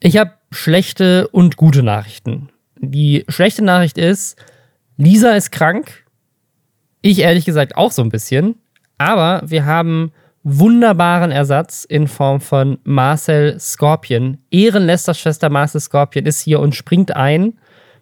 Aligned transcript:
Ich 0.00 0.16
habe 0.16 0.32
schlechte 0.52 1.28
und 1.28 1.56
gute 1.56 1.82
Nachrichten. 1.82 2.50
Die 2.76 3.24
schlechte 3.28 3.64
Nachricht 3.64 3.98
ist, 3.98 4.38
Lisa 4.96 5.32
ist 5.32 5.50
krank. 5.50 6.04
Ich 7.02 7.20
ehrlich 7.20 7.44
gesagt 7.44 7.76
auch 7.76 7.90
so 7.90 8.02
ein 8.02 8.08
bisschen. 8.08 8.56
Aber 8.98 9.42
wir 9.44 9.64
haben 9.64 10.12
wunderbaren 10.44 11.30
Ersatz 11.30 11.84
in 11.84 12.06
Form 12.06 12.40
von 12.40 12.78
Marcel 12.84 13.58
Scorpion. 13.58 14.38
Ehrenlester 14.50 15.14
Schwester 15.14 15.50
Marcel 15.50 15.80
Scorpion 15.80 16.26
ist 16.26 16.40
hier 16.40 16.60
und 16.60 16.74
springt 16.74 17.14
ein. 17.16 17.58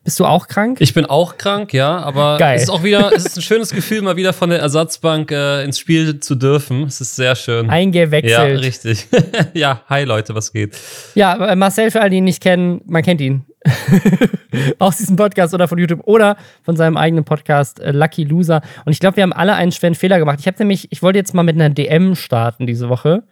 Bist 0.07 0.21
du 0.21 0.25
auch 0.25 0.47
krank? 0.47 0.81
Ich 0.81 0.95
bin 0.95 1.05
auch 1.05 1.37
krank, 1.37 1.73
ja, 1.73 1.99
aber 1.99 2.39
Geil. 2.39 2.55
es 2.55 2.63
ist 2.63 2.71
auch 2.71 2.85
wieder, 2.85 3.11
es 3.13 3.27
ist 3.27 3.39
ein 3.39 3.43
schönes 3.43 3.71
Gefühl, 3.71 4.03
mal 4.03 4.15
wieder 4.15 4.33
von 4.33 4.51
der 4.51 4.61
Ersatzbank 4.61 5.33
äh, 5.33 5.65
ins 5.65 5.81
Spiel 5.81 6.21
zu 6.21 6.37
dürfen. 6.37 6.85
Es 6.85 7.01
ist 7.01 7.17
sehr 7.17 7.35
schön. 7.35 7.69
Eingewechselt. 7.69 8.31
Ja, 8.31 8.45
richtig. 8.45 9.09
ja, 9.53 9.83
hi 9.89 10.05
Leute, 10.05 10.33
was 10.37 10.53
geht? 10.53 10.79
Ja, 11.17 11.49
äh, 11.49 11.57
Marcel, 11.57 11.91
für 11.91 12.01
alle, 12.01 12.11
die 12.11 12.19
ihn 12.19 12.25
nicht 12.25 12.41
kennen, 12.41 12.83
man 12.87 13.03
kennt 13.03 13.21
ihn. 13.21 13.47
Aus 14.79 14.99
diesem 14.99 15.17
Podcast 15.17 15.53
oder 15.55 15.67
von 15.67 15.77
YouTube 15.77 16.03
oder 16.05 16.37
von 16.63 16.77
seinem 16.77 16.97
eigenen 16.97 17.25
Podcast 17.25 17.81
äh, 17.81 17.91
Lucky 17.91 18.23
Loser. 18.23 18.63
Und 18.85 18.93
ich 18.93 19.01
glaube, 19.01 19.17
wir 19.17 19.25
haben 19.25 19.33
alle 19.33 19.55
einen 19.55 19.73
schweren 19.73 19.97
Fehler 19.97 20.21
gemacht. 20.21 20.39
Ich 20.39 20.47
habe 20.47 20.57
nämlich, 20.61 20.87
ich 20.93 21.03
wollte 21.03 21.19
jetzt 21.19 21.35
mal 21.35 21.43
mit 21.43 21.57
einer 21.57 21.69
DM 21.69 22.15
starten 22.15 22.69
diese 22.69 22.89
Woche. 22.89 23.25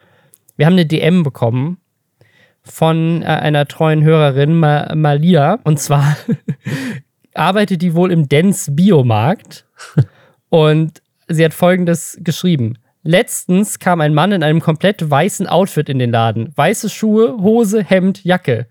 Wir 0.56 0.66
haben 0.66 0.72
eine 0.72 0.86
DM 0.86 1.22
bekommen 1.22 1.78
von 2.64 3.22
äh, 3.22 3.26
einer 3.26 3.66
treuen 3.66 4.02
Hörerin, 4.02 4.58
Ma 4.58 4.94
Malia. 4.94 5.58
Und 5.64 5.78
zwar 5.78 6.16
arbeitet 7.34 7.82
die 7.82 7.94
wohl 7.94 8.10
im 8.10 8.28
Dens 8.28 8.68
Biomarkt. 8.74 9.66
Und 10.48 11.02
sie 11.28 11.44
hat 11.44 11.54
folgendes 11.54 12.18
geschrieben. 12.22 12.78
Letztens 13.02 13.78
kam 13.78 14.00
ein 14.00 14.14
Mann 14.14 14.32
in 14.32 14.42
einem 14.42 14.60
komplett 14.60 15.10
weißen 15.10 15.46
Outfit 15.46 15.88
in 15.90 15.98
den 15.98 16.10
Laden. 16.10 16.52
Weiße 16.56 16.88
Schuhe, 16.88 17.36
Hose, 17.38 17.84
Hemd, 17.84 18.24
Jacke. 18.24 18.66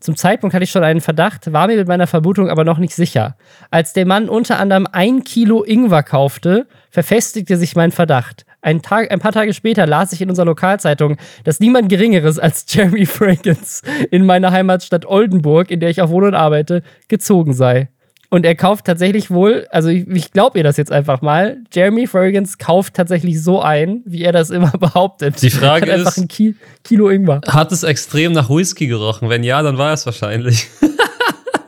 Zum 0.00 0.16
Zeitpunkt 0.16 0.54
hatte 0.54 0.64
ich 0.64 0.70
schon 0.70 0.84
einen 0.84 1.00
Verdacht, 1.00 1.52
war 1.52 1.66
mir 1.66 1.76
mit 1.76 1.88
meiner 1.88 2.06
Vermutung 2.06 2.48
aber 2.50 2.64
noch 2.64 2.78
nicht 2.78 2.94
sicher. 2.94 3.36
Als 3.70 3.92
der 3.92 4.06
Mann 4.06 4.28
unter 4.28 4.58
anderem 4.58 4.86
ein 4.90 5.24
Kilo 5.24 5.64
Ingwer 5.64 6.02
kaufte, 6.02 6.66
verfestigte 6.90 7.56
sich 7.56 7.74
mein 7.74 7.90
Verdacht. 7.90 8.46
Ein, 8.60 8.82
Tag, 8.82 9.10
ein 9.12 9.20
paar 9.20 9.32
Tage 9.32 9.54
später 9.54 9.86
las 9.86 10.12
ich 10.12 10.20
in 10.20 10.28
unserer 10.30 10.46
Lokalzeitung, 10.46 11.16
dass 11.44 11.60
niemand 11.60 11.88
Geringeres 11.88 12.38
als 12.38 12.64
Jeremy 12.68 13.06
Fragrance 13.06 13.82
in 14.10 14.26
meiner 14.26 14.50
Heimatstadt 14.50 15.06
Oldenburg, 15.06 15.70
in 15.70 15.78
der 15.80 15.90
ich 15.90 16.02
auch 16.02 16.10
wohne 16.10 16.28
und 16.28 16.34
arbeite, 16.34 16.82
gezogen 17.08 17.52
sei. 17.54 17.88
Und 18.30 18.44
er 18.44 18.54
kauft 18.54 18.84
tatsächlich 18.84 19.30
wohl, 19.30 19.66
also 19.70 19.88
ich, 19.88 20.06
ich 20.08 20.32
glaube 20.32 20.58
ihr 20.58 20.64
das 20.64 20.76
jetzt 20.76 20.92
einfach 20.92 21.22
mal, 21.22 21.58
Jeremy 21.72 22.06
Fragrance 22.06 22.56
kauft 22.58 22.92
tatsächlich 22.92 23.42
so 23.42 23.62
ein, 23.62 24.02
wie 24.04 24.22
er 24.22 24.32
das 24.32 24.50
immer 24.50 24.70
behauptet. 24.78 25.40
Die 25.40 25.48
Frage 25.48 25.86
Hat 25.86 25.98
einfach 26.00 26.10
ist- 26.10 26.18
ein 26.18 26.28
Ki 26.28 26.54
Kilo 26.84 27.08
Ingwer. 27.08 27.40
Hat 27.48 27.72
es 27.72 27.84
extrem 27.84 28.32
nach 28.32 28.50
Whisky 28.50 28.86
gerochen? 28.86 29.30
Wenn 29.30 29.44
ja, 29.44 29.62
dann 29.62 29.78
war 29.78 29.94
es 29.94 30.04
wahrscheinlich. 30.04 30.66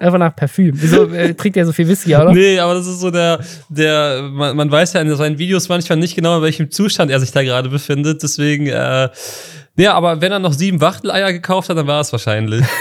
Einfach 0.00 0.18
nach 0.18 0.34
Parfüm. 0.34 0.72
Wieso 0.76 1.04
äh, 1.12 1.34
trinkt 1.34 1.58
er 1.58 1.66
so 1.66 1.72
viel 1.72 1.86
Whisky, 1.86 2.16
oder? 2.16 2.32
Nee, 2.32 2.58
aber 2.58 2.72
das 2.72 2.86
ist 2.86 3.00
so 3.00 3.10
der, 3.10 3.38
der, 3.68 4.22
man, 4.32 4.56
man 4.56 4.70
weiß 4.70 4.94
ja 4.94 5.02
in 5.02 5.14
seinen 5.14 5.38
Videos 5.38 5.68
manchmal 5.68 5.98
nicht 5.98 6.16
genau, 6.16 6.38
in 6.38 6.42
welchem 6.42 6.70
Zustand 6.70 7.10
er 7.10 7.20
sich 7.20 7.32
da 7.32 7.42
gerade 7.42 7.68
befindet. 7.68 8.22
Deswegen, 8.22 8.66
äh, 8.66 9.10
ja, 9.76 9.92
aber 9.92 10.22
wenn 10.22 10.32
er 10.32 10.38
noch 10.38 10.54
sieben 10.54 10.80
Wachteleier 10.80 11.34
gekauft 11.34 11.68
hat, 11.68 11.76
dann 11.76 11.86
war 11.86 12.00
es 12.00 12.12
wahrscheinlich. 12.12 12.64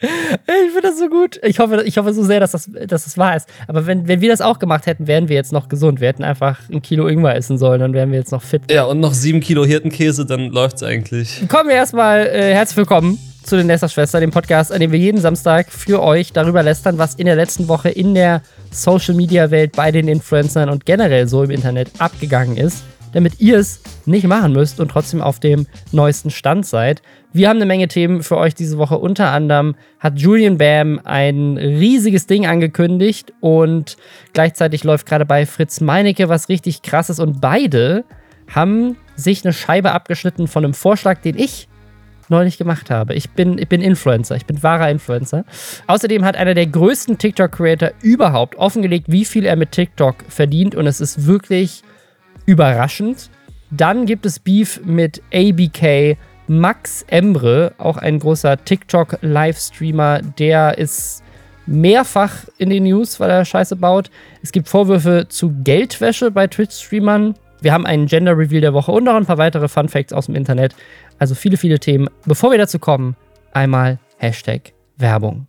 Ich 0.00 0.72
finde 0.72 0.82
das 0.82 0.98
so 0.98 1.08
gut. 1.08 1.40
Ich 1.42 1.58
hoffe, 1.58 1.82
ich 1.84 1.98
hoffe 1.98 2.12
so 2.12 2.22
sehr, 2.22 2.38
dass 2.38 2.52
das, 2.52 2.70
dass 2.86 3.02
das 3.04 3.18
wahr 3.18 3.36
ist. 3.36 3.48
Aber 3.66 3.86
wenn, 3.86 4.06
wenn 4.06 4.20
wir 4.20 4.28
das 4.28 4.40
auch 4.40 4.60
gemacht 4.60 4.86
hätten, 4.86 5.08
wären 5.08 5.28
wir 5.28 5.34
jetzt 5.34 5.52
noch 5.52 5.68
gesund. 5.68 6.00
Wir 6.00 6.06
hätten 6.06 6.22
einfach 6.22 6.60
ein 6.70 6.82
Kilo 6.82 7.08
Ingwer 7.08 7.34
essen 7.34 7.58
sollen, 7.58 7.80
dann 7.80 7.92
wären 7.94 8.12
wir 8.12 8.18
jetzt 8.20 8.30
noch 8.30 8.42
fit. 8.42 8.62
ja, 8.70 8.84
und 8.84 9.00
noch 9.00 9.12
sieben 9.12 9.40
Kilo 9.40 9.64
Hirtenkäse, 9.64 10.24
dann 10.24 10.50
läuft's 10.50 10.84
eigentlich. 10.84 11.42
Kommen 11.48 11.68
wir 11.68 11.76
erstmal 11.76 12.26
äh, 12.26 12.54
herzlich 12.54 12.76
willkommen 12.76 13.18
zu 13.48 13.56
den 13.56 13.66
Lästerschwestern, 13.66 14.20
dem 14.20 14.30
Podcast, 14.30 14.70
an 14.70 14.80
dem 14.80 14.92
wir 14.92 14.98
jeden 14.98 15.22
Samstag 15.22 15.72
für 15.72 16.02
euch 16.02 16.34
darüber 16.34 16.62
lästern, 16.62 16.98
was 16.98 17.14
in 17.14 17.24
der 17.24 17.34
letzten 17.34 17.66
Woche 17.66 17.88
in 17.88 18.14
der 18.14 18.42
Social 18.70 19.14
Media 19.14 19.50
Welt 19.50 19.72
bei 19.72 19.90
den 19.90 20.06
Influencern 20.06 20.68
und 20.68 20.84
generell 20.84 21.26
so 21.26 21.42
im 21.42 21.50
Internet 21.50 21.90
abgegangen 21.98 22.58
ist, 22.58 22.84
damit 23.14 23.40
ihr 23.40 23.58
es 23.58 23.80
nicht 24.04 24.26
machen 24.26 24.52
müsst 24.52 24.80
und 24.80 24.90
trotzdem 24.90 25.22
auf 25.22 25.40
dem 25.40 25.66
neuesten 25.92 26.28
Stand 26.30 26.66
seid. 26.66 27.00
Wir 27.32 27.48
haben 27.48 27.56
eine 27.56 27.64
Menge 27.64 27.88
Themen 27.88 28.22
für 28.22 28.36
euch 28.36 28.54
diese 28.54 28.76
Woche. 28.76 28.98
Unter 28.98 29.30
anderem 29.30 29.76
hat 29.98 30.18
Julian 30.18 30.58
Bam 30.58 31.00
ein 31.04 31.56
riesiges 31.56 32.26
Ding 32.26 32.46
angekündigt 32.46 33.32
und 33.40 33.96
gleichzeitig 34.34 34.84
läuft 34.84 35.06
gerade 35.06 35.24
bei 35.24 35.46
Fritz 35.46 35.80
Meinecke 35.80 36.28
was 36.28 36.50
richtig 36.50 36.82
krasses 36.82 37.18
und 37.18 37.40
beide 37.40 38.04
haben 38.54 38.98
sich 39.16 39.42
eine 39.42 39.54
Scheibe 39.54 39.92
abgeschnitten 39.92 40.48
von 40.48 40.64
einem 40.64 40.74
Vorschlag, 40.74 41.22
den 41.22 41.38
ich 41.38 41.66
neulich 42.30 42.58
gemacht 42.58 42.90
habe. 42.90 43.14
Ich 43.14 43.30
bin, 43.30 43.58
ich 43.58 43.68
bin 43.68 43.80
Influencer, 43.80 44.36
ich 44.36 44.46
bin 44.46 44.62
wahrer 44.62 44.90
Influencer. 44.90 45.44
Außerdem 45.86 46.24
hat 46.24 46.36
einer 46.36 46.54
der 46.54 46.66
größten 46.66 47.18
TikTok-Creator 47.18 47.90
überhaupt 48.02 48.56
offengelegt, 48.56 49.06
wie 49.08 49.24
viel 49.24 49.46
er 49.46 49.56
mit 49.56 49.72
TikTok 49.72 50.16
verdient 50.28 50.74
und 50.74 50.86
es 50.86 51.00
ist 51.00 51.26
wirklich 51.26 51.82
überraschend. 52.46 53.30
Dann 53.70 54.06
gibt 54.06 54.24
es 54.26 54.38
Beef 54.38 54.80
mit 54.84 55.22
ABK. 55.32 56.16
Max 56.50 57.04
Embre, 57.08 57.74
auch 57.76 57.98
ein 57.98 58.18
großer 58.18 58.64
TikTok-Livestreamer, 58.64 60.22
der 60.38 60.78
ist 60.78 61.22
mehrfach 61.66 62.46
in 62.56 62.70
den 62.70 62.84
News, 62.84 63.20
weil 63.20 63.30
er 63.30 63.44
Scheiße 63.44 63.76
baut. 63.76 64.10
Es 64.42 64.52
gibt 64.52 64.68
Vorwürfe 64.68 65.26
zu 65.28 65.52
Geldwäsche 65.62 66.30
bei 66.30 66.46
Twitch-Streamern. 66.46 67.34
Wir 67.60 67.72
haben 67.72 67.84
einen 67.86 68.06
Gender-Reveal 68.06 68.62
der 68.62 68.72
Woche 68.72 68.92
und 68.92 69.04
noch 69.04 69.14
ein 69.14 69.26
paar 69.26 69.36
weitere 69.36 69.68
Fun-Facts 69.68 70.14
aus 70.14 70.26
dem 70.26 70.36
Internet. 70.36 70.74
Also 71.18 71.34
viele, 71.34 71.56
viele 71.56 71.78
Themen. 71.78 72.08
Bevor 72.26 72.50
wir 72.50 72.58
dazu 72.58 72.78
kommen, 72.78 73.16
einmal 73.52 73.98
Hashtag 74.18 74.72
Werbung. 74.96 75.46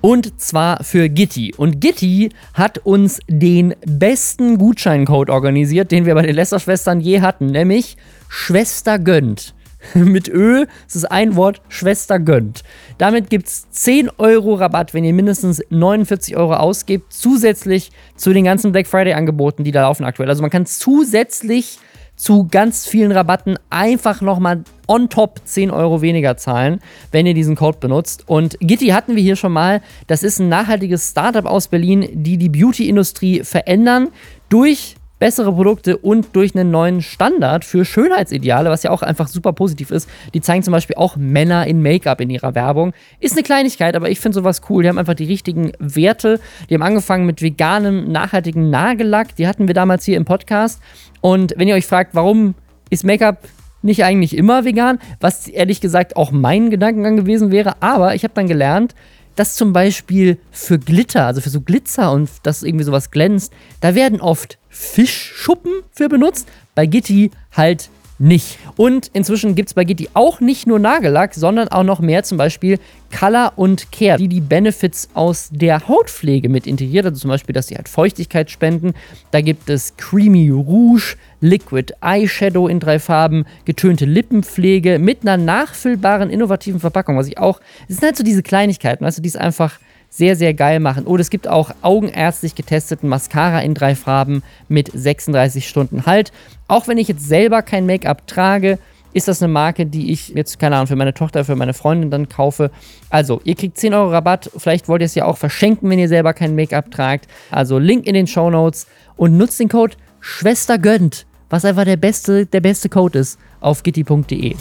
Und 0.00 0.40
zwar 0.40 0.82
für 0.82 1.08
Gitti. 1.08 1.52
Und 1.54 1.80
Gitti 1.80 2.30
hat 2.54 2.78
uns 2.78 3.20
den 3.28 3.74
besten 3.84 4.56
Gutscheincode 4.56 5.28
organisiert, 5.28 5.92
den 5.92 6.06
wir 6.06 6.14
bei 6.14 6.22
den 6.22 6.34
Lästerschwestern 6.34 7.00
je 7.00 7.20
hatten, 7.20 7.46
nämlich 7.46 7.96
Schwester 8.28 8.98
gönnt. 8.98 9.54
Mit 9.94 10.28
Ö, 10.28 10.66
es 10.88 10.96
ist 10.96 11.10
ein 11.10 11.36
Wort, 11.36 11.60
Schwester 11.68 12.18
gönnt. 12.18 12.62
Damit 12.98 13.30
gibt 13.30 13.48
es 13.48 13.68
10 13.70 14.10
Euro 14.18 14.54
Rabatt, 14.54 14.94
wenn 14.94 15.04
ihr 15.04 15.12
mindestens 15.12 15.62
49 15.68 16.36
Euro 16.36 16.54
ausgebt, 16.54 17.12
zusätzlich 17.12 17.90
zu 18.16 18.32
den 18.32 18.44
ganzen 18.44 18.72
Black 18.72 18.86
Friday-Angeboten, 18.86 19.64
die 19.64 19.72
da 19.72 19.82
laufen 19.82 20.04
aktuell. 20.04 20.28
Also 20.28 20.42
man 20.42 20.50
kann 20.50 20.66
zusätzlich 20.66 21.78
zu 22.20 22.46
ganz 22.50 22.86
vielen 22.86 23.12
Rabatten 23.12 23.58
einfach 23.70 24.20
nochmal 24.20 24.62
on 24.86 25.08
top 25.08 25.40
10 25.42 25.70
Euro 25.70 26.02
weniger 26.02 26.36
zahlen, 26.36 26.80
wenn 27.12 27.24
ihr 27.24 27.32
diesen 27.32 27.56
Code 27.56 27.78
benutzt. 27.80 28.24
Und 28.26 28.58
Gitti 28.60 28.88
hatten 28.88 29.16
wir 29.16 29.22
hier 29.22 29.36
schon 29.36 29.52
mal. 29.52 29.80
Das 30.06 30.22
ist 30.22 30.38
ein 30.38 30.50
nachhaltiges 30.50 31.08
Startup 31.08 31.46
aus 31.46 31.68
Berlin, 31.68 32.06
die 32.12 32.36
die 32.36 32.50
Beauty-Industrie 32.50 33.42
verändern 33.42 34.08
durch 34.50 34.96
bessere 35.20 35.52
Produkte 35.52 35.96
und 35.96 36.34
durch 36.34 36.56
einen 36.56 36.72
neuen 36.72 37.02
Standard 37.02 37.64
für 37.64 37.84
Schönheitsideale, 37.84 38.70
was 38.70 38.82
ja 38.82 38.90
auch 38.90 39.02
einfach 39.02 39.28
super 39.28 39.52
positiv 39.52 39.92
ist. 39.92 40.08
Die 40.34 40.40
zeigen 40.40 40.64
zum 40.64 40.72
Beispiel 40.72 40.96
auch 40.96 41.14
Männer 41.16 41.66
in 41.66 41.82
Make-up 41.82 42.20
in 42.20 42.30
ihrer 42.30 42.56
Werbung. 42.56 42.92
Ist 43.20 43.34
eine 43.34 43.44
Kleinigkeit, 43.44 43.94
aber 43.94 44.10
ich 44.10 44.18
finde 44.18 44.34
sowas 44.34 44.62
cool. 44.68 44.82
Die 44.82 44.88
haben 44.88 44.98
einfach 44.98 45.14
die 45.14 45.24
richtigen 45.24 45.72
Werte. 45.78 46.40
Die 46.68 46.74
haben 46.74 46.82
angefangen 46.82 47.26
mit 47.26 47.42
veganem, 47.42 48.10
nachhaltigem 48.10 48.70
Nagellack. 48.70 49.36
Die 49.36 49.46
hatten 49.46 49.68
wir 49.68 49.74
damals 49.74 50.04
hier 50.04 50.16
im 50.16 50.24
Podcast. 50.24 50.80
Und 51.20 51.54
wenn 51.56 51.68
ihr 51.68 51.76
euch 51.76 51.86
fragt, 51.86 52.14
warum 52.14 52.54
ist 52.88 53.04
Make-up 53.04 53.46
nicht 53.82 54.04
eigentlich 54.04 54.36
immer 54.36 54.64
vegan, 54.64 54.98
was 55.20 55.48
ehrlich 55.48 55.80
gesagt 55.80 56.16
auch 56.16 56.32
mein 56.32 56.70
Gedankengang 56.70 57.16
gewesen 57.16 57.50
wäre, 57.50 57.74
aber 57.80 58.14
ich 58.14 58.24
habe 58.24 58.34
dann 58.34 58.46
gelernt, 58.46 58.94
dass 59.40 59.54
zum 59.54 59.72
Beispiel 59.72 60.36
für 60.50 60.78
Glitter, 60.78 61.24
also 61.24 61.40
für 61.40 61.48
so 61.48 61.62
Glitzer 61.62 62.12
und 62.12 62.28
dass 62.42 62.62
irgendwie 62.62 62.84
sowas 62.84 63.10
glänzt, 63.10 63.54
da 63.80 63.94
werden 63.94 64.20
oft 64.20 64.58
Fischschuppen 64.68 65.72
für 65.92 66.10
benutzt, 66.10 66.46
bei 66.74 66.84
Gitti 66.84 67.30
halt 67.56 67.88
nicht. 68.20 68.58
Und 68.76 69.10
inzwischen 69.14 69.54
gibt 69.54 69.70
es 69.70 69.74
bei 69.74 69.84
Gitti 69.84 70.10
auch 70.12 70.40
nicht 70.40 70.66
nur 70.66 70.78
Nagellack, 70.78 71.34
sondern 71.34 71.68
auch 71.68 71.82
noch 71.82 72.00
mehr, 72.00 72.22
zum 72.22 72.36
Beispiel 72.36 72.78
Color 73.18 73.54
und 73.56 73.90
Care, 73.90 74.18
die 74.18 74.28
die 74.28 74.42
Benefits 74.42 75.08
aus 75.14 75.48
der 75.50 75.88
Hautpflege 75.88 76.48
mit 76.48 76.66
integriert. 76.66 77.06
Also 77.06 77.18
zum 77.18 77.30
Beispiel, 77.30 77.54
dass 77.54 77.68
sie 77.68 77.76
halt 77.76 77.88
Feuchtigkeit 77.88 78.50
spenden. 78.50 78.92
Da 79.30 79.40
gibt 79.40 79.70
es 79.70 79.96
Creamy 79.96 80.50
Rouge, 80.50 81.16
Liquid 81.40 81.94
Eyeshadow 82.02 82.68
in 82.68 82.78
drei 82.78 82.98
Farben, 82.98 83.46
getönte 83.64 84.04
Lippenpflege 84.04 84.98
mit 84.98 85.22
einer 85.22 85.38
nachfüllbaren, 85.42 86.28
innovativen 86.28 86.78
Verpackung. 86.78 87.16
Was 87.16 87.26
ich 87.26 87.38
auch, 87.38 87.58
es 87.88 87.96
sind 87.96 88.04
halt 88.04 88.16
so 88.18 88.22
diese 88.22 88.42
Kleinigkeiten, 88.42 89.04
weißt 89.04 89.18
du, 89.18 89.22
die 89.22 89.28
es 89.28 89.36
einfach 89.36 89.80
sehr, 90.10 90.36
sehr 90.36 90.52
geil 90.52 90.80
machen. 90.80 91.06
Oder 91.06 91.22
es 91.22 91.30
gibt 91.30 91.48
auch 91.48 91.70
augenärztlich 91.80 92.54
getesteten 92.54 93.08
Mascara 93.08 93.60
in 93.60 93.74
drei 93.74 93.94
Farben 93.94 94.42
mit 94.68 94.90
36 94.92 95.66
Stunden 95.66 96.04
Halt. 96.04 96.32
Auch 96.68 96.88
wenn 96.88 96.98
ich 96.98 97.08
jetzt 97.08 97.26
selber 97.26 97.62
kein 97.62 97.86
Make-up 97.86 98.26
trage, 98.26 98.78
ist 99.12 99.28
das 99.28 99.42
eine 99.42 99.52
Marke, 99.52 99.86
die 99.86 100.12
ich 100.12 100.28
jetzt, 100.28 100.58
keine 100.58 100.76
Ahnung, 100.76 100.86
für 100.86 100.96
meine 100.96 101.14
Tochter, 101.14 101.44
für 101.44 101.56
meine 101.56 101.74
Freundin 101.74 102.10
dann 102.10 102.28
kaufe. 102.28 102.70
Also, 103.08 103.40
ihr 103.44 103.54
kriegt 103.54 103.78
10 103.78 103.94
Euro 103.94 104.10
Rabatt. 104.10 104.50
Vielleicht 104.56 104.88
wollt 104.88 105.02
ihr 105.02 105.06
es 105.06 105.14
ja 105.14 105.24
auch 105.24 105.36
verschenken, 105.36 105.90
wenn 105.90 105.98
ihr 105.98 106.08
selber 106.08 106.32
kein 106.32 106.54
Make-up 106.54 106.90
tragt. 106.90 107.26
Also, 107.50 107.78
Link 107.78 108.06
in 108.06 108.14
den 108.14 108.26
Show 108.26 108.50
Notes 108.50 108.86
und 109.16 109.36
nutzt 109.36 109.58
den 109.58 109.68
Code 109.68 109.96
Schwester 110.20 110.78
gönnt, 110.78 111.26
was 111.48 111.64
einfach 111.64 111.84
der 111.84 111.96
beste, 111.96 112.46
der 112.46 112.60
beste 112.60 112.88
Code 112.88 113.18
ist 113.18 113.38
auf 113.60 113.82
gitti.de. 113.82 114.54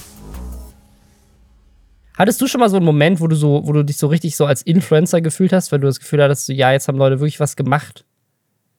Hattest 2.19 2.41
du 2.41 2.47
schon 2.47 2.59
mal 2.59 2.69
so 2.69 2.75
einen 2.75 2.85
Moment, 2.85 3.21
wo 3.21 3.27
du 3.27 3.35
so, 3.37 3.61
wo 3.63 3.71
du 3.71 3.81
dich 3.81 3.95
so 3.95 4.07
richtig 4.07 4.35
so 4.35 4.45
als 4.45 4.61
Influencer 4.61 5.21
gefühlt 5.21 5.53
hast, 5.53 5.71
weil 5.71 5.79
du 5.79 5.87
das 5.87 6.01
Gefühl 6.01 6.21
hattest, 6.21 6.47
so, 6.47 6.53
ja, 6.53 6.69
jetzt 6.73 6.89
haben 6.89 6.97
Leute 6.97 7.21
wirklich 7.21 7.39
was 7.39 7.55
gemacht? 7.55 8.03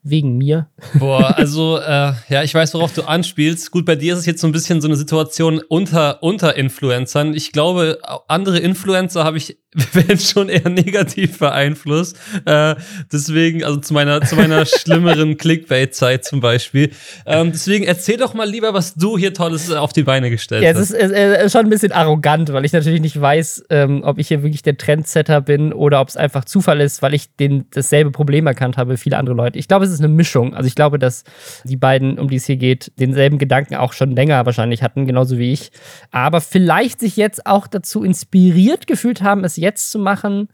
Wegen 0.02 0.37
mir. 0.37 0.69
Boah, 0.98 1.34
also, 1.38 1.78
äh, 1.78 2.12
ja, 2.28 2.42
ich 2.42 2.52
weiß, 2.52 2.75
worauf 2.75 2.92
du 2.92 3.02
anspielst. 3.02 3.70
Gut, 3.70 3.87
bei 3.87 3.96
dir 3.96 4.12
ist 4.12 4.19
es 4.19 4.26
jetzt 4.26 4.42
so 4.42 4.46
ein 4.46 4.52
bisschen 4.52 4.82
so 4.82 4.88
eine 4.88 4.96
Situation 4.96 5.62
unter, 5.70 6.22
unter 6.22 6.54
Influencern. 6.54 7.32
Ich 7.32 7.50
glaube, 7.52 7.98
andere 8.28 8.58
Influencer 8.58 9.25
habe 9.25 9.38
ich 9.38 9.58
werden 9.93 10.19
schon 10.19 10.49
eher 10.49 10.69
negativ 10.69 11.38
beeinflusst. 11.38 12.17
Äh, 12.44 12.75
deswegen, 13.12 13.62
also 13.62 13.78
zu 13.78 13.94
meiner, 13.94 14.20
zu 14.22 14.34
meiner 14.34 14.67
schlimmeren 14.67 15.37
Clickbait-Zeit 15.37 16.25
zum 16.25 16.40
Beispiel. 16.40 16.90
Ähm, 17.25 17.52
deswegen 17.52 17.84
erzähl 17.84 18.17
doch 18.17 18.34
mal 18.34 18.49
lieber, 18.49 18.75
was 18.75 18.94
du 18.94 19.17
hier 19.17 19.32
Tolles 19.32 19.70
auf 19.70 19.93
die 19.93 20.02
Beine 20.02 20.28
gestellt 20.28 20.64
ja, 20.64 20.70
hast. 20.70 20.90
Ja, 20.90 20.99
es 20.99 21.11
ist, 21.12 21.44
ist 21.44 21.52
schon 21.52 21.67
ein 21.67 21.70
bisschen 21.70 21.93
arrogant, 21.93 22.52
weil 22.52 22.64
ich 22.64 22.72
natürlich 22.72 23.00
nicht 23.00 23.20
weiß, 23.20 23.64
ähm, 23.70 24.02
ob 24.02 24.19
ich 24.19 24.26
hier 24.26 24.43
wirklich 24.43 24.62
der 24.62 24.76
Trendsetter 24.76 25.40
bin 25.40 25.72
oder 25.72 26.00
ob 26.00 26.08
es 26.08 26.17
einfach 26.17 26.44
Zufall 26.44 26.81
ist, 26.81 27.00
weil 27.00 27.14
ich 27.14 27.37
den, 27.37 27.67
dasselbe 27.70 28.11
Problem 28.11 28.49
erkannt 28.49 28.76
habe 28.76 28.94
wie 28.94 28.96
viele 28.96 29.19
andere 29.19 29.37
Leute. 29.37 29.56
Ich 29.61 29.69
glaube, 29.69 29.84
es 29.84 29.93
ist 29.93 30.00
eine 30.00 30.08
Mischung. 30.08 30.55
Also 30.55 30.67
ich 30.67 30.75
glaube, 30.75 30.99
dass 30.99 31.22
die 31.62 31.76
beiden, 31.76 32.19
um 32.19 32.28
die 32.28 32.37
es 32.37 32.46
hier 32.46 32.56
geht, 32.56 32.90
denselben 32.99 33.38
Gedanken 33.38 33.76
auch 33.76 33.93
schon 33.93 34.17
länger 34.17 34.44
wahrscheinlich 34.46 34.82
hatten, 34.82 35.06
genauso 35.06 35.38
wie 35.38 35.52
ich. 35.52 35.70
Aber 36.11 36.40
vielleicht 36.40 36.99
sich 36.99 37.17
jetzt 37.17 37.46
auch 37.46 37.69
dazu 37.69 38.02
inspiriert 38.02 38.88
gefühlt 38.88 39.22
haben, 39.22 39.44
es 39.44 39.59
jetzt 39.60 39.90
zu 39.90 39.98
machen, 39.98 40.48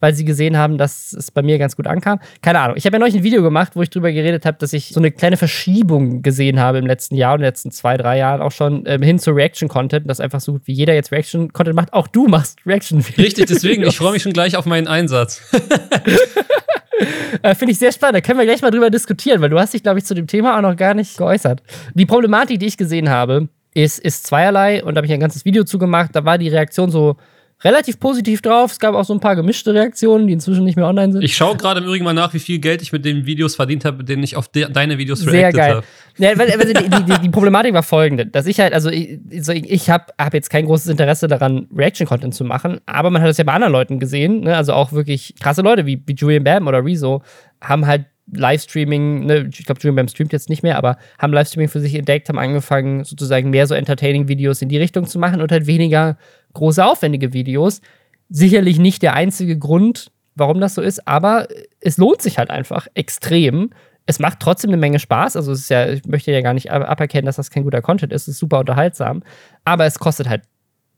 weil 0.00 0.14
sie 0.14 0.24
gesehen 0.24 0.56
haben, 0.56 0.78
dass 0.78 1.12
es 1.12 1.30
bei 1.30 1.42
mir 1.42 1.58
ganz 1.58 1.76
gut 1.76 1.86
ankam. 1.86 2.20
Keine 2.40 2.60
Ahnung. 2.60 2.76
Ich 2.76 2.86
habe 2.86 2.96
ja 2.96 3.00
neulich 3.00 3.16
ein 3.16 3.24
Video 3.24 3.42
gemacht, 3.42 3.72
wo 3.74 3.82
ich 3.82 3.90
drüber 3.90 4.12
geredet 4.12 4.46
habe, 4.46 4.56
dass 4.58 4.72
ich 4.72 4.90
so 4.90 5.00
eine 5.00 5.10
kleine 5.10 5.36
Verschiebung 5.36 6.22
gesehen 6.22 6.60
habe 6.60 6.78
im 6.78 6.86
letzten 6.86 7.16
Jahr 7.16 7.32
und 7.32 7.40
in 7.40 7.42
den 7.42 7.48
letzten 7.48 7.70
zwei, 7.70 7.96
drei 7.96 8.18
Jahren 8.18 8.40
auch 8.40 8.52
schon 8.52 8.84
ähm, 8.86 9.02
hin 9.02 9.18
zu 9.18 9.32
Reaction-Content, 9.32 10.08
dass 10.08 10.20
einfach 10.20 10.40
so 10.40 10.52
gut 10.52 10.62
wie 10.66 10.72
jeder 10.72 10.94
jetzt 10.94 11.10
Reaction-Content 11.10 11.74
macht. 11.74 11.92
Auch 11.92 12.06
du 12.06 12.28
machst 12.28 12.60
Reaction-Videos. 12.64 13.18
Richtig, 13.18 13.46
deswegen, 13.46 13.82
ich 13.82 13.96
freue 13.96 14.12
mich 14.12 14.22
schon 14.22 14.32
gleich 14.32 14.56
auf 14.56 14.66
meinen 14.66 14.86
Einsatz. 14.86 15.42
äh, 17.42 17.54
Finde 17.54 17.72
ich 17.72 17.78
sehr 17.78 17.92
spannend. 17.92 18.16
Da 18.16 18.20
können 18.20 18.38
wir 18.38 18.46
gleich 18.46 18.62
mal 18.62 18.70
drüber 18.70 18.90
diskutieren, 18.90 19.40
weil 19.40 19.50
du 19.50 19.58
hast 19.58 19.74
dich, 19.74 19.82
glaube 19.82 19.98
ich, 19.98 20.04
zu 20.04 20.14
dem 20.14 20.28
Thema 20.28 20.56
auch 20.56 20.62
noch 20.62 20.76
gar 20.76 20.94
nicht 20.94 21.16
geäußert. 21.16 21.62
Die 21.94 22.06
Problematik, 22.06 22.60
die 22.60 22.66
ich 22.66 22.76
gesehen 22.76 23.08
habe, 23.10 23.48
ist, 23.74 23.98
ist 23.98 24.26
zweierlei 24.26 24.82
und 24.82 24.94
da 24.94 25.00
habe 25.00 25.06
ich 25.06 25.12
ein 25.12 25.20
ganzes 25.20 25.44
Video 25.44 25.64
zugemacht. 25.64 26.14
Da 26.14 26.24
war 26.24 26.38
die 26.38 26.48
Reaktion 26.48 26.90
so 26.90 27.16
relativ 27.64 27.98
positiv 27.98 28.40
drauf. 28.40 28.72
Es 28.72 28.80
gab 28.80 28.94
auch 28.94 29.04
so 29.04 29.12
ein 29.12 29.20
paar 29.20 29.36
gemischte 29.36 29.74
Reaktionen, 29.74 30.26
die 30.26 30.32
inzwischen 30.32 30.64
nicht 30.64 30.76
mehr 30.76 30.86
online 30.86 31.12
sind. 31.12 31.22
Ich 31.22 31.36
schaue 31.36 31.56
gerade 31.56 31.80
im 31.80 31.86
Übrigen 31.86 32.04
mal 32.04 32.12
nach, 32.14 32.32
wie 32.34 32.38
viel 32.38 32.58
Geld 32.58 32.82
ich 32.82 32.92
mit 32.92 33.04
den 33.04 33.26
Videos 33.26 33.56
verdient 33.56 33.84
habe, 33.84 33.98
mit 33.98 34.08
denen 34.08 34.22
ich 34.22 34.36
auf 34.36 34.48
de 34.48 34.70
deine 34.70 34.98
Videos 34.98 35.20
Sehr 35.20 35.52
geil. 35.52 35.76
habe. 35.76 35.84
Ja, 36.18 36.30
also 36.30 36.72
die, 36.72 36.88
die, 36.88 37.18
die, 37.20 37.28
Problematik 37.30 37.74
war 37.74 37.82
folgende, 37.82 38.26
dass 38.26 38.46
ich 38.46 38.60
halt, 38.60 38.72
also 38.72 38.90
ich, 38.90 39.18
ich 39.30 39.90
habe 39.90 40.06
hab 40.18 40.34
jetzt 40.34 40.50
kein 40.50 40.66
großes 40.66 40.88
Interesse 40.88 41.28
daran, 41.28 41.68
Reaction-Content 41.74 42.34
zu 42.34 42.44
machen, 42.44 42.80
aber 42.86 43.10
man 43.10 43.22
hat 43.22 43.28
das 43.28 43.38
ja 43.38 43.44
bei 43.44 43.52
anderen 43.52 43.72
Leuten 43.72 43.98
gesehen, 44.00 44.40
ne? 44.40 44.56
also 44.56 44.72
auch 44.72 44.92
wirklich 44.92 45.34
krasse 45.40 45.62
Leute 45.62 45.86
wie, 45.86 46.02
wie 46.06 46.14
Julian 46.14 46.44
Bam 46.44 46.66
oder 46.66 46.84
Rezo 46.84 47.22
haben 47.60 47.86
halt 47.86 48.06
Livestreaming, 48.32 49.26
ne, 49.26 49.48
ich 49.50 49.64
glaube, 49.64 49.80
Julian 49.80 49.96
Bam 49.96 50.08
streamt 50.08 50.32
jetzt 50.32 50.48
nicht 50.48 50.62
mehr, 50.62 50.76
aber 50.76 50.98
haben 51.18 51.32
Livestreaming 51.32 51.68
für 51.68 51.80
sich 51.80 51.94
entdeckt, 51.94 52.28
haben 52.28 52.38
angefangen, 52.38 53.04
sozusagen 53.04 53.50
mehr 53.50 53.66
so 53.66 53.74
Entertaining-Videos 53.74 54.62
in 54.62 54.68
die 54.68 54.78
Richtung 54.78 55.06
zu 55.06 55.18
machen 55.18 55.40
und 55.40 55.50
halt 55.50 55.66
weniger 55.66 56.18
große, 56.54 56.84
aufwendige 56.84 57.32
Videos. 57.32 57.80
Sicherlich 58.28 58.78
nicht 58.78 59.02
der 59.02 59.14
einzige 59.14 59.58
Grund, 59.58 60.10
warum 60.34 60.60
das 60.60 60.74
so 60.74 60.82
ist, 60.82 61.06
aber 61.08 61.48
es 61.80 61.96
lohnt 61.96 62.22
sich 62.22 62.38
halt 62.38 62.50
einfach 62.50 62.86
extrem. 62.94 63.70
Es 64.06 64.18
macht 64.18 64.40
trotzdem 64.40 64.70
eine 64.70 64.76
Menge 64.78 64.98
Spaß. 64.98 65.36
Also, 65.36 65.52
es 65.52 65.60
ist 65.60 65.70
ja, 65.70 65.88
ich 65.88 66.04
möchte 66.04 66.32
ja 66.32 66.40
gar 66.40 66.54
nicht 66.54 66.70
aberkennen, 66.70 67.26
dass 67.26 67.36
das 67.36 67.50
kein 67.50 67.64
guter 67.64 67.82
Content 67.82 68.12
ist. 68.12 68.22
Es 68.22 68.28
ist 68.28 68.38
super 68.38 68.60
unterhaltsam. 68.60 69.22
Aber 69.64 69.84
es 69.84 69.98
kostet 69.98 70.28
halt 70.28 70.42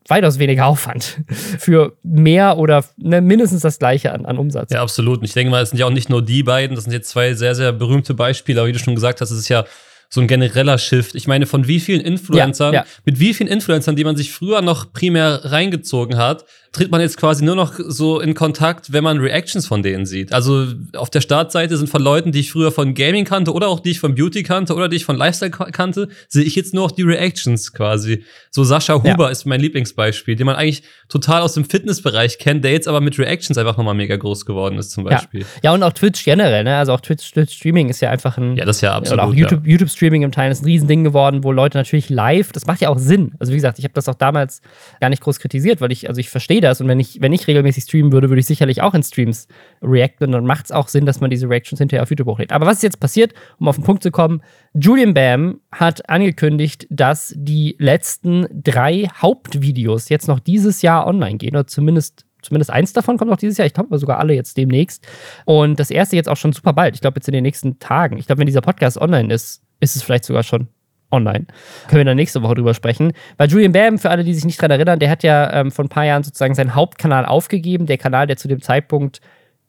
weitaus 0.09 0.39
weniger 0.39 0.67
Aufwand 0.67 1.21
für 1.59 1.97
mehr 2.03 2.59
oder 2.59 2.85
ne, 2.97 3.21
mindestens 3.21 3.63
das 3.63 3.79
gleiche 3.79 4.13
an, 4.13 4.27
an 4.27 4.39
Umsatz. 4.39 4.73
Ja, 4.73 4.83
absolut. 4.83 5.19
Und 5.19 5.25
ich 5.25 5.33
denke 5.33 5.51
mal, 5.51 5.63
es 5.63 5.71
sind 5.71 5.79
ja 5.79 5.87
auch 5.87 5.91
nicht 5.91 6.09
nur 6.09 6.23
die 6.23 6.43
beiden, 6.43 6.75
das 6.75 6.85
sind 6.85 6.93
jetzt 6.93 7.11
zwei 7.11 7.35
sehr, 7.35 7.55
sehr 7.55 7.73
berühmte 7.73 8.15
Beispiele, 8.15 8.61
aber 8.61 8.69
wie 8.69 8.73
du 8.73 8.79
schon 8.79 8.95
gesagt 8.95 9.21
hast, 9.21 9.31
es 9.31 9.39
ist 9.39 9.49
ja 9.49 9.65
so 10.11 10.21
ein 10.21 10.27
genereller 10.27 10.77
Shift. 10.77 11.15
Ich 11.15 11.29
meine, 11.29 11.47
von 11.47 11.69
wie 11.69 11.79
vielen 11.79 12.01
Influencern, 12.01 12.75
ja, 12.75 12.81
ja. 12.81 12.87
mit 13.05 13.21
wie 13.21 13.33
vielen 13.33 13.49
Influencern, 13.49 13.95
die 13.95 14.05
man 14.05 14.17
sich 14.17 14.33
früher 14.33 14.61
noch 14.61 14.93
primär 14.93 15.41
reingezogen 15.45 16.17
hat, 16.17 16.45
tritt 16.73 16.91
man 16.91 17.01
jetzt 17.01 17.17
quasi 17.17 17.45
nur 17.45 17.57
noch 17.57 17.75
so 17.79 18.21
in 18.21 18.35
Kontakt, 18.35 18.93
wenn 18.93 19.03
man 19.03 19.19
Reactions 19.19 19.67
von 19.67 19.83
denen 19.83 20.07
sieht. 20.07 20.33
Also 20.33 20.67
auf 20.95 21.11
der 21.11 21.21
Startseite 21.21 21.77
sind 21.77 21.89
von 21.89 22.01
Leuten, 22.01 22.31
die 22.31 22.41
ich 22.41 22.53
früher 22.53 22.71
von 22.71 22.95
Gaming 22.95 23.25
kannte 23.25 23.53
oder 23.53 23.69
auch 23.69 23.81
die 23.81 23.91
ich 23.91 24.01
von 24.01 24.15
Beauty 24.15 24.45
kannte 24.45 24.75
oder 24.75 24.89
die 24.89 24.97
ich 24.97 25.05
von 25.05 25.17
Lifestyle 25.17 25.51
kannte, 25.51 26.09
sehe 26.29 26.45
ich 26.45 26.55
jetzt 26.55 26.73
nur 26.73 26.85
noch 26.85 26.93
die 26.93 27.03
Reactions 27.03 27.73
quasi. 27.73 28.25
So 28.51 28.63
Sascha 28.63 28.95
Huber 28.95 29.25
ja. 29.25 29.29
ist 29.29 29.47
mein 29.47 29.61
Lieblingsbeispiel, 29.61 30.37
den 30.37 30.47
man 30.47 30.55
eigentlich 30.55 30.83
total 31.09 31.43
aus 31.43 31.55
dem 31.55 31.65
Fitnessbereich 31.65 32.39
kennt, 32.39 32.63
der 32.63 32.73
jetzt 32.73 32.87
aber 32.87 33.01
mit 33.01 33.19
Reactions 33.19 33.59
einfach 33.59 33.77
nochmal 33.77 33.95
mega 33.95 34.17
groß 34.17 34.47
geworden 34.47 34.79
ist 34.79 34.93
zum 34.93 35.05
Beispiel. 35.05 35.41
Ja, 35.41 35.47
ja 35.65 35.73
und 35.73 35.83
auch 35.83 35.93
Twitch 35.93 36.25
generell, 36.25 36.63
ne? 36.63 36.77
Also 36.77 36.93
auch 36.93 37.01
Twitch, 37.01 37.33
Twitch 37.33 37.57
Streaming 37.57 37.89
ist 37.89 38.01
ja 38.01 38.11
einfach 38.11 38.39
ein 38.39 38.57
Ja, 38.57 38.65
das 38.65 38.77
ist 38.77 38.83
ja 38.83 38.95
absolut. 38.95 39.21
Oder 39.21 39.29
auch 39.29 39.35
YouTube. 39.35 39.67
YouTube 39.67 39.91
Streaming 40.01 40.23
im 40.23 40.33
Teil 40.33 40.51
ist 40.51 40.63
ein 40.63 40.65
Riesending 40.65 41.05
geworden, 41.05 41.45
wo 41.45 41.53
Leute 41.53 41.77
natürlich 41.77 42.09
live, 42.09 42.53
das 42.53 42.65
macht 42.65 42.81
ja 42.81 42.89
auch 42.89 42.97
Sinn. 42.97 43.35
Also 43.39 43.53
wie 43.53 43.57
gesagt, 43.57 43.79
ich 43.79 43.85
habe 43.85 43.93
das 43.93 44.09
auch 44.09 44.15
damals 44.15 44.63
gar 44.99 45.11
nicht 45.11 45.23
groß 45.23 45.41
kritisiert, 45.41 45.83
weil 45.83 45.93
ich 45.93 46.09
also 46.09 46.19
ich 46.19 46.31
verstehe 46.31 46.63
das 46.63 46.81
und 46.81 46.89
wenn 46.89 46.99
ich 46.99 47.21
wenn 47.21 47.35
ich 47.35 47.47
regelmäßig 47.47 47.85
streamen 47.85 48.11
würde, 48.11 48.31
würde 48.31 48.41
ich 48.41 48.47
sicherlich 48.47 48.81
auch 48.81 48.95
in 48.95 49.03
Streams 49.03 49.47
reacten. 49.83 50.25
Und 50.25 50.33
dann 50.33 50.47
macht 50.47 50.65
es 50.65 50.73
auch 50.73 50.89
Sinn, 50.89 51.05
dass 51.05 51.21
man 51.21 51.29
diese 51.29 51.51
Reactions 51.51 51.79
hinterher 51.79 52.03
auf 52.03 52.09
YouTube 52.09 52.29
hochlädt. 52.29 52.51
Aber 52.51 52.65
was 52.65 52.79
ist 52.79 52.83
jetzt 52.83 52.99
passiert, 52.99 53.35
um 53.59 53.69
auf 53.69 53.77
den 53.77 53.85
Punkt 53.85 54.03
zu 54.03 54.11
kommen? 54.11 54.41
Julian 54.73 55.13
Bam 55.13 55.61
hat 55.71 56.09
angekündigt, 56.09 56.87
dass 56.89 57.35
die 57.37 57.77
letzten 57.79 58.47
drei 58.51 59.07
Hauptvideos 59.15 60.09
jetzt 60.09 60.29
noch 60.29 60.41
dieses 60.41 60.81
Jahr 60.81 61.07
online 61.07 61.37
gehen, 61.37 61.55
oder 61.55 61.67
zumindest 61.67 62.25
Zumindest 62.43 62.71
eins 62.71 62.95
davon 62.95 63.19
kommt 63.19 63.31
noch 63.31 63.37
dieses 63.37 63.59
Jahr. 63.59 63.67
Ich 63.67 63.75
glaube 63.75 63.99
sogar 63.99 64.19
alle 64.19 64.33
jetzt 64.33 64.57
demnächst. 64.57 65.07
Und 65.45 65.79
das 65.79 65.91
erste 65.91 66.17
jetzt 66.17 66.27
auch 66.27 66.39
schon 66.39 66.55
super 66.55 66.73
bald. 66.73 66.95
Ich 66.95 67.03
glaube 67.03 67.17
jetzt 67.19 67.29
in 67.29 67.35
den 67.35 67.43
nächsten 67.43 67.79
Tagen. 67.79 68.17
Ich 68.17 68.25
glaube, 68.25 68.41
wenn 68.41 68.47
dieser 68.47 68.63
Podcast 68.63 68.97
online 68.97 69.33
ist, 69.33 69.63
ist 69.81 69.97
es 69.97 70.03
vielleicht 70.03 70.25
sogar 70.25 70.43
schon 70.43 70.69
online. 71.11 71.47
Können 71.89 72.01
wir 72.01 72.05
dann 72.05 72.17
nächste 72.17 72.43
Woche 72.43 72.55
drüber 72.55 72.75
sprechen. 72.75 73.13
Weil 73.37 73.49
Julian 73.49 73.73
Bam, 73.73 73.99
für 73.99 74.11
alle, 74.11 74.25
die 74.25 74.35
sich 74.35 74.45
nicht 74.45 74.61
daran 74.61 74.71
erinnern, 74.71 74.99
der 74.99 75.11
hat 75.11 75.23
ja 75.23 75.53
ähm, 75.53 75.71
vor 75.71 75.85
ein 75.85 75.89
paar 75.89 76.05
Jahren 76.05 76.23
sozusagen 76.23 76.55
seinen 76.55 76.75
Hauptkanal 76.75 77.27
aufgegeben. 77.27 77.87
Der 77.87 77.99
Kanal, 77.99 78.27
der 78.27 78.37
zu 78.37 78.49
dem 78.49 78.63
Zeitpunkt 78.63 79.21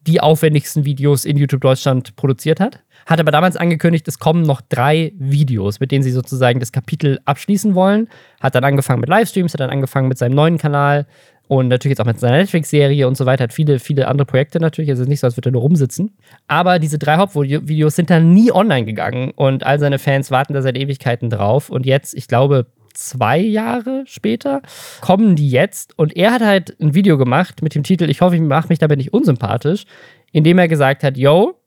die 0.08 0.19
aufwendigsten 0.19 0.84
Videos 0.84 1.25
in 1.25 1.38
YouTube 1.38 1.62
Deutschland 1.62 2.16
produziert 2.16 2.60
hat. 2.60 2.80
Hat 3.06 3.19
aber 3.19 3.31
damals 3.31 3.56
angekündigt, 3.56 4.08
es 4.08 4.19
kommen 4.19 4.42
noch 4.44 4.62
drei 4.62 5.13
Videos, 5.18 5.80
mit 5.80 5.92
denen 5.92 6.04
sie 6.04 6.12
sozusagen 6.12 6.60
das 6.60 6.72
Kapitel 6.72 7.19
abschließen 7.25 7.75
wollen. 7.75 8.08
Hat 8.40 8.56
dann 8.56 8.63
angefangen 8.63 9.02
mit 9.02 9.10
Livestreams, 9.10 9.54
hat 9.54 9.60
dann 9.60 9.69
angefangen 9.69 10.08
mit 10.08 10.18
seinem 10.18 10.34
neuen 10.34 10.58
Kanal, 10.58 11.06
und 11.51 11.68
natürlich 11.68 11.98
jetzt 11.98 12.00
auch 12.00 12.06
mit 12.06 12.18
seiner 12.18 12.38
Netflix-Serie 12.38 13.05
und 13.10 13.17
so 13.17 13.25
weiter, 13.25 13.43
hat 13.43 13.51
viele, 13.51 13.79
viele 13.79 14.08
andere 14.08 14.25
Projekte 14.25 14.62
natürlich. 14.62 14.89
Also 14.89 15.01
es 15.01 15.08
ist 15.08 15.10
nicht 15.10 15.20
so, 15.20 15.27
als 15.27 15.36
würde 15.36 15.50
er 15.50 15.51
nur 15.51 15.63
rumsitzen. 15.63 16.15
Aber 16.48 16.79
diese 16.79 16.98
drei 16.98 17.17
Hauptvideos 17.17 17.93
sind 17.93 18.10
dann 18.10 18.31
nie 18.31 18.53
online 18.53 18.86
gegangen 18.86 19.31
und 19.36 19.65
all 19.65 19.77
seine 19.77 20.00
Fans 20.00 20.31
warten 20.31 20.53
da 20.53 20.62
seit 20.62 20.77
Ewigkeiten 20.77 21.29
drauf. 21.29 21.70
Und 21.70 21.86
jetzt, 21.86 22.13
ich 22.13 22.29
glaube, 22.29 22.67
zwei 22.93 23.38
Jahre 23.38 24.05
später 24.05 24.62
kommen 25.01 25.36
die 25.36 25.50
jetzt. 25.50 26.00
Und 26.00 26.15
er 26.15 26.31
hat 26.31 26.41
halt 26.41 26.79
ein 26.79 26.93
Video 26.93 27.17
gemacht 27.17 27.62
mit 27.62 27.75
dem 27.75 27.84
Titel 27.84 28.10
Ich 28.10 28.22
hoffe, 28.22 28.38
ich 28.38 28.41
mache 28.41 28.70
mich 28.70 28.79
damit 28.79 29.00
nicht 29.00 29.12
unsympathisch, 29.12 29.84
in 30.31 30.46
dem 30.46 30.58
er 30.58 30.70
gesagt 30.70 31.03
hat: 31.03 31.17
Yo, 31.17 31.60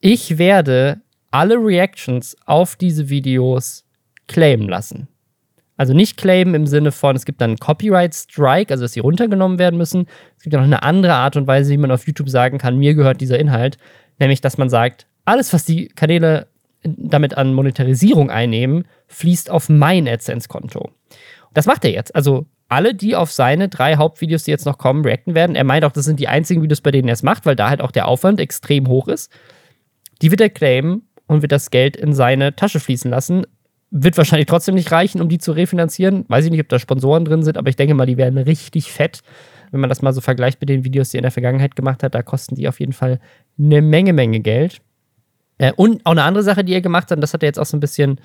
ich 0.00 0.36
werde 0.36 1.00
alle 1.30 1.54
Reactions 1.54 2.36
auf 2.44 2.76
diese 2.76 3.08
Videos 3.08 3.86
claimen 4.26 4.68
lassen. 4.68 5.08
Also 5.80 5.94
nicht 5.94 6.18
claimen 6.18 6.54
im 6.54 6.66
Sinne 6.66 6.92
von, 6.92 7.16
es 7.16 7.24
gibt 7.24 7.40
dann 7.40 7.52
einen 7.52 7.58
Copyright 7.58 8.14
Strike, 8.14 8.70
also 8.70 8.84
dass 8.84 8.92
sie 8.92 9.00
runtergenommen 9.00 9.58
werden 9.58 9.78
müssen. 9.78 10.08
Es 10.36 10.42
gibt 10.42 10.52
ja 10.52 10.58
noch 10.58 10.66
eine 10.66 10.82
andere 10.82 11.14
Art 11.14 11.36
und 11.36 11.46
Weise, 11.46 11.72
wie 11.72 11.78
man 11.78 11.90
auf 11.90 12.06
YouTube 12.06 12.28
sagen 12.28 12.58
kann, 12.58 12.76
mir 12.76 12.92
gehört 12.92 13.22
dieser 13.22 13.38
Inhalt. 13.38 13.78
Nämlich, 14.18 14.42
dass 14.42 14.58
man 14.58 14.68
sagt, 14.68 15.06
alles, 15.24 15.54
was 15.54 15.64
die 15.64 15.88
Kanäle 15.88 16.48
damit 16.82 17.38
an 17.38 17.54
Monetarisierung 17.54 18.30
einnehmen, 18.30 18.84
fließt 19.06 19.48
auf 19.48 19.70
mein 19.70 20.06
AdSense-Konto. 20.06 20.90
Das 21.54 21.64
macht 21.64 21.86
er 21.86 21.92
jetzt. 21.92 22.14
Also 22.14 22.44
alle, 22.68 22.94
die 22.94 23.16
auf 23.16 23.32
seine 23.32 23.70
drei 23.70 23.96
Hauptvideos, 23.96 24.44
die 24.44 24.50
jetzt 24.50 24.66
noch 24.66 24.76
kommen, 24.76 25.02
reacten 25.02 25.34
werden. 25.34 25.56
Er 25.56 25.64
meint 25.64 25.86
auch, 25.86 25.92
das 25.92 26.04
sind 26.04 26.20
die 26.20 26.28
einzigen 26.28 26.60
Videos, 26.60 26.82
bei 26.82 26.90
denen 26.90 27.08
er 27.08 27.14
es 27.14 27.22
macht, 27.22 27.46
weil 27.46 27.56
da 27.56 27.70
halt 27.70 27.80
auch 27.80 27.90
der 27.90 28.06
Aufwand 28.06 28.38
extrem 28.38 28.86
hoch 28.86 29.08
ist. 29.08 29.32
Die 30.20 30.30
wird 30.30 30.42
er 30.42 30.50
claimen 30.50 31.08
und 31.26 31.40
wird 31.40 31.52
das 31.52 31.70
Geld 31.70 31.96
in 31.96 32.12
seine 32.12 32.54
Tasche 32.54 32.80
fließen 32.80 33.10
lassen. 33.10 33.46
Wird 33.90 34.16
wahrscheinlich 34.16 34.46
trotzdem 34.46 34.76
nicht 34.76 34.92
reichen, 34.92 35.20
um 35.20 35.28
die 35.28 35.38
zu 35.38 35.52
refinanzieren. 35.52 36.24
Weiß 36.28 36.44
ich 36.44 36.50
nicht, 36.50 36.60
ob 36.60 36.68
da 36.68 36.78
Sponsoren 36.78 37.24
drin 37.24 37.42
sind, 37.42 37.58
aber 37.58 37.68
ich 37.68 37.76
denke 37.76 37.94
mal, 37.94 38.06
die 38.06 38.16
werden 38.16 38.38
richtig 38.38 38.92
fett. 38.92 39.20
Wenn 39.72 39.80
man 39.80 39.88
das 39.88 40.02
mal 40.02 40.12
so 40.12 40.20
vergleicht 40.20 40.60
mit 40.60 40.68
den 40.68 40.84
Videos, 40.84 41.10
die 41.10 41.16
er 41.16 41.20
in 41.20 41.24
der 41.24 41.30
Vergangenheit 41.32 41.76
gemacht 41.76 42.02
hat, 42.02 42.14
da 42.14 42.22
kosten 42.22 42.54
die 42.54 42.68
auf 42.68 42.80
jeden 42.80 42.92
Fall 42.92 43.20
eine 43.58 43.82
Menge, 43.82 44.12
Menge 44.12 44.40
Geld. 44.40 44.80
Äh, 45.58 45.72
und 45.76 46.04
auch 46.06 46.12
eine 46.12 46.22
andere 46.22 46.42
Sache, 46.42 46.64
die 46.64 46.72
er 46.72 46.80
gemacht 46.80 47.10
hat, 47.10 47.18
und 47.18 47.20
das 47.20 47.34
hat 47.34 47.42
er 47.42 47.48
jetzt 47.48 47.58
auch 47.58 47.66
so 47.66 47.76
ein 47.76 47.80
bisschen, 47.80 48.20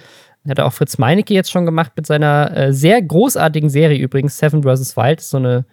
hat 0.48 0.58
er 0.58 0.66
auch 0.66 0.74
Fritz 0.74 0.98
Meinecke 0.98 1.34
jetzt 1.34 1.52
schon 1.52 1.66
gemacht 1.66 1.92
mit 1.96 2.08
seiner 2.08 2.56
äh, 2.56 2.74
sehr 2.74 3.02
großartigen 3.02 3.70
Serie 3.70 4.00
übrigens, 4.00 4.38
Seven 4.38 4.64
vs. 4.64 4.96
Wild. 4.96 5.20
so 5.20 5.38
eine 5.38 5.66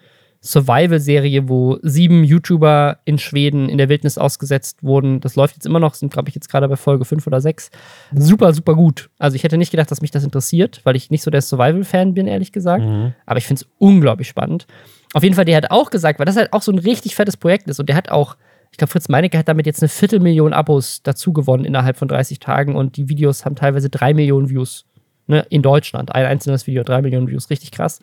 Survival-Serie, 0.45 1.49
wo 1.49 1.79
sieben 1.83 2.25
YouTuber 2.25 2.99
in 3.05 3.19
Schweden 3.19 3.69
in 3.69 3.79
der 3.79 3.89
Wildnis 3.89 4.19
ausgesetzt 4.19 4.83
wurden. 4.83 5.21
Das 5.21 5.37
läuft 5.37 5.55
jetzt 5.55 5.67
immer 5.67 5.79
noch, 5.79 5.95
sind, 5.95 6.13
glaube 6.13 6.29
ich, 6.29 6.35
jetzt 6.35 6.49
gerade 6.49 6.69
bei 6.69 6.75
Folge 6.77 7.05
5 7.05 7.27
oder 7.29 7.41
6. 7.41 7.71
Super, 8.13 8.53
super 8.53 8.75
gut. 8.75 9.09
Also 9.19 9.37
ich 9.37 9.45
hätte 9.45 9.57
nicht 9.57 9.71
gedacht, 9.71 9.91
dass 9.91 10.01
mich 10.01 10.11
das 10.11 10.25
interessiert, 10.25 10.81
weil 10.83 10.97
ich 10.97 11.11
nicht 11.11 11.23
so 11.23 11.31
der 11.31 11.43
Survival-Fan 11.43 12.15
bin, 12.15 12.27
ehrlich 12.27 12.51
gesagt. 12.51 12.83
Mhm. 12.83 13.15
Aber 13.25 13.39
ich 13.39 13.47
finde 13.47 13.63
es 13.63 13.69
unglaublich 13.79 14.29
spannend. 14.29 14.67
Auf 15.15 15.23
jeden 15.23 15.37
Fall, 15.37 15.45
der 15.45 15.57
hat 15.57 15.71
auch 15.71 15.91
gesagt, 15.91 16.19
weil 16.19 16.27
das 16.27 16.37
halt 16.37 16.53
auch 16.53 16.63
so 16.63 16.73
ein 16.73 16.79
richtig 16.79 17.15
fettes 17.15 17.37
Projekt 17.37 17.69
ist 17.69 17.79
und 17.79 17.89
der 17.89 17.97
hat 17.97 18.11
auch 18.11 18.37
ich 18.73 18.79
glaube, 18.79 18.91
Fritz 18.91 19.11
Meinecke 19.11 19.37
hat 19.37 19.49
damit 19.49 19.67
jetzt 19.67 19.83
eine 19.83 19.91
Viertelmillion 19.91 20.55
Abos 20.55 21.03
dazu 21.03 21.35
gewonnen 21.35 21.67
innerhalb 21.67 21.99
von 21.99 22.09
30 22.09 22.41
Tagen 22.41 22.75
und 22.75 22.97
die 22.97 23.11
Videos 23.11 23.45
haben 23.45 23.55
teilweise 23.55 23.91
drei 23.91 24.15
Millionen 24.15 24.49
Views. 24.49 24.87
Ne, 25.29 25.47
in 25.51 25.63
Deutschland. 25.63 26.13
Ein 26.13 26.27
einzelnes 26.27 26.67
Video, 26.67 26.83
drei 26.83 27.01
Millionen 27.01 27.29
Views, 27.29 27.49
richtig 27.49 27.71
krass. 27.71 28.01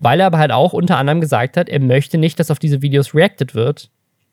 Weil 0.00 0.20
er 0.20 0.26
aber 0.26 0.38
halt 0.38 0.50
auch 0.50 0.72
unter 0.72 0.96
anderem 0.96 1.20
gesagt 1.20 1.56
hat, 1.56 1.68
er 1.68 1.80
möchte 1.80 2.18
nicht, 2.18 2.40
dass 2.40 2.50
auf 2.50 2.58
diese 2.58 2.82
Videos 2.82 3.14
reacted 3.14 3.54
wird 3.54 3.90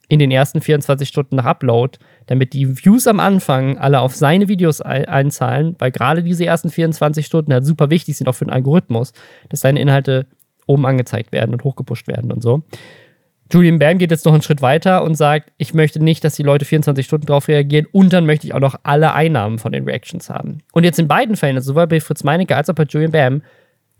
in 0.10 0.20
den 0.20 0.32
ersten 0.32 0.62
24 0.62 1.08
Stunden 1.08 1.36
nach 1.36 1.46
Upload, 1.46 2.00
damit 2.28 2.54
die 2.54 2.78
Views 2.84 3.08
am 3.08 3.20
Anfang 3.20 3.78
alle 3.78 4.00
auf 4.00 4.16
seine 4.16 4.48
Videos 4.48 4.82
einzahlen, 4.82 5.76
weil 5.80 5.92
gerade 5.92 6.24
diese 6.24 6.46
ersten 6.46 6.70
24 6.70 7.26
Stunden 7.26 7.52
halt 7.52 7.66
super 7.66 7.90
wichtig 7.90 8.18
sind 8.18 8.28
auch 8.28 8.36
für 8.36 8.46
den 8.46 8.54
Algorithmus, 8.54 9.12
dass 9.50 9.60
seine 9.60 9.82
Inhalte 9.82 10.26
oben 10.66 10.86
angezeigt 10.86 11.32
werden 11.32 11.52
und 11.54 11.64
hochgepusht 11.64 12.08
werden 12.08 12.32
und 12.32 12.42
so. 12.42 12.64
Julian 13.52 13.80
Bam 13.80 13.98
geht 13.98 14.12
jetzt 14.12 14.26
noch 14.26 14.34
einen 14.34 14.42
Schritt 14.42 14.62
weiter 14.62 15.04
und 15.04 15.16
sagt, 15.16 15.52
ich 15.58 15.74
möchte 15.74 16.04
nicht, 16.04 16.24
dass 16.24 16.36
die 16.36 16.44
Leute 16.44 16.66
24 16.66 17.06
Stunden 17.06 17.28
darauf 17.28 17.48
reagieren 17.48 17.88
und 17.92 18.12
dann 18.12 18.26
möchte 18.26 18.46
ich 18.46 18.54
auch 18.54 18.60
noch 18.60 18.76
alle 18.84 19.14
Einnahmen 19.14 19.58
von 19.58 19.72
den 19.72 19.86
Reactions 19.86 20.30
haben. 20.30 20.60
Und 20.74 20.84
jetzt 20.84 21.00
in 21.00 21.08
beiden 21.08 21.38
Fällen, 21.38 21.56
also 21.56 21.72
sowohl 21.72 21.88
bei 21.88 22.02
Fritz 22.02 22.24
Meinecke 22.24 22.56
als 22.56 22.70
auch 22.70 22.76
bei 22.76 22.84
Julian 22.84 23.12
Bam, 23.12 23.42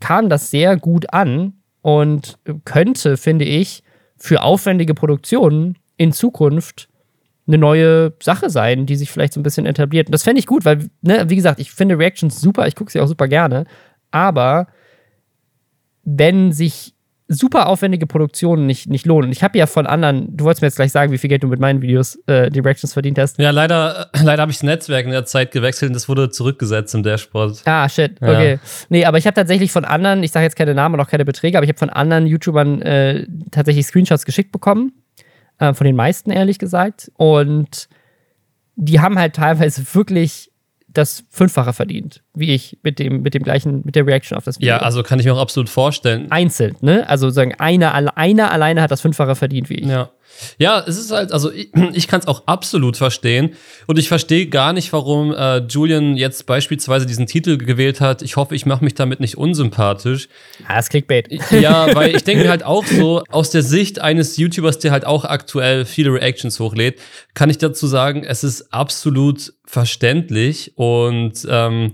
kam 0.00 0.28
das 0.28 0.50
sehr 0.50 0.76
gut 0.76 1.12
an 1.12 1.54
und 1.82 2.38
könnte, 2.64 3.16
finde 3.16 3.44
ich, 3.44 3.82
für 4.16 4.42
aufwendige 4.42 4.94
Produktionen 4.94 5.78
in 5.96 6.12
Zukunft 6.12 6.88
eine 7.46 7.58
neue 7.58 8.12
Sache 8.22 8.50
sein, 8.50 8.84
die 8.84 8.96
sich 8.96 9.10
vielleicht 9.10 9.32
so 9.32 9.40
ein 9.40 9.42
bisschen 9.42 9.66
etabliert. 9.66 10.08
Und 10.08 10.12
das 10.12 10.22
fände 10.22 10.38
ich 10.38 10.46
gut, 10.46 10.64
weil, 10.64 10.90
ne, 11.00 11.28
wie 11.28 11.36
gesagt, 11.36 11.60
ich 11.60 11.70
finde 11.72 11.98
Reactions 11.98 12.40
super, 12.40 12.66
ich 12.66 12.76
gucke 12.76 12.92
sie 12.92 13.00
auch 13.00 13.06
super 13.06 13.26
gerne, 13.26 13.64
aber 14.10 14.68
wenn 16.04 16.52
sich 16.52 16.94
super 17.28 17.68
aufwendige 17.68 18.06
Produktionen 18.06 18.66
nicht, 18.66 18.88
nicht 18.88 19.04
lohnen. 19.04 19.30
Ich 19.30 19.42
habe 19.42 19.58
ja 19.58 19.66
von 19.66 19.86
anderen, 19.86 20.34
du 20.34 20.44
wolltest 20.44 20.62
mir 20.62 20.68
jetzt 20.68 20.76
gleich 20.76 20.92
sagen, 20.92 21.12
wie 21.12 21.18
viel 21.18 21.28
Geld 21.28 21.42
du 21.42 21.48
mit 21.48 21.60
meinen 21.60 21.82
Videos 21.82 22.18
äh, 22.26 22.50
Directions 22.50 22.94
verdient 22.94 23.18
hast. 23.18 23.38
Ja, 23.38 23.50
leider, 23.50 24.10
leider 24.22 24.42
habe 24.42 24.50
ich 24.50 24.56
das 24.56 24.62
Netzwerk 24.62 25.04
in 25.04 25.12
der 25.12 25.26
Zeit 25.26 25.50
gewechselt 25.50 25.90
und 25.90 25.94
das 25.94 26.08
wurde 26.08 26.30
zurückgesetzt 26.30 26.94
im 26.94 27.02
Dashboard. 27.02 27.62
Ah, 27.66 27.88
shit, 27.88 28.18
ja. 28.20 28.28
okay. 28.28 28.58
Nee, 28.88 29.04
aber 29.04 29.18
ich 29.18 29.26
habe 29.26 29.34
tatsächlich 29.34 29.70
von 29.70 29.84
anderen, 29.84 30.22
ich 30.22 30.32
sage 30.32 30.44
jetzt 30.44 30.56
keine 30.56 30.74
Namen 30.74 30.94
und 30.94 31.00
auch 31.02 31.10
keine 31.10 31.26
Beträge, 31.26 31.58
aber 31.58 31.64
ich 31.64 31.70
habe 31.70 31.78
von 31.78 31.90
anderen 31.90 32.26
YouTubern 32.26 32.80
äh, 32.80 33.26
tatsächlich 33.50 33.86
Screenshots 33.86 34.24
geschickt 34.24 34.50
bekommen. 34.50 34.92
Äh, 35.58 35.74
von 35.74 35.84
den 35.84 35.96
meisten, 35.96 36.30
ehrlich 36.30 36.58
gesagt. 36.58 37.10
Und 37.16 37.88
die 38.76 39.00
haben 39.00 39.18
halt 39.18 39.34
teilweise 39.34 39.82
wirklich 39.92 40.47
das 40.88 41.24
Fünffache 41.28 41.72
verdient, 41.72 42.22
wie 42.34 42.52
ich 42.52 42.78
mit 42.82 42.98
dem, 42.98 43.22
mit 43.22 43.34
dem 43.34 43.42
gleichen, 43.42 43.82
mit 43.84 43.94
der 43.94 44.06
Reaction 44.06 44.36
auf 44.36 44.44
das 44.44 44.58
Video. 44.58 44.68
Ja, 44.68 44.78
also 44.78 45.02
kann 45.02 45.20
ich 45.20 45.26
mir 45.26 45.34
auch 45.34 45.40
absolut 45.40 45.68
vorstellen. 45.68 46.30
Einzeln, 46.30 46.76
ne? 46.80 47.08
Also 47.08 47.30
sagen, 47.30 47.54
einer, 47.58 47.94
einer 48.16 48.50
alleine 48.50 48.82
hat 48.82 48.90
das 48.90 49.00
Fünffache 49.00 49.34
verdient 49.34 49.68
wie 49.68 49.74
ich. 49.74 49.86
Ja. 49.86 50.10
Ja, 50.58 50.84
es 50.86 50.96
ist 50.96 51.10
halt, 51.10 51.32
also 51.32 51.52
ich, 51.52 51.70
ich 51.92 52.08
kann 52.08 52.20
es 52.20 52.26
auch 52.26 52.42
absolut 52.46 52.96
verstehen. 52.96 53.54
Und 53.86 53.98
ich 53.98 54.08
verstehe 54.08 54.46
gar 54.46 54.72
nicht, 54.72 54.92
warum 54.92 55.32
äh, 55.34 55.58
Julian 55.58 56.16
jetzt 56.16 56.46
beispielsweise 56.46 57.06
diesen 57.06 57.26
Titel 57.26 57.58
gewählt 57.58 58.00
hat. 58.00 58.22
Ich 58.22 58.36
hoffe, 58.36 58.54
ich 58.54 58.66
mache 58.66 58.84
mich 58.84 58.94
damit 58.94 59.20
nicht 59.20 59.36
unsympathisch. 59.36 60.28
Ah, 60.66 60.76
das 60.76 60.88
Clickbait. 60.88 61.28
Ja, 61.50 61.94
weil 61.94 62.14
ich 62.14 62.24
denke 62.24 62.44
mir 62.44 62.50
halt 62.50 62.64
auch 62.64 62.84
so, 62.86 63.22
aus 63.30 63.50
der 63.50 63.62
Sicht 63.62 64.00
eines 64.00 64.36
YouTubers, 64.36 64.78
der 64.78 64.92
halt 64.92 65.06
auch 65.06 65.24
aktuell 65.24 65.84
viele 65.84 66.12
Reactions 66.12 66.58
hochlädt, 66.60 67.00
kann 67.34 67.50
ich 67.50 67.58
dazu 67.58 67.86
sagen, 67.86 68.24
es 68.24 68.44
ist 68.44 68.72
absolut 68.72 69.52
verständlich 69.64 70.72
und 70.76 71.46
ähm, 71.48 71.92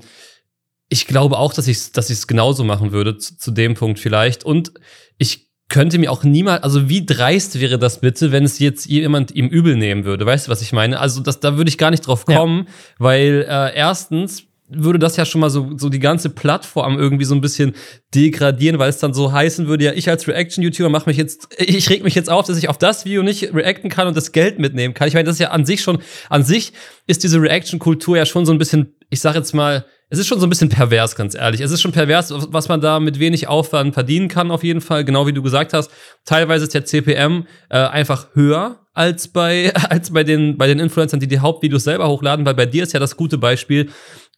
ich 0.88 1.06
glaube 1.06 1.38
auch, 1.38 1.52
dass 1.52 1.66
ich 1.66 1.76
es 1.78 1.92
dass 1.92 2.26
genauso 2.26 2.62
machen 2.64 2.92
würde, 2.92 3.16
zu, 3.18 3.36
zu 3.36 3.50
dem 3.50 3.74
Punkt 3.74 3.98
vielleicht. 3.98 4.44
Und 4.44 4.72
ich 5.18 5.48
könnte 5.74 5.98
mir 5.98 6.12
auch 6.12 6.22
niemals, 6.22 6.62
also 6.62 6.88
wie 6.88 7.04
dreist 7.04 7.58
wäre 7.58 7.80
das 7.80 8.00
bitte, 8.00 8.30
wenn 8.30 8.44
es 8.44 8.60
jetzt 8.60 8.86
jemand 8.86 9.34
ihm 9.34 9.48
übel 9.48 9.74
nehmen 9.74 10.04
würde? 10.04 10.24
Weißt 10.24 10.46
du, 10.46 10.52
was 10.52 10.62
ich 10.62 10.72
meine? 10.72 11.00
Also 11.00 11.20
das, 11.20 11.40
da 11.40 11.56
würde 11.56 11.68
ich 11.68 11.78
gar 11.78 11.90
nicht 11.90 12.06
drauf 12.06 12.26
kommen, 12.26 12.66
ja. 12.68 12.72
weil 12.98 13.44
äh, 13.48 13.74
erstens 13.74 14.44
würde 14.68 15.00
das 15.00 15.16
ja 15.16 15.24
schon 15.24 15.40
mal 15.40 15.50
so, 15.50 15.76
so 15.76 15.88
die 15.88 15.98
ganze 15.98 16.30
Plattform 16.30 16.96
irgendwie 16.96 17.24
so 17.24 17.34
ein 17.34 17.40
bisschen 17.40 17.74
degradieren, 18.14 18.78
weil 18.78 18.88
es 18.88 18.98
dann 18.98 19.14
so 19.14 19.32
heißen 19.32 19.66
würde, 19.66 19.86
ja, 19.86 19.92
ich 19.94 20.08
als 20.08 20.28
Reaction-YouTuber 20.28 20.90
mache 20.90 21.10
mich 21.10 21.16
jetzt, 21.16 21.48
ich 21.58 21.90
reg 21.90 22.04
mich 22.04 22.14
jetzt 22.14 22.30
auf, 22.30 22.46
dass 22.46 22.56
ich 22.56 22.68
auf 22.68 22.78
das 22.78 23.04
Video 23.04 23.24
nicht 23.24 23.52
reacten 23.52 23.90
kann 23.90 24.06
und 24.06 24.16
das 24.16 24.30
Geld 24.30 24.60
mitnehmen 24.60 24.94
kann. 24.94 25.08
Ich 25.08 25.14
meine, 25.14 25.24
das 25.24 25.34
ist 25.34 25.40
ja 25.40 25.50
an 25.50 25.66
sich 25.66 25.82
schon, 25.82 25.98
an 26.30 26.44
sich 26.44 26.72
ist 27.08 27.24
diese 27.24 27.42
Reaction-Kultur 27.42 28.16
ja 28.16 28.26
schon 28.26 28.46
so 28.46 28.52
ein 28.52 28.58
bisschen, 28.58 28.93
ich 29.10 29.20
sag 29.20 29.34
jetzt 29.34 29.54
mal, 29.54 29.84
es 30.10 30.18
ist 30.18 30.26
schon 30.26 30.38
so 30.38 30.46
ein 30.46 30.50
bisschen 30.50 30.68
pervers, 30.68 31.16
ganz 31.16 31.34
ehrlich. 31.34 31.60
Es 31.60 31.70
ist 31.70 31.80
schon 31.80 31.92
pervers, 31.92 32.32
was 32.48 32.68
man 32.68 32.80
da 32.80 33.00
mit 33.00 33.18
wenig 33.18 33.48
Aufwand 33.48 33.94
verdienen 33.94 34.28
kann, 34.28 34.50
auf 34.50 34.62
jeden 34.62 34.80
Fall. 34.80 35.04
Genau 35.04 35.26
wie 35.26 35.32
du 35.32 35.42
gesagt 35.42 35.72
hast. 35.72 35.90
Teilweise 36.24 36.64
ist 36.64 36.74
der 36.74 36.84
CPM 36.84 37.46
äh, 37.68 37.78
einfach 37.78 38.28
höher 38.34 38.80
als 38.92 39.28
bei, 39.28 39.74
als 39.88 40.12
bei 40.12 40.22
den, 40.22 40.56
bei 40.56 40.66
den 40.66 40.78
Influencern, 40.78 41.20
die 41.20 41.26
die 41.26 41.40
Hauptvideos 41.40 41.84
selber 41.84 42.08
hochladen, 42.08 42.46
weil 42.46 42.54
bei 42.54 42.66
dir 42.66 42.82
ist 42.82 42.92
ja 42.92 43.00
das 43.00 43.16
gute 43.16 43.38
Beispiel. 43.38 43.90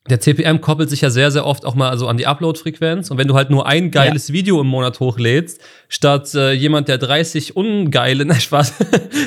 Der 0.08 0.20
CPM 0.20 0.60
koppelt 0.60 0.88
sich 0.88 1.00
ja 1.00 1.10
sehr, 1.10 1.32
sehr 1.32 1.44
oft 1.44 1.66
auch 1.66 1.74
mal 1.74 1.98
so 1.98 2.06
an 2.06 2.16
die 2.16 2.28
Upload-Frequenz. 2.28 3.10
Und 3.10 3.18
wenn 3.18 3.26
du 3.26 3.34
halt 3.34 3.50
nur 3.50 3.66
ein 3.66 3.90
geiles 3.90 4.28
ja. 4.28 4.34
Video 4.34 4.60
im 4.60 4.68
Monat 4.68 5.00
hochlädst, 5.00 5.60
statt 5.88 6.32
äh, 6.34 6.52
jemand, 6.52 6.86
der 6.86 6.98
30 6.98 7.56
ungeile, 7.56 8.24
nein, 8.26 8.40
Spaß, 8.40 8.74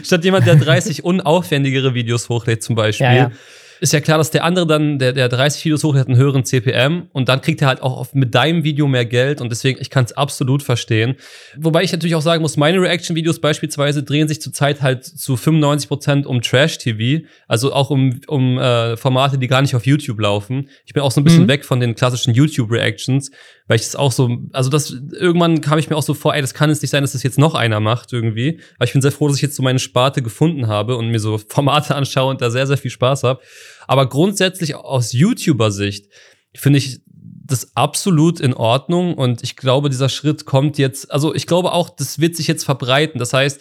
statt 0.04 0.24
jemand, 0.24 0.48
der 0.48 0.56
30 0.56 1.04
unaufwendigere 1.04 1.94
Videos 1.94 2.30
hochlädt 2.30 2.64
zum 2.64 2.76
Beispiel, 2.76 3.08
ja, 3.08 3.14
ja 3.14 3.32
ist 3.80 3.94
ja 3.94 4.02
klar, 4.02 4.18
dass 4.18 4.32
der 4.32 4.44
andere 4.44 4.68
dann, 4.68 5.00
der, 5.00 5.14
der 5.14 5.30
30 5.30 5.64
Videos 5.66 5.84
hoch 5.84 5.96
hat, 5.96 6.08
einen 6.08 6.18
höheren 6.18 6.44
CPM 6.44 7.08
und 7.14 7.30
dann 7.30 7.42
kriegt 7.42 7.62
er 7.62 7.68
halt 7.68 7.82
auch 7.82 7.98
auf, 7.98 8.14
mit 8.14 8.36
deinem 8.36 8.64
Video 8.64 8.88
mehr 8.88 9.06
Geld 9.06 9.42
und 9.42 9.50
deswegen, 9.50 9.80
ich 9.82 9.90
kann 9.90 10.06
es 10.06 10.12
absolut 10.14 10.64
verstehen. 10.64 11.16
Wobei 11.58 11.84
ich 11.84 11.92
natürlich 11.92 12.16
auch 12.16 12.22
sagen 12.22 12.42
muss, 12.42 12.58
meine 12.58 12.82
Reaction-Videos 12.82 13.40
beispielsweise 13.40 14.04
drehen 14.04 14.28
sich 14.28 14.42
zurzeit 14.42 14.82
halt 14.82 15.06
zu 15.06 15.36
95% 15.36 16.26
um 16.26 16.42
Trash-TV, 16.42 17.26
also 17.48 17.74
auch 17.74 17.90
um, 17.90 18.20
um 18.28 18.58
äh, 18.58 18.98
Formate, 18.98 19.38
die 19.38 19.48
gar 19.48 19.62
nicht 19.62 19.76
auf 19.76 19.86
YouTube 19.86 20.20
laufen. 20.20 20.70
Ich 20.86 20.94
bin 20.94 21.04
auch 21.04 21.12
so 21.12 21.22
ein 21.22 21.24
bisschen 21.24 21.44
mhm. 21.44 21.50
weg 21.50 21.66
von 21.66 21.80
den 21.80 21.96
klassischen 21.96 22.34
YouTube-Reactions, 22.34 23.32
weil 23.68 23.76
ich 23.76 23.84
es 23.84 23.96
auch 23.96 24.12
so, 24.12 24.38
also 24.52 24.70
das, 24.70 24.92
irgendwann 25.12 25.62
kam 25.62 25.78
ich 25.78 25.90
mir 25.90 25.96
auch 25.96 26.04
so 26.04 26.14
vor, 26.14 26.34
ey, 26.34 26.42
das 26.42 26.54
kann 26.54 26.70
es 26.70 26.82
nicht 26.82 26.92
sein, 26.92 27.04
dass 27.04 27.14
das 27.14 27.24
jetzt 27.24 27.38
noch 27.38 27.56
einer 27.56 27.80
macht 27.80 28.12
irgendwie. 28.12 28.60
Aber 28.76 28.86
ich 28.86 28.94
bin 28.94 29.02
sehr 29.02 29.12
froh, 29.12 29.28
dass 29.28 29.38
ich 29.38 29.44
jetzt 29.44 29.56
so 29.56 29.64
meine 29.64 29.80
Sparte 29.80 30.22
gefunden 30.22 30.68
habe 30.68 30.98
und 30.98 31.10
mir 31.10 31.20
so 31.20 31.38
Formate 31.38 31.96
anschaue 32.00 32.32
und 32.32 32.42
da 32.42 32.50
sehr, 32.50 32.68
sehr 32.68 32.78
viel 32.78 32.92
Spaß 32.92 33.24
habe. 33.24 33.40
Aber 33.88 34.08
grundsätzlich 34.08 34.76
aus 34.76 35.14
YouTuber-Sicht 35.14 36.10
finde 36.56 36.80
ich 36.80 37.02
das 37.50 37.76
absolut 37.76 38.40
in 38.40 38.54
Ordnung 38.54 39.16
und 39.16 39.44
ich 39.44 39.56
glaube, 39.56 39.90
dieser 39.90 40.10
Schritt 40.10 40.46
kommt 40.46 40.78
jetzt, 40.78 41.12
also 41.12 41.34
ich 41.34 41.48
glaube 41.48 41.72
auch, 41.72 41.90
das 41.90 42.20
wird 42.20 42.36
sich 42.36 42.48
jetzt 42.48 42.64
verbreiten. 42.64 43.18
Das 43.20 43.34
heißt, 43.34 43.60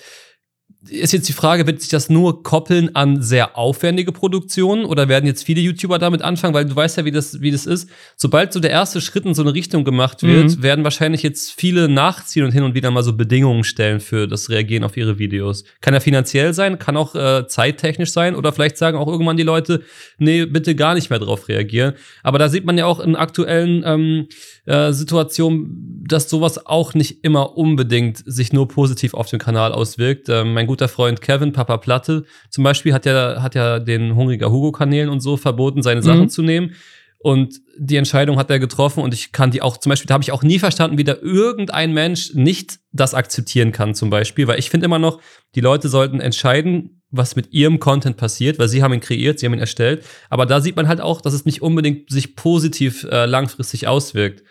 ist 0.86 1.12
jetzt 1.12 1.28
die 1.28 1.32
Frage, 1.32 1.66
wird 1.66 1.80
sich 1.80 1.90
das 1.90 2.08
nur 2.08 2.44
koppeln 2.44 2.94
an 2.94 3.20
sehr 3.20 3.58
aufwendige 3.58 4.12
Produktionen 4.12 4.84
oder 4.84 5.08
werden 5.08 5.26
jetzt 5.26 5.42
viele 5.42 5.60
YouTuber 5.60 5.98
damit 5.98 6.22
anfangen, 6.22 6.54
weil 6.54 6.66
du 6.66 6.76
weißt 6.76 6.98
ja, 6.98 7.04
wie 7.04 7.10
das, 7.10 7.40
wie 7.40 7.50
das 7.50 7.66
ist. 7.66 7.90
Sobald 8.16 8.52
so 8.52 8.60
der 8.60 8.70
erste 8.70 9.00
Schritt 9.00 9.24
in 9.24 9.34
so 9.34 9.42
eine 9.42 9.54
Richtung 9.54 9.82
gemacht 9.82 10.22
wird, 10.22 10.56
mhm. 10.56 10.62
werden 10.62 10.84
wahrscheinlich 10.84 11.24
jetzt 11.24 11.50
viele 11.50 11.88
nachziehen 11.88 12.44
und 12.44 12.52
hin 12.52 12.62
und 12.62 12.74
wieder 12.74 12.92
mal 12.92 13.02
so 13.02 13.12
Bedingungen 13.12 13.64
stellen 13.64 13.98
für 13.98 14.28
das 14.28 14.50
Reagieren 14.50 14.84
auf 14.84 14.96
ihre 14.96 15.18
Videos. 15.18 15.64
Kann 15.80 15.94
ja 15.94 16.00
finanziell 16.00 16.54
sein, 16.54 16.78
kann 16.78 16.96
auch 16.96 17.16
äh, 17.16 17.48
zeittechnisch 17.48 18.12
sein 18.12 18.36
oder 18.36 18.52
vielleicht 18.52 18.76
sagen 18.76 18.96
auch 18.96 19.08
irgendwann 19.08 19.36
die 19.36 19.42
Leute, 19.42 19.82
nee, 20.18 20.46
bitte 20.46 20.76
gar 20.76 20.94
nicht 20.94 21.10
mehr 21.10 21.18
drauf 21.18 21.48
reagieren. 21.48 21.94
Aber 22.22 22.38
da 22.38 22.48
sieht 22.48 22.64
man 22.64 22.78
ja 22.78 22.86
auch 22.86 23.00
in 23.00 23.16
aktuellen 23.16 23.82
ähm, 23.84 24.28
äh, 24.64 24.92
Situationen, 24.92 26.04
dass 26.06 26.30
sowas 26.30 26.66
auch 26.66 26.94
nicht 26.94 27.24
immer 27.24 27.56
unbedingt 27.56 28.22
sich 28.24 28.52
nur 28.52 28.68
positiv 28.68 29.14
auf 29.14 29.28
den 29.28 29.40
Kanal 29.40 29.72
auswirkt. 29.72 30.28
Ähm, 30.28 30.54
mein 30.54 30.67
guter 30.68 30.88
Freund 30.88 31.20
Kevin, 31.20 31.52
Papa 31.52 31.78
Platte, 31.78 32.24
zum 32.50 32.62
Beispiel, 32.62 32.94
hat 32.94 33.04
ja, 33.04 33.42
hat 33.42 33.56
ja 33.56 33.80
den 33.80 34.14
Hungriger 34.14 34.50
Hugo-Kanälen 34.50 35.10
und 35.10 35.20
so 35.20 35.36
verboten, 35.36 35.82
seine 35.82 36.02
Sachen 36.02 36.22
mhm. 36.22 36.28
zu 36.28 36.42
nehmen. 36.42 36.74
Und 37.20 37.60
die 37.76 37.96
Entscheidung 37.96 38.38
hat 38.38 38.48
er 38.48 38.60
getroffen 38.60 39.02
und 39.02 39.12
ich 39.12 39.32
kann 39.32 39.50
die 39.50 39.60
auch, 39.60 39.76
zum 39.78 39.90
Beispiel, 39.90 40.06
da 40.06 40.14
habe 40.14 40.22
ich 40.22 40.30
auch 40.30 40.44
nie 40.44 40.60
verstanden, 40.60 40.98
wie 40.98 41.04
da 41.04 41.16
irgendein 41.20 41.92
Mensch 41.92 42.32
nicht 42.34 42.78
das 42.92 43.12
akzeptieren 43.14 43.72
kann, 43.72 43.96
zum 43.96 44.08
Beispiel, 44.08 44.46
weil 44.46 44.60
ich 44.60 44.70
finde 44.70 44.86
immer 44.86 45.00
noch, 45.00 45.20
die 45.56 45.60
Leute 45.60 45.88
sollten 45.88 46.20
entscheiden, 46.20 47.02
was 47.10 47.34
mit 47.34 47.52
ihrem 47.52 47.80
Content 47.80 48.16
passiert, 48.18 48.60
weil 48.60 48.68
sie 48.68 48.82
haben 48.84 48.92
ihn 48.92 49.00
kreiert, 49.00 49.40
sie 49.40 49.46
haben 49.46 49.54
ihn 49.54 49.60
erstellt. 49.60 50.04
Aber 50.30 50.46
da 50.46 50.60
sieht 50.60 50.76
man 50.76 50.86
halt 50.86 51.00
auch, 51.00 51.20
dass 51.20 51.32
es 51.32 51.44
nicht 51.44 51.60
unbedingt 51.60 52.10
sich 52.10 52.36
positiv 52.36 53.04
äh, 53.10 53.24
langfristig 53.24 53.88
auswirkt 53.88 54.44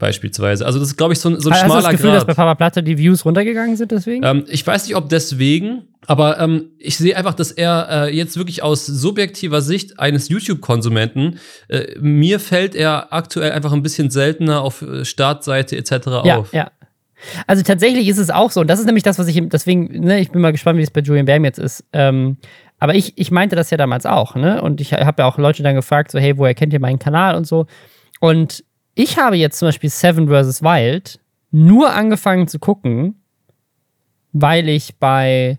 beispielsweise. 0.00 0.66
Also 0.66 0.80
das 0.80 0.88
ist, 0.88 0.96
glaube 0.96 1.12
ich, 1.12 1.20
so 1.20 1.28
ein, 1.28 1.40
so 1.40 1.48
ein 1.48 1.54
Hast 1.54 1.60
schmaler. 1.60 1.74
Hast 1.74 1.84
du 1.84 1.86
das 1.86 1.92
Gefühl, 1.92 2.10
Grad. 2.10 2.16
dass 2.16 2.26
bei 2.26 2.34
Papa 2.34 2.54
Platte 2.56 2.82
die 2.82 2.98
Views 2.98 3.24
runtergegangen 3.24 3.76
sind 3.76 3.92
deswegen? 3.92 4.24
Ähm, 4.24 4.44
ich 4.48 4.66
weiß 4.66 4.88
nicht, 4.88 4.96
ob 4.96 5.08
deswegen, 5.08 5.82
aber 6.06 6.40
ähm, 6.40 6.70
ich 6.78 6.96
sehe 6.98 7.16
einfach, 7.16 7.34
dass 7.34 7.52
er 7.52 7.88
äh, 8.08 8.16
jetzt 8.16 8.36
wirklich 8.36 8.64
aus 8.64 8.84
subjektiver 8.86 9.60
Sicht 9.60 10.00
eines 10.00 10.28
YouTube-Konsumenten, 10.28 11.38
äh, 11.68 11.96
mir 12.00 12.40
fällt 12.40 12.74
er 12.74 13.12
aktuell 13.12 13.52
einfach 13.52 13.72
ein 13.72 13.82
bisschen 13.84 14.10
seltener 14.10 14.62
auf 14.62 14.82
äh, 14.82 15.04
Startseite 15.04 15.76
etc. 15.76 15.92
Ja, 16.24 16.36
auf. 16.38 16.52
Ja, 16.52 16.72
Also 17.46 17.62
tatsächlich 17.62 18.08
ist 18.08 18.18
es 18.18 18.30
auch 18.30 18.50
so, 18.50 18.60
und 18.62 18.68
das 18.68 18.80
ist 18.80 18.86
nämlich 18.86 19.04
das, 19.04 19.18
was 19.18 19.28
ich, 19.28 19.40
deswegen, 19.48 20.00
ne, 20.00 20.20
ich 20.20 20.30
bin 20.30 20.40
mal 20.40 20.52
gespannt, 20.52 20.78
wie 20.78 20.82
es 20.82 20.90
bei 20.90 21.00
Julian 21.00 21.26
Bam 21.26 21.44
jetzt 21.44 21.58
ist. 21.58 21.84
Ähm, 21.92 22.38
aber 22.78 22.94
ich, 22.94 23.12
ich 23.16 23.30
meinte 23.30 23.56
das 23.56 23.70
ja 23.70 23.76
damals 23.76 24.06
auch, 24.06 24.34
ne? 24.36 24.62
Und 24.62 24.80
ich 24.80 24.94
habe 24.94 25.22
ja 25.22 25.28
auch 25.28 25.36
Leute 25.36 25.62
dann 25.62 25.74
gefragt, 25.74 26.10
so, 26.10 26.18
hey, 26.18 26.38
woher 26.38 26.54
kennt 26.54 26.72
ihr 26.72 26.80
meinen 26.80 26.98
Kanal 26.98 27.34
und 27.34 27.46
so. 27.46 27.66
Und 28.20 28.64
ich 28.94 29.18
habe 29.18 29.36
jetzt 29.36 29.58
zum 29.58 29.68
Beispiel 29.68 29.90
Seven 29.90 30.28
vs. 30.28 30.62
Wild 30.62 31.20
nur 31.50 31.92
angefangen 31.92 32.46
zu 32.48 32.58
gucken, 32.58 33.20
weil 34.32 34.68
ich 34.68 34.96
bei 34.98 35.58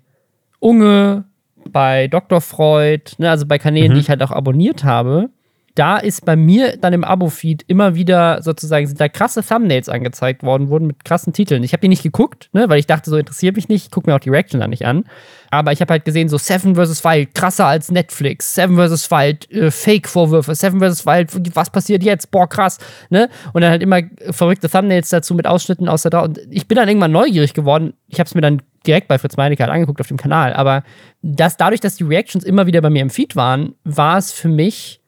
Unge, 0.59 1.25
bei 1.69 2.07
Dr. 2.07 2.41
Freud, 2.41 3.11
ne, 3.17 3.29
also 3.29 3.45
bei 3.45 3.57
Kanälen, 3.57 3.91
mhm. 3.91 3.95
die 3.95 4.01
ich 4.01 4.09
halt 4.09 4.23
auch 4.23 4.31
abonniert 4.31 4.83
habe, 4.83 5.29
da 5.75 5.97
ist 5.97 6.25
bei 6.25 6.35
mir 6.35 6.77
dann 6.77 6.93
im 6.93 7.03
Abo-Feed 7.03 7.63
immer 7.67 7.95
wieder 7.95 8.41
sozusagen, 8.41 8.87
sind 8.87 8.99
da 8.99 9.07
krasse 9.07 9.43
Thumbnails 9.43 9.89
angezeigt 9.89 10.43
worden, 10.43 10.69
wurden 10.69 10.87
mit 10.87 11.05
krassen 11.05 11.33
Titeln. 11.33 11.63
Ich 11.63 11.73
habe 11.73 11.81
die 11.81 11.87
nicht 11.87 12.03
geguckt, 12.03 12.49
ne, 12.53 12.67
weil 12.69 12.79
ich 12.79 12.87
dachte, 12.87 13.09
so 13.09 13.17
interessiert 13.17 13.55
mich 13.55 13.69
nicht, 13.69 13.85
ich 13.85 13.91
gucke 13.91 14.09
mir 14.09 14.15
auch 14.15 14.19
die 14.19 14.29
Reaction 14.29 14.59
da 14.59 14.67
nicht 14.67 14.85
an. 14.85 15.05
Aber 15.49 15.71
ich 15.71 15.81
habe 15.81 15.91
halt 15.91 16.05
gesehen, 16.05 16.29
so 16.29 16.37
Seven 16.37 16.75
vs. 16.75 17.03
Wild, 17.03 17.35
krasser 17.35 17.65
als 17.65 17.91
Netflix, 17.91 18.53
Seven 18.53 18.77
vs. 18.77 19.11
Wild, 19.11 19.51
äh, 19.51 19.71
Fake-Vorwürfe, 19.71 20.55
Seven 20.55 20.79
vs. 20.79 21.05
Wild, 21.05 21.55
was 21.55 21.69
passiert 21.69 22.03
jetzt? 22.03 22.31
Boah, 22.31 22.47
krass, 22.47 22.77
ne? 23.09 23.29
Und 23.53 23.61
dann 23.61 23.71
halt 23.71 23.83
immer 23.83 24.01
verrückte 24.29 24.69
Thumbnails 24.69 25.09
dazu 25.09 25.35
mit 25.35 25.47
Ausschnitten 25.47 25.89
aus 25.89 26.03
der 26.03 26.11
Dauer. 26.11 26.23
Und 26.23 26.39
ich 26.49 26.67
bin 26.67 26.77
dann 26.77 26.87
irgendwann 26.87 27.11
neugierig 27.11 27.53
geworden. 27.53 27.93
Ich 28.07 28.19
habe 28.19 28.27
es 28.27 28.35
mir 28.35 28.41
dann 28.41 28.61
direkt 28.87 29.07
bei 29.07 29.19
Fritz 29.19 29.37
Meinecke 29.37 29.63
halt 29.63 29.71
angeguckt 29.71 30.01
auf 30.01 30.07
dem 30.07 30.17
Kanal. 30.17 30.53
Aber 30.53 30.83
das, 31.21 31.57
dadurch, 31.57 31.81
dass 31.81 31.95
die 31.95 32.03
Reactions 32.03 32.43
immer 32.43 32.65
wieder 32.65 32.81
bei 32.81 32.89
mir 32.89 33.01
im 33.01 33.09
Feed 33.09 33.35
waren, 33.35 33.75
war 33.83 34.17
es 34.17 34.31
für 34.31 34.47
mich 34.47 35.00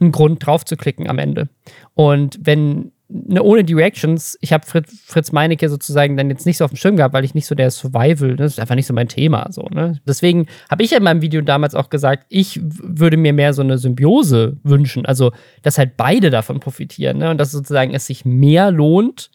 ein 0.00 0.12
Grund 0.12 0.44
drauf 0.44 0.64
zu 0.64 0.76
klicken 0.76 1.08
am 1.08 1.18
Ende. 1.18 1.48
Und 1.94 2.38
wenn 2.42 2.92
ne, 3.08 3.42
ohne 3.42 3.64
die 3.64 3.74
Reactions, 3.74 4.36
ich 4.40 4.52
habe 4.52 4.66
Fritz, 4.66 5.02
Fritz 5.04 5.32
Meinecke 5.32 5.68
sozusagen 5.68 6.16
dann 6.16 6.30
jetzt 6.30 6.46
nicht 6.46 6.56
so 6.56 6.64
auf 6.64 6.72
dem 6.72 6.76
Schirm 6.76 6.96
gehabt, 6.96 7.14
weil 7.14 7.24
ich 7.24 7.34
nicht 7.34 7.46
so 7.46 7.54
der 7.54 7.70
Survival, 7.70 8.36
das 8.36 8.52
ist 8.52 8.60
einfach 8.60 8.74
nicht 8.74 8.86
so 8.86 8.94
mein 8.94 9.08
Thema. 9.08 9.46
So, 9.50 9.62
ne? 9.62 10.00
Deswegen 10.06 10.46
habe 10.70 10.82
ich 10.82 10.92
in 10.92 11.02
meinem 11.02 11.22
Video 11.22 11.40
damals 11.40 11.74
auch 11.74 11.90
gesagt, 11.90 12.26
ich 12.28 12.60
würde 12.62 13.16
mir 13.16 13.32
mehr 13.32 13.52
so 13.52 13.62
eine 13.62 13.78
Symbiose 13.78 14.56
wünschen, 14.62 15.06
also 15.06 15.32
dass 15.62 15.78
halt 15.78 15.96
beide 15.96 16.30
davon 16.30 16.60
profitieren 16.60 17.18
ne? 17.18 17.30
und 17.30 17.38
dass 17.38 17.52
sozusagen 17.52 17.94
es 17.94 18.06
sich 18.06 18.24
mehr 18.24 18.70
lohnt, 18.70 19.30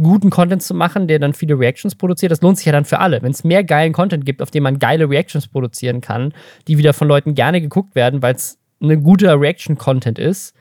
guten 0.00 0.30
Content 0.30 0.62
zu 0.62 0.74
machen, 0.74 1.08
der 1.08 1.18
dann 1.18 1.34
viele 1.34 1.58
Reactions 1.58 1.96
produziert. 1.96 2.30
Das 2.30 2.40
lohnt 2.40 2.56
sich 2.56 2.66
ja 2.66 2.72
dann 2.72 2.84
für 2.84 3.00
alle. 3.00 3.20
Wenn 3.20 3.32
es 3.32 3.42
mehr 3.42 3.64
geilen 3.64 3.92
Content 3.92 4.24
gibt, 4.24 4.40
auf 4.42 4.50
dem 4.50 4.62
man 4.62 4.78
geile 4.78 5.10
Reactions 5.10 5.48
produzieren 5.48 6.00
kann, 6.00 6.32
die 6.68 6.78
wieder 6.78 6.92
von 6.92 7.08
Leuten 7.08 7.34
gerne 7.34 7.60
geguckt 7.60 7.96
werden, 7.96 8.22
weil 8.22 8.36
es 8.36 8.58
ein 8.80 9.02
guter 9.02 9.40
Reaction-Content 9.40 10.18
ist, 10.18 10.54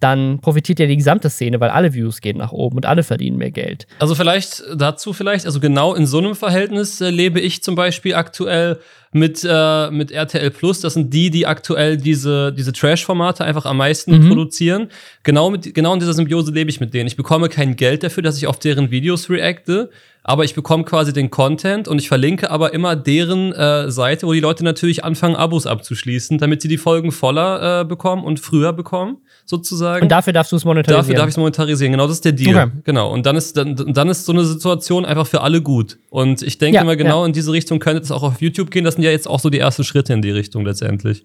dann 0.00 0.40
profitiert 0.40 0.80
ja 0.80 0.86
die 0.86 0.96
gesamte 0.96 1.28
Szene, 1.28 1.60
weil 1.60 1.68
alle 1.68 1.92
Views 1.92 2.22
gehen 2.22 2.38
nach 2.38 2.52
oben 2.52 2.76
und 2.76 2.86
alle 2.86 3.02
verdienen 3.02 3.36
mehr 3.36 3.50
Geld. 3.50 3.86
Also 3.98 4.14
vielleicht 4.14 4.64
dazu 4.74 5.12
vielleicht, 5.12 5.44
also 5.44 5.60
genau 5.60 5.94
in 5.94 6.06
so 6.06 6.18
einem 6.18 6.34
Verhältnis 6.34 7.02
äh, 7.02 7.10
lebe 7.10 7.38
ich 7.38 7.62
zum 7.62 7.74
Beispiel 7.74 8.14
aktuell 8.14 8.80
mit, 9.12 9.46
äh, 9.46 9.90
mit 9.90 10.10
RTL 10.10 10.50
Plus. 10.50 10.80
Das 10.80 10.94
sind 10.94 11.12
die, 11.12 11.30
die 11.30 11.46
aktuell 11.46 11.98
diese, 11.98 12.50
diese 12.52 12.72
Trash-Formate 12.72 13.44
einfach 13.44 13.66
am 13.66 13.76
meisten 13.76 14.18
mhm. 14.18 14.28
produzieren. 14.28 14.88
Genau, 15.22 15.50
mit, 15.50 15.74
genau 15.74 15.92
in 15.92 16.00
dieser 16.00 16.14
Symbiose 16.14 16.50
lebe 16.50 16.70
ich 16.70 16.80
mit 16.80 16.94
denen. 16.94 17.06
Ich 17.06 17.16
bekomme 17.16 17.50
kein 17.50 17.76
Geld 17.76 18.02
dafür, 18.02 18.22
dass 18.22 18.38
ich 18.38 18.46
auf 18.46 18.58
deren 18.58 18.90
Videos 18.90 19.28
reacte 19.28 19.90
aber 20.22 20.44
ich 20.44 20.54
bekomme 20.54 20.84
quasi 20.84 21.12
den 21.12 21.30
Content 21.30 21.88
und 21.88 21.98
ich 21.98 22.08
verlinke 22.08 22.50
aber 22.50 22.74
immer 22.74 22.96
deren 22.96 23.52
äh, 23.52 23.90
Seite, 23.90 24.26
wo 24.26 24.32
die 24.32 24.40
Leute 24.40 24.64
natürlich 24.64 25.04
anfangen, 25.04 25.36
Abos 25.36 25.66
abzuschließen, 25.66 26.38
damit 26.38 26.62
sie 26.62 26.68
die 26.68 26.78
Folgen 26.78 27.10
voller 27.12 27.80
äh, 27.80 27.84
bekommen 27.84 28.24
und 28.24 28.38
früher 28.38 28.72
bekommen, 28.72 29.18
sozusagen. 29.46 30.02
Und 30.02 30.12
dafür 30.12 30.32
darfst 30.32 30.52
du 30.52 30.56
es 30.56 30.64
monetarisieren. 30.64 31.02
Dafür 31.02 31.14
darf 31.16 31.28
ich 31.28 31.34
es 31.34 31.38
monetarisieren, 31.38 31.92
genau, 31.92 32.06
das 32.06 32.16
ist 32.16 32.24
der 32.24 32.32
Deal. 32.32 32.56
Okay. 32.56 32.70
Genau. 32.84 33.10
Und 33.12 33.26
dann 33.26 33.36
ist, 33.36 33.56
dann, 33.56 33.74
dann 33.76 34.08
ist 34.08 34.26
so 34.26 34.32
eine 34.32 34.44
Situation 34.44 35.04
einfach 35.04 35.26
für 35.26 35.40
alle 35.40 35.62
gut. 35.62 35.98
Und 36.10 36.42
ich 36.42 36.58
denke 36.58 36.76
ja, 36.76 36.82
immer 36.82 36.96
genau 36.96 37.22
ja. 37.22 37.26
in 37.26 37.32
diese 37.32 37.52
Richtung 37.52 37.78
könnte 37.78 38.02
es 38.02 38.10
auch 38.10 38.22
auf 38.22 38.40
YouTube 38.40 38.70
gehen. 38.70 38.84
Das 38.84 38.94
sind 38.94 39.04
ja 39.04 39.10
jetzt 39.10 39.28
auch 39.28 39.40
so 39.40 39.48
die 39.50 39.58
ersten 39.58 39.84
Schritte 39.84 40.12
in 40.12 40.22
die 40.22 40.30
Richtung 40.30 40.64
letztendlich. 40.64 41.24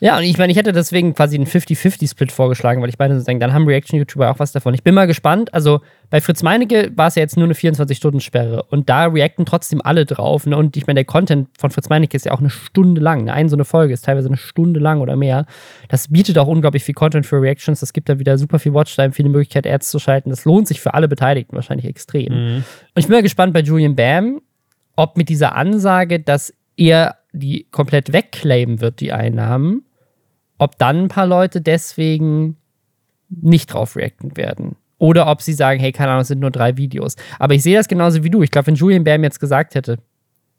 Ja, 0.00 0.18
und 0.18 0.24
ich 0.24 0.36
meine, 0.36 0.52
ich 0.52 0.58
hätte 0.58 0.72
deswegen 0.72 1.14
quasi 1.14 1.36
einen 1.36 1.46
50-50-Split 1.46 2.30
vorgeschlagen, 2.30 2.82
weil 2.82 2.88
ich 2.88 2.98
beide 2.98 3.18
so 3.18 3.24
denke, 3.24 3.40
dann 3.40 3.54
haben 3.54 3.66
Reaction-YouTuber 3.66 4.30
auch 4.30 4.38
was 4.38 4.52
davon. 4.52 4.74
Ich 4.74 4.82
bin 4.82 4.94
mal 4.94 5.06
gespannt. 5.06 5.54
Also 5.54 5.80
bei 6.10 6.20
Fritz 6.20 6.42
Meinecke 6.42 6.92
war 6.94 7.08
es 7.08 7.14
ja 7.14 7.22
jetzt 7.22 7.36
nur 7.36 7.46
eine 7.46 7.54
24-Stunden-Sperre 7.54 8.64
und 8.64 8.88
da 8.88 9.06
reacten 9.06 9.46
trotzdem 9.46 9.80
alle 9.82 10.04
drauf. 10.04 10.46
Ne? 10.46 10.56
Und 10.56 10.76
ich 10.76 10.86
meine, 10.86 10.98
der 10.98 11.04
Content 11.04 11.48
von 11.58 11.70
Fritz 11.70 11.88
Meinecke 11.88 12.16
ist 12.16 12.26
ja 12.26 12.32
auch 12.32 12.40
eine 12.40 12.50
Stunde 12.50 13.00
lang. 13.00 13.24
Ne? 13.24 13.32
Eine 13.32 13.48
so 13.48 13.56
eine 13.56 13.64
Folge 13.64 13.94
ist 13.94 14.04
teilweise 14.04 14.28
eine 14.28 14.36
Stunde 14.36 14.80
lang 14.80 15.00
oder 15.00 15.16
mehr. 15.16 15.46
Das 15.88 16.08
bietet 16.08 16.38
auch 16.38 16.46
unglaublich 16.46 16.84
viel 16.84 16.94
Content 16.94 17.24
für 17.24 17.40
Reactions. 17.40 17.80
Das 17.80 17.92
gibt 17.92 18.08
da 18.08 18.18
wieder 18.18 18.36
super 18.38 18.58
viel 18.58 18.74
Watchtime, 18.74 19.12
viele 19.12 19.30
Möglichkeiten, 19.30 19.68
Ads 19.68 19.90
zu 19.90 19.98
schalten. 19.98 20.30
Das 20.30 20.44
lohnt 20.44 20.68
sich 20.68 20.80
für 20.80 20.94
alle 20.94 21.08
Beteiligten 21.08 21.56
wahrscheinlich 21.56 21.86
extrem. 21.86 22.32
Mhm. 22.32 22.56
Und 22.56 22.64
ich 22.96 23.06
bin 23.06 23.16
mal 23.16 23.22
gespannt 23.22 23.54
bei 23.54 23.60
Julian 23.60 23.96
Bam, 23.96 24.42
ob 24.94 25.16
mit 25.16 25.28
dieser 25.28 25.54
Ansage, 25.54 26.20
dass 26.20 26.52
er 26.76 27.16
die 27.32 27.66
komplett 27.70 28.12
wegclaimen 28.12 28.80
wird, 28.80 29.00
die 29.00 29.12
Einnahmen, 29.12 29.85
ob 30.58 30.78
dann 30.78 31.04
ein 31.04 31.08
paar 31.08 31.26
Leute 31.26 31.60
deswegen 31.60 32.56
nicht 33.28 33.72
drauf 33.72 33.96
reacten 33.96 34.36
werden. 34.36 34.76
Oder 34.98 35.26
ob 35.28 35.42
sie 35.42 35.52
sagen, 35.52 35.78
hey, 35.78 35.92
keine 35.92 36.12
Ahnung, 36.12 36.22
es 36.22 36.28
sind 36.28 36.40
nur 36.40 36.50
drei 36.50 36.76
Videos. 36.76 37.16
Aber 37.38 37.54
ich 37.54 37.62
sehe 37.62 37.76
das 37.76 37.88
genauso 37.88 38.24
wie 38.24 38.30
du. 38.30 38.42
Ich 38.42 38.50
glaube, 38.50 38.68
wenn 38.68 38.76
Julian 38.76 39.04
Bam 39.04 39.22
jetzt 39.24 39.40
gesagt 39.40 39.74
hätte, 39.74 39.98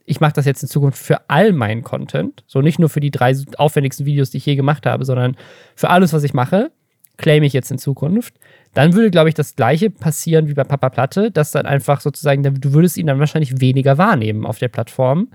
ich 0.05 0.21
mache 0.21 0.33
das 0.33 0.45
jetzt 0.45 0.61
in 0.61 0.69
Zukunft 0.69 0.99
für 0.99 1.29
all 1.29 1.51
meinen 1.51 1.83
Content, 1.83 2.43
so 2.47 2.61
nicht 2.61 2.79
nur 2.79 2.89
für 2.89 2.99
die 2.99 3.11
drei 3.11 3.35
aufwendigsten 3.57 4.05
Videos, 4.05 4.29
die 4.29 4.37
ich 4.37 4.45
je 4.45 4.55
gemacht 4.55 4.85
habe, 4.85 5.05
sondern 5.05 5.35
für 5.75 5.89
alles, 5.89 6.13
was 6.13 6.23
ich 6.23 6.33
mache, 6.33 6.71
claim 7.17 7.43
ich 7.43 7.51
jetzt 7.51 7.71
in 7.71 7.77
Zukunft, 7.77 8.35
dann 8.73 8.93
würde, 8.93 9.11
glaube 9.11 9.27
ich, 9.27 9.35
das 9.35 9.55
Gleiche 9.55 9.89
passieren 9.89 10.47
wie 10.47 10.53
bei 10.53 10.63
Papa 10.63 10.89
Platte, 10.89 11.31
dass 11.31 11.51
dann 11.51 11.65
einfach 11.65 11.99
sozusagen, 11.99 12.43
du 12.43 12.73
würdest 12.73 12.97
ihn 12.97 13.07
dann 13.07 13.19
wahrscheinlich 13.19 13.59
weniger 13.59 13.97
wahrnehmen 13.97 14.45
auf 14.45 14.59
der 14.59 14.69
Plattform 14.69 15.29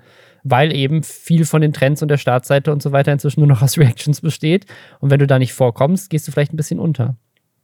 weil 0.44 0.74
eben 0.74 1.02
viel 1.02 1.44
von 1.44 1.60
den 1.60 1.72
Trends 1.72 2.02
und 2.02 2.08
der 2.08 2.18
Startseite 2.18 2.72
und 2.72 2.82
so 2.82 2.92
weiter 2.92 3.12
inzwischen 3.12 3.40
nur 3.40 3.48
noch 3.48 3.62
aus 3.62 3.78
Reactions 3.78 4.20
besteht. 4.20 4.66
Und 5.00 5.10
wenn 5.10 5.18
du 5.18 5.26
da 5.26 5.38
nicht 5.38 5.52
vorkommst, 5.52 6.10
gehst 6.10 6.26
du 6.26 6.32
vielleicht 6.32 6.52
ein 6.52 6.56
bisschen 6.56 6.78
unter. 6.78 7.16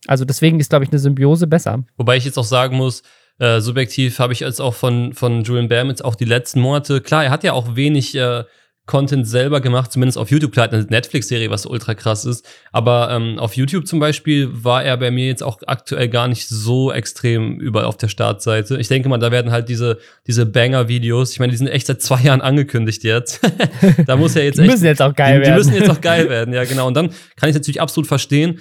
Also 0.06 0.24
deswegen 0.24 0.60
ist, 0.60 0.70
glaube 0.70 0.84
ich, 0.84 0.90
eine 0.90 0.98
Symbiose 0.98 1.46
besser. 1.46 1.84
Wobei 1.96 2.16
ich 2.16 2.24
jetzt 2.24 2.38
auch 2.38 2.44
sagen 2.44 2.76
muss, 2.76 3.02
äh, 3.38 3.60
subjektiv 3.60 4.18
habe 4.18 4.32
ich 4.32 4.40
jetzt 4.40 4.60
auch 4.60 4.74
von, 4.74 5.12
von 5.12 5.42
Julian 5.42 5.68
Bam 5.68 5.88
jetzt 5.88 6.04
auch 6.04 6.14
die 6.14 6.24
letzten 6.24 6.60
Monate, 6.60 7.00
klar, 7.00 7.24
er 7.24 7.30
hat 7.30 7.44
ja 7.44 7.52
auch 7.52 7.76
wenig 7.76 8.14
äh, 8.14 8.44
Content 8.88 9.28
selber 9.28 9.60
gemacht, 9.60 9.92
zumindest 9.92 10.18
auf 10.18 10.30
YouTube. 10.30 10.50
Klar, 10.50 10.72
eine 10.72 10.82
Netflix-Serie, 10.82 11.50
was 11.50 11.66
ultra 11.66 11.94
krass 11.94 12.24
ist. 12.24 12.44
Aber 12.72 13.10
ähm, 13.12 13.38
auf 13.38 13.54
YouTube 13.54 13.86
zum 13.86 14.00
Beispiel 14.00 14.48
war 14.50 14.82
er 14.82 14.96
bei 14.96 15.12
mir 15.12 15.26
jetzt 15.26 15.42
auch 15.42 15.58
aktuell 15.66 16.08
gar 16.08 16.26
nicht 16.26 16.48
so 16.48 16.90
extrem 16.90 17.60
überall 17.60 17.84
auf 17.84 17.98
der 17.98 18.08
Startseite. 18.08 18.78
Ich 18.78 18.88
denke 18.88 19.08
mal, 19.08 19.18
da 19.18 19.30
werden 19.30 19.52
halt 19.52 19.68
diese, 19.68 19.98
diese 20.26 20.46
Banger-Videos, 20.46 21.32
ich 21.32 21.38
meine, 21.38 21.52
die 21.52 21.58
sind 21.58 21.68
echt 21.68 21.86
seit 21.86 22.02
zwei 22.02 22.20
Jahren 22.24 22.40
angekündigt 22.40 23.04
jetzt. 23.04 23.40
da 24.06 24.16
muss 24.16 24.34
ja 24.34 24.42
jetzt 24.42 24.56
die 24.56 24.62
echt. 24.62 24.70
Die 24.70 24.72
müssen 24.72 24.86
jetzt 24.86 25.02
auch 25.02 25.14
geil 25.14 25.38
die, 25.38 25.46
werden. 25.46 25.52
Die 25.52 25.58
müssen 25.58 25.74
jetzt 25.74 25.90
auch 25.90 26.00
geil 26.00 26.28
werden, 26.28 26.54
ja, 26.54 26.64
genau. 26.64 26.88
Und 26.88 26.94
dann 26.94 27.10
kann 27.36 27.50
ich 27.50 27.54
natürlich 27.54 27.80
absolut 27.80 28.08
verstehen, 28.08 28.58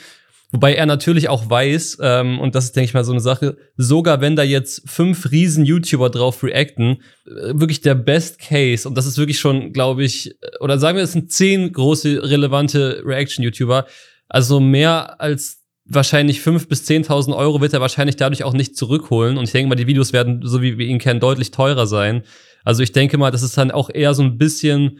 Wobei 0.52 0.76
er 0.76 0.86
natürlich 0.86 1.28
auch 1.28 1.50
weiß, 1.50 1.98
ähm, 2.02 2.40
und 2.40 2.56
das 2.56 2.66
ist, 2.66 2.76
denke 2.76 2.86
ich 2.86 2.94
mal, 2.94 3.04
so 3.04 3.12
eine 3.12 3.20
Sache, 3.20 3.58
sogar 3.76 4.22
wenn 4.22 4.38
da 4.38 4.44
jetzt 4.44 4.90
fünf 4.90 5.30
riesen 5.32 5.66
YouTuber 5.66 6.10
drauf 6.10 6.42
reacten, 6.42 7.02
äh, 7.26 7.54
wirklich 7.54 7.82
der 7.82 7.96
Best 7.96 8.40
Case, 8.40 8.88
und 8.88 8.96
das 8.98 9.06
ist 9.06 9.18
wirklich 9.18 9.40
schon, 9.40 9.74
glaube 9.74 10.06
ich, 10.06 10.38
oder 10.62 10.80
sagen 10.80 10.96
wir, 10.96 11.04
es 11.04 11.12
sind 11.12 11.34
zehn 11.34 11.74
große 11.74 12.30
relevante 12.30 13.02
Reaction-YouTuber, 13.06 13.88
also 14.30 14.62
mehr 14.62 15.20
als 15.20 15.64
wahrscheinlich 15.84 16.42
fünf 16.42 16.68
bis 16.68 16.86
zehntausend 16.86 17.36
Euro 17.36 17.62
wird 17.62 17.74
er 17.74 17.82
wahrscheinlich 17.82 18.18
dadurch 18.18 18.44
auch 18.44 18.54
nicht 18.54 18.76
zurückholen. 18.76 19.38
Und 19.38 19.46
ich 19.46 19.52
denke 19.52 19.70
mal, 19.70 19.76
die 19.76 19.88
Videos 19.88 20.14
werden, 20.14 20.42
so 20.44 20.62
wie 20.62 20.78
wir 20.78 20.86
ihn 20.86 21.00
kennen, 21.00 21.20
deutlich 21.20 21.52
teurer 21.52 21.88
sein. 21.88 22.24
Also 22.64 22.84
ich 22.84 22.92
denke 22.92 23.18
mal, 23.18 23.32
das 23.32 23.44
ist 23.44 23.58
dann 23.58 23.72
auch 23.72 23.90
eher 23.90 24.14
so 24.14 24.24
ein 24.24 24.38
bisschen, 24.38 25.00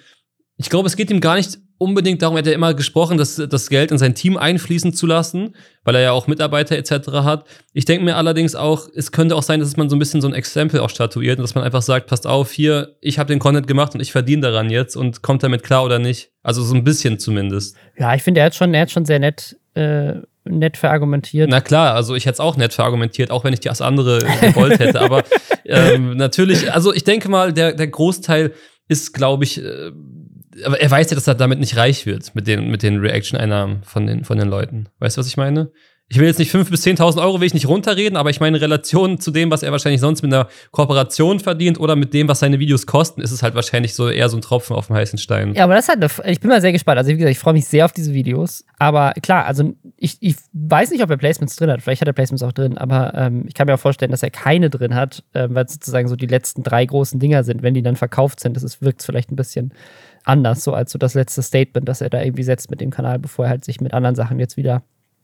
ich 0.58 0.70
glaube, 0.70 0.88
es 0.88 0.96
geht 0.96 1.12
ihm 1.12 1.20
gar 1.20 1.36
nicht 1.36 1.58
unbedingt 1.78 2.22
darum, 2.22 2.36
er 2.36 2.40
hat 2.40 2.48
er 2.48 2.54
immer 2.54 2.74
gesprochen, 2.74 3.18
dass 3.18 3.36
das 3.36 3.70
Geld 3.70 3.92
in 3.92 3.98
sein 3.98 4.16
Team 4.16 4.38
einfließen 4.38 4.94
zu 4.94 5.06
lassen, 5.06 5.56
weil 5.84 5.96
er 5.96 6.02
ja 6.02 6.12
auch 6.12 6.28
Mitarbeiter 6.28 6.76
etc. 6.78 7.10
hat. 7.24 7.46
Ich 7.74 7.86
denke 7.86 8.04
mir 8.04 8.16
allerdings 8.16 8.56
auch, 8.56 8.88
es 8.94 9.12
könnte 9.12 9.36
auch 9.36 9.44
sein, 9.44 9.60
dass 9.60 9.78
man 9.78 9.90
so 9.90 9.96
ein 9.96 10.00
bisschen 10.00 10.22
so 10.22 10.28
ein 10.28 10.34
Exempel 10.34 10.80
auch 10.80 10.90
statuiert 10.90 11.38
und 11.40 11.44
dass 11.44 11.56
man 11.56 11.63
einfach 11.63 11.82
sagt, 11.82 12.08
passt 12.08 12.28
auf, 12.28 12.52
hier, 12.52 12.96
ich 13.02 13.20
habe 13.20 13.28
den 13.28 13.40
Content 13.40 13.68
gemacht 13.68 13.94
und 13.94 14.02
ich 14.02 14.12
verdiene 14.12 14.42
daran 14.42 14.70
jetzt 14.70 14.96
und 14.96 15.22
kommt 15.22 15.44
damit 15.44 15.63
klar 15.63 15.84
oder 15.84 16.00
nicht. 16.00 16.32
Also 16.44 16.63
so 16.63 16.76
ein 16.76 16.84
bisschen 16.84 17.20
zumindest. 17.20 17.76
Ja, 17.98 18.13
ich 18.16 18.24
finde, 18.24 18.42
er 18.42 18.48
hat 18.48 18.56
schon, 18.56 18.74
er 18.74 18.82
hat 18.82 18.92
schon 18.92 19.06
sehr 19.06 19.20
nett. 19.20 19.58
Äh 19.74 20.22
nett 20.50 20.78
verargumentiert. 20.78 21.50
Na 21.50 21.60
klar, 21.60 21.94
also 21.94 22.16
ich 22.16 22.26
hätte 22.26 22.36
es 22.36 22.40
auch 22.40 22.56
nett 22.56 22.74
verargumentiert, 22.74 23.32
auch 23.32 23.44
wenn 23.44 23.54
ich 23.54 23.60
das 23.60 23.82
andere 23.82 24.20
gewollt 24.20 24.80
hätte. 24.80 25.02
Aber 25.02 25.24
ähm, 25.66 26.16
natürlich, 26.16 26.72
also 26.72 26.94
ich 26.94 27.04
denke 27.04 27.30
mal, 27.30 27.52
der, 27.52 27.74
der 27.74 27.88
Großteil 27.88 28.54
ist, 28.88 29.13
glaube 29.13 29.44
ich, 29.44 29.62
äh, 29.62 29.92
aber 30.63 30.80
er 30.80 30.89
weiß 30.89 31.10
ja, 31.10 31.15
dass 31.15 31.28
er 31.28 31.36
damit 31.36 31.60
nicht 31.60 31.78
reich 31.78 32.06
wird 32.06 32.34
mit 32.36 32.48
den, 32.48 32.70
mit 32.70 32.84
den 32.84 33.00
Reaction-Einnahmen 33.00 33.84
von 33.84 34.08
den, 34.08 34.24
von 34.24 34.38
den 34.38 34.48
Leuten. 34.48 34.89
Weißt 35.00 35.17
du, 35.17 35.20
was 35.20 35.28
ich 35.28 35.38
meine? 35.38 35.72
ich 36.10 36.17
will 36.20 36.28
jetzt 36.28 36.39
nicht 36.39 36.54
5.000 36.54 36.70
bis 36.70 36.86
10.000 36.86 37.22
Euro 37.22 37.41
will 37.41 37.48
ich 37.48 37.54
nicht 37.54 37.67
runterreden, 37.67 38.15
aber 38.15 38.30
ich 38.30 38.39
meine, 38.39 38.58
in 38.58 38.63
Relation 38.63 39.20
zu 39.20 39.30
dem, 39.30 39.52
was 39.52 39.62
er 39.62 39.74
wahrscheinlich 39.74 40.00
sonst 40.00 40.22
mit 40.22 40.34
einer 40.34 40.48
Kooperation 40.72 41.41
verdient 41.41 41.80
oder 41.80 41.98
mit 41.98 42.13
dem, 42.13 42.30
was 42.30 42.39
seine 42.39 42.60
Videos 42.60 42.86
kosten, 42.86 43.20
ist 43.20 43.32
es 43.32 43.43
halt 43.43 43.56
wahrscheinlich 43.56 43.93
so 43.93 44.10
eher 44.10 44.30
so 44.30 44.38
ein 44.38 44.41
Tropfen 44.41 44.76
auf 44.76 44.88
dem 44.88 44.96
heißen 44.96 45.20
Stein. 45.20 45.54
Ja, 45.54 45.65
aber 45.65 45.76
das 45.76 45.89
hat, 45.89 46.00
ich 46.26 46.39
bin 46.39 46.50
mal 46.50 46.62
sehr 46.62 46.72
gespannt. 46.72 46.98
Also, 46.98 47.10
wie 47.10 47.17
gesagt, 47.17 47.32
ich 47.32 47.39
freue 47.39 47.54
mich 47.54 47.65
sehr 47.65 47.84
auf 47.84 47.91
diese 47.91 48.13
Videos. 48.13 48.63
Aber 48.80 49.13
klar, 49.22 49.46
also 49.46 49.74
ich, 49.98 50.17
ich 50.22 50.36
weiß 50.54 50.91
nicht, 50.91 51.04
ob 51.04 51.10
er 51.10 51.17
Placements 51.17 51.58
drin 51.58 51.70
hat. 51.70 51.82
Vielleicht 51.82 52.00
hat 52.00 52.08
er 52.08 52.13
Placements 52.13 52.43
auch 52.43 52.54
drin, 52.54 52.78
aber 52.78 53.13
ähm, 53.13 53.43
ich 53.46 53.54
kann 53.54 53.67
mir 53.67 53.74
auch 53.74 53.80
vorstellen, 53.80 54.12
dass 54.12 54.24
er 54.24 54.30
keine 54.30 54.70
drin 54.70 54.96
hat, 54.96 55.24
ähm, 55.34 55.56
weil 55.56 55.65
es 55.65 55.74
sozusagen 55.74 56.08
so 56.08 56.15
die 56.15 56.28
letzten 56.28 56.63
drei 56.63 56.86
großen 56.86 57.20
Dinger 57.20 57.43
sind. 57.43 57.63
Wenn 57.63 57.74
die 57.74 57.84
dann 57.84 57.98
verkauft 57.98 58.39
sind, 58.39 58.56
das 58.56 58.82
wirkt 58.82 59.02
es 59.02 59.06
vielleicht 59.06 59.30
ein 59.32 59.36
bisschen 59.36 59.74
anders, 60.28 60.63
so 60.63 60.74
als 60.74 60.92
so 60.92 61.00
das 61.00 61.13
letzte 61.13 61.42
Statement, 61.42 61.88
das 61.88 62.02
er 62.02 62.10
da 62.10 62.22
irgendwie 62.22 62.44
setzt 62.44 62.70
mit 62.70 62.82
dem 62.82 62.92
Kanal, 62.92 63.20
bevor 63.20 63.46
er 63.46 63.52
halt 63.52 63.66
sich 63.66 63.82
mit 63.82 63.94
anderen 63.94 64.16
Sachen 64.16 64.40
jetzt 64.40 64.58
wieder 64.58 64.84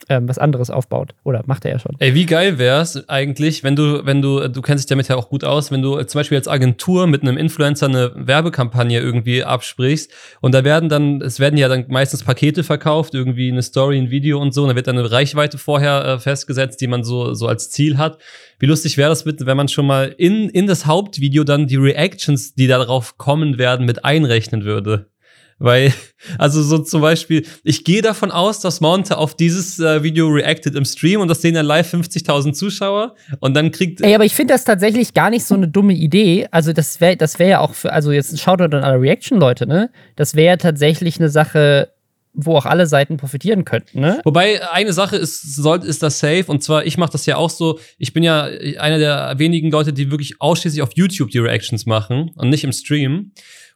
ähm, 0.09 0.27
was 0.27 0.37
anderes 0.37 0.69
aufbaut. 0.69 1.13
Oder 1.23 1.43
macht 1.45 1.65
er 1.65 1.71
ja 1.71 1.79
schon. 1.79 1.95
Ey, 1.99 2.13
wie 2.13 2.25
geil 2.25 2.57
wär's 2.57 3.07
eigentlich, 3.09 3.63
wenn 3.63 3.75
du, 3.75 4.05
wenn 4.05 4.21
du, 4.21 4.47
du 4.47 4.61
kennst 4.61 4.83
dich 4.83 4.89
damit 4.89 5.07
ja 5.07 5.15
auch 5.15 5.29
gut 5.29 5.43
aus, 5.43 5.71
wenn 5.71 5.81
du 5.81 6.01
zum 6.03 6.19
Beispiel 6.19 6.37
als 6.37 6.47
Agentur 6.47 7.07
mit 7.07 7.21
einem 7.21 7.37
Influencer 7.37 7.87
eine 7.87 8.11
Werbekampagne 8.15 8.99
irgendwie 8.99 9.43
absprichst 9.43 10.11
und 10.41 10.53
da 10.53 10.63
werden 10.63 10.89
dann, 10.89 11.21
es 11.21 11.39
werden 11.39 11.57
ja 11.57 11.67
dann 11.67 11.85
meistens 11.89 12.23
Pakete 12.23 12.63
verkauft, 12.63 13.13
irgendwie 13.13 13.51
eine 13.51 13.61
Story, 13.61 13.97
ein 13.97 14.09
Video 14.09 14.39
und 14.39 14.53
so, 14.53 14.63
und 14.63 14.69
da 14.69 14.75
wird 14.75 14.87
dann 14.87 14.97
eine 14.97 15.11
Reichweite 15.11 15.57
vorher 15.57 16.05
äh, 16.05 16.19
festgesetzt, 16.19 16.81
die 16.81 16.87
man 16.87 17.03
so, 17.03 17.33
so 17.33 17.47
als 17.47 17.69
Ziel 17.69 17.97
hat. 17.97 18.19
Wie 18.59 18.65
lustig 18.65 18.97
wäre 18.97 19.09
das 19.09 19.23
bitte, 19.23 19.45
wenn 19.45 19.57
man 19.57 19.67
schon 19.67 19.85
mal 19.85 20.13
in, 20.17 20.49
in 20.49 20.67
das 20.67 20.85
Hauptvideo 20.85 21.43
dann 21.43 21.67
die 21.67 21.75
Reactions, 21.75 22.55
die 22.55 22.67
darauf 22.67 23.17
kommen 23.17 23.57
werden, 23.57 23.85
mit 23.85 24.05
einrechnen 24.05 24.63
würde? 24.63 25.12
Weil, 25.59 25.93
also 26.37 26.61
so 26.61 26.79
zum 26.79 27.01
Beispiel, 27.01 27.45
ich 27.63 27.83
gehe 27.83 28.01
davon 28.01 28.31
aus, 28.31 28.59
dass 28.59 28.81
Monte 28.81 29.17
auf 29.17 29.35
dieses 29.35 29.79
äh, 29.79 30.03
Video 30.03 30.27
reacted 30.27 30.75
im 30.75 30.85
Stream 30.85 31.21
und 31.21 31.27
das 31.27 31.41
sehen 31.41 31.55
dann 31.55 31.65
live 31.65 31.93
50.000 31.93 32.53
Zuschauer 32.53 33.15
und 33.39 33.53
dann 33.53 33.71
kriegt. 33.71 34.01
Ey, 34.01 34.15
aber 34.15 34.25
ich 34.25 34.35
finde 34.35 34.53
das 34.53 34.63
tatsächlich 34.63 35.13
gar 35.13 35.29
nicht 35.29 35.45
so 35.45 35.55
eine 35.55 35.67
dumme 35.67 35.93
Idee. 35.93 36.47
Also, 36.51 36.73
das 36.73 37.01
wäre 37.01 37.17
das 37.17 37.39
wär 37.39 37.47
ja 37.47 37.59
auch 37.59 37.73
für, 37.73 37.91
also 37.91 38.11
jetzt 38.11 38.39
schaut 38.39 38.59
doch 38.59 38.67
dann 38.67 38.83
alle 38.83 38.99
Reaction-Leute, 38.99 39.67
ne? 39.67 39.89
Das 40.15 40.35
wäre 40.35 40.47
ja 40.47 40.57
tatsächlich 40.57 41.19
eine 41.19 41.29
Sache, 41.29 41.89
wo 42.33 42.55
auch 42.55 42.65
alle 42.65 42.87
Seiten 42.87 43.17
profitieren 43.17 43.63
könnten. 43.63 44.01
Ne? 44.01 44.19
Wobei 44.23 44.67
eine 44.71 44.91
Sache 44.91 45.17
ist, 45.17 45.55
soll, 45.55 45.83
ist 45.83 46.01
das 46.01 46.19
safe 46.19 46.45
und 46.47 46.63
zwar 46.63 46.85
ich 46.85 46.97
mache 46.97 47.11
das 47.11 47.25
ja 47.25 47.37
auch 47.37 47.49
so. 47.49 47.79
Ich 47.97 48.13
bin 48.13 48.23
ja 48.23 48.49
einer 48.79 48.97
der 48.97 49.35
wenigen 49.37 49.69
Leute, 49.71 49.93
die 49.93 50.09
wirklich 50.09 50.41
ausschließlich 50.41 50.81
auf 50.81 50.91
YouTube 50.95 51.29
die 51.29 51.39
Reactions 51.39 51.85
machen 51.85 52.31
und 52.35 52.49
nicht 52.49 52.63
im 52.63 52.71
Stream. 52.71 53.31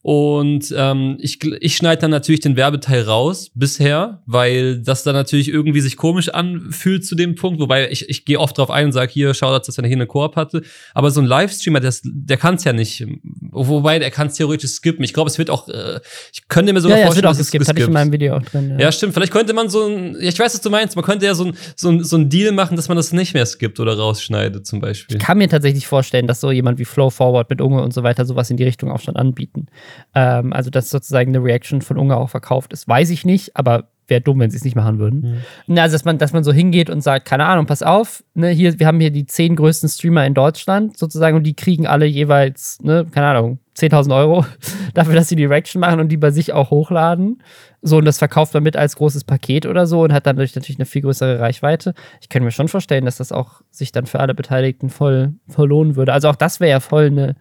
Und 0.08 0.74
ähm, 0.74 1.18
ich, 1.20 1.44
ich 1.60 1.76
schneide 1.76 2.00
dann 2.00 2.12
natürlich 2.12 2.40
den 2.40 2.56
Werbeteil 2.56 3.02
raus 3.02 3.52
bisher, 3.54 4.22
weil 4.26 4.80
das 4.80 5.04
dann 5.04 5.16
natürlich 5.16 5.50
irgendwie 5.50 5.82
sich 5.82 5.98
komisch 5.98 6.30
anfühlt 6.30 7.06
zu 7.06 7.14
dem 7.14 7.36
Punkt. 7.36 7.60
Wobei 7.60 7.92
ich, 7.92 8.08
ich 8.08 8.24
gehe 8.24 8.40
oft 8.40 8.58
drauf 8.58 8.72
ein 8.72 8.86
und 8.86 8.92
sage, 8.94 9.12
hier, 9.12 9.34
schau, 9.34 9.52
dass 9.60 9.78
er 9.78 9.86
hier 9.86 9.98
eine 9.98 10.08
Koop 10.08 10.38
hatte. 10.38 10.62
Aber 10.94 11.12
so 11.12 11.20
ein 11.20 11.26
Livestreamer, 11.26 11.82
der, 11.82 11.94
der 12.06 12.38
kann 12.38 12.56
es 12.56 12.64
ja 12.64 12.72
nicht. 12.72 13.06
Wobei, 13.52 14.00
der 14.00 14.10
kann 14.10 14.28
es 14.28 14.36
theoretisch 14.36 14.72
skippen. 14.72 15.04
Ich 15.04 15.14
glaube, 15.14 15.30
es 15.30 15.38
wird 15.38 15.50
auch, 15.50 15.68
äh, 15.68 16.00
ich 16.32 16.48
könnte 16.48 16.72
mir 16.72 16.80
sogar 16.80 17.00
ja, 17.00 17.02
ja, 17.02 17.08
vorstellen, 17.08 17.30
dass 17.30 17.40
es 17.40 17.52
gibt. 17.52 17.68
Hatte 17.68 17.78
ich 17.78 17.88
in 17.88 17.92
meinem 17.92 18.14
Video 18.14 18.38
auch 18.38 18.44
drin. 18.44 18.70
Ja. 18.70 18.80
ja. 18.80 18.92
stimmt. 18.94 19.14
Vielleicht 19.14 19.34
könnte 19.34 19.52
man 19.52 19.68
so 19.68 19.88
ein, 19.88 20.16
ich 20.22 20.40
weiß, 20.40 20.54
was 20.54 20.62
du 20.62 20.70
meinst, 20.70 20.96
man 20.96 21.04
könnte 21.04 21.26
ja 21.26 21.36
so 21.36 21.48
ein, 21.48 21.58
so 21.76 21.90
ein, 21.90 22.06
so 22.06 22.16
ein 22.16 22.30
Deal 22.30 22.54
machen, 22.54 22.78
dass 22.78 22.88
man 22.88 22.96
das 22.96 23.12
nicht 23.12 23.34
mehr 23.34 23.46
skippt 23.46 23.78
oder 23.82 23.98
rausschneidet 23.98 24.66
zum 24.66 24.80
Beispiel. 24.80 25.18
Ich 25.18 25.22
kann 25.22 25.38
mir 25.38 25.50
tatsächlich 25.50 25.86
vorstellen, 25.86 26.28
dass 26.28 26.40
so 26.40 26.50
jemand 26.50 26.80
wie 26.80 26.86
Flow 26.86 27.10
Forward 27.10 27.50
mit 27.50 27.60
Unge 27.60 27.82
und 27.82 27.94
so 27.94 28.04
weiter 28.04 28.26
sowas 28.26 28.50
in 28.50 28.56
die 28.56 28.64
Richtung 28.64 28.90
auch 28.90 29.02
schon 29.02 29.18
anbieten. 29.18 29.68
Ähm, 30.16 30.54
also, 30.54 30.70
dass 30.70 30.90
sozusagen 30.90 31.36
eine 31.36 31.44
Reaction 31.44 31.82
von 31.82 31.98
Unge 31.98 32.18
auch 32.18 32.30
verkauft 32.30 32.74
ist, 32.74 32.88
weiß 32.88 33.10
ich 33.10 33.26
nicht, 33.26 33.56
aber 33.56 33.90
wäre 34.08 34.22
dumm, 34.22 34.40
wenn 34.40 34.50
sie 34.50 34.58
es 34.58 34.64
nicht 34.64 34.76
machen 34.76 35.00
würden. 35.00 35.44
Mhm. 35.68 35.78
Also, 35.78 35.96
dass 35.96 36.06
man, 36.06 36.18
dass 36.18 36.34
man 36.34 36.44
so 36.44 36.54
hingeht 36.54 36.90
und 36.90 37.02
sagt, 37.02 37.26
keine 37.26 37.46
Ahnung, 37.46 37.66
pass 37.66 37.84
auf, 37.84 38.24
ne, 38.34 38.50
hier, 38.50 38.80
wir 38.80 38.88
haben 38.88 39.00
hier 39.00 39.12
die 39.12 39.26
zehn 39.26 39.56
größten 39.56 39.90
Streamer 39.90 40.26
in 40.26 40.34
Deutschland 40.34 40.98
sozusagen 40.98 41.38
und 41.38 41.44
die 41.44 41.56
kriegen 41.56 41.88
alle 41.88 42.06
jeweils, 42.06 42.80
ne, 42.82 43.06
keine 43.12 43.28
Ahnung, 43.28 43.60
10.000 43.78 44.16
Euro 44.16 44.46
dafür, 44.94 45.16
dass 45.16 45.30
sie 45.30 45.36
die 45.36 45.46
Reaction 45.46 45.80
machen 45.80 46.00
und 46.00 46.10
die 46.10 46.18
bei 46.18 46.32
sich 46.32 46.54
auch 46.54 46.72
hochladen. 46.72 47.44
So, 47.82 47.98
und 47.98 48.06
das 48.06 48.18
verkauft 48.18 48.54
man 48.54 48.64
mit 48.64 48.76
als 48.76 48.96
großes 48.96 49.24
Paket 49.24 49.66
oder 49.66 49.86
so 49.86 50.02
und 50.02 50.12
hat 50.12 50.26
dann 50.26 50.36
natürlich 50.38 50.80
eine 50.80 50.86
viel 50.86 51.04
größere 51.04 51.40
Reichweite. 51.40 51.94
Ich 52.22 52.30
könnte 52.30 52.46
mir 52.46 52.52
schon 52.52 52.68
vorstellen, 52.68 53.06
dass 53.06 53.18
das 53.18 53.32
auch 53.32 53.62
sich 53.70 53.92
dann 53.92 54.08
für 54.08 54.20
alle 54.20 54.34
Beteiligten 54.34 54.90
voll, 54.90 55.34
voll 55.48 55.70
lohnen 55.70 55.96
würde. 55.96 56.14
Also 56.14 56.30
auch 56.30 56.36
das 56.36 56.60
wäre 56.60 56.72
ja 56.72 56.80
voll 56.80 57.06
eine, 57.06 57.36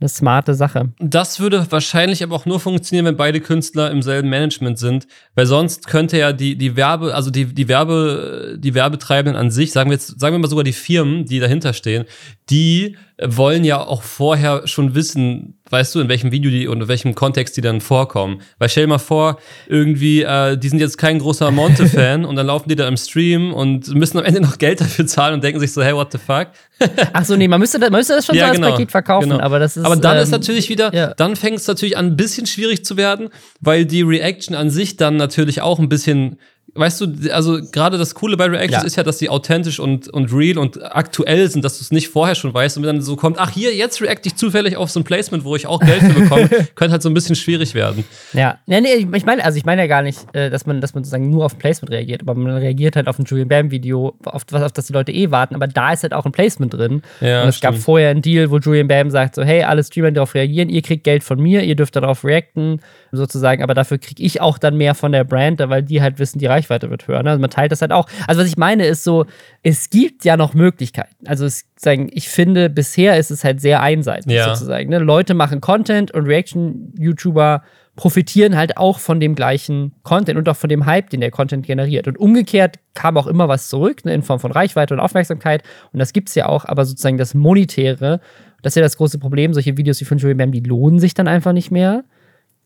eine 0.00 0.08
smarte 0.08 0.54
Sache. 0.54 0.92
Das 1.00 1.40
würde 1.40 1.66
wahrscheinlich 1.70 2.22
aber 2.22 2.36
auch 2.36 2.46
nur 2.46 2.60
funktionieren, 2.60 3.06
wenn 3.06 3.16
beide 3.16 3.40
Künstler 3.40 3.90
im 3.90 4.02
selben 4.02 4.28
Management 4.28 4.78
sind, 4.78 5.08
weil 5.34 5.46
sonst 5.46 5.88
könnte 5.88 6.18
ja 6.18 6.32
die, 6.32 6.56
die 6.56 6.76
Werbe, 6.76 7.14
also 7.14 7.30
die, 7.30 7.46
die 7.46 7.68
Werbe, 7.68 8.56
die 8.58 8.74
Werbetreibenden 8.74 9.40
an 9.40 9.50
sich, 9.50 9.72
sagen 9.72 9.90
wir 9.90 9.94
jetzt, 9.94 10.20
sagen 10.20 10.34
wir 10.34 10.38
mal 10.38 10.48
sogar 10.48 10.64
die 10.64 10.72
Firmen, 10.72 11.24
die 11.24 11.40
dahinter 11.40 11.72
stehen, 11.72 12.04
die 12.48 12.96
wollen 13.20 13.64
ja 13.64 13.84
auch 13.84 14.02
vorher 14.02 14.68
schon 14.68 14.94
wissen, 14.94 15.58
weißt 15.70 15.94
du, 15.94 16.00
in 16.00 16.08
welchem 16.08 16.30
Video 16.30 16.50
die 16.50 16.68
und 16.68 16.82
in 16.82 16.88
welchem 16.88 17.16
Kontext 17.16 17.56
die 17.56 17.60
dann 17.60 17.80
vorkommen. 17.80 18.42
Weil 18.58 18.68
stell 18.68 18.84
dir 18.84 18.90
mal 18.90 18.98
vor, 18.98 19.38
irgendwie, 19.66 20.22
äh, 20.22 20.56
die 20.56 20.68
sind 20.68 20.78
jetzt 20.78 20.98
kein 20.98 21.18
großer 21.18 21.50
Monte-Fan 21.50 22.24
und 22.24 22.36
dann 22.36 22.46
laufen 22.46 22.68
die 22.68 22.76
da 22.76 22.86
im 22.86 22.96
Stream 22.96 23.52
und 23.52 23.92
müssen 23.94 24.18
am 24.18 24.24
Ende 24.24 24.40
noch 24.40 24.58
Geld 24.58 24.80
dafür 24.80 25.06
zahlen 25.06 25.34
und 25.34 25.42
denken 25.42 25.58
sich 25.58 25.72
so, 25.72 25.82
hey, 25.82 25.94
what 25.94 26.12
the 26.12 26.18
fuck? 26.18 26.48
Ach 27.12 27.24
so, 27.24 27.34
nee, 27.34 27.48
man 27.48 27.58
müsste, 27.58 27.80
man 27.80 27.92
müsste 27.92 28.14
das 28.14 28.24
schon 28.24 28.36
ja, 28.36 28.44
so 28.44 28.48
als 28.50 28.56
genau, 28.56 28.70
Paket 28.70 28.90
verkaufen, 28.92 29.30
genau. 29.30 29.42
aber 29.42 29.58
das 29.58 29.76
ist. 29.76 29.84
Aber 29.84 29.96
dann 29.96 30.16
ähm, 30.16 30.22
ist 30.22 30.30
natürlich 30.30 30.68
wieder, 30.68 30.94
ja. 30.94 31.12
dann 31.14 31.34
fängt 31.34 31.58
es 31.58 31.66
natürlich 31.66 31.96
an, 31.96 32.06
ein 32.06 32.16
bisschen 32.16 32.46
schwierig 32.46 32.84
zu 32.84 32.96
werden, 32.96 33.30
weil 33.60 33.84
die 33.84 34.02
Reaction 34.02 34.54
an 34.54 34.70
sich 34.70 34.96
dann 34.96 35.16
natürlich 35.16 35.60
auch 35.60 35.80
ein 35.80 35.88
bisschen 35.88 36.38
weißt 36.78 37.00
du, 37.00 37.32
also 37.32 37.58
gerade 37.72 37.98
das 37.98 38.14
Coole 38.14 38.36
bei 38.36 38.46
Reactions 38.46 38.82
ja. 38.82 38.86
ist 38.86 38.96
ja, 38.96 39.02
dass 39.02 39.18
sie 39.18 39.28
authentisch 39.28 39.80
und, 39.80 40.08
und 40.08 40.32
real 40.32 40.58
und 40.58 40.80
aktuell 40.94 41.50
sind, 41.50 41.64
dass 41.64 41.78
du 41.78 41.82
es 41.82 41.90
nicht 41.90 42.08
vorher 42.08 42.34
schon 42.34 42.52
weißt 42.54 42.76
und 42.76 42.84
wenn 42.84 42.96
dann 42.96 43.02
so 43.02 43.16
kommt, 43.16 43.38
ach 43.38 43.50
hier, 43.50 43.74
jetzt 43.74 44.00
react 44.00 44.26
ich 44.26 44.36
zufällig 44.36 44.76
auf 44.76 44.90
so 44.90 45.00
ein 45.00 45.04
Placement, 45.04 45.44
wo 45.44 45.56
ich 45.56 45.66
auch 45.66 45.80
Geld 45.80 46.00
für 46.02 46.20
bekomme, 46.20 46.48
könnte 46.74 46.92
halt 46.92 47.02
so 47.02 47.08
ein 47.08 47.14
bisschen 47.14 47.36
schwierig 47.36 47.74
werden. 47.74 48.04
Ja, 48.32 48.58
nee, 48.66 48.80
nee, 48.80 49.06
ich 49.12 49.26
meine, 49.26 49.44
also 49.44 49.58
ich 49.58 49.64
meine 49.64 49.82
ja 49.82 49.86
gar 49.86 50.02
nicht, 50.02 50.18
äh, 50.34 50.50
dass 50.50 50.66
man, 50.66 50.80
dass 50.80 50.94
man 50.94 51.04
sozusagen 51.04 51.30
nur 51.30 51.44
auf 51.44 51.58
Placement 51.58 51.90
reagiert, 51.90 52.22
aber 52.22 52.34
man 52.34 52.56
reagiert 52.56 52.96
halt 52.96 53.08
auf 53.08 53.18
ein 53.18 53.24
Julian 53.24 53.48
Bam 53.48 53.70
Video, 53.70 54.16
auf 54.24 54.42
was, 54.50 54.62
auf 54.62 54.72
das 54.72 54.86
die 54.86 54.92
Leute 54.92 55.12
eh 55.12 55.30
warten, 55.30 55.54
aber 55.54 55.66
da 55.66 55.92
ist 55.92 56.02
halt 56.02 56.14
auch 56.14 56.26
ein 56.26 56.32
Placement 56.32 56.74
drin. 56.74 57.02
Ja, 57.20 57.42
und 57.42 57.48
es 57.48 57.56
stimmt. 57.56 57.74
gab 57.74 57.82
vorher 57.82 58.10
einen 58.10 58.22
Deal, 58.22 58.50
wo 58.50 58.58
Julian 58.58 58.88
Bam 58.88 59.10
sagt 59.10 59.34
so, 59.34 59.42
hey, 59.42 59.62
alle 59.62 59.82
Streamer, 59.84 60.10
die 60.10 60.14
darauf 60.14 60.34
reagieren, 60.34 60.68
ihr 60.68 60.82
kriegt 60.82 61.04
Geld 61.04 61.24
von 61.24 61.40
mir, 61.40 61.62
ihr 61.62 61.76
dürft 61.76 61.96
darauf 61.96 62.24
reacten, 62.24 62.80
sozusagen, 63.12 63.62
aber 63.62 63.74
dafür 63.74 63.98
kriege 63.98 64.22
ich 64.22 64.40
auch 64.40 64.58
dann 64.58 64.76
mehr 64.76 64.94
von 64.94 65.12
der 65.12 65.24
Brand, 65.24 65.60
weil 65.60 65.82
die 65.82 66.02
halt 66.02 66.18
wissen, 66.18 66.38
die 66.38 66.46
Reichweite 66.46 66.90
wird 66.90 67.08
höher. 67.08 67.22
Ne? 67.22 67.30
Also 67.30 67.40
man 67.40 67.50
teilt 67.50 67.72
das 67.72 67.80
halt 67.80 67.92
auch. 67.92 68.06
Also 68.26 68.40
was 68.40 68.48
ich 68.48 68.56
meine 68.56 68.86
ist 68.86 69.04
so, 69.04 69.26
es 69.62 69.90
gibt 69.90 70.24
ja 70.24 70.36
noch 70.36 70.54
Möglichkeiten. 70.54 71.26
Also 71.26 71.46
es, 71.46 71.64
sagen, 71.76 72.08
ich 72.12 72.28
finde, 72.28 72.70
bisher 72.70 73.16
ist 73.16 73.30
es 73.30 73.44
halt 73.44 73.60
sehr 73.60 73.82
einseitig 73.82 74.32
ja. 74.32 74.54
sozusagen. 74.54 74.90
Ne? 74.90 74.98
Leute 74.98 75.34
machen 75.34 75.60
Content 75.60 76.10
und 76.10 76.26
Reaction-YouTuber 76.26 77.62
profitieren 77.98 78.56
halt 78.56 78.76
auch 78.76 79.00
von 79.00 79.18
dem 79.18 79.34
gleichen 79.34 79.92
Content 80.04 80.38
und 80.38 80.48
auch 80.48 80.56
von 80.56 80.68
dem 80.70 80.86
Hype, 80.86 81.10
den 81.10 81.20
der 81.20 81.32
Content 81.32 81.66
generiert. 81.66 82.06
Und 82.06 82.16
umgekehrt 82.16 82.76
kam 82.94 83.16
auch 83.16 83.26
immer 83.26 83.48
was 83.48 83.68
zurück, 83.68 84.04
ne, 84.04 84.14
in 84.14 84.22
Form 84.22 84.38
von 84.38 84.52
Reichweite 84.52 84.94
und 84.94 85.00
Aufmerksamkeit. 85.00 85.64
Und 85.92 85.98
das 85.98 86.12
gibt 86.12 86.28
es 86.28 86.36
ja 86.36 86.46
auch, 86.46 86.64
aber 86.64 86.84
sozusagen 86.84 87.18
das 87.18 87.34
Monetäre, 87.34 88.20
das 88.62 88.72
ist 88.72 88.76
ja 88.76 88.82
das 88.82 88.96
große 88.98 89.18
Problem. 89.18 89.52
Solche 89.52 89.76
Videos 89.76 90.00
wie 90.00 90.04
von 90.04 90.18
Joey 90.18 90.34
Bam, 90.34 90.52
die 90.52 90.60
lohnen 90.60 91.00
sich 91.00 91.12
dann 91.12 91.26
einfach 91.26 91.52
nicht 91.52 91.72
mehr. 91.72 92.04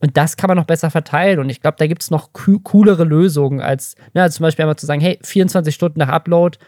Und 0.02 0.16
das 0.16 0.36
kann 0.36 0.48
man 0.48 0.56
noch 0.56 0.66
besser 0.66 0.90
verteilen. 0.90 1.38
Und 1.38 1.48
ich 1.48 1.60
glaube, 1.60 1.76
da 1.78 1.86
gibt 1.86 2.02
es 2.02 2.10
noch 2.10 2.30
coolere 2.32 3.04
Lösungen 3.04 3.60
als, 3.60 3.94
ne, 4.14 4.22
also 4.22 4.38
zum 4.38 4.44
Beispiel 4.44 4.64
einmal 4.64 4.76
zu 4.76 4.84
sagen, 4.84 5.00
hey, 5.00 5.18
24 5.22 5.72
Stunden 5.72 6.00
nach 6.00 6.08
Upload 6.08 6.58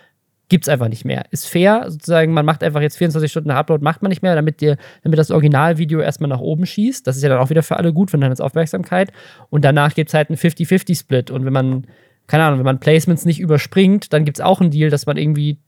gibt 0.48 0.66
es 0.66 0.68
einfach 0.68 0.88
nicht 0.88 1.04
mehr. 1.04 1.24
Ist 1.32 1.48
fair, 1.48 1.86
sozusagen, 1.88 2.32
man 2.32 2.46
macht 2.46 2.62
einfach 2.62 2.80
jetzt 2.80 2.96
24 2.96 3.28
Stunden 3.28 3.48
nach 3.48 3.56
Upload, 3.56 3.82
macht 3.82 4.02
man 4.02 4.10
nicht 4.10 4.22
mehr, 4.22 4.36
damit, 4.36 4.60
dir, 4.60 4.76
damit 5.02 5.18
das 5.18 5.32
Originalvideo 5.32 5.98
erstmal 5.98 6.30
nach 6.30 6.38
oben 6.38 6.64
schießt. 6.64 7.04
Das 7.04 7.16
ist 7.16 7.22
ja 7.22 7.28
dann 7.28 7.40
auch 7.40 7.50
wieder 7.50 7.64
für 7.64 7.76
alle 7.76 7.92
gut, 7.92 8.12
wenn 8.12 8.20
dann 8.20 8.30
ist 8.30 8.40
Aufmerksamkeit. 8.40 9.10
Und 9.50 9.64
danach 9.64 9.94
gibt 9.94 10.10
es 10.10 10.14
halt 10.14 10.30
einen 10.30 10.38
50-50-Split. 10.38 11.32
Und 11.32 11.44
wenn 11.44 11.52
man, 11.52 11.88
keine 12.28 12.44
Ahnung, 12.44 12.60
wenn 12.60 12.64
man 12.64 12.78
Placements 12.78 13.24
nicht 13.24 13.40
überspringt, 13.40 14.12
dann 14.12 14.24
gibt 14.24 14.38
es 14.38 14.44
auch 14.44 14.60
einen 14.60 14.70
Deal, 14.70 14.90
dass 14.90 15.06
man 15.06 15.16
irgendwie 15.16 15.58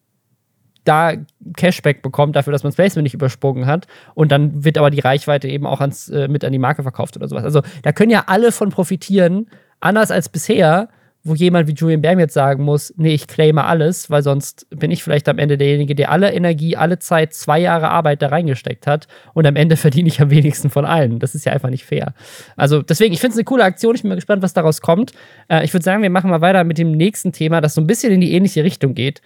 da 0.87 1.15
Cashback 1.57 2.03
bekommt 2.03 2.37
dafür, 2.37 2.53
dass 2.53 2.63
man 2.63 2.71
das 2.71 2.77
Placement 2.77 3.05
nicht 3.05 3.15
übersprungen 3.15 3.67
hat. 3.67 3.87
Und 4.15 4.33
dann 4.33 4.65
wird 4.65 4.79
aber 4.79 4.91
die 4.91 5.01
Reichweite 5.01 5.49
eben 5.49 5.67
auch 5.67 5.81
ans, 5.81 6.09
äh, 6.09 6.29
mit 6.29 6.45
an 6.45 6.53
die 6.53 6.59
Marke 6.59 6.83
verkauft 6.83 7.17
oder 7.17 7.29
sowas. 7.29 7.45
Also 7.45 7.63
da 7.83 7.93
können 7.93 8.11
ja 8.11 8.25
alle 8.27 8.53
von 8.53 8.71
profitieren, 8.71 9.49
anders 9.81 10.11
als 10.11 10.29
bisher, 10.29 10.89
wo 11.27 11.35
jemand 11.35 11.67
wie 11.67 11.73
Julian 11.73 12.03
Bam 12.03 12.21
jetzt 12.21 12.35
sagen 12.35 12.63
muss, 12.63 12.95
nee, 12.97 13.13
ich 13.13 13.27
claime 13.27 13.65
alles, 13.65 14.11
weil 14.11 14.23
sonst 14.23 14.67
bin 14.71 14.93
ich 14.93 15.03
vielleicht 15.03 15.29
am 15.29 15.39
Ende 15.39 15.59
derjenige, 15.59 15.97
der 15.97 16.13
alle 16.13 16.33
Energie, 16.33 16.77
alle 16.77 17.01
Zeit, 17.01 17.35
zwei 17.35 17.59
Jahre 17.59 17.89
Arbeit 17.89 18.23
da 18.23 18.29
reingesteckt 18.29 18.87
hat 18.87 19.09
und 19.35 19.45
am 19.45 19.57
Ende 19.57 19.77
verdiene 19.77 20.09
ich 20.09 20.21
am 20.21 20.31
wenigsten 20.31 20.71
von 20.71 20.85
allen. 20.85 21.19
Das 21.19 21.35
ist 21.35 21.45
ja 21.45 21.53
einfach 21.53 21.71
nicht 21.71 21.85
fair. 21.85 22.15
Also 22.57 22.81
deswegen, 22.81 23.13
ich 23.13 23.21
finde 23.21 23.33
es 23.33 23.39
eine 23.39 23.45
coole 23.45 23.65
Aktion. 23.65 23.97
Ich 23.97 24.03
bin 24.03 24.11
mal 24.11 24.15
gespannt, 24.15 24.43
was 24.43 24.53
daraus 24.53 24.81
kommt. 24.81 25.13
Äh, 25.49 25.65
ich 25.65 25.75
würde 25.75 25.83
sagen, 25.83 26.03
wir 26.03 26.11
machen 26.11 26.31
mal 26.31 26.41
weiter 26.41 26.63
mit 26.63 26.79
dem 26.79 26.93
nächsten 26.93 27.33
Thema, 27.33 27.61
das 27.61 27.75
so 27.75 27.81
ein 27.81 27.89
bisschen 27.89 28.13
in 28.13 28.21
die 28.21 28.33
ähnliche 28.33 28.63
Richtung 28.63 28.95
geht. 28.95 29.21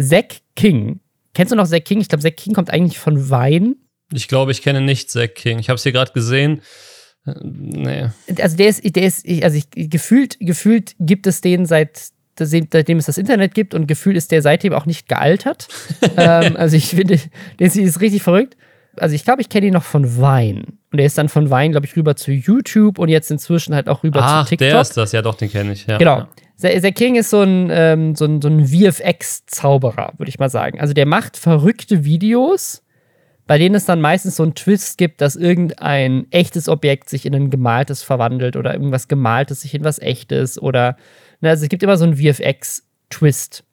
Zack 0.00 0.36
King. 0.54 1.00
Kennst 1.34 1.52
du 1.52 1.56
noch 1.56 1.66
Zack 1.66 1.84
King? 1.84 2.00
Ich 2.00 2.08
glaube, 2.08 2.22
Zack 2.22 2.36
King 2.36 2.54
kommt 2.54 2.70
eigentlich 2.70 2.98
von 2.98 3.30
Wein. 3.30 3.76
Ich 4.12 4.28
glaube, 4.28 4.52
ich 4.52 4.62
kenne 4.62 4.80
nicht 4.80 5.10
Zack 5.10 5.34
King. 5.34 5.58
Ich 5.58 5.68
habe 5.68 5.76
es 5.76 5.82
hier 5.82 5.92
gerade 5.92 6.12
gesehen. 6.12 6.62
Äh, 7.26 7.34
nee. 7.42 8.08
Also 8.40 8.56
der 8.56 8.68
ist, 8.68 8.96
der 8.96 9.04
ist, 9.04 9.26
also 9.42 9.56
ich, 9.56 9.90
gefühlt, 9.90 10.36
gefühlt 10.40 10.94
gibt 10.98 11.26
es 11.26 11.40
den 11.40 11.66
seit 11.66 12.10
seitdem 12.38 12.98
es 12.98 13.06
das 13.06 13.16
Internet 13.16 13.54
gibt 13.54 13.72
und 13.72 13.86
Gefühl 13.86 14.14
ist 14.14 14.30
der 14.30 14.42
seitdem 14.42 14.74
auch 14.74 14.84
nicht 14.84 15.08
gealtert. 15.08 15.68
ähm, 16.16 16.56
also 16.56 16.76
ich 16.76 16.88
finde, 16.88 17.18
der 17.58 17.66
ist 17.66 18.00
richtig 18.00 18.22
verrückt. 18.22 18.56
Also 18.98 19.14
ich 19.14 19.24
glaube, 19.24 19.42
ich 19.42 19.48
kenne 19.48 19.66
ihn 19.66 19.72
noch 19.72 19.82
von 19.82 20.16
Vine. 20.16 20.64
Und 20.92 20.98
er 20.98 21.06
ist 21.06 21.18
dann 21.18 21.28
von 21.28 21.50
Vine, 21.50 21.70
glaube 21.70 21.86
ich, 21.86 21.96
rüber 21.96 22.16
zu 22.16 22.32
YouTube 22.32 22.98
und 22.98 23.08
jetzt 23.08 23.30
inzwischen 23.30 23.74
halt 23.74 23.88
auch 23.88 24.02
rüber 24.02 24.20
Ach, 24.22 24.44
zu 24.44 24.50
TikTok. 24.50 24.68
der 24.68 24.80
ist 24.80 24.96
das, 24.96 25.12
ja 25.12 25.22
doch, 25.22 25.34
den 25.34 25.50
kenne 25.50 25.72
ich. 25.72 25.86
Ja. 25.86 25.98
Genau. 25.98 26.26
Der 26.62 26.92
King 26.92 27.16
ist 27.16 27.30
so 27.30 27.42
ein, 27.42 27.68
ähm, 27.70 28.14
so 28.14 28.24
ein, 28.24 28.40
so 28.40 28.48
ein 28.48 28.66
VFX-Zauberer, 28.66 30.14
würde 30.16 30.30
ich 30.30 30.38
mal 30.38 30.48
sagen. 30.48 30.80
Also 30.80 30.94
der 30.94 31.04
macht 31.04 31.36
verrückte 31.36 32.04
Videos, 32.04 32.82
bei 33.46 33.58
denen 33.58 33.74
es 33.74 33.84
dann 33.84 34.00
meistens 34.00 34.36
so 34.36 34.42
einen 34.42 34.54
Twist 34.54 34.96
gibt, 34.96 35.20
dass 35.20 35.36
irgendein 35.36 36.26
echtes 36.30 36.68
Objekt 36.68 37.10
sich 37.10 37.26
in 37.26 37.34
ein 37.34 37.50
gemaltes 37.50 38.02
verwandelt 38.02 38.56
oder 38.56 38.72
irgendwas 38.72 39.06
gemaltes 39.06 39.60
sich 39.60 39.74
in 39.74 39.84
was 39.84 39.98
echtes 39.98 40.60
oder 40.60 40.96
ne, 41.40 41.50
also 41.50 41.64
es 41.64 41.68
gibt 41.68 41.82
immer 41.82 41.96
so 41.96 42.04
einen 42.04 42.16
VFX-Twist. 42.16 43.64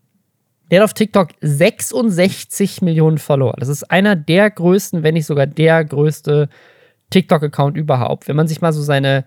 Der 0.73 0.81
hat 0.81 0.85
auf 0.85 0.95
TikTok 0.95 1.29
66 1.39 2.81
Millionen 2.81 3.19
Follower. 3.19 3.53
Das 3.59 3.69
ist 3.69 3.91
einer 3.91 4.15
der 4.15 4.49
größten, 4.49 5.03
wenn 5.03 5.13
nicht 5.13 5.27
sogar 5.27 5.45
der 5.45 5.85
größte 5.85 6.49
TikTok-Account 7.11 7.77
überhaupt. 7.77 8.27
Wenn 8.27 8.35
man 8.35 8.47
sich 8.47 8.59
mal 8.59 8.73
so 8.73 8.81
seine, 8.81 9.23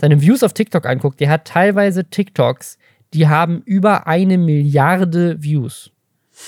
seine 0.00 0.22
Views 0.22 0.44
auf 0.44 0.52
TikTok 0.52 0.86
anguckt, 0.86 1.18
der 1.18 1.30
hat 1.30 1.46
teilweise 1.46 2.04
TikToks, 2.04 2.78
die 3.12 3.26
haben 3.26 3.60
über 3.62 4.06
eine 4.06 4.38
Milliarde 4.38 5.42
Views. 5.42 5.90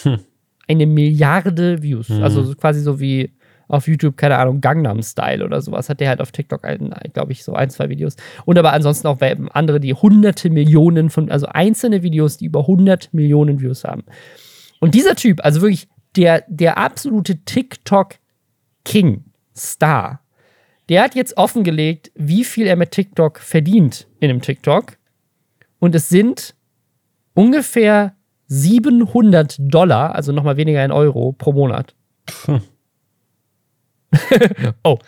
Hm. 0.04 0.20
Eine 0.68 0.87
Milliarde 0.87 1.82
Views. 1.82 2.09
Mhm. 2.09 2.22
Also 2.22 2.54
quasi 2.54 2.82
so 2.82 3.00
wie 3.00 3.32
auf 3.68 3.88
YouTube, 3.88 4.16
keine 4.16 4.38
Ahnung, 4.38 4.61
Gangnam 4.61 5.02
Style 5.02 5.44
oder 5.44 5.61
sowas. 5.61 5.88
Hat 5.88 6.00
der 6.00 6.09
halt 6.09 6.20
auf 6.20 6.33
TikTok, 6.33 6.66
glaube 7.12 7.33
ich, 7.33 7.44
so 7.44 7.55
ein, 7.55 7.70
zwei 7.70 7.88
Videos. 7.88 8.16
Und 8.44 8.59
aber 8.59 8.72
ansonsten 8.72 9.09
auch 9.09 9.18
andere, 9.52 9.81
die 9.81 9.94
hunderte 9.94 10.50
Millionen 10.50 11.11
von, 11.11 11.31
also 11.31 11.46
einzelne 11.46 12.02
Videos, 12.02 12.37
die 12.37 12.46
über 12.46 12.61
100 12.61 13.12
Millionen 13.12 13.61
Views 13.61 13.85
haben. 13.85 14.05
Und 14.81 14.94
dieser 14.94 15.16
Typ, 15.16 15.44
also 15.44 15.61
wirklich 15.62 15.88
der, 16.16 16.44
der 16.48 16.79
absolute 16.79 17.38
TikTok-King, 17.44 19.24
Star, 19.57 20.20
der 20.88 21.02
hat 21.02 21.14
jetzt 21.14 21.37
offengelegt, 21.37 22.12
wie 22.14 22.44
viel 22.44 22.66
er 22.66 22.76
mit 22.76 22.92
TikTok 22.92 23.38
verdient 23.40 24.07
in 24.20 24.31
einem 24.31 24.42
TikTok. 24.42 24.98
Und 25.79 25.94
es 25.94 26.09
sind 26.09 26.55
ungefähr 27.35 28.14
700 28.48 29.57
Dollar, 29.59 30.14
also 30.14 30.33
nochmal 30.33 30.57
weniger 30.57 30.85
in 30.85 30.92
Euro 30.92 31.33
pro 31.33 31.52
Monat. 31.52 31.94
Hm. 32.44 32.61
oh. 34.85 34.98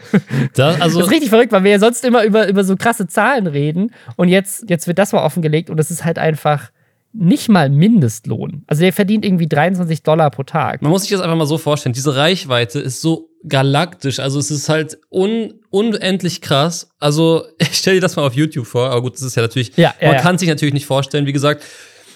Das, 0.55 0.81
also 0.81 0.99
das 0.99 1.09
ist 1.09 1.12
richtig 1.12 1.31
verrückt, 1.31 1.53
weil 1.53 1.64
wir 1.64 1.73
ja 1.73 1.79
sonst 1.79 2.05
immer 2.05 2.25
über, 2.25 2.49
über 2.49 2.64
so 2.64 2.77
krasse 2.77 3.07
Zahlen 3.07 3.47
reden. 3.47 3.92
Und 4.16 4.29
jetzt, 4.29 4.68
jetzt 4.68 4.87
wird 4.87 4.99
das 4.99 5.12
mal 5.12 5.25
offengelegt 5.25 5.71
und 5.71 5.79
es 5.79 5.90
ist 5.90 6.05
halt 6.05 6.18
einfach 6.18 6.71
nicht 7.12 7.49
mal 7.49 7.71
Mindestlohn. 7.71 8.64
Also 8.66 8.83
der 8.83 8.92
verdient 8.92 9.25
irgendwie 9.25 9.49
23 9.49 10.03
Dollar 10.03 10.31
pro 10.31 10.42
Tag. 10.42 10.83
Man 10.83 10.90
muss 10.90 11.03
sich 11.03 11.11
das 11.11 11.21
einfach 11.21 11.37
mal 11.37 11.47
so 11.47 11.59
vorstellen. 11.59 11.92
Diese 11.92 12.16
Reichweite 12.16 12.81
ist 12.81 13.01
so 13.01 13.31
galaktisch. 13.47 14.18
Also 14.18 14.38
es 14.38 14.51
ist 14.51 14.68
halt 14.68 14.99
un 15.11 15.55
unendlich 15.71 16.40
krass. 16.40 16.90
Also 16.99 17.44
ich 17.59 17.75
stell 17.79 17.94
dir 17.94 18.01
das 18.01 18.16
mal 18.16 18.27
auf 18.27 18.35
YouTube 18.35 18.66
vor. 18.66 18.90
Aber 18.90 19.03
gut, 19.03 19.14
das 19.14 19.23
ist 19.23 19.37
ja 19.37 19.42
natürlich, 19.42 19.77
ja, 19.77 19.94
ja, 20.01 20.09
man 20.09 20.16
ja. 20.16 20.23
kann 20.23 20.38
sich 20.38 20.49
natürlich 20.49 20.75
nicht 20.75 20.87
vorstellen. 20.87 21.27
Wie 21.27 21.33
gesagt, 21.33 21.64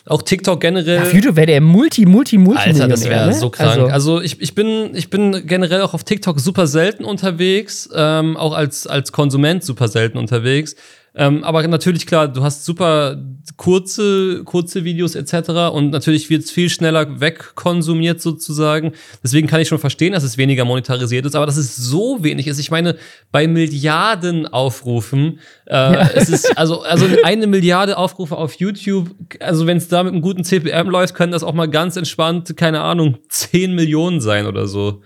auch 0.07 0.23
TikTok 0.23 0.61
generell. 0.61 1.03
Auf 1.03 1.15
YouTube 1.15 1.37
wäre 1.37 1.47
der 1.47 1.61
Multi, 1.61 2.07
Multi, 2.07 2.39
Multi. 2.39 2.61
Alter, 2.61 2.89
das 2.89 3.05
wäre 3.05 3.27
ne? 3.27 3.35
so 3.35 3.51
krank. 3.51 3.71
Also, 3.71 3.87
also, 3.87 4.21
ich, 4.21 4.41
ich, 4.41 4.55
bin, 4.55 4.95
ich 4.95 5.11
bin 5.11 5.47
generell 5.47 5.83
auch 5.83 5.95
auf 5.95 6.05
TikTok 6.05 6.41
super 6.41 6.67
selten 6.67 7.05
unterwegs, 7.05 7.89
ähm, 7.95 8.37
auch 8.37 8.53
als, 8.53 8.87
als 8.87 9.13
Konsument 9.13 9.63
super 9.63 9.89
selten 9.89 10.19
unterwegs. 10.19 10.75
Ähm, 11.15 11.45
aber 11.45 11.67
natürlich, 11.69 12.07
klar, 12.07 12.27
du 12.27 12.43
hast 12.43 12.65
super 12.65 13.23
kurze, 13.57 14.45
kurze 14.45 14.85
Videos 14.85 15.15
etc. 15.15 15.73
Und 15.73 15.91
natürlich 15.91 16.31
wird 16.31 16.45
es 16.45 16.51
viel 16.51 16.71
schneller 16.71 17.21
wegkonsumiert 17.21 18.23
sozusagen. 18.23 18.93
Deswegen 19.23 19.47
kann 19.47 19.61
ich 19.61 19.69
schon 19.69 19.79
verstehen, 19.79 20.15
dass 20.15 20.23
es 20.23 20.39
weniger 20.39 20.65
monetarisiert 20.65 21.27
ist, 21.27 21.35
aber 21.35 21.45
dass 21.45 21.59
es 21.59 21.77
so 21.77 22.25
wenig 22.25 22.47
ist. 22.47 22.59
Ich 22.59 22.71
meine, 22.71 22.97
bei 23.31 23.47
Milliarden 23.47 24.47
Aufrufen, 24.47 25.41
äh, 25.67 25.75
ja. 25.75 26.11
es 26.15 26.31
ist 26.31 26.57
also, 26.57 26.81
also 26.81 27.07
eine 27.25 27.47
Milliarde 27.47 27.99
Aufrufe 27.99 28.37
auf 28.37 28.55
YouTube, 28.55 29.11
also 29.41 29.67
wenn 29.67 29.77
es 29.77 29.89
da 29.89 30.03
mit 30.03 30.15
einem 30.15 30.23
guten 30.23 30.45
CPM 30.45 30.89
läuft, 30.89 31.15
können 31.15 31.33
das 31.33 31.43
auch 31.43 31.55
mal 31.55 31.69
ganz 31.69 31.97
entspannt, 31.97 32.57
keine 32.57 32.81
Ahnung, 32.81 33.19
10 33.29 33.75
Millionen 33.75 34.23
sein 34.23 34.47
oder 34.47 34.67
so. 34.67 35.03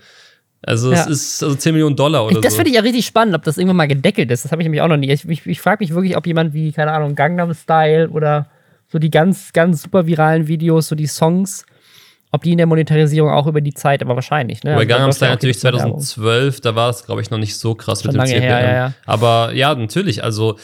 Also 0.63 0.91
ja. 0.91 1.01
es 1.01 1.07
ist 1.07 1.43
also 1.43 1.55
10 1.55 1.73
Millionen 1.73 1.95
Dollar 1.95 2.25
oder 2.25 2.31
ich, 2.31 2.35
das 2.37 2.41
so. 2.41 2.47
Das 2.49 2.55
finde 2.55 2.69
ich 2.69 2.75
ja 2.75 2.81
richtig 2.81 3.05
spannend, 3.05 3.35
ob 3.35 3.43
das 3.43 3.57
irgendwann 3.57 3.77
mal 3.77 3.87
gedeckelt 3.87 4.31
ist. 4.31 4.43
Das 4.43 4.51
habe 4.51 4.61
ich 4.61 4.65
nämlich 4.65 4.81
auch 4.81 4.87
noch 4.87 4.97
nie. 4.97 5.11
Ich, 5.11 5.27
ich, 5.27 5.45
ich 5.45 5.61
frage 5.61 5.83
mich 5.83 5.93
wirklich, 5.93 6.17
ob 6.17 6.25
jemand 6.25 6.53
wie, 6.53 6.71
keine 6.71 6.91
Ahnung, 6.91 7.15
Gangnam 7.15 7.53
Style 7.53 8.09
oder 8.09 8.47
so 8.87 8.99
die 8.99 9.11
ganz, 9.11 9.53
ganz 9.53 9.83
super 9.83 10.07
viralen 10.07 10.47
Videos, 10.47 10.87
so 10.87 10.95
die 10.95 11.07
Songs, 11.07 11.65
ob 12.31 12.43
die 12.43 12.53
in 12.53 12.57
der 12.57 12.67
Monetarisierung 12.67 13.29
auch 13.29 13.47
über 13.47 13.61
die 13.61 13.73
Zeit, 13.73 14.01
aber 14.01 14.15
wahrscheinlich. 14.15 14.63
Ne? 14.63 14.71
Bei 14.71 14.77
also, 14.77 14.87
Gangnam 14.87 15.11
Style 15.11 15.31
natürlich 15.31 15.59
2012, 15.59 16.61
da 16.61 16.75
war 16.75 16.89
es, 16.89 17.05
glaube 17.05 17.21
ich, 17.21 17.29
noch 17.29 17.37
nicht 17.37 17.57
so 17.57 17.75
krass 17.75 18.01
Schon 18.01 18.13
mit 18.13 18.21
dem 18.21 18.27
CPM. 18.27 18.41
Her, 18.41 18.61
ja, 18.61 18.73
ja. 18.73 18.93
Aber 19.05 19.51
ja, 19.53 19.75
natürlich, 19.75 20.23
also 20.23 20.57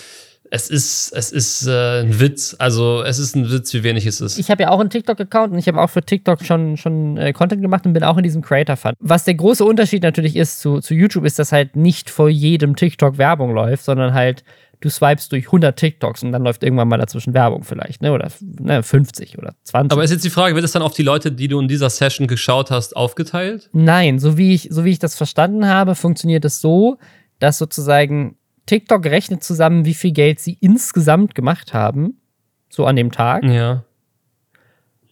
es 0.54 0.70
ist, 0.70 1.12
es 1.16 1.32
ist 1.32 1.66
äh, 1.66 2.02
ein 2.02 2.20
Witz. 2.20 2.56
Also 2.60 3.02
es 3.02 3.18
ist 3.18 3.36
ein 3.36 3.50
Witz, 3.50 3.74
wie 3.74 3.82
wenig 3.82 4.06
es 4.06 4.22
ist. 4.22 4.38
Ich 4.38 4.52
habe 4.52 4.62
ja 4.62 4.70
auch 4.70 4.80
einen 4.80 4.92
TikTok-Account 4.92 5.52
und 5.52 5.58
ich 5.58 5.68
habe 5.68 5.82
auch 5.82 5.90
für 5.90 6.04
TikTok 6.04 6.46
schon, 6.46 6.78
schon 6.78 7.18
äh, 7.18 7.34
Content 7.34 7.64
gemacht 7.64 7.88
und 7.88 7.94
bin 7.94 8.04
auch 8.04 8.18
in 8.18 8.24
diesem 8.24 8.44
Creator-Fund. 8.44 8.96
Was 9.00 9.24
der 9.24 9.34
große 9.34 9.66
Unterschied 9.66 10.04
natürlich 10.04 10.36
ist 10.36 10.60
zu, 10.60 10.80
zu 10.80 10.94
YouTube, 10.94 11.26
ist, 11.26 11.40
dass 11.40 11.52
halt 11.52 11.76
nicht 11.76 12.12
vor 12.12 12.30
jedem 12.30 12.76
TikTok 12.76 13.18
Werbung 13.18 13.56
läuft, 13.56 13.84
sondern 13.84 14.14
halt 14.14 14.44
du 14.80 14.92
swipest 14.92 15.32
durch 15.32 15.48
100 15.48 15.76
TikToks 15.76 16.22
und 16.22 16.32
dann 16.32 16.44
läuft 16.44 16.62
irgendwann 16.62 16.88
mal 16.88 16.98
dazwischen 16.98 17.34
Werbung 17.34 17.64
vielleicht, 17.64 18.04
ne? 18.04 18.12
Oder 18.12 18.30
ne, 18.42 18.84
50 18.84 19.40
oder 19.40 19.56
20. 19.64 19.92
Aber 19.92 20.04
ist 20.04 20.12
jetzt 20.12 20.24
die 20.24 20.30
Frage, 20.30 20.54
wird 20.54 20.66
es 20.66 20.74
dann 20.74 20.84
auf 20.84 20.94
die 20.94 21.02
Leute, 21.02 21.32
die 21.32 21.48
du 21.48 21.60
in 21.60 21.68
dieser 21.68 21.90
Session 21.90 22.28
geschaut 22.28 22.70
hast, 22.70 22.96
aufgeteilt? 22.96 23.72
Nein, 23.74 24.20
so 24.20 24.38
wie 24.38 24.54
ich, 24.54 24.68
so 24.70 24.86
wie 24.86 24.92
ich 24.92 25.00
das 25.00 25.16
verstanden 25.16 25.68
habe, 25.68 25.96
funktioniert 25.96 26.46
es 26.46 26.62
so, 26.62 27.00
dass 27.40 27.58
sozusagen 27.58 28.36
TikTok 28.66 29.06
rechnet 29.06 29.44
zusammen, 29.44 29.86
wie 29.86 29.94
viel 29.94 30.12
Geld 30.12 30.40
sie 30.40 30.58
insgesamt 30.62 31.36
gemacht 31.36 31.74
haben, 31.74 32.18
so 32.70 32.86
an 32.86 32.96
dem 32.96 33.12
Tag. 33.12 33.44
Ja. 33.44 33.84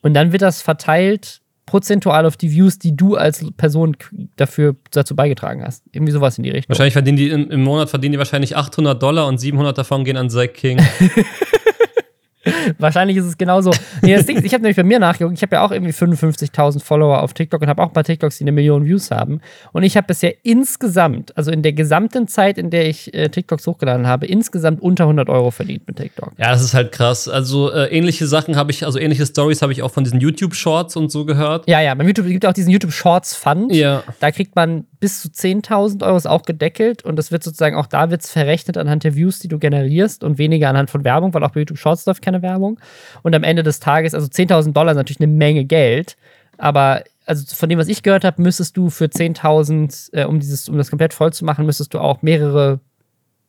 Und 0.01 0.13
dann 0.13 0.31
wird 0.31 0.41
das 0.41 0.61
verteilt 0.61 1.41
prozentual 1.65 2.25
auf 2.25 2.35
die 2.35 2.51
Views, 2.51 2.79
die 2.79 2.95
du 2.95 3.15
als 3.15 3.45
Person 3.55 3.95
dafür 4.35 4.75
dazu 4.91 5.15
beigetragen 5.15 5.63
hast. 5.63 5.83
Irgendwie 5.91 6.11
sowas 6.11 6.37
in 6.37 6.43
die 6.43 6.49
Richtung. 6.49 6.69
Wahrscheinlich 6.69 6.93
verdienen 6.93 7.17
die 7.17 7.29
im, 7.29 7.49
im 7.49 7.63
Monat 7.63 7.89
verdienen 7.89 8.13
die 8.13 8.17
wahrscheinlich 8.17 8.57
800 8.57 9.01
Dollar 9.01 9.27
und 9.27 9.37
700 9.37 9.77
davon 9.77 10.03
gehen 10.03 10.17
an 10.17 10.29
Zack 10.29 10.55
King. 10.55 10.79
Wahrscheinlich 12.79 13.17
ist 13.17 13.25
es 13.25 13.37
genauso. 13.37 13.71
Nee, 14.01 14.15
das 14.15 14.25
Ding 14.25 14.43
ich 14.43 14.53
habe 14.53 14.63
nämlich 14.63 14.77
bei 14.77 14.83
mir 14.83 14.99
nachgeguckt. 14.99 15.37
Ich 15.37 15.41
habe 15.43 15.55
ja 15.55 15.63
auch 15.63 15.71
irgendwie 15.71 15.93
55.000 15.93 16.81
Follower 16.83 17.21
auf 17.21 17.33
TikTok 17.33 17.61
und 17.61 17.67
habe 17.67 17.81
auch 17.81 17.87
ein 17.87 17.93
paar 17.93 18.03
TikToks, 18.03 18.37
die 18.37 18.43
eine 18.43 18.51
Million 18.51 18.85
Views 18.85 19.11
haben. 19.11 19.41
Und 19.71 19.83
ich 19.83 19.97
habe 19.97 20.07
bisher 20.07 20.33
insgesamt, 20.43 21.35
also 21.37 21.51
in 21.51 21.61
der 21.61 21.73
gesamten 21.73 22.27
Zeit, 22.27 22.57
in 22.57 22.69
der 22.69 22.87
ich 22.87 23.13
äh, 23.13 23.29
TikToks 23.29 23.67
hochgeladen 23.67 24.07
habe, 24.07 24.25
insgesamt 24.25 24.81
unter 24.81 25.03
100 25.03 25.29
Euro 25.29 25.51
verdient 25.51 25.87
mit 25.87 25.97
TikTok. 25.97 26.33
Ja, 26.37 26.51
das 26.51 26.63
ist 26.63 26.73
halt 26.73 26.91
krass. 26.91 27.27
Also 27.27 27.71
äh, 27.71 27.87
ähnliche 27.95 28.27
Sachen 28.27 28.55
habe 28.55 28.71
ich, 28.71 28.85
also 28.85 28.99
ähnliche 28.99 29.25
Stories 29.25 29.61
habe 29.61 29.71
ich 29.71 29.83
auch 29.83 29.91
von 29.91 30.03
diesen 30.03 30.19
YouTube 30.19 30.55
Shorts 30.55 30.95
und 30.95 31.11
so 31.11 31.25
gehört. 31.25 31.67
Ja, 31.67 31.81
ja. 31.81 31.93
Beim 31.93 32.07
YouTube 32.07 32.27
gibt 32.27 32.43
es 32.43 32.49
auch 32.49 32.53
diesen 32.53 32.71
YouTube 32.71 32.93
Shorts 32.93 33.35
Fund. 33.35 33.73
Ja. 33.73 34.03
Da 34.19 34.31
kriegt 34.31 34.55
man 34.55 34.85
bis 35.01 35.21
zu 35.21 35.29
10.000 35.29 36.05
Euro 36.05 36.15
ist 36.15 36.27
auch 36.27 36.43
gedeckelt 36.43 37.03
und 37.03 37.15
das 37.15 37.31
wird 37.31 37.43
sozusagen 37.43 37.75
auch 37.75 37.87
da 37.87 38.11
wird's 38.11 38.31
verrechnet 38.31 38.77
anhand 38.77 39.03
der 39.03 39.15
Views, 39.15 39.39
die 39.39 39.47
du 39.47 39.57
generierst 39.57 40.23
und 40.23 40.37
weniger 40.37 40.69
anhand 40.69 40.91
von 40.91 41.03
Werbung, 41.03 41.33
weil 41.33 41.43
auch 41.43 41.49
bei 41.49 41.61
YouTube 41.61 41.79
Shorts 41.79 42.05
läuft 42.05 42.21
keine 42.31 42.41
Werbung. 42.41 42.79
Und 43.21 43.35
am 43.35 43.43
Ende 43.43 43.63
des 43.63 43.79
Tages, 43.79 44.13
also 44.13 44.27
10.000 44.27 44.73
Dollar 44.73 44.91
ist 44.91 44.97
natürlich 44.97 45.19
eine 45.19 45.31
Menge 45.31 45.65
Geld, 45.65 46.17
aber 46.57 47.03
also 47.25 47.55
von 47.55 47.69
dem, 47.69 47.79
was 47.79 47.87
ich 47.87 48.03
gehört 48.03 48.23
habe, 48.23 48.41
müsstest 48.41 48.75
du 48.77 48.89
für 48.89 49.05
10.000, 49.05 50.13
äh, 50.13 50.25
um, 50.25 50.35
um 50.35 50.77
das 50.77 50.89
komplett 50.89 51.13
voll 51.13 51.31
zu 51.33 51.45
machen, 51.45 51.65
müsstest 51.65 51.93
du 51.93 51.99
auch 51.99 52.21
mehrere 52.21 52.79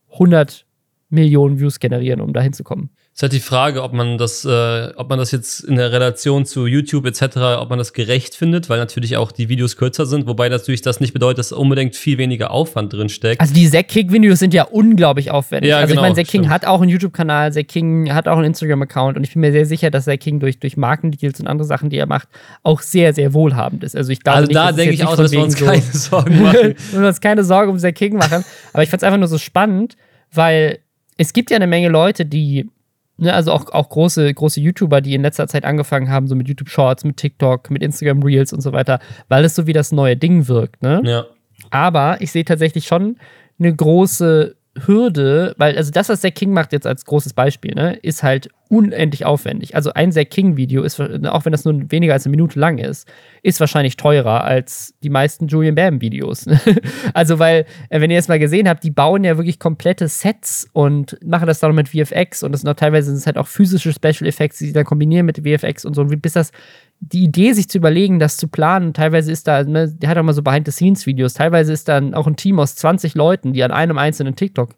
hundert 0.09 0.65
Millionen 1.09 1.59
Views 1.59 1.79
generieren, 1.79 2.21
um 2.21 2.33
da 2.33 2.41
hinzukommen. 2.41 2.89
Es 3.15 3.19
ist 3.19 3.21
halt 3.21 3.33
die 3.33 3.41
Frage, 3.41 3.83
ob 3.83 3.93
man 3.93 4.17
das, 4.17 4.43
äh, 4.43 4.91
ob 4.95 5.07
man 5.07 5.19
das 5.19 5.29
jetzt 5.29 5.59
in 5.59 5.75
der 5.75 5.91
Relation 5.91 6.47
zu 6.47 6.65
YouTube 6.65 7.05
etc., 7.05 7.37
ob 7.59 7.69
man 7.69 7.77
das 7.77 7.93
gerecht 7.93 8.33
findet, 8.33 8.69
weil 8.69 8.79
natürlich 8.79 9.17
auch 9.17 9.31
die 9.31 9.49
Videos 9.49 9.77
kürzer 9.77 10.07
sind, 10.07 10.25
wobei 10.25 10.49
natürlich 10.49 10.81
das 10.81 10.99
nicht 10.99 11.13
bedeutet, 11.13 11.37
dass 11.37 11.51
unbedingt 11.51 11.95
viel 11.95 12.17
weniger 12.17 12.49
Aufwand 12.49 12.91
drin 12.91 13.09
steckt. 13.09 13.39
Also 13.39 13.53
die 13.53 13.69
Zack 13.69 13.89
King-Videos 13.89 14.39
sind 14.39 14.51
ja 14.55 14.63
unglaublich 14.63 15.29
aufwendig. 15.29 15.69
Ja, 15.69 15.77
also 15.77 15.89
genau, 15.89 16.01
ich 16.01 16.09
meine, 16.09 16.15
Zack 16.15 16.27
King 16.27 16.49
hat 16.49 16.65
auch 16.65 16.81
einen 16.81 16.89
YouTube-Kanal, 16.89 17.53
Zack 17.53 17.67
King 17.67 18.11
hat 18.11 18.27
auch 18.27 18.37
einen 18.37 18.45
Instagram-Account 18.45 19.15
und 19.15 19.23
ich 19.23 19.33
bin 19.33 19.41
mir 19.41 19.51
sehr 19.51 19.67
sicher, 19.67 19.91
dass 19.91 20.05
Zack 20.05 20.21
King 20.21 20.39
durch, 20.39 20.57
durch 20.57 20.75
Markendeals 20.75 21.39
und 21.39 21.45
andere 21.45 21.67
Sachen, 21.67 21.91
die 21.91 21.97
er 21.97 22.07
macht, 22.07 22.29
auch 22.63 22.81
sehr, 22.81 23.13
sehr 23.13 23.35
wohlhabend 23.35 23.83
ist. 23.83 23.95
Also 23.95 24.11
ich 24.11 24.23
glaube 24.23 24.37
also 24.37 24.47
nicht, 24.47 24.57
da 24.57 24.71
denke 24.71 24.95
ich 24.95 25.05
auch, 25.05 25.15
dass 25.15 25.31
wir 25.31 25.43
uns 25.43 25.55
keine 25.55 25.81
Sorgen 25.91 26.41
machen. 26.41 26.73
wir 26.91 27.07
uns 27.07 27.21
keine 27.21 27.43
Sorgen 27.43 27.73
um 27.73 27.77
Zack 27.77 27.93
King 27.93 28.17
machen. 28.17 28.43
Aber 28.73 28.81
ich 28.81 28.89
fand 28.89 29.03
es 29.03 29.05
einfach 29.05 29.19
nur 29.19 29.27
so 29.27 29.37
spannend, 29.37 29.97
weil 30.31 30.79
es 31.17 31.31
gibt 31.31 31.51
ja 31.51 31.57
eine 31.57 31.67
Menge 31.67 31.89
Leute, 31.89 32.25
die 32.25 32.71
ne, 33.17 33.33
also 33.33 33.51
auch, 33.51 33.71
auch 33.71 33.89
große, 33.89 34.33
große 34.33 34.59
YouTuber, 34.59 35.01
die 35.01 35.13
in 35.13 35.21
letzter 35.21 35.47
Zeit 35.47 35.65
angefangen 35.65 36.09
haben, 36.09 36.27
so 36.27 36.35
mit 36.35 36.47
YouTube 36.47 36.69
Shorts, 36.69 37.03
mit 37.03 37.17
TikTok, 37.17 37.69
mit 37.69 37.83
Instagram 37.83 38.23
Reels 38.23 38.53
und 38.53 38.61
so 38.61 38.71
weiter, 38.71 38.99
weil 39.27 39.45
es 39.45 39.55
so 39.55 39.67
wie 39.67 39.73
das 39.73 39.91
neue 39.91 40.17
Ding 40.17 40.47
wirkt, 40.47 40.81
ne? 40.81 41.01
Ja. 41.03 41.25
Aber 41.69 42.17
ich 42.19 42.31
sehe 42.31 42.45
tatsächlich 42.45 42.85
schon 42.85 43.17
eine 43.59 43.73
große 43.73 44.55
Hürde, 44.85 45.53
weil 45.57 45.77
also 45.77 45.91
das, 45.91 46.09
was 46.09 46.21
der 46.21 46.31
King 46.31 46.51
macht 46.51 46.73
jetzt 46.73 46.87
als 46.87 47.05
großes 47.05 47.33
Beispiel, 47.33 47.75
ne, 47.75 47.95
ist 47.95 48.23
halt 48.23 48.49
unendlich 48.73 49.23
aufwendig. 49.23 49.75
Also 49.75 49.93
ein 49.93 50.11
Zack 50.11 50.31
King-Video 50.31 50.81
ist, 50.81 50.99
auch 50.99 51.45
wenn 51.45 51.51
das 51.51 51.63
nur 51.63 51.91
weniger 51.91 52.13
als 52.13 52.25
eine 52.25 52.31
Minute 52.31 52.59
lang 52.59 52.79
ist, 52.79 53.07
ist 53.43 53.59
wahrscheinlich 53.59 53.97
teurer 53.97 54.43
als 54.43 54.95
die 55.03 55.11
meisten 55.11 55.45
Julian 55.45 55.75
Bam-Videos. 55.75 56.47
also, 57.13 57.37
weil, 57.37 57.65
äh, 57.89 58.01
wenn 58.01 58.09
ihr 58.09 58.15
jetzt 58.15 58.29
mal 58.29 58.39
gesehen 58.39 58.67
habt, 58.67 58.83
die 58.83 58.89
bauen 58.89 59.23
ja 59.23 59.37
wirklich 59.37 59.59
komplette 59.59 60.07
Sets 60.07 60.67
und 60.73 61.19
machen 61.23 61.45
das 61.45 61.59
dann 61.59 61.75
mit 61.75 61.89
VFX 61.89 62.41
und 62.41 62.51
das 62.51 62.61
sind 62.61 62.69
auch 62.71 62.75
teilweise 62.75 63.11
sind 63.11 63.17
es 63.17 63.27
halt 63.27 63.37
auch 63.37 63.45
physische 63.45 63.93
Special 63.93 64.27
Effects, 64.27 64.57
die 64.57 64.65
sie 64.65 64.73
dann 64.73 64.85
kombinieren 64.85 65.27
mit 65.27 65.37
VFX 65.37 65.85
und 65.85 65.93
so. 65.93 66.03
Bis 66.05 66.33
das 66.33 66.51
die 66.99 67.25
Idee, 67.25 67.53
sich 67.53 67.69
zu 67.69 67.77
überlegen, 67.77 68.17
das 68.17 68.37
zu 68.37 68.47
planen, 68.47 68.93
teilweise 68.93 69.31
ist 69.31 69.47
da, 69.47 69.63
ne, 69.63 69.89
der 69.89 70.09
hat 70.09 70.17
auch 70.17 70.23
mal 70.23 70.33
so 70.33 70.41
Behind-the-Scenes-Videos, 70.41 71.33
teilweise 71.33 71.73
ist 71.73 71.89
dann 71.89 72.13
auch 72.13 72.27
ein 72.27 72.37
Team 72.37 72.59
aus 72.59 72.75
20 72.75 73.13
Leuten, 73.13 73.53
die 73.53 73.63
an 73.63 73.71
einem 73.71 73.97
einzelnen 73.97 74.35
TikTok 74.35 74.69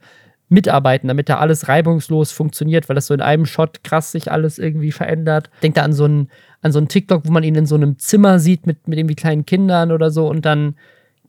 mitarbeiten, 0.50 1.08
damit 1.08 1.30
da 1.30 1.38
alles 1.38 1.68
reibungslos 1.68 2.32
funktioniert, 2.32 2.88
weil 2.88 2.96
das 2.96 3.08
so 3.08 3.14
in 3.14 3.22
einem 3.22 3.46
Shot 3.46 3.84
krass 3.84 4.12
sich 4.12 4.32
alles 4.32 4.60
irgendwie 4.60 4.92
verändert. 4.92 5.50
Denkt 5.64 5.78
da 5.78 5.84
an 5.84 5.94
so 5.94 6.06
einen, 6.06 6.30
an 6.62 6.72
so 6.72 6.80
einen 6.80 6.88
TikTok, 6.88 7.28
wo 7.28 7.32
man 7.32 7.44
ihn 7.44 7.56
in 7.56 7.66
so 7.66 7.76
einem 7.76 7.98
Zimmer 7.98 8.40
sieht 8.40 8.68
mit, 8.68 8.88
mit 8.88 9.00
irgendwie 9.00 9.16
kleinen 9.16 9.46
Kindern 9.46 9.92
oder 9.92 10.12
so 10.12 10.28
und 10.30 10.46
dann 10.46 10.76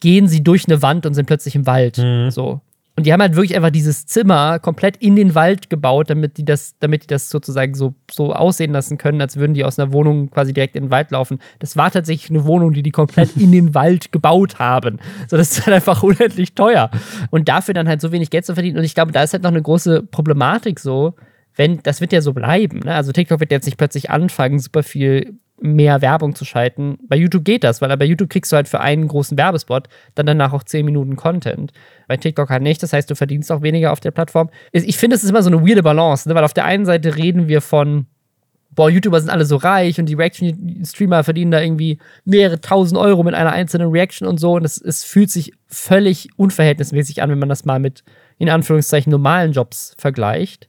gehen 0.01 0.29
sie 0.29 0.45
durch 0.45 0.67
eine 0.69 0.83
Wand 0.83 1.07
und 1.07 1.15
sind 1.15 1.27
plötzlich 1.27 1.55
im 1.55 1.67
Wald. 1.67 1.99
Mhm. 1.99 2.31
So. 2.31 2.61
Und 2.97 3.05
die 3.05 3.13
haben 3.13 3.21
halt 3.21 3.37
wirklich 3.37 3.55
einfach 3.55 3.71
dieses 3.71 4.07
Zimmer 4.07 4.59
komplett 4.59 4.97
in 4.97 5.17
den 5.17 5.35
Wald 5.35 5.69
gebaut, 5.69 6.09
damit 6.09 6.39
die 6.39 6.47
das, 6.47 6.77
damit 6.81 7.03
die 7.03 7.07
das 7.07 7.29
sozusagen 7.29 7.75
so, 7.75 7.95
so 8.11 8.33
aussehen 8.33 8.73
lassen 8.73 8.97
können, 8.97 9.21
als 9.21 9.37
würden 9.37 9.53
die 9.53 9.65
aus 9.65 9.79
einer 9.79 9.93
Wohnung 9.93 10.31
quasi 10.31 10.55
direkt 10.55 10.77
in 10.77 10.85
den 10.85 10.91
Wald 10.91 11.11
laufen. 11.11 11.39
Das 11.59 11.77
war 11.77 11.91
tatsächlich 11.91 12.31
eine 12.31 12.47
Wohnung, 12.47 12.73
die 12.73 12.83
die 12.83 12.91
komplett 12.91 13.37
in 13.37 13.53
den 13.53 13.75
Wald 13.75 14.13
gebaut 14.13 14.59
haben. 14.59 14.99
So, 15.29 15.37
das 15.37 15.53
ist 15.53 15.67
halt 15.67 15.75
einfach 15.75 16.03
unendlich 16.03 16.55
teuer. 16.55 16.91
Und 17.31 17.51
dafür 17.51 17.75
dann 17.75 17.87
halt 17.87 18.01
so 18.01 18.13
wenig 18.13 18.31
Geld 18.31 18.47
zu 18.47 18.55
verdienen. 18.55 18.79
Und 18.79 18.85
ich 18.85 18.95
glaube, 18.95 19.13
da 19.13 19.23
ist 19.23 19.35
halt 19.35 19.43
noch 19.43 19.51
eine 19.51 19.63
große 19.63 20.03
Problematik 20.05 20.81
so, 20.81 21.15
wenn, 21.55 21.83
das 21.83 22.01
wird 22.01 22.13
ja 22.13 22.23
so 22.23 22.33
bleiben. 22.33 22.81
Ne? 22.81 22.95
Also 22.95 23.13
TikTok 23.13 23.41
wird 23.41 23.51
jetzt 23.51 23.67
nicht 23.67 23.77
plötzlich 23.77 24.09
anfangen, 24.11 24.59
super 24.59 24.83
viel 24.83 25.39
mehr 25.61 26.03
Werbung 26.03 26.35
zu 26.35 26.45
schalten. 26.45 26.99
Bei 27.09 27.16
YouTube 27.16 27.45
geht 27.45 27.64
das, 27.64 27.81
weil 27.81 27.95
bei 27.97 28.05
YouTube 28.05 28.31
kriegst 28.31 28.53
du 28.53 28.57
halt 28.57 28.69
für 28.69 28.81
einen 28.81 29.09
großen 29.09 29.38
Werbespot 29.38 29.88
dann 30.14 30.27
danach 30.27 30.53
auch 30.53 30.62
10 30.62 30.85
Minuten 30.85 31.16
Content. 31.16 31.73
Bei 32.09 32.16
TikTok 32.16 32.51
halt 32.51 32.62
nicht, 32.62 32.83
das 32.83 32.92
heißt, 32.92 33.11
du 33.11 33.14
verdienst 33.14 33.51
auch 33.51 33.62
weniger 33.62 33.92
auf 33.92 34.01
der 34.01 34.11
Plattform. 34.11 34.51
Ich 34.73 34.97
finde, 34.97 35.16
es 35.16 35.25
ist 35.25 35.31
immer 35.31 35.42
so 35.42 35.51
eine 35.51 35.66
weirde 35.66 35.83
Balance, 35.83 36.29
ne? 36.29 36.35
weil 36.35 36.45
auf 36.45 36.55
der 36.55 36.66
einen 36.66 36.85
Seite 36.85 37.16
reden 37.16 37.49
wir 37.49 37.61
von, 37.61 38.07
boah, 38.71 38.90
YouTuber 38.90 39.21
sind 39.21 39.31
alle 39.31 39.47
so 39.47 39.57
reich 39.57 39.99
und 39.99 40.07
die 40.07 40.14
Reaction-Streamer 40.14 41.25
verdienen 41.25 41.51
da 41.51 41.61
irgendwie 41.61 41.99
mehrere 42.25 42.61
tausend 42.61 43.01
Euro 43.01 43.25
mit 43.25 43.35
einer 43.35 43.53
einzelnen 43.53 43.90
Reaction 43.90 44.29
und 44.29 44.38
so 44.38 44.55
und 44.55 44.64
es, 44.64 44.81
es 44.81 45.03
fühlt 45.03 45.31
sich 45.31 45.53
völlig 45.66 46.29
unverhältnismäßig 46.37 47.23
an, 47.23 47.31
wenn 47.31 47.38
man 47.38 47.49
das 47.49 47.64
mal 47.64 47.81
mit 47.81 48.05
in 48.38 48.51
Anführungszeichen 48.51 49.11
normalen 49.11 49.53
Jobs 49.53 49.95
vergleicht. 49.97 50.69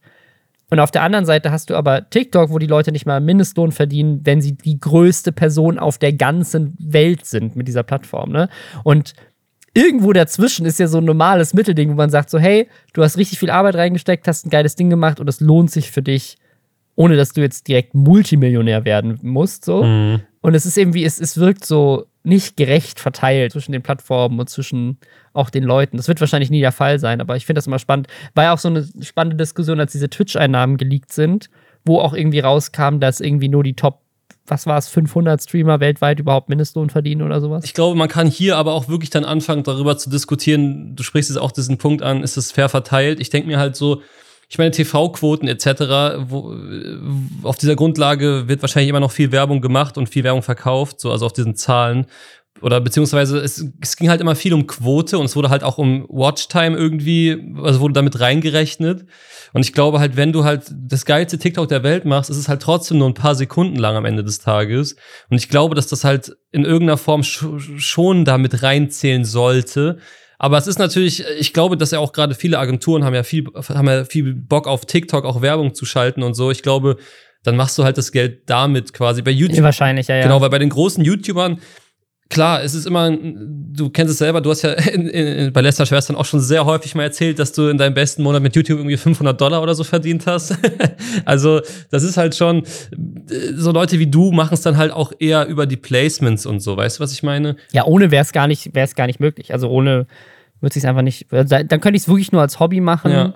Und 0.69 0.79
auf 0.79 0.91
der 0.91 1.03
anderen 1.03 1.25
Seite 1.25 1.51
hast 1.51 1.69
du 1.69 1.75
aber 1.75 2.09
TikTok, 2.09 2.49
wo 2.49 2.59
die 2.59 2.67
Leute 2.67 2.91
nicht 2.91 3.05
mal 3.05 3.21
Mindestlohn 3.21 3.71
verdienen, 3.71 4.21
wenn 4.23 4.41
sie 4.41 4.57
die 4.57 4.79
größte 4.79 5.31
Person 5.31 5.79
auf 5.79 5.97
der 5.97 6.11
ganzen 6.13 6.75
Welt 6.79 7.25
sind 7.25 7.55
mit 7.55 7.67
dieser 7.67 7.83
Plattform. 7.83 8.31
Ne? 8.31 8.49
Und 8.83 9.13
irgendwo 9.73 10.11
dazwischen 10.11 10.65
ist 10.65 10.79
ja 10.79 10.87
so 10.87 10.97
ein 10.97 11.05
normales 11.05 11.53
Mittelding, 11.53 11.91
wo 11.91 11.93
man 11.93 12.09
sagt 12.09 12.29
so, 12.29 12.37
hey, 12.37 12.67
du 12.93 13.03
hast 13.03 13.17
richtig 13.17 13.39
viel 13.39 13.49
Arbeit 13.49 13.75
reingesteckt, 13.75 14.27
hast 14.27 14.45
ein 14.45 14.49
geiles 14.49 14.75
Ding 14.75 14.89
gemacht 14.89 15.19
und 15.19 15.29
es 15.29 15.39
lohnt 15.39 15.71
sich 15.71 15.91
für 15.91 16.01
dich, 16.01 16.37
ohne 16.95 17.15
dass 17.15 17.31
du 17.31 17.41
jetzt 17.41 17.67
direkt 17.67 17.93
Multimillionär 17.93 18.83
werden 18.83 19.19
musst. 19.21 19.63
So. 19.63 19.83
Mhm. 19.83 20.21
Und 20.41 20.53
es 20.53 20.65
ist 20.65 20.77
irgendwie, 20.77 21.05
es, 21.05 21.19
es 21.19 21.37
wirkt 21.37 21.65
so 21.65 22.07
nicht 22.27 22.57
gerecht 22.57 22.99
verteilt 22.99 23.53
zwischen 23.53 23.71
den 23.71 23.81
Plattformen 23.81 24.39
und 24.39 24.49
zwischen 24.49 24.97
auch 25.33 25.49
den 25.49 25.63
Leuten. 25.63 25.97
Das 25.97 26.07
wird 26.07 26.19
wahrscheinlich 26.19 26.49
nie 26.49 26.59
der 26.59 26.71
Fall 26.71 26.99
sein, 26.99 27.21
aber 27.21 27.37
ich 27.37 27.45
finde 27.45 27.59
das 27.59 27.67
immer 27.67 27.79
spannend. 27.79 28.07
War 28.35 28.45
ja 28.45 28.53
auch 28.53 28.57
so 28.57 28.67
eine 28.67 28.85
spannende 29.01 29.37
Diskussion, 29.37 29.79
als 29.79 29.93
diese 29.93 30.09
Twitch-Einnahmen 30.09 30.77
geleakt 30.77 31.13
sind, 31.13 31.49
wo 31.85 31.99
auch 31.99 32.13
irgendwie 32.13 32.39
rauskam, 32.39 32.99
dass 32.99 33.21
irgendwie 33.21 33.49
nur 33.49 33.63
die 33.63 33.75
Top 33.75 34.01
was 34.49 34.65
war 34.65 34.77
es, 34.77 34.87
500 34.87 35.43
Streamer 35.43 35.81
weltweit 35.81 36.21
überhaupt 36.21 36.47
Mindestlohn 36.47 36.89
verdienen 36.89 37.21
oder 37.21 37.41
sowas? 37.41 37.65
Ich 37.65 37.73
glaube, 37.73 37.97
man 37.97 38.07
kann 38.07 38.27
hier 38.27 38.55
aber 38.55 38.73
auch 38.73 38.87
wirklich 38.87 39.09
dann 39.09 39.25
anfangen, 39.25 39.63
darüber 39.63 39.97
zu 39.97 40.09
diskutieren. 40.09 40.95
Du 40.95 41.03
sprichst 41.03 41.29
jetzt 41.29 41.37
auch 41.37 41.51
diesen 41.51 41.77
Punkt 41.77 42.01
an, 42.01 42.23
ist 42.23 42.37
es 42.37 42.53
fair 42.53 42.69
verteilt? 42.69 43.19
Ich 43.19 43.29
denke 43.29 43.47
mir 43.47 43.59
halt 43.59 43.75
so, 43.75 44.01
ich 44.49 44.57
meine, 44.57 44.71
TV-Quoten 44.71 45.47
etc., 45.47 45.67
wo, 46.29 46.55
auf 47.43 47.57
dieser 47.57 47.75
Grundlage 47.75 48.47
wird 48.47 48.61
wahrscheinlich 48.61 48.89
immer 48.89 49.01
noch 49.01 49.11
viel 49.11 49.31
Werbung 49.31 49.61
gemacht 49.61 49.97
und 49.97 50.07
viel 50.07 50.23
Werbung 50.23 50.41
verkauft, 50.41 51.01
so 51.01 51.11
also 51.11 51.25
auf 51.25 51.33
diesen 51.33 51.55
Zahlen. 51.55 52.07
Oder 52.61 52.81
beziehungsweise 52.81 53.39
es, 53.39 53.63
es 53.81 53.97
ging 53.97 54.09
halt 54.09 54.21
immer 54.21 54.35
viel 54.35 54.53
um 54.53 54.65
Quote 54.65 55.17
und 55.19 55.25
es 55.25 55.35
wurde 55.35 55.49
halt 55.49 55.63
auch 55.63 55.77
um 55.77 56.05
Watchtime 56.09 56.75
irgendwie, 56.75 57.53
also 57.61 57.81
wurde 57.81 57.93
damit 57.93 58.19
reingerechnet. 58.19 59.05
Und 59.53 59.61
ich 59.61 59.73
glaube 59.73 59.99
halt, 59.99 60.15
wenn 60.15 60.31
du 60.31 60.43
halt 60.43 60.63
das 60.71 61.05
geilste 61.05 61.37
TikTok 61.37 61.67
der 61.67 61.83
Welt 61.83 62.05
machst, 62.05 62.29
ist 62.29 62.37
es 62.37 62.47
halt 62.47 62.61
trotzdem 62.61 62.97
nur 62.97 63.09
ein 63.09 63.13
paar 63.13 63.35
Sekunden 63.35 63.77
lang 63.77 63.95
am 63.95 64.05
Ende 64.05 64.23
des 64.23 64.39
Tages. 64.39 64.95
Und 65.29 65.37
ich 65.37 65.49
glaube, 65.49 65.75
dass 65.75 65.87
das 65.87 66.03
halt 66.03 66.35
in 66.51 66.65
irgendeiner 66.65 66.97
Form 66.97 67.23
schon 67.23 68.25
damit 68.25 68.63
reinzählen 68.63 69.25
sollte. 69.25 69.99
Aber 70.39 70.57
es 70.57 70.67
ist 70.67 70.77
natürlich, 70.77 71.23
ich 71.39 71.53
glaube, 71.53 71.77
dass 71.77 71.91
ja 71.91 71.99
auch 71.99 72.13
gerade 72.13 72.35
viele 72.35 72.59
Agenturen 72.59 73.03
haben 73.03 73.15
ja 73.15 73.23
viel, 73.23 73.45
haben 73.55 73.87
ja 73.87 74.05
viel 74.05 74.35
Bock 74.35 74.67
auf 74.67 74.85
TikTok 74.85 75.25
auch 75.25 75.41
Werbung 75.41 75.73
zu 75.73 75.85
schalten 75.85 76.21
und 76.21 76.35
so. 76.35 76.51
Ich 76.51 76.61
glaube, 76.61 76.97
dann 77.43 77.55
machst 77.55 77.77
du 77.77 77.83
halt 77.83 77.97
das 77.97 78.11
Geld 78.11 78.49
damit 78.49 78.93
quasi. 78.93 79.21
Bei 79.21 79.31
YouTube. 79.31 79.63
Wahrscheinlich, 79.63 80.07
ja, 80.07 80.17
ja. 80.17 80.23
Genau, 80.23 80.41
weil 80.41 80.49
bei 80.49 80.59
den 80.59 80.69
großen 80.69 81.03
YouTubern, 81.03 81.59
klar, 82.29 82.63
es 82.63 82.73
ist 82.73 82.85
immer, 82.85 83.11
du 83.11 83.89
kennst 83.89 84.11
es 84.11 84.17
selber, 84.17 84.41
du 84.41 84.49
hast 84.49 84.61
ja 84.61 84.71
in, 84.93 85.07
in, 85.07 85.53
bei 85.53 85.61
Lester 85.61 85.85
Schwestern 85.85 86.15
auch 86.15 86.25
schon 86.25 86.39
sehr 86.39 86.65
häufig 86.65 86.95
mal 86.95 87.03
erzählt, 87.03 87.39
dass 87.39 87.53
du 87.53 87.67
in 87.67 87.77
deinem 87.77 87.93
besten 87.93 88.23
Monat 88.23 88.41
mit 88.41 88.55
YouTube 88.55 88.79
irgendwie 88.79 88.97
500 88.97 89.39
Dollar 89.39 89.61
oder 89.61 89.75
so 89.75 89.83
verdient 89.83 90.25
hast. 90.27 90.57
also, 91.25 91.61
das 91.89 92.03
ist 92.03 92.17
halt 92.17 92.35
schon, 92.35 92.63
so 93.55 93.71
Leute 93.71 93.99
wie 93.99 94.07
du 94.07 94.31
machen 94.31 94.53
es 94.53 94.61
dann 94.61 94.77
halt 94.77 94.91
auch 94.91 95.11
eher 95.19 95.47
über 95.47 95.65
die 95.65 95.77
Placements 95.77 96.45
und 96.45 96.59
so, 96.59 96.77
weißt 96.77 96.99
du, 96.99 97.03
was 97.03 97.11
ich 97.11 97.23
meine? 97.23 97.55
Ja, 97.71 97.85
ohne 97.85 98.11
wäre 98.11 98.23
es 98.23 98.31
gar 98.31 98.47
nicht, 98.47 98.73
wäre 98.75 98.85
es 98.85 98.95
gar 98.95 99.07
nicht 99.07 99.19
möglich. 99.19 99.53
Also 99.53 99.69
ohne 99.69 100.07
würde 100.59 100.77
es 100.77 100.85
einfach 100.85 101.03
nicht, 101.03 101.27
dann 101.29 101.67
könnte 101.67 101.95
ich 101.95 102.03
es 102.03 102.07
wirklich 102.07 102.31
nur 102.31 102.41
als 102.41 102.59
Hobby 102.59 102.81
machen. 102.81 103.11
Ja 103.11 103.35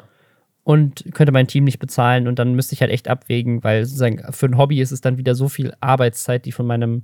und 0.63 1.05
könnte 1.13 1.31
mein 1.31 1.47
Team 1.47 1.63
nicht 1.63 1.79
bezahlen 1.79 2.27
und 2.27 2.37
dann 2.37 2.53
müsste 2.53 2.75
ich 2.75 2.81
halt 2.81 2.91
echt 2.91 3.07
abwägen, 3.07 3.63
weil 3.63 3.85
sozusagen 3.85 4.21
für 4.31 4.45
ein 4.45 4.57
Hobby 4.57 4.79
ist 4.79 4.91
es 4.91 5.01
dann 5.01 5.17
wieder 5.17 5.35
so 5.35 5.49
viel 5.49 5.73
Arbeitszeit, 5.79 6.45
die 6.45 6.51
von 6.51 6.67
meinem 6.67 7.01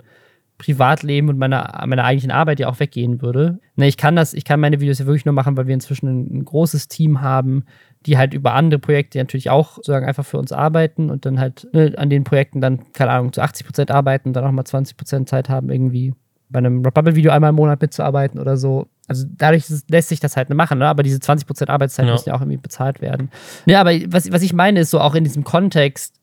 Privatleben 0.58 1.30
und 1.30 1.38
meiner, 1.38 1.84
meiner 1.86 2.04
eigentlichen 2.04 2.32
Arbeit 2.32 2.60
ja 2.60 2.67
auch 2.67 2.80
weggehen 2.80 3.22
würde. 3.22 3.60
Ne, 3.76 3.88
ich 3.88 3.98
kann 3.98 4.15
das, 4.15 4.34
ich 4.34 4.43
kann 4.43 4.60
meine 4.60 4.80
Videos 4.80 5.00
ja 5.00 5.06
wirklich 5.06 5.26
nur 5.26 5.34
machen, 5.34 5.56
weil 5.56 5.67
wir 5.67 5.74
inzwischen 5.74 6.08
ein, 6.08 6.39
ein 6.39 6.46
großes 6.46 6.88
Team 6.88 7.22
haben, 7.22 7.65
die 8.06 8.17
halt 8.17 8.34
über 8.34 8.54
andere 8.54 8.80
Projekte 8.80 9.20
natürlich 9.20 9.50
auch 9.50 9.76
sozusagen 9.76 10.06
einfach 10.06 10.26
für 10.26 10.38
uns 10.38 10.52
arbeiten 10.52 11.12
und 11.12 11.26
dann 11.26 11.39
halt 11.39 11.67
ne, 11.74 11.93
an 11.98 12.10
den 12.10 12.24
Projekten 12.24 12.62
dann, 12.62 12.91
keine 12.93 13.12
Ahnung, 13.12 13.34
zu 13.34 13.41
80 13.41 13.67
Prozent 13.67 13.91
arbeiten 13.91 14.30
und 14.30 14.34
dann 14.34 14.46
auch 14.46 14.52
mal 14.52 14.65
20 14.65 14.98
Prozent 14.98 15.30
Zeit 15.30 15.50
haben, 15.50 15.70
irgendwie 15.70 16.13
bei 16.50 16.60
einem 16.60 16.82
Bubble-Video 16.82 17.32
einmal 17.32 17.50
im 17.50 17.56
Monat 17.56 17.82
mitzuarbeiten 17.82 18.39
oder 18.39 18.58
so. 18.58 18.88
Also 19.08 19.26
dadurch 19.30 19.65
lässt 19.89 20.10
sich 20.10 20.20
das 20.20 20.38
halt 20.38 20.50
machen, 20.50 20.80
ne? 20.80 20.88
aber 20.88 21.04
diese 21.04 21.20
20% 21.20 21.70
Arbeitszeit 21.70 22.06
ja. 22.06 22.13
müssen 22.13 22.30
ja 22.30 22.36
auch 22.36 22.41
irgendwie 22.41 22.58
bezahlt 22.58 23.02
werden. 23.02 23.30
Ja, 23.65 23.82
aber 23.82 23.91
was, 24.08 24.32
was 24.32 24.41
ich 24.41 24.54
meine, 24.54 24.80
ist 24.80 24.91
so 24.91 25.00
auch 25.00 25.15
in 25.15 25.24
diesem 25.24 25.43
Kontext, 25.43 26.15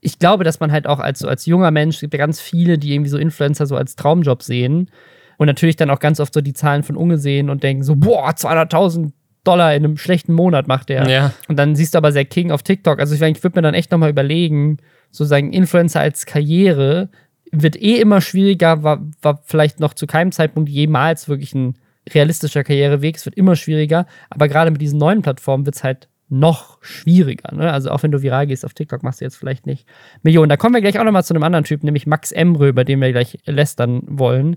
ich 0.00 0.18
glaube, 0.18 0.44
dass 0.44 0.60
man 0.60 0.72
halt 0.72 0.86
auch 0.86 0.98
als, 0.98 1.24
als 1.24 1.46
junger 1.46 1.70
Mensch, 1.70 1.96
es 1.96 2.00
gibt 2.00 2.14
ja 2.14 2.18
ganz 2.18 2.40
viele, 2.40 2.78
die 2.78 2.94
irgendwie 2.94 3.10
so 3.10 3.18
Influencer 3.18 3.66
so 3.66 3.76
als 3.76 3.96
Traumjob 3.96 4.42
sehen 4.42 4.90
und 5.36 5.46
natürlich 5.46 5.76
dann 5.76 5.90
auch 5.90 6.00
ganz 6.00 6.20
oft 6.20 6.34
so 6.34 6.40
die 6.40 6.52
Zahlen 6.52 6.82
von 6.82 6.96
Unge 6.96 7.18
sehen 7.18 7.50
und 7.50 7.62
denken 7.62 7.82
so, 7.82 7.96
boah, 7.96 8.30
200.000 8.30 9.12
Dollar 9.44 9.74
in 9.74 9.84
einem 9.84 9.96
schlechten 9.96 10.34
Monat 10.34 10.68
macht 10.68 10.90
der. 10.90 11.08
Ja. 11.08 11.32
Und 11.48 11.58
dann 11.58 11.74
siehst 11.74 11.94
du 11.94 11.98
aber 11.98 12.12
sehr 12.12 12.26
King 12.26 12.50
auf 12.50 12.62
TikTok. 12.62 13.00
Also 13.00 13.14
ich, 13.14 13.22
ich 13.22 13.42
würde 13.42 13.58
mir 13.58 13.62
dann 13.62 13.74
echt 13.74 13.90
nochmal 13.90 14.10
überlegen, 14.10 14.78
sozusagen 15.10 15.52
Influencer 15.52 16.00
als 16.00 16.26
Karriere 16.26 17.08
wird 17.52 17.80
eh 17.80 17.96
immer 17.96 18.20
schwieriger, 18.20 18.82
war, 18.82 19.00
war 19.22 19.40
vielleicht 19.44 19.80
noch 19.80 19.94
zu 19.94 20.06
keinem 20.06 20.30
Zeitpunkt 20.30 20.68
jemals 20.68 21.28
wirklich 21.28 21.54
ein 21.54 21.76
realistischer 22.08 22.64
Karriereweg. 22.64 23.16
Es 23.16 23.24
wird 23.24 23.34
immer 23.34 23.56
schwieriger, 23.56 24.06
aber 24.28 24.46
gerade 24.46 24.70
mit 24.70 24.80
diesen 24.80 24.98
neuen 24.98 25.22
Plattformen 25.22 25.66
wird 25.66 25.76
es 25.76 25.84
halt 25.84 26.08
noch 26.30 26.78
schwieriger. 26.80 27.54
Ne? 27.54 27.70
Also 27.70 27.90
auch 27.90 28.02
wenn 28.02 28.12
du 28.12 28.22
viral 28.22 28.46
gehst 28.46 28.64
auf 28.64 28.72
TikTok, 28.72 29.02
machst 29.02 29.20
du 29.20 29.24
jetzt 29.24 29.36
vielleicht 29.36 29.66
nicht 29.66 29.86
Millionen. 30.22 30.48
Da 30.48 30.56
kommen 30.56 30.74
wir 30.74 30.80
gleich 30.80 30.98
auch 30.98 31.04
nochmal 31.04 31.24
zu 31.24 31.34
einem 31.34 31.42
anderen 31.42 31.64
Typ, 31.64 31.82
nämlich 31.82 32.06
Max 32.06 32.32
Emre, 32.32 32.68
über 32.68 32.84
den 32.84 33.00
wir 33.00 33.10
gleich 33.10 33.38
lästern 33.44 34.02
wollen, 34.06 34.56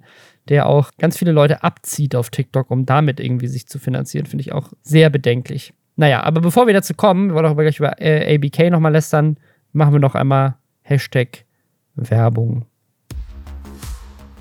der 0.49 0.67
auch 0.67 0.91
ganz 0.99 1.17
viele 1.17 1.31
Leute 1.31 1.63
abzieht 1.63 2.15
auf 2.15 2.29
TikTok, 2.29 2.69
um 2.69 2.85
damit 2.85 3.19
irgendwie 3.19 3.47
sich 3.47 3.67
zu 3.67 3.79
finanzieren. 3.79 4.27
Finde 4.27 4.41
ich 4.41 4.53
auch 4.53 4.71
sehr 4.83 5.09
bedenklich. 5.09 5.73
Naja, 5.95 6.23
aber 6.23 6.41
bevor 6.41 6.67
wir 6.67 6.73
dazu 6.73 6.93
kommen, 6.93 7.29
wir 7.29 7.35
wollen 7.35 7.45
auch 7.45 7.57
gleich 7.57 7.79
über 7.79 8.01
äh, 8.01 8.35
ABK 8.35 8.69
nochmal 8.71 8.91
lästern, 8.91 9.37
machen 9.71 9.93
wir 9.93 9.99
noch 9.99 10.15
einmal 10.15 10.55
Hashtag 10.81 11.45
Werbung. 11.95 12.65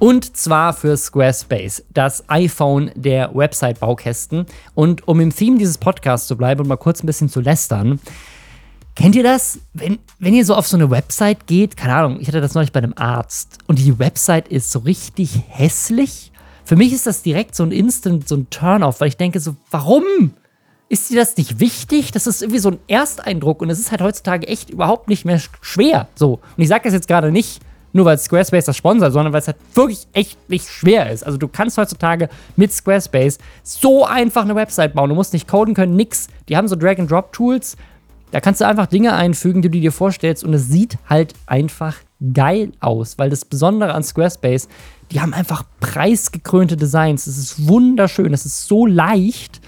Und 0.03 0.37
zwar 0.37 0.73
für 0.73 0.97
Squarespace, 0.97 1.85
das 1.95 2.29
iPhone 2.29 2.91
der 2.97 3.33
Website-Baukästen. 3.37 4.47
Und 4.75 5.07
um 5.07 5.21
im 5.21 5.33
Theme 5.33 5.59
dieses 5.59 5.79
Podcasts 5.79 6.27
zu 6.27 6.37
bleiben 6.37 6.61
und 6.61 6.67
mal 6.67 6.75
kurz 6.77 7.05
ein 7.05 7.07
bisschen 7.07 7.29
zu 7.29 7.41
lästern, 7.41 8.01
Kennt 8.97 9.15
ihr 9.15 9.23
das? 9.23 9.61
Wenn, 9.75 10.01
wenn 10.19 10.35
ihr 10.35 10.45
so 10.45 10.57
auf 10.57 10.67
so 10.67 10.77
eine 10.77 10.91
Website 10.91 11.47
geht, 11.47 11.77
keine 11.77 11.95
Ahnung, 11.95 12.19
ich 12.21 12.27
hatte 12.27 12.41
das 12.41 12.55
neulich 12.55 12.73
bei 12.73 12.79
einem 12.79 12.95
Arzt 12.97 13.59
und 13.69 13.79
die 13.79 13.99
Website 14.01 14.49
ist 14.49 14.73
so 14.73 14.81
richtig 14.81 15.41
hässlich. 15.49 16.33
Für 16.65 16.75
mich 16.75 16.93
ist 16.93 17.07
das 17.07 17.23
direkt 17.23 17.55
so 17.55 17.63
ein 17.63 17.71
Instant, 17.71 18.29
so 18.29 18.35
ein 18.35 18.51
Turn-off, 18.51 19.01
weil 19.01 19.09
ich 19.09 19.17
denke 19.17 19.39
so, 19.39 19.55
warum? 19.71 20.35
ist 20.89 21.11
dir 21.11 21.17
das 21.17 21.37
nicht 21.39 21.59
wichtig? 21.59 22.11
Das 22.11 22.27
ist 22.27 22.43
irgendwie 22.43 22.59
so 22.59 22.73
ein 22.73 22.79
Ersteindruck 22.87 23.63
und 23.63 23.71
es 23.71 23.79
ist 23.79 23.93
halt 23.93 24.03
heutzutage 24.03 24.47
echt 24.49 24.69
überhaupt 24.69 25.09
nicht 25.09 25.25
mehr 25.25 25.41
schwer. 25.63 26.09
So. 26.15 26.41
Und 26.57 26.63
ich 26.63 26.69
sage 26.69 26.85
das 26.85 26.93
jetzt 26.93 27.09
gerade 27.09 27.33
nicht, 27.33 27.63
nur 27.93 28.05
weil 28.05 28.19
Squarespace 28.19 28.67
das 28.67 28.77
sponsert, 28.77 29.13
sondern 29.13 29.33
weil 29.33 29.41
es 29.41 29.47
halt 29.47 29.59
wirklich 29.75 30.07
echt 30.13 30.49
nicht 30.49 30.69
schwer 30.69 31.11
ist. 31.11 31.25
Also 31.25 31.39
du 31.39 31.49
kannst 31.49 31.79
heutzutage 31.79 32.29
mit 32.57 32.73
Squarespace 32.73 33.39
so 33.63 34.05
einfach 34.05 34.43
eine 34.43 34.55
Website 34.55 34.95
bauen. 34.95 35.11
Du 35.11 35.15
musst 35.15 35.33
nicht 35.33 35.49
coden 35.49 35.75
können, 35.75 35.97
nix. 35.97 36.29
Die 36.49 36.57
haben 36.57 36.69
so 36.69 36.77
Drag-and-Drop-Tools. 36.77 37.77
Da 38.31 38.41
kannst 38.41 38.61
du 38.63 38.67
einfach 38.67 38.87
Dinge 38.87 39.15
einfügen, 39.15 39.63
die 39.63 39.69
du 39.69 39.79
dir 39.79 39.93
vorstellst 39.93 40.43
und 40.43 40.55
es 40.55 40.69
sieht 40.69 40.97
halt 41.09 41.35
einfach 41.47 41.97
geil 42.33 42.73
aus, 42.81 43.19
weil 43.19 43.31
das 43.31 43.45
Besondere 43.45 43.95
an 43.95 44.03
Squarespace, 44.03 44.69
die 45.11 45.21
haben 45.21 45.35
einfach 45.35 45.65
preisgekrönte 45.81 46.77
Designs. 46.77 47.27
Es 47.27 47.37
ist 47.37 47.69
wunderschön, 47.69 48.33
es 48.33 48.47
ist 48.47 48.67
so 48.67 48.87
leicht 48.87 49.61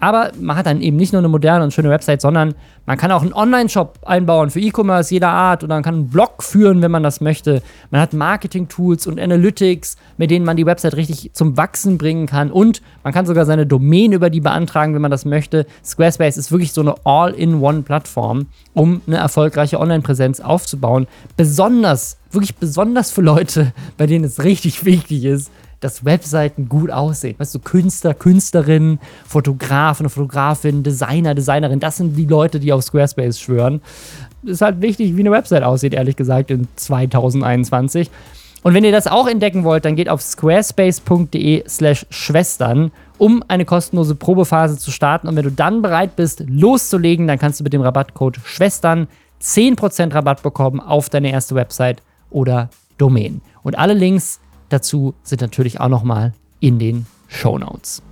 aber 0.00 0.32
man 0.40 0.56
hat 0.56 0.66
dann 0.66 0.80
eben 0.80 0.96
nicht 0.96 1.12
nur 1.12 1.20
eine 1.20 1.28
moderne 1.28 1.64
und 1.64 1.72
schöne 1.72 1.90
Website, 1.90 2.20
sondern 2.20 2.54
man 2.86 2.96
kann 2.96 3.12
auch 3.12 3.22
einen 3.22 3.32
Online-Shop 3.32 3.98
einbauen 4.06 4.50
für 4.50 4.60
E-Commerce 4.60 5.12
jeder 5.12 5.28
Art 5.28 5.62
oder 5.62 5.74
man 5.74 5.82
kann 5.82 5.94
einen 5.94 6.08
Blog 6.08 6.42
führen, 6.42 6.80
wenn 6.80 6.90
man 6.90 7.02
das 7.02 7.20
möchte. 7.20 7.62
Man 7.90 8.00
hat 8.00 8.12
Marketing-Tools 8.12 9.06
und 9.06 9.20
Analytics, 9.20 9.96
mit 10.16 10.30
denen 10.30 10.44
man 10.44 10.56
die 10.56 10.66
Website 10.66 10.96
richtig 10.96 11.32
zum 11.34 11.56
Wachsen 11.56 11.98
bringen 11.98 12.26
kann 12.26 12.50
und 12.50 12.80
man 13.04 13.12
kann 13.12 13.26
sogar 13.26 13.44
seine 13.44 13.66
Domain 13.66 14.12
über 14.12 14.30
die 14.30 14.40
beantragen, 14.40 14.94
wenn 14.94 15.02
man 15.02 15.10
das 15.10 15.24
möchte. 15.24 15.66
Squarespace 15.84 16.36
ist 16.36 16.50
wirklich 16.50 16.72
so 16.72 16.80
eine 16.80 16.94
All-in-One-Plattform, 17.04 18.46
um 18.74 19.02
eine 19.06 19.16
erfolgreiche 19.16 19.80
Online-Präsenz 19.80 20.40
aufzubauen. 20.40 21.06
Besonders, 21.36 22.18
wirklich 22.30 22.56
besonders 22.56 23.10
für 23.10 23.22
Leute, 23.22 23.72
bei 23.96 24.06
denen 24.06 24.24
es 24.24 24.44
richtig 24.44 24.84
wichtig 24.84 25.24
ist, 25.24 25.50
dass 25.80 26.04
Webseiten 26.04 26.68
gut 26.68 26.90
aussehen. 26.90 27.36
Weißt 27.38 27.54
du, 27.54 27.60
Künstler, 27.60 28.14
Künstlerinnen, 28.14 28.98
Fotografen, 29.26 30.08
Fotografinnen, 30.08 30.82
Designer, 30.82 31.34
Designerin, 31.34 31.80
das 31.80 31.98
sind 31.98 32.16
die 32.16 32.26
Leute, 32.26 32.60
die 32.60 32.72
auf 32.72 32.82
Squarespace 32.82 33.40
schwören. 33.40 33.80
Ist 34.42 34.62
halt 34.62 34.80
wichtig, 34.80 35.16
wie 35.16 35.20
eine 35.20 35.30
Website 35.30 35.62
aussieht, 35.62 35.94
ehrlich 35.94 36.16
gesagt, 36.16 36.50
in 36.50 36.68
2021. 36.76 38.10
Und 38.62 38.74
wenn 38.74 38.84
ihr 38.84 38.92
das 38.92 39.06
auch 39.06 39.28
entdecken 39.28 39.64
wollt, 39.64 39.84
dann 39.84 39.96
geht 39.96 40.08
auf 40.08 40.20
squarespace.de/slash 40.20 42.06
Schwestern, 42.10 42.90
um 43.16 43.44
eine 43.46 43.64
kostenlose 43.64 44.14
Probephase 44.14 44.78
zu 44.78 44.90
starten. 44.90 45.28
Und 45.28 45.36
wenn 45.36 45.44
du 45.44 45.52
dann 45.52 45.80
bereit 45.80 46.16
bist, 46.16 46.44
loszulegen, 46.48 47.26
dann 47.28 47.38
kannst 47.38 47.60
du 47.60 47.64
mit 47.64 47.72
dem 47.72 47.82
Rabattcode 47.82 48.38
Schwestern 48.44 49.06
10% 49.40 50.12
Rabatt 50.12 50.42
bekommen 50.42 50.80
auf 50.80 51.08
deine 51.08 51.30
erste 51.30 51.54
Website 51.54 52.02
oder 52.30 52.68
Domain. 52.98 53.40
Und 53.62 53.78
alle 53.78 53.94
Links 53.94 54.40
dazu 54.68 55.14
sind 55.22 55.40
natürlich 55.40 55.80
auch 55.80 55.88
nochmal 55.88 56.32
in 56.60 56.78
den 56.78 57.06
Show 57.28 57.58
Notes. 57.58 58.02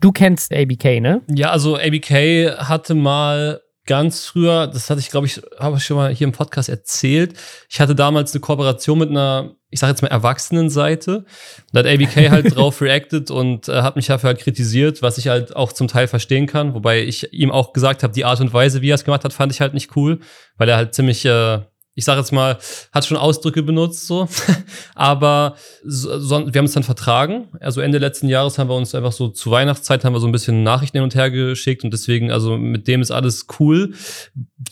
Du 0.00 0.12
kennst 0.12 0.52
ABK, 0.52 1.00
ne? 1.00 1.20
Ja, 1.28 1.50
also 1.50 1.76
ABK 1.76 2.56
hatte 2.58 2.94
mal 2.94 3.60
ganz 3.86 4.24
früher, 4.24 4.66
das 4.66 4.88
hatte 4.88 5.00
ich, 5.00 5.10
glaube 5.10 5.26
ich, 5.26 5.42
habe 5.58 5.76
ich 5.76 5.84
schon 5.84 5.96
mal 5.96 6.14
hier 6.14 6.26
im 6.26 6.32
Podcast 6.32 6.68
erzählt. 6.68 7.34
Ich 7.68 7.80
hatte 7.80 7.94
damals 7.94 8.32
eine 8.32 8.40
Kooperation 8.40 8.98
mit 8.98 9.10
einer, 9.10 9.56
ich 9.68 9.80
sage 9.80 9.90
jetzt 9.90 10.02
mal, 10.02 10.08
Erwachsenenseite. 10.08 11.24
Da 11.72 11.80
hat 11.80 11.86
ABK 11.86 12.16
halt 12.30 12.54
drauf 12.54 12.80
reacted 12.80 13.30
und 13.30 13.68
äh, 13.68 13.82
hat 13.82 13.96
mich 13.96 14.06
dafür 14.06 14.28
halt 14.28 14.38
kritisiert, 14.38 15.02
was 15.02 15.18
ich 15.18 15.28
halt 15.28 15.56
auch 15.56 15.72
zum 15.72 15.88
Teil 15.88 16.08
verstehen 16.08 16.46
kann. 16.46 16.72
Wobei 16.74 17.02
ich 17.02 17.32
ihm 17.32 17.50
auch 17.50 17.72
gesagt 17.72 18.02
habe, 18.02 18.12
die 18.12 18.24
Art 18.24 18.40
und 18.40 18.52
Weise, 18.54 18.80
wie 18.80 18.90
er 18.90 18.94
es 18.94 19.04
gemacht 19.04 19.24
hat, 19.24 19.32
fand 19.32 19.52
ich 19.52 19.60
halt 19.60 19.74
nicht 19.74 19.96
cool, 19.96 20.20
weil 20.56 20.68
er 20.68 20.76
halt 20.76 20.94
ziemlich 20.94 21.24
äh, 21.24 21.58
ich 22.00 22.06
sage 22.06 22.18
jetzt 22.18 22.32
mal, 22.32 22.56
hat 22.92 23.04
schon 23.04 23.18
Ausdrücke 23.18 23.62
benutzt, 23.62 24.06
so. 24.06 24.26
Aber 24.94 25.56
so, 25.84 26.18
so, 26.18 26.52
wir 26.52 26.58
haben 26.58 26.64
es 26.64 26.72
dann 26.72 26.82
vertragen. 26.82 27.48
Also 27.60 27.82
Ende 27.82 27.98
letzten 27.98 28.26
Jahres 28.26 28.58
haben 28.58 28.70
wir 28.70 28.74
uns 28.74 28.94
einfach 28.94 29.12
so 29.12 29.28
zu 29.28 29.50
Weihnachtszeit 29.50 30.02
haben 30.02 30.14
wir 30.14 30.20
so 30.20 30.26
ein 30.26 30.32
bisschen 30.32 30.62
Nachrichten 30.62 30.96
hin 30.96 31.04
und 31.04 31.14
her 31.14 31.30
geschickt 31.30 31.84
und 31.84 31.92
deswegen, 31.92 32.30
also 32.30 32.56
mit 32.56 32.88
dem 32.88 33.02
ist 33.02 33.10
alles 33.10 33.46
cool. 33.60 33.92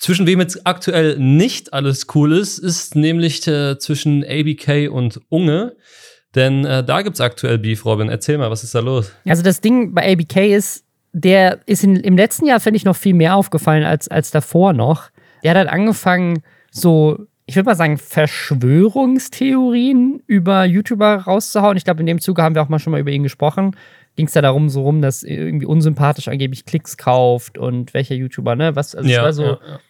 Zwischen 0.00 0.26
wem 0.26 0.40
jetzt 0.40 0.66
aktuell 0.66 1.18
nicht 1.18 1.74
alles 1.74 2.06
cool 2.14 2.32
ist, 2.32 2.58
ist 2.58 2.96
nämlich 2.96 3.46
äh, 3.46 3.78
zwischen 3.78 4.24
ABK 4.24 4.90
und 4.90 5.20
Unge. 5.28 5.76
Denn 6.34 6.64
äh, 6.64 6.82
da 6.82 7.02
gibt's 7.02 7.20
aktuell 7.20 7.58
Beef, 7.58 7.84
Robin. 7.84 8.08
Erzähl 8.08 8.38
mal, 8.38 8.50
was 8.50 8.64
ist 8.64 8.74
da 8.74 8.80
los? 8.80 9.12
Also 9.26 9.42
das 9.42 9.60
Ding 9.60 9.92
bei 9.92 10.12
ABK 10.12 10.54
ist, 10.56 10.84
der 11.12 11.60
ist 11.66 11.84
in, 11.84 11.96
im 11.96 12.16
letzten 12.16 12.46
Jahr, 12.46 12.60
finde 12.60 12.78
ich, 12.78 12.86
noch 12.86 12.96
viel 12.96 13.14
mehr 13.14 13.36
aufgefallen 13.36 13.84
als, 13.84 14.08
als 14.08 14.30
davor 14.30 14.72
noch. 14.72 15.10
Der 15.42 15.50
hat 15.50 15.58
halt 15.58 15.68
angefangen, 15.68 16.42
so, 16.80 17.26
ich 17.46 17.56
würde 17.56 17.66
mal 17.66 17.76
sagen, 17.76 17.98
Verschwörungstheorien 17.98 20.22
über 20.26 20.64
YouTuber 20.64 21.22
rauszuhauen. 21.22 21.76
Ich 21.76 21.84
glaube, 21.84 22.00
in 22.00 22.06
dem 22.06 22.20
Zuge 22.20 22.42
haben 22.42 22.54
wir 22.54 22.62
auch 22.62 22.68
mal 22.68 22.78
schon 22.78 22.90
mal 22.90 23.00
über 23.00 23.10
ihn 23.10 23.22
gesprochen. 23.22 23.76
Ging 24.16 24.26
es 24.26 24.32
da 24.32 24.42
darum, 24.42 24.68
so 24.68 24.82
rum, 24.82 25.00
dass 25.00 25.22
irgendwie 25.22 25.66
unsympathisch 25.66 26.28
angeblich 26.28 26.66
Klicks 26.66 26.96
kauft 26.96 27.56
und 27.56 27.94
welcher 27.94 28.16
YouTuber, 28.16 28.56
ne? 28.56 28.76
Was, 28.76 28.94
also 28.94 29.08
ja, 29.08 29.32
so, 29.32 29.44
ja, 29.44 29.58
ja. 29.66 29.80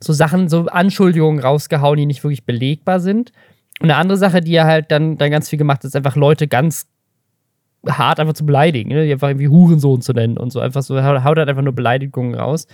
so 0.00 0.12
Sachen, 0.12 0.48
so 0.48 0.66
Anschuldigungen 0.66 1.40
rausgehauen, 1.40 1.98
die 1.98 2.06
nicht 2.06 2.24
wirklich 2.24 2.44
belegbar 2.44 3.00
sind. 3.00 3.32
Und 3.80 3.90
eine 3.90 3.96
andere 3.96 4.18
Sache, 4.18 4.40
die 4.40 4.54
er 4.54 4.66
halt 4.66 4.90
dann, 4.90 5.18
dann 5.18 5.30
ganz 5.30 5.48
viel 5.48 5.58
gemacht 5.58 5.78
hat, 5.78 5.86
ist 5.86 5.96
einfach 5.96 6.16
Leute 6.16 6.46
ganz 6.46 6.86
hart 7.88 8.20
einfach 8.20 8.34
zu 8.34 8.46
beleidigen, 8.46 8.90
ne? 8.90 9.04
die 9.04 9.12
einfach 9.12 9.28
irgendwie 9.28 9.48
Hurensohn 9.48 10.00
zu 10.00 10.12
nennen 10.12 10.36
und 10.36 10.52
so. 10.52 10.60
Einfach 10.60 10.82
so, 10.82 11.02
haut 11.02 11.38
halt 11.38 11.48
einfach 11.48 11.62
nur 11.62 11.72
Beleidigungen 11.72 12.34
raus. 12.34 12.66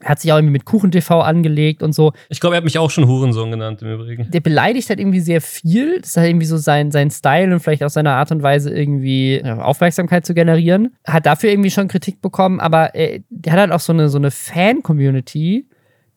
Er 0.00 0.10
hat 0.10 0.20
sich 0.20 0.32
auch 0.32 0.36
irgendwie 0.36 0.52
mit 0.52 0.64
KuchenTV 0.64 1.10
angelegt 1.10 1.82
und 1.82 1.94
so. 1.94 2.12
Ich 2.28 2.40
glaube, 2.40 2.56
er 2.56 2.58
hat 2.58 2.64
mich 2.64 2.78
auch 2.78 2.90
schon 2.90 3.06
Hurensohn 3.06 3.50
genannt 3.50 3.82
im 3.82 3.92
Übrigen. 3.92 4.30
Der 4.30 4.40
beleidigt 4.40 4.88
halt 4.88 4.98
irgendwie 4.98 5.20
sehr 5.20 5.40
viel. 5.40 6.00
Das 6.00 6.10
ist 6.10 6.16
halt 6.16 6.28
irgendwie 6.28 6.46
so 6.46 6.56
sein, 6.56 6.90
sein 6.90 7.10
Style 7.10 7.52
und 7.52 7.60
vielleicht 7.60 7.84
auch 7.84 7.90
seine 7.90 8.12
Art 8.12 8.32
und 8.32 8.42
Weise, 8.42 8.70
irgendwie 8.70 9.40
ja, 9.44 9.62
Aufmerksamkeit 9.62 10.26
zu 10.26 10.34
generieren. 10.34 10.94
Hat 11.06 11.26
dafür 11.26 11.50
irgendwie 11.50 11.70
schon 11.70 11.88
Kritik 11.88 12.20
bekommen, 12.20 12.60
aber 12.60 12.94
er, 12.94 13.20
der 13.30 13.52
hat 13.52 13.60
halt 13.60 13.72
auch 13.72 13.80
so 13.80 13.92
eine, 13.92 14.08
so 14.08 14.18
eine 14.18 14.30
Fan-Community, 14.30 15.66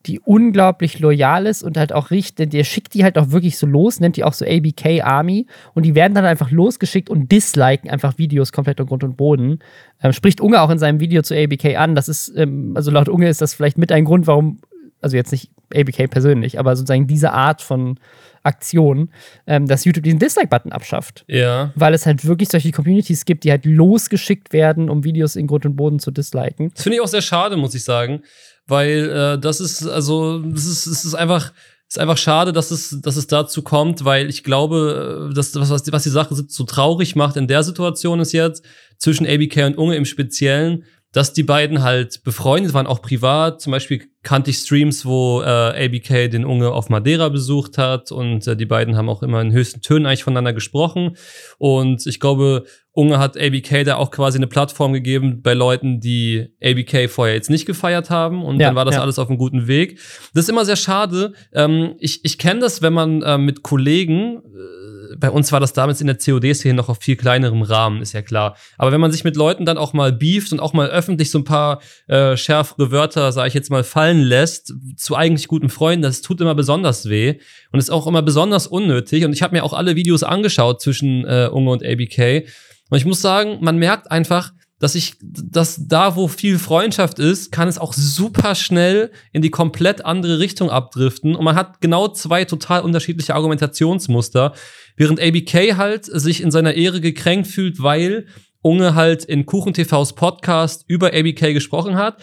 die 0.06 0.18
unglaublich 0.20 0.98
loyal 0.98 1.46
ist 1.46 1.62
und 1.62 1.76
halt 1.76 1.92
auch 1.92 2.10
richtet, 2.10 2.52
der 2.52 2.64
schickt 2.64 2.94
die 2.94 3.04
halt 3.04 3.18
auch 3.18 3.30
wirklich 3.30 3.58
so 3.58 3.66
los, 3.66 4.00
nennt 4.00 4.16
die 4.16 4.24
auch 4.24 4.32
so 4.32 4.46
ABK 4.46 5.02
Army 5.02 5.46
und 5.74 5.84
die 5.84 5.94
werden 5.94 6.14
dann 6.14 6.24
einfach 6.24 6.50
losgeschickt 6.50 7.10
und 7.10 7.30
disliken 7.30 7.90
einfach 7.90 8.16
Videos 8.16 8.52
komplett 8.52 8.80
um 8.80 8.86
Grund 8.86 9.04
und 9.04 9.16
Boden. 9.16 9.58
Ähm, 10.02 10.12
spricht 10.12 10.40
Unge 10.40 10.62
auch 10.62 10.70
in 10.70 10.78
seinem 10.78 11.00
Video 11.00 11.22
zu 11.22 11.34
ABK 11.34 11.76
an. 11.76 11.94
Das 11.94 12.08
ist, 12.08 12.32
ähm, 12.34 12.72
also 12.74 12.90
laut 12.90 13.08
Unge 13.10 13.28
ist 13.28 13.42
das 13.42 13.52
vielleicht 13.52 13.76
mit 13.76 13.92
ein 13.92 14.06
Grund, 14.06 14.26
warum, 14.26 14.60
also 15.02 15.16
jetzt 15.16 15.32
nicht 15.32 15.50
ABK 15.74 16.08
persönlich, 16.08 16.58
aber 16.58 16.74
sozusagen 16.76 17.06
diese 17.06 17.32
Art 17.32 17.60
von 17.60 18.00
Aktion, 18.42 19.10
ähm, 19.46 19.66
dass 19.66 19.84
YouTube 19.84 20.02
diesen 20.02 20.18
Dislike-Button 20.18 20.72
abschafft. 20.72 21.26
Ja. 21.28 21.72
Weil 21.74 21.92
es 21.92 22.06
halt 22.06 22.24
wirklich 22.24 22.48
solche 22.48 22.72
Communities 22.72 23.26
gibt, 23.26 23.44
die 23.44 23.50
halt 23.50 23.66
losgeschickt 23.66 24.54
werden, 24.54 24.88
um 24.88 25.04
Videos 25.04 25.36
in 25.36 25.46
Grund 25.46 25.66
und 25.66 25.76
Boden 25.76 25.98
zu 25.98 26.10
disliken. 26.10 26.70
Das 26.74 26.84
finde 26.84 26.96
ich 26.96 27.02
auch 27.02 27.06
sehr 27.06 27.20
schade, 27.20 27.58
muss 27.58 27.74
ich 27.74 27.84
sagen 27.84 28.22
weil 28.66 29.08
äh, 29.08 29.38
das 29.38 29.60
ist 29.60 29.86
also 29.86 30.38
das 30.40 30.66
ist, 30.66 30.86
es 30.86 31.04
ist 31.04 31.14
einfach 31.14 31.52
ist 31.90 31.98
einfach 31.98 32.18
schade, 32.18 32.52
dass 32.52 32.70
es, 32.70 33.00
dass 33.02 33.16
es 33.16 33.26
dazu 33.26 33.62
kommt, 33.62 34.04
weil 34.04 34.28
ich 34.28 34.44
glaube, 34.44 35.28
äh, 35.30 35.34
dass 35.34 35.54
was, 35.56 35.70
was 35.70 36.02
die 36.04 36.10
Sache 36.10 36.36
so 36.46 36.64
traurig 36.64 37.16
macht 37.16 37.36
in 37.36 37.48
der 37.48 37.64
Situation 37.64 38.20
ist 38.20 38.32
jetzt 38.32 38.64
zwischen 38.98 39.26
ABK 39.26 39.66
und 39.66 39.76
Unge 39.76 39.96
im 39.96 40.04
Speziellen, 40.04 40.84
dass 41.12 41.32
die 41.32 41.42
beiden 41.42 41.82
halt 41.82 42.22
befreundet 42.22 42.72
waren, 42.72 42.86
auch 42.86 43.02
privat. 43.02 43.60
Zum 43.60 43.72
Beispiel 43.72 44.02
kannte 44.22 44.50
ich 44.50 44.58
Streams, 44.58 45.04
wo 45.04 45.42
äh, 45.42 45.86
ABK 45.86 46.30
den 46.30 46.44
Unge 46.44 46.70
auf 46.70 46.88
Madeira 46.88 47.28
besucht 47.30 47.78
hat 47.78 48.12
und 48.12 48.46
äh, 48.46 48.56
die 48.56 48.66
beiden 48.66 48.96
haben 48.96 49.08
auch 49.08 49.22
immer 49.22 49.40
in 49.40 49.52
höchsten 49.52 49.80
Tönen 49.80 50.06
eigentlich 50.06 50.22
voneinander 50.22 50.52
gesprochen. 50.52 51.16
Und 51.58 52.06
ich 52.06 52.20
glaube, 52.20 52.64
Unge 52.92 53.18
hat 53.18 53.36
ABK 53.36 53.84
da 53.84 53.96
auch 53.96 54.10
quasi 54.10 54.38
eine 54.38 54.46
Plattform 54.46 54.92
gegeben 54.92 55.42
bei 55.42 55.54
Leuten, 55.54 56.00
die 56.00 56.48
ABK 56.62 57.08
vorher 57.08 57.34
jetzt 57.34 57.50
nicht 57.50 57.66
gefeiert 57.66 58.10
haben 58.10 58.44
und 58.44 58.60
ja, 58.60 58.68
dann 58.68 58.76
war 58.76 58.84
das 58.84 58.96
ja. 58.96 59.02
alles 59.02 59.18
auf 59.18 59.28
einem 59.28 59.38
guten 59.38 59.66
Weg. 59.66 59.98
Das 60.34 60.44
ist 60.44 60.48
immer 60.48 60.64
sehr 60.64 60.76
schade. 60.76 61.32
Ähm, 61.52 61.94
ich 61.98 62.24
ich 62.24 62.38
kenne 62.38 62.60
das, 62.60 62.82
wenn 62.82 62.92
man 62.92 63.22
äh, 63.22 63.38
mit 63.38 63.62
Kollegen 63.62 64.38
äh, 64.38 64.79
bei 65.18 65.30
uns 65.30 65.52
war 65.52 65.60
das 65.60 65.72
damals 65.72 66.00
in 66.00 66.06
der 66.06 66.16
COD-Szene 66.16 66.74
noch 66.74 66.88
auf 66.88 66.98
viel 66.98 67.16
kleinerem 67.16 67.62
Rahmen, 67.62 68.02
ist 68.02 68.12
ja 68.12 68.22
klar. 68.22 68.56
Aber 68.78 68.92
wenn 68.92 69.00
man 69.00 69.12
sich 69.12 69.24
mit 69.24 69.36
Leuten 69.36 69.64
dann 69.64 69.78
auch 69.78 69.92
mal 69.92 70.12
beeft 70.12 70.52
und 70.52 70.60
auch 70.60 70.72
mal 70.72 70.88
öffentlich 70.88 71.30
so 71.30 71.38
ein 71.38 71.44
paar 71.44 71.80
äh, 72.06 72.36
schärfere 72.36 72.90
Wörter, 72.90 73.32
sage 73.32 73.48
ich 73.48 73.54
jetzt 73.54 73.70
mal, 73.70 73.84
fallen 73.84 74.22
lässt, 74.22 74.74
zu 74.96 75.16
eigentlich 75.16 75.48
guten 75.48 75.68
Freunden, 75.68 76.02
das 76.02 76.20
tut 76.20 76.40
immer 76.40 76.54
besonders 76.54 77.08
weh 77.08 77.38
und 77.72 77.78
ist 77.78 77.90
auch 77.90 78.06
immer 78.06 78.22
besonders 78.22 78.66
unnötig. 78.66 79.24
Und 79.24 79.32
ich 79.32 79.42
habe 79.42 79.56
mir 79.56 79.64
auch 79.64 79.72
alle 79.72 79.96
Videos 79.96 80.22
angeschaut 80.22 80.80
zwischen 80.80 81.24
äh, 81.24 81.48
Unge 81.50 81.70
und 81.70 81.84
ABK. 81.84 82.46
Und 82.90 82.98
ich 82.98 83.04
muss 83.04 83.22
sagen, 83.22 83.58
man 83.60 83.78
merkt 83.78 84.10
einfach, 84.10 84.52
dass 84.80 84.94
ich, 84.94 85.14
dass 85.20 85.86
da, 85.86 86.16
wo 86.16 86.26
viel 86.26 86.58
Freundschaft 86.58 87.18
ist, 87.18 87.52
kann 87.52 87.68
es 87.68 87.78
auch 87.78 87.92
super 87.92 88.54
schnell 88.54 89.12
in 89.30 89.42
die 89.42 89.50
komplett 89.50 90.04
andere 90.06 90.40
Richtung 90.40 90.70
abdriften. 90.70 91.36
Und 91.36 91.44
man 91.44 91.54
hat 91.54 91.82
genau 91.82 92.08
zwei 92.08 92.46
total 92.46 92.80
unterschiedliche 92.80 93.34
Argumentationsmuster. 93.34 94.54
Während 94.96 95.20
ABK 95.20 95.76
halt 95.76 96.06
sich 96.06 96.42
in 96.42 96.50
seiner 96.50 96.74
Ehre 96.74 97.02
gekränkt 97.02 97.46
fühlt, 97.46 97.82
weil 97.82 98.26
Unge 98.62 98.94
halt 98.94 99.24
in 99.24 99.44
KuchenTVs 99.44 100.14
Podcast 100.14 100.84
über 100.88 101.08
ABK 101.08 101.52
gesprochen 101.52 101.96
hat, 101.96 102.16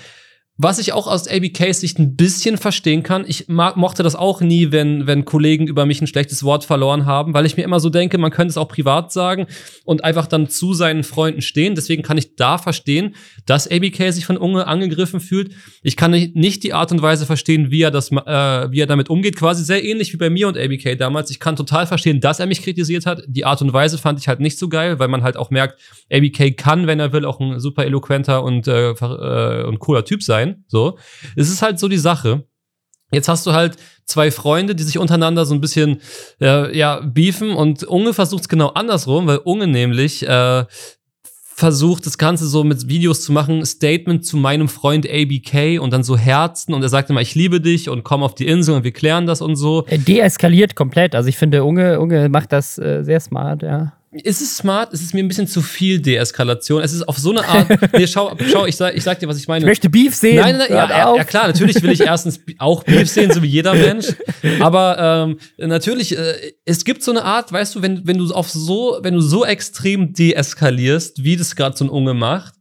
Was 0.60 0.80
ich 0.80 0.91
auch 0.91 1.05
aus 1.05 1.28
ABKs 1.28 1.82
Sicht 1.82 1.99
ein 1.99 2.16
bisschen 2.16 2.58
verstehen 2.58 3.03
kann, 3.03 3.26
ich 3.28 3.47
mag, 3.47 3.78
mochte 3.78 4.01
das 4.01 4.16
auch 4.16 4.41
nie, 4.41 4.72
wenn, 4.72 5.05
wenn 5.05 5.24
Kollegen 5.24 5.68
über 5.68 5.86
mich 5.86 6.01
ein 6.01 6.08
schlechtes 6.08 6.43
Wort 6.43 6.66
verloren 6.66 7.05
haben, 7.05 7.36
weil 7.36 7.45
ich 7.45 7.58
mir 7.58 7.64
immer 7.64 7.80
so 7.80 7.91
denke, 7.91 8.18
man 8.18 8.32
könnte 8.32 8.49
es 8.49 8.58
auch 8.58 8.68
privat 8.68 9.12
sagen 9.12 9.45
und 9.86 10.03
einfach 10.03 10.26
dann 10.26 10.49
zu 10.49 10.74
seinen 10.74 11.03
Freunden 11.03 11.43
stehen. 11.43 11.76
Deswegen 11.76 12.01
kann 12.01 12.18
ich 12.18 12.36
da 12.38 12.58
verstehen, 12.58 13.14
dass 13.45 13.70
ABK 13.70 14.12
sich 14.12 14.26
von 14.26 14.36
Unge 14.36 14.66
angegriffen 14.66 15.20
fühlt. 15.20 15.51
Ich 15.84 15.95
kann 15.95 16.10
nicht 16.10 16.64
die 16.64 16.74
Art 16.74 16.91
und 16.91 17.03
Weise 17.03 17.28
verstehen, 17.28 17.70
wie 17.70 17.84
er, 17.84 17.91
das, 17.91 18.12
äh, 18.12 18.16
wie 18.72 18.80
er 18.80 18.88
damit 18.88 19.12
umgeht. 19.12 19.36
Quasi 19.36 19.64
sehr 19.64 19.84
ähnlich 19.84 20.12
wie 20.12 20.18
bei 20.18 20.32
mir 20.32 20.47
und 20.47 20.58
ABK 20.58 20.97
damals. 20.97 21.30
Ich 21.30 21.39
kann 21.39 21.55
total 21.55 21.86
verstehen, 21.86 22.20
dass 22.20 22.39
er 22.39 22.47
mich 22.47 22.64
kritisiert 22.64 23.05
hat. 23.05 23.22
Die 23.28 23.45
Art 23.45 23.62
und 23.62 23.74
Weise 23.74 23.99
fand 23.99 24.20
ich 24.20 24.28
halt 24.28 24.39
nicht 24.39 24.58
so 24.58 24.70
geil, 24.70 24.97
weil 24.97 25.08
man 25.08 25.22
halt 25.22 25.38
auch 25.38 25.51
merkt, 25.51 25.80
ABK 26.12 26.58
kann, 26.58 26.88
wenn 26.88 26.99
er 26.99 27.14
will, 27.14 27.26
auch 27.26 27.39
ein 27.39 27.60
super 27.60 27.86
eloquenter 27.86 28.41
und, 28.41 28.68
äh, 28.68 28.89
äh, 28.89 29.64
und 29.64 29.78
cooler 29.78 30.03
Typ 30.03 30.24
sein 30.24 30.47
sein. 30.48 30.64
So. 30.68 30.98
Es 31.36 31.50
ist 31.50 31.62
halt 31.62 31.80
so 31.80 31.88
die 31.88 31.98
Sache. 31.98 32.45
Jetzt 33.12 33.30
hast 33.30 33.45
du 33.45 33.54
halt 33.54 33.78
zwei 34.06 34.32
Freunde, 34.32 34.76
die 34.76 34.84
sich 34.84 34.98
untereinander 34.98 35.45
so 35.45 35.54
ein 35.54 35.62
bisschen 35.62 36.02
äh, 36.41 36.78
ja, 36.78 37.00
beefen 37.00 37.52
und 37.52 37.84
Unge 37.84 38.14
versucht 38.14 38.41
es 38.41 38.50
genau 38.50 38.70
andersrum, 38.70 39.28
weil 39.28 39.38
Unge 39.38 39.68
nämlich 39.68 40.28
äh, 40.28 40.66
versucht, 41.56 42.06
das 42.06 42.18
Ganze 42.18 42.45
so 42.48 42.64
mit 42.64 42.88
Videos 42.89 43.24
zu 43.24 43.32
machen, 43.32 43.66
Statement 43.66 44.26
zu 44.26 44.38
meinem 44.38 44.68
Freund 44.68 45.08
ABK 45.10 45.80
und 45.80 45.91
dann 45.91 46.04
so 46.04 46.18
Herzen 46.18 46.74
und 46.74 46.84
er 46.84 46.89
sagt 46.89 47.10
immer, 47.10 47.22
ich 47.22 47.34
liebe 47.34 47.62
dich 47.62 47.89
und 47.89 48.04
komm 48.04 48.24
auf 48.24 48.36
die 48.36 48.45
Insel 48.45 48.76
und 48.76 48.84
wir 48.84 48.91
klären 48.91 49.26
das 49.26 49.41
und 49.41 49.56
so. 49.56 49.86
Er 49.88 49.98
deeskaliert 49.98 50.76
komplett. 50.76 51.16
Also 51.16 51.30
ich 51.30 51.38
finde, 51.38 51.64
Unge, 51.64 52.00
Unge 52.00 52.28
macht 52.30 52.52
das 52.52 52.78
äh, 52.78 53.04
sehr 53.04 53.20
smart, 53.22 53.64
ja 53.64 53.93
ist 54.20 54.41
es 54.41 54.57
smart? 54.57 54.93
Ist 54.93 55.01
es 55.01 55.13
mir 55.13 55.24
ein 55.24 55.28
bisschen 55.28 55.47
zu 55.47 55.61
viel 55.61 55.99
Deeskalation? 55.99 56.82
Es 56.82 56.93
ist 56.93 57.07
auf 57.07 57.18
so 57.18 57.32
eine 57.32 57.47
Art. 57.47 57.68
nee, 57.93 58.07
schau, 58.07 58.36
schau 58.51 58.65
ich, 58.65 58.76
sag, 58.76 58.95
ich 58.95 59.03
sag 59.03 59.20
dir, 59.20 59.28
was 59.28 59.38
ich 59.38 59.47
meine. 59.47 59.65
Ich 59.65 59.68
möchte 59.68 59.89
Beef 59.89 60.15
sehen. 60.15 60.38
Nein, 60.38 60.57
nein, 60.57 60.68
nein 60.70 60.89
ja, 60.89 61.15
ja, 61.15 61.24
klar, 61.24 61.47
natürlich 61.47 61.82
will 61.82 61.91
ich 61.91 62.01
erstens 62.01 62.39
auch 62.59 62.84
Beef 62.84 63.09
sehen, 63.09 63.32
so 63.32 63.41
wie 63.41 63.47
jeder 63.47 63.74
Mensch. 63.74 64.07
Aber 64.59 65.28
ähm, 65.59 65.68
natürlich, 65.68 66.18
äh, 66.18 66.53
es 66.65 66.86
gibt 66.86 67.03
so 67.03 67.11
eine 67.11 67.24
Art, 67.24 67.51
weißt 67.51 67.76
du, 67.76 67.82
wenn, 67.82 68.05
wenn 68.07 68.18
du 68.18 68.34
auf 68.34 68.49
so, 68.49 68.99
wenn 69.01 69.13
du 69.13 69.22
so 69.22 69.45
extrem 69.45 70.13
deeskalierst, 70.13 71.24
wie 71.24 71.36
das 71.36 71.55
gerade 71.55 71.76
so 71.78 71.86
ein 71.86 71.89
Unge 71.89 72.13
macht, 72.13 72.55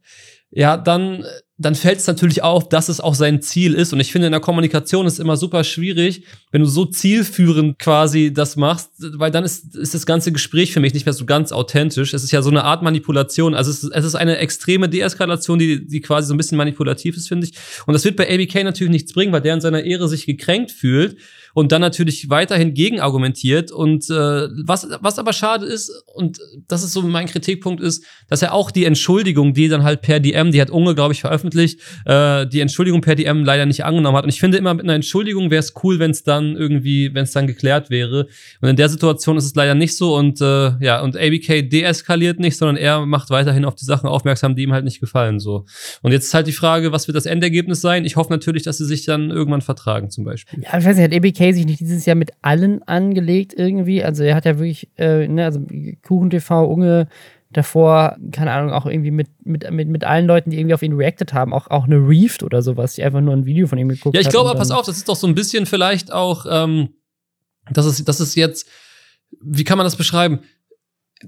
ja, 0.51 0.77
dann 0.77 1.25
dann 1.59 1.73
fällt 1.73 1.97
es 1.97 2.05
natürlich 2.05 2.43
auf, 2.43 2.69
dass 2.69 2.87
es 2.87 2.99
auch 2.99 3.15
sein 3.15 3.41
Ziel 3.41 3.73
ist. 3.73 3.91
Und 3.91 3.99
ich 3.99 4.11
finde, 4.11 4.27
in 4.27 4.31
der 4.31 4.41
Kommunikation 4.41 5.07
ist 5.07 5.19
immer 5.19 5.37
super 5.37 5.63
schwierig, 5.63 6.23
wenn 6.51 6.61
du 6.61 6.67
so 6.67 6.85
zielführend 6.85 7.79
quasi 7.79 8.31
das 8.31 8.57
machst, 8.57 8.91
weil 8.99 9.31
dann 9.31 9.43
ist, 9.43 9.75
ist 9.75 9.95
das 9.95 10.05
ganze 10.05 10.31
Gespräch 10.31 10.71
für 10.71 10.79
mich 10.79 10.93
nicht 10.93 11.07
mehr 11.07 11.13
so 11.13 11.25
ganz 11.25 11.51
authentisch. 11.51 12.13
Es 12.13 12.23
ist 12.23 12.31
ja 12.31 12.43
so 12.43 12.51
eine 12.51 12.63
Art 12.63 12.83
Manipulation. 12.83 13.55
Also 13.55 13.71
es 13.71 13.83
ist, 13.83 13.91
es 13.91 14.05
ist 14.05 14.15
eine 14.15 14.37
extreme 14.37 14.87
Deeskalation, 14.87 15.57
die, 15.57 15.87
die 15.87 16.01
quasi 16.01 16.27
so 16.27 16.35
ein 16.35 16.37
bisschen 16.37 16.59
manipulativ 16.59 17.17
ist, 17.17 17.27
finde 17.27 17.47
ich. 17.47 17.53
Und 17.87 17.93
das 17.93 18.05
wird 18.05 18.17
bei 18.17 18.31
ABK 18.31 18.63
natürlich 18.63 18.91
nichts 18.91 19.13
bringen, 19.13 19.33
weil 19.33 19.41
der 19.41 19.55
in 19.55 19.61
seiner 19.61 19.83
Ehre 19.83 20.07
sich 20.07 20.27
gekränkt 20.27 20.71
fühlt 20.71 21.17
und 21.57 21.71
dann 21.71 21.81
natürlich 21.81 22.29
weiterhin 22.29 22.75
gegenargumentiert. 22.75 23.71
Und 23.71 24.11
äh, 24.11 24.47
was, 24.63 24.87
was 25.01 25.17
aber 25.17 25.33
schade 25.33 25.65
ist, 25.65 25.91
und 26.13 26.37
das 26.67 26.83
ist 26.83 26.93
so 26.93 27.01
mein 27.01 27.25
Kritikpunkt, 27.25 27.81
ist, 27.81 28.05
dass 28.29 28.43
er 28.43 28.53
auch 28.53 28.69
die 28.69 28.85
Entschuldigung, 28.85 29.55
die 29.55 29.67
dann 29.67 29.81
halt 29.81 30.03
per 30.03 30.19
DM, 30.19 30.51
die 30.51 30.61
hat 30.61 30.69
Unge, 30.69 30.93
glaube 30.93 31.15
ich, 31.15 31.21
veröffentlicht, 31.21 31.79
äh, 32.05 32.45
die 32.45 32.59
Entschuldigung 32.59 33.01
per 33.01 33.15
DM 33.15 33.43
leider 33.43 33.65
nicht 33.65 33.83
angenommen 33.83 34.15
hat. 34.15 34.25
Und 34.25 34.29
ich 34.29 34.39
finde 34.39 34.59
immer, 34.59 34.75
mit 34.75 34.83
einer 34.83 34.93
Entschuldigung 34.93 35.49
wäre 35.49 35.61
es 35.61 35.73
cool, 35.81 35.97
wenn 35.97 36.11
es 36.11 36.21
dann 36.21 36.55
irgendwie, 36.55 37.15
wenn 37.15 37.23
es 37.23 37.31
dann 37.31 37.47
geklärt 37.47 37.89
wäre. 37.89 38.27
Und 38.61 38.69
in 38.69 38.75
der 38.75 38.89
Situation 38.89 39.35
ist 39.35 39.45
es 39.45 39.55
leider 39.55 39.73
nicht 39.73 39.97
so. 39.97 40.15
Und 40.15 40.39
äh, 40.39 40.73
ja, 40.79 41.01
und 41.01 41.17
ABK 41.17 41.67
deeskaliert 41.67 42.39
nicht, 42.39 42.55
sondern 42.55 42.77
er 42.77 43.03
macht 43.07 43.31
weiterhin 43.31 43.65
auf 43.65 43.73
die 43.73 43.85
Sachen 43.85 44.07
aufmerksam, 44.07 44.55
die 44.55 44.61
ihm 44.61 44.73
halt 44.73 44.85
nicht 44.85 44.99
gefallen. 44.99 45.39
So. 45.39 45.65
Und 46.03 46.11
jetzt 46.11 46.25
ist 46.25 46.35
halt 46.35 46.45
die 46.45 46.51
Frage, 46.51 46.91
was 46.91 47.07
wird 47.07 47.15
das 47.15 47.25
Endergebnis 47.25 47.81
sein? 47.81 48.05
Ich 48.05 48.15
hoffe 48.15 48.31
natürlich, 48.31 48.61
dass 48.61 48.77
sie 48.77 48.85
sich 48.85 49.05
dann 49.05 49.31
irgendwann 49.31 49.61
vertragen, 49.61 50.11
zum 50.11 50.23
Beispiel. 50.23 50.61
Ja, 50.61 50.77
ich 50.77 50.85
weiß 50.85 50.97
nicht, 50.97 51.03
hat 51.03 51.15
ABK 51.15 51.46
sich 51.53 51.65
nicht 51.65 51.79
dieses 51.79 52.05
Jahr 52.05 52.15
mit 52.15 52.31
allen 52.41 52.83
angelegt 52.83 53.53
irgendwie. 53.55 54.03
Also 54.03 54.23
er 54.23 54.35
hat 54.35 54.45
ja 54.45 54.57
wirklich, 54.57 54.89
äh, 54.97 55.27
ne, 55.27 55.45
also 55.45 55.61
KuchenTV, 56.03 56.49
Unge, 56.65 57.07
davor, 57.49 58.17
keine 58.31 58.51
Ahnung, 58.51 58.71
auch 58.71 58.85
irgendwie 58.85 59.11
mit, 59.11 59.27
mit, 59.43 59.69
mit, 59.71 59.87
mit 59.87 60.03
allen 60.03 60.27
Leuten, 60.27 60.49
die 60.49 60.59
irgendwie 60.59 60.73
auf 60.73 60.83
ihn 60.83 60.93
reacted 60.93 61.33
haben, 61.33 61.53
auch, 61.53 61.67
auch 61.67 61.85
eine 61.85 61.95
Reefed 61.95 62.43
oder 62.43 62.61
sowas, 62.61 62.95
die 62.95 63.03
einfach 63.03 63.21
nur 63.21 63.33
ein 63.33 63.45
Video 63.45 63.67
von 63.67 63.77
ihm 63.77 63.89
geguckt 63.89 64.15
haben. 64.15 64.21
Ja, 64.21 64.21
ich 64.21 64.29
glaube, 64.29 64.53
pass 64.57 64.71
auf, 64.71 64.85
das 64.85 64.97
ist 64.97 65.07
doch 65.07 65.15
so 65.15 65.27
ein 65.27 65.35
bisschen 65.35 65.65
vielleicht 65.65 66.11
auch, 66.11 66.45
ähm, 66.49 66.89
das 67.71 67.85
ist, 67.85 68.07
das 68.07 68.19
ist 68.19 68.35
jetzt, 68.35 68.69
wie 69.41 69.63
kann 69.63 69.77
man 69.77 69.85
das 69.85 69.95
beschreiben? 69.95 70.39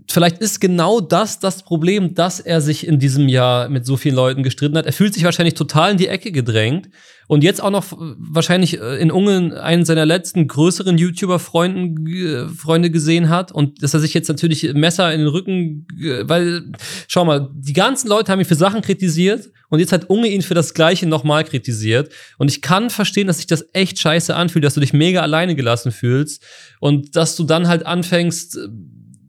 Vielleicht 0.07 0.39
ist 0.39 0.59
genau 0.59 0.99
das 0.99 1.39
das 1.39 1.63
Problem, 1.63 2.13
dass 2.13 2.39
er 2.39 2.61
sich 2.61 2.85
in 2.85 2.99
diesem 2.99 3.27
Jahr 3.27 3.69
mit 3.69 3.85
so 3.85 3.97
vielen 3.97 4.15
Leuten 4.15 4.43
gestritten 4.43 4.77
hat. 4.77 4.85
Er 4.85 4.93
fühlt 4.93 5.13
sich 5.13 5.23
wahrscheinlich 5.23 5.55
total 5.55 5.91
in 5.91 5.97
die 5.97 6.07
Ecke 6.07 6.31
gedrängt. 6.31 6.89
Und 7.27 7.43
jetzt 7.43 7.61
auch 7.61 7.69
noch 7.69 7.85
wahrscheinlich 7.91 8.79
äh, 8.79 8.97
in 8.99 9.11
Ungen 9.11 9.53
einen 9.53 9.85
seiner 9.85 10.05
letzten 10.05 10.47
größeren 10.47 10.97
YouTuber-Freunden 10.97 12.07
äh, 12.07 12.47
Freunde 12.49 12.89
gesehen 12.89 13.29
hat. 13.29 13.51
Und 13.51 13.83
dass 13.83 13.93
er 13.93 13.99
sich 13.99 14.13
jetzt 14.13 14.29
natürlich 14.29 14.73
Messer 14.73 15.13
in 15.13 15.19
den 15.19 15.27
Rücken, 15.27 15.85
weil 16.23 16.71
schau 17.07 17.25
mal, 17.25 17.49
die 17.53 17.73
ganzen 17.73 18.07
Leute 18.07 18.31
haben 18.31 18.39
ihn 18.39 18.45
für 18.45 18.55
Sachen 18.55 18.81
kritisiert. 18.81 19.49
Und 19.69 19.79
jetzt 19.79 19.91
hat 19.91 20.09
Unge 20.09 20.27
ihn 20.27 20.41
für 20.41 20.55
das 20.55 20.73
Gleiche 20.73 21.05
nochmal 21.07 21.43
kritisiert. 21.43 22.11
Und 22.39 22.49
ich 22.49 22.61
kann 22.63 22.89
verstehen, 22.89 23.27
dass 23.27 23.37
sich 23.37 23.47
das 23.47 23.65
echt 23.73 23.99
scheiße 23.99 24.35
anfühlt, 24.35 24.65
dass 24.65 24.73
du 24.73 24.79
dich 24.79 24.93
mega 24.93 25.21
alleine 25.21 25.55
gelassen 25.55 25.91
fühlst. 25.91 26.43
Und 26.79 27.15
dass 27.15 27.35
du 27.35 27.43
dann 27.43 27.67
halt 27.67 27.85
anfängst 27.85 28.57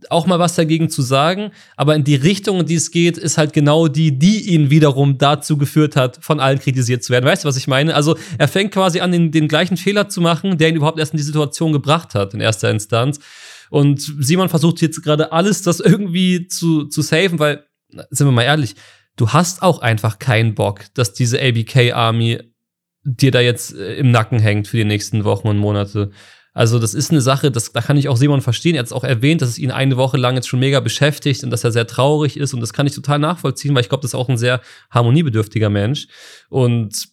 auch 0.09 0.27
mal 0.27 0.39
was 0.39 0.55
dagegen 0.55 0.89
zu 0.89 1.03
sagen, 1.03 1.51
aber 1.77 1.95
in 1.95 2.05
die 2.05 2.15
Richtung, 2.15 2.61
in 2.61 2.67
die 2.67 2.77
es 2.77 2.91
geht, 2.91 3.19
ist 3.19 3.39
halt 3.39 3.53
genau 3.53 3.89
die, 3.89 4.19
die 4.19 4.49
ihn 4.49 4.71
wiederum 4.71 5.19
dazu 5.19 5.57
geführt 5.57 5.97
hat, 5.97 6.19
von 6.23 6.41
allen 6.41 6.59
kritisiert 6.59 7.05
zu 7.05 7.13
werden. 7.13 7.27
Weißt 7.27 7.45
du, 7.45 7.49
was 7.49 7.57
ich 7.57 7.69
meine? 7.69 7.95
Also 7.95 8.17
er 8.39 8.49
fängt 8.49 8.73
quasi 8.73 9.01
an, 9.01 9.13
den, 9.13 9.31
den 9.31 9.49
gleichen 9.49 9.77
Fehler 9.77 10.09
zu 10.09 10.21
machen, 10.21 10.59
der 10.59 10.69
ihn 10.69 10.77
überhaupt 10.77 10.99
erst 10.99 11.13
in 11.13 11.19
die 11.19 11.23
Situation 11.23 11.73
gebracht 11.73 12.15
hat, 12.15 12.35
in 12.35 12.41
erster 12.41 12.71
Instanz. 12.71 13.21
Und 13.69 14.01
Simon 14.01 14.49
versucht 14.49 14.81
jetzt 14.81 15.03
gerade 15.03 15.33
alles, 15.33 15.63
das 15.63 15.81
irgendwie 15.81 16.49
zu, 16.49 16.85
zu 16.87 17.03
saven, 17.03 17.39
weil, 17.39 17.65
sind 18.11 18.27
wir 18.27 18.33
mal 18.33 18.43
ehrlich, 18.43 18.75
du 19.17 19.29
hast 19.29 19.63
auch 19.63 19.81
einfach 19.81 20.19
keinen 20.19 20.55
Bock, 20.55 20.85
dass 20.95 21.13
diese 21.13 21.41
ABK-Army 21.41 22.41
dir 23.05 23.31
da 23.31 23.41
jetzt 23.41 23.75
äh, 23.75 23.95
im 23.95 24.11
Nacken 24.11 24.39
hängt 24.39 24.69
für 24.69 24.77
die 24.77 24.85
nächsten 24.85 25.25
Wochen 25.25 25.49
und 25.49 25.59
Monate. 25.59 26.11
Also, 26.53 26.79
das 26.79 26.95
ist 26.95 27.11
eine 27.11 27.21
Sache, 27.21 27.51
das, 27.51 27.73
da 27.73 27.81
kann 27.81 27.97
ich 27.97 28.09
auch 28.09 28.17
Simon 28.17 28.41
verstehen. 28.41 28.75
Er 28.75 28.81
hat 28.81 28.87
es 28.87 28.93
auch 28.93 29.05
erwähnt, 29.05 29.43
dass 29.43 29.51
es 29.51 29.59
ihn 29.59 29.71
eine 29.71 29.97
Woche 29.97 30.17
lang 30.17 30.35
jetzt 30.35 30.49
schon 30.49 30.61
mega 30.61 30.81
beschäftigt 30.81 31.45
und 31.45 31.51
dass 31.51 31.65
er 31.65 31.73
sehr 31.73 31.87
traurig 31.87 32.37
ist. 32.37 32.55
Und 32.55 32.61
das 32.61 32.73
kann 32.73 32.87
ich 32.87 32.95
total 32.95 33.19
nachvollziehen, 33.19 33.75
weil 33.75 33.83
ich 33.83 33.89
glaube, 33.89 34.03
das 34.03 34.11
ist 34.11 34.17
auch 34.17 34.29
ein 34.29 34.39
sehr 34.39 34.61
harmoniebedürftiger 34.91 35.71
Mensch. 35.71 36.09
Und 36.49 37.09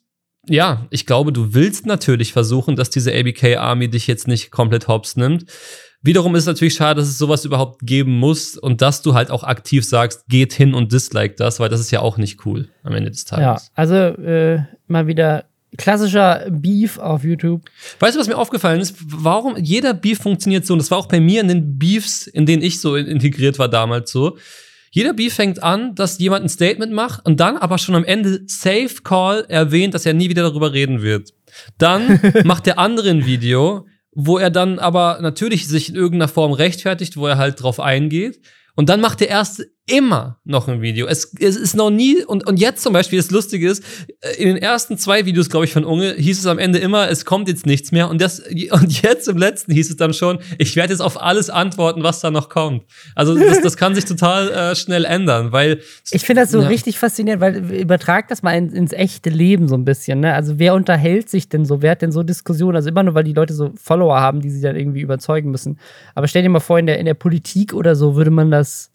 ja, 0.49 0.87
ich 0.89 1.05
glaube, 1.05 1.33
du 1.33 1.53
willst 1.53 1.85
natürlich 1.85 2.33
versuchen, 2.33 2.75
dass 2.75 2.89
diese 2.89 3.13
ABK-Army 3.13 3.89
dich 3.89 4.07
jetzt 4.07 4.27
nicht 4.27 4.51
komplett 4.51 4.87
hops 4.87 5.17
nimmt. 5.17 5.45
Wiederum 6.01 6.35
ist 6.35 6.43
es 6.43 6.47
natürlich 6.47 6.75
schade, 6.75 7.01
dass 7.01 7.09
es 7.09 7.17
sowas 7.17 7.43
überhaupt 7.43 7.81
geben 7.81 8.17
muss 8.17 8.55
und 8.57 8.81
dass 8.81 9.01
du 9.01 9.13
halt 9.13 9.29
auch 9.29 9.43
aktiv 9.43 9.83
sagst, 9.83 10.25
geht 10.27 10.53
hin 10.53 10.73
und 10.73 10.93
dislike 10.93 11.35
das, 11.35 11.59
weil 11.59 11.69
das 11.69 11.79
ist 11.79 11.91
ja 11.91 12.01
auch 12.01 12.17
nicht 12.17 12.45
cool 12.45 12.69
am 12.83 12.93
Ende 12.93 13.11
des 13.11 13.25
Tages. 13.25 13.67
Ja, 13.67 13.71
also 13.73 13.95
äh, 13.95 14.61
mal 14.87 15.07
wieder 15.07 15.45
klassischer 15.77 16.47
Beef 16.49 16.97
auf 16.97 17.23
YouTube. 17.23 17.63
Weißt 17.99 18.15
du, 18.15 18.19
was 18.19 18.27
mir 18.27 18.37
aufgefallen 18.37 18.81
ist? 18.81 18.95
Warum 19.05 19.55
jeder 19.57 19.93
Beef 19.93 20.19
funktioniert 20.19 20.65
so? 20.65 20.73
Und 20.73 20.79
das 20.79 20.91
war 20.91 20.97
auch 20.97 21.07
bei 21.07 21.19
mir 21.19 21.41
in 21.41 21.47
den 21.47 21.77
Beefs, 21.77 22.27
in 22.27 22.45
denen 22.45 22.63
ich 22.63 22.81
so 22.81 22.95
integriert 22.95 23.59
war 23.59 23.69
damals 23.69 24.11
so. 24.11 24.37
Jeder 24.91 25.13
Beef 25.13 25.35
fängt 25.35 25.61
an, 25.61 25.95
dass 25.95 26.17
jemand 26.17 26.45
ein 26.45 26.49
Statement 26.49 26.93
macht 26.93 27.25
und 27.25 27.39
dann 27.39 27.57
aber 27.57 27.77
schon 27.77 27.95
am 27.95 28.03
Ende 28.03 28.41
Safe 28.47 28.95
Call 29.03 29.45
erwähnt, 29.47 29.93
dass 29.93 30.05
er 30.05 30.13
nie 30.13 30.29
wieder 30.29 30.43
darüber 30.43 30.73
reden 30.73 31.01
wird. 31.01 31.33
Dann 31.77 32.19
macht 32.43 32.65
der 32.65 32.79
andere 32.79 33.09
ein 33.09 33.25
Video, 33.25 33.85
wo 34.11 34.37
er 34.37 34.49
dann 34.49 34.79
aber 34.79 35.19
natürlich 35.21 35.67
sich 35.67 35.89
in 35.89 35.95
irgendeiner 35.95 36.29
Form 36.29 36.51
rechtfertigt, 36.51 37.17
wo 37.17 37.27
er 37.27 37.37
halt 37.37 37.61
drauf 37.61 37.79
eingeht. 37.79 38.41
Und 38.75 38.89
dann 38.89 39.01
macht 39.01 39.19
der 39.19 39.29
erste 39.29 39.67
immer 39.87 40.37
noch 40.43 40.67
ein 40.67 40.81
Video. 40.81 41.07
Es, 41.07 41.33
es 41.39 41.55
ist 41.55 41.73
noch 41.73 41.89
nie, 41.89 42.23
und, 42.23 42.45
und 42.45 42.59
jetzt 42.59 42.83
zum 42.83 42.91
Beispiel, 42.91 43.17
das 43.17 43.31
Lustige 43.31 43.69
ist, 43.69 43.83
äh, 44.19 44.35
in 44.37 44.49
den 44.49 44.57
ersten 44.57 44.97
zwei 44.97 45.25
Videos, 45.25 45.49
glaube 45.49 45.65
ich, 45.65 45.71
von 45.71 45.85
Unge, 45.85 46.13
hieß 46.13 46.39
es 46.39 46.45
am 46.45 46.59
Ende 46.59 46.77
immer, 46.77 47.09
es 47.09 47.23
kommt 47.23 47.47
jetzt 47.47 47.65
nichts 47.65 47.93
mehr. 47.93 48.09
Und, 48.09 48.21
das, 48.21 48.39
und 48.39 49.01
jetzt 49.01 49.29
im 49.29 49.37
letzten 49.37 49.71
hieß 49.71 49.89
es 49.89 49.95
dann 49.95 50.13
schon, 50.13 50.39
ich 50.57 50.75
werde 50.75 50.91
jetzt 50.91 50.99
auf 50.99 51.21
alles 51.21 51.49
antworten, 51.49 52.03
was 52.03 52.19
da 52.19 52.31
noch 52.31 52.49
kommt. 52.49 52.83
Also 53.15 53.35
das, 53.35 53.61
das 53.61 53.77
kann 53.77 53.95
sich 53.95 54.03
total 54.03 54.51
äh, 54.51 54.75
schnell 54.75 55.05
ändern, 55.05 55.53
weil. 55.53 55.79
Ich 56.11 56.25
finde 56.25 56.41
das 56.41 56.51
so 56.51 56.61
ja. 56.61 56.67
richtig 56.67 56.99
faszinierend, 56.99 57.41
weil 57.41 57.73
übertragt 57.73 58.29
das 58.29 58.43
mal 58.43 58.51
in, 58.51 58.69
ins 58.73 58.91
echte 58.91 59.29
Leben 59.29 59.69
so 59.69 59.75
ein 59.75 59.85
bisschen. 59.85 60.19
Ne? 60.19 60.33
Also 60.33 60.59
wer 60.59 60.73
unterhält 60.73 61.29
sich 61.29 61.47
denn 61.47 61.63
so? 61.63 61.81
Wer 61.81 61.91
hat 61.91 62.01
denn 62.01 62.11
so 62.11 62.23
Diskussionen? 62.23 62.75
Also 62.75 62.89
immer 62.89 63.03
nur, 63.03 63.13
weil 63.13 63.23
die 63.23 63.33
Leute 63.33 63.53
so 63.53 63.71
Follower 63.81 64.19
haben, 64.19 64.41
die 64.41 64.49
sie 64.49 64.61
dann 64.61 64.75
irgendwie 64.75 65.01
überzeugen 65.01 65.49
müssen. 65.49 65.79
Aber 66.13 66.27
stell 66.27 66.43
dir 66.43 66.49
mal 66.49 66.59
vor, 66.59 66.77
in 66.77 66.87
der, 66.87 66.99
in 66.99 67.05
der 67.05 67.13
Politik 67.13 67.73
oder 67.73 67.95
so 67.95 68.17
würde 68.17 68.31
man 68.31 68.51
das 68.51 68.91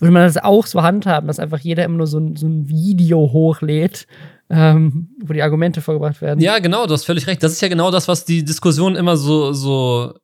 würde 0.00 0.12
man 0.12 0.22
das 0.22 0.36
auch 0.36 0.66
so 0.66 0.82
handhaben, 0.82 1.26
dass 1.26 1.38
einfach 1.38 1.58
jeder 1.58 1.84
immer 1.84 1.98
nur 1.98 2.06
so 2.06 2.18
ein, 2.18 2.36
so 2.36 2.46
ein 2.46 2.68
Video 2.68 3.32
hochlädt, 3.32 4.06
ähm, 4.48 5.10
wo 5.22 5.32
die 5.32 5.42
Argumente 5.42 5.80
vorgebracht 5.80 6.20
werden. 6.20 6.40
Ja, 6.40 6.58
genau, 6.58 6.86
du 6.86 6.94
hast 6.94 7.04
völlig 7.04 7.26
recht. 7.26 7.42
Das 7.42 7.52
ist 7.52 7.60
ja 7.60 7.68
genau 7.68 7.90
das, 7.90 8.08
was 8.08 8.24
die 8.24 8.44
Diskussion 8.44 8.96
immer 8.96 9.16
so, 9.16 9.52
so, 9.52 10.14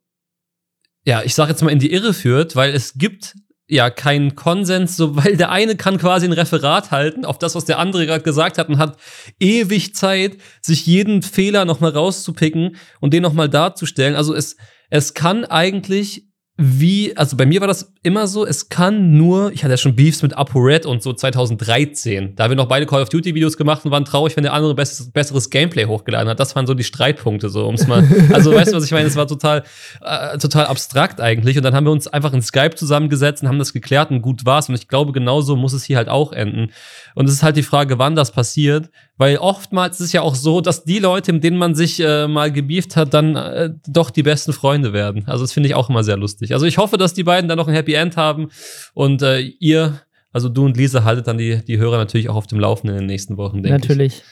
ja, 1.05 1.21
ich 1.23 1.35
sag 1.35 1.49
jetzt 1.49 1.63
mal 1.63 1.71
in 1.71 1.79
die 1.79 1.91
Irre 1.91 2.13
führt, 2.13 2.55
weil 2.55 2.73
es 2.73 2.95
gibt 2.95 3.35
ja 3.69 3.89
keinen 3.89 4.35
Konsens, 4.35 4.95
so 4.95 5.15
weil 5.15 5.37
der 5.37 5.51
eine 5.51 5.75
kann 5.75 5.97
quasi 5.97 6.25
ein 6.25 6.33
Referat 6.33 6.91
halten 6.91 7.25
auf 7.25 7.37
das, 7.37 7.55
was 7.55 7.65
der 7.65 7.79
andere 7.79 8.05
gerade 8.05 8.23
gesagt 8.23 8.57
hat 8.57 8.69
und 8.69 8.77
hat 8.77 8.97
ewig 9.39 9.93
Zeit, 9.93 10.37
sich 10.61 10.85
jeden 10.85 11.21
Fehler 11.21 11.65
noch 11.65 11.79
mal 11.79 11.91
rauszupicken 11.91 12.77
und 13.01 13.13
den 13.13 13.23
noch 13.23 13.33
mal 13.33 13.49
darzustellen. 13.49 14.15
Also 14.15 14.33
es 14.33 14.55
es 14.89 15.13
kann 15.13 15.45
eigentlich 15.45 16.26
wie, 16.59 17.15
also 17.15 17.37
bei 17.37 17.45
mir 17.45 17.61
war 17.61 17.67
das 17.67 17.93
immer 18.01 18.25
so, 18.25 18.43
es 18.43 18.67
kann 18.67 19.15
nur, 19.15 19.51
ich 19.53 19.63
hatte 19.63 19.73
ja 19.73 19.77
schon 19.77 19.95
Beefs 19.95 20.23
mit 20.23 20.35
ApoRed 20.35 20.87
und 20.87 21.03
so 21.03 21.13
2013. 21.13 22.35
Da 22.35 22.43
haben 22.43 22.51
wir 22.51 22.55
noch 22.55 22.67
beide 22.67 22.87
Call 22.87 23.03
of 23.03 23.09
Duty 23.09 23.35
Videos 23.35 23.57
gemacht 23.57 23.85
und 23.85 23.91
waren 23.91 24.05
traurig, 24.05 24.35
wenn 24.35 24.43
der 24.43 24.53
andere 24.53 24.73
besseres, 24.73 25.11
besseres 25.11 25.51
Gameplay 25.51 25.85
hochgeladen 25.85 26.27
hat. 26.27 26.39
Das 26.39 26.55
waren 26.55 26.65
so 26.65 26.73
die 26.73 26.83
Streitpunkte, 26.83 27.49
so, 27.49 27.67
ums 27.67 27.85
mal, 27.85 28.03
also 28.33 28.51
weißt 28.55 28.71
du, 28.71 28.77
was 28.77 28.85
ich 28.85 28.91
meine? 28.91 29.07
Es 29.07 29.15
war 29.15 29.27
total, 29.27 29.63
äh, 30.01 30.39
total 30.39 30.65
abstrakt 30.65 31.21
eigentlich. 31.21 31.57
Und 31.57 31.63
dann 31.63 31.75
haben 31.75 31.85
wir 31.85 31.91
uns 31.91 32.07
einfach 32.07 32.33
in 32.33 32.41
Skype 32.41 32.73
zusammengesetzt 32.73 33.43
und 33.43 33.49
haben 33.49 33.59
das 33.59 33.71
geklärt 33.71 34.09
und 34.09 34.23
gut 34.23 34.43
war's. 34.45 34.67
Und 34.67 34.73
ich 34.73 34.87
glaube, 34.87 35.11
genauso 35.11 35.55
muss 35.55 35.73
es 35.73 35.83
hier 35.83 35.97
halt 35.97 36.09
auch 36.09 36.33
enden. 36.33 36.71
Und 37.17 37.27
es 37.27 37.33
ist 37.33 37.41
halt 37.41 37.57
die 37.57 37.63
Frage, 37.63 37.97
wann 37.97 38.15
das 38.15 38.31
passiert. 38.31 38.91
Weil 39.17 39.37
oftmals 39.37 39.99
ist 39.99 40.05
es 40.05 40.13
ja 40.13 40.21
auch 40.21 40.35
so, 40.35 40.61
dass 40.61 40.83
die 40.83 40.99
Leute, 40.99 41.33
mit 41.33 41.43
denen 41.43 41.57
man 41.57 41.73
sich 41.73 41.99
äh, 41.99 42.27
mal 42.27 42.51
gebieft 42.51 42.95
hat, 42.95 43.11
dann 43.11 43.35
äh, 43.35 43.71
doch 43.87 44.11
die 44.11 44.21
besten 44.21 44.53
Freunde 44.53 44.93
werden. 44.93 45.23
Also 45.25 45.43
das 45.43 45.51
finde 45.51 45.67
ich 45.67 45.73
auch 45.73 45.89
immer 45.89 46.03
sehr 46.03 46.15
lustig. 46.15 46.53
Also 46.53 46.67
ich 46.67 46.77
hoffe, 46.77 46.95
dass 46.97 47.15
die 47.15 47.23
beiden 47.23 47.49
dann 47.49 47.57
noch 47.57 47.67
ein 47.67 47.73
Happy 47.73 47.95
End 47.95 48.17
haben 48.17 48.49
und 48.93 49.23
äh, 49.23 49.39
ihr, 49.39 49.99
also 50.31 50.47
du 50.47 50.65
und 50.65 50.77
Lisa, 50.77 51.05
haltet 51.05 51.25
dann 51.25 51.39
die, 51.39 51.65
die 51.65 51.79
Hörer 51.79 51.97
natürlich 51.97 52.29
auch 52.29 52.35
auf 52.35 52.45
dem 52.45 52.59
Laufenden 52.59 52.97
in 52.97 53.01
den 53.01 53.07
nächsten 53.07 53.35
Wochen, 53.37 53.63
denke 53.63 53.77
ich. 53.77 53.89
Natürlich. 53.89 54.23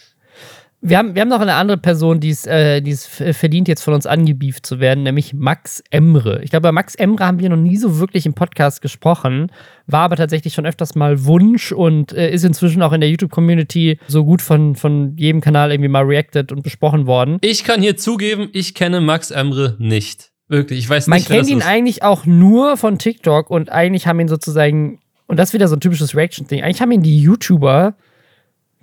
Wir 0.87 0.99
haben, 0.99 1.15
wir 1.15 1.23
haben 1.23 1.29
noch 1.29 1.39
eine 1.39 1.55
andere 1.55 1.79
Person, 1.79 2.19
die 2.19 2.29
es 2.29 2.45
äh, 2.45 3.33
verdient, 3.33 3.67
jetzt 3.67 3.81
von 3.81 3.95
uns 3.95 4.05
angebieft 4.05 4.67
zu 4.67 4.79
werden, 4.79 5.01
nämlich 5.01 5.33
Max 5.33 5.83
Emre. 5.89 6.43
Ich 6.43 6.51
glaube, 6.51 6.61
bei 6.61 6.71
Max 6.71 6.93
Emre 6.93 7.25
haben 7.25 7.39
wir 7.39 7.49
noch 7.49 7.57
nie 7.57 7.75
so 7.75 7.97
wirklich 7.97 8.27
im 8.27 8.35
Podcast 8.35 8.83
gesprochen, 8.83 9.51
war 9.87 10.01
aber 10.01 10.15
tatsächlich 10.15 10.53
schon 10.53 10.67
öfters 10.67 10.93
mal 10.93 11.25
Wunsch 11.25 11.71
und 11.71 12.13
äh, 12.13 12.29
ist 12.31 12.43
inzwischen 12.43 12.83
auch 12.83 12.93
in 12.93 13.01
der 13.01 13.09
YouTube-Community 13.09 13.97
so 14.07 14.25
gut 14.25 14.43
von, 14.43 14.75
von 14.75 15.17
jedem 15.17 15.41
Kanal 15.41 15.71
irgendwie 15.71 15.89
mal 15.89 16.03
reacted 16.03 16.51
und 16.51 16.61
besprochen 16.61 17.07
worden. 17.07 17.39
Ich 17.41 17.63
kann 17.63 17.81
hier 17.81 17.97
zugeben, 17.97 18.49
ich 18.53 18.75
kenne 18.75 19.01
Max 19.01 19.31
Emre 19.31 19.77
nicht. 19.79 20.33
Wirklich, 20.49 20.77
ich 20.77 20.89
weiß 20.89 21.07
nicht. 21.07 21.27
Man 21.27 21.37
kennt 21.37 21.49
ihn 21.49 21.59
ist. 21.59 21.67
eigentlich 21.67 22.03
auch 22.03 22.27
nur 22.27 22.77
von 22.77 22.99
TikTok 22.99 23.49
und 23.49 23.71
eigentlich 23.71 24.05
haben 24.05 24.19
ihn 24.19 24.27
sozusagen, 24.27 24.99
und 25.25 25.39
das 25.39 25.49
ist 25.49 25.53
wieder 25.55 25.67
so 25.67 25.77
ein 25.77 25.81
typisches 25.81 26.15
Reaction-Ding, 26.15 26.61
eigentlich 26.61 26.81
haben 26.81 26.91
ihn 26.91 27.01
die 27.01 27.19
YouTuber 27.19 27.95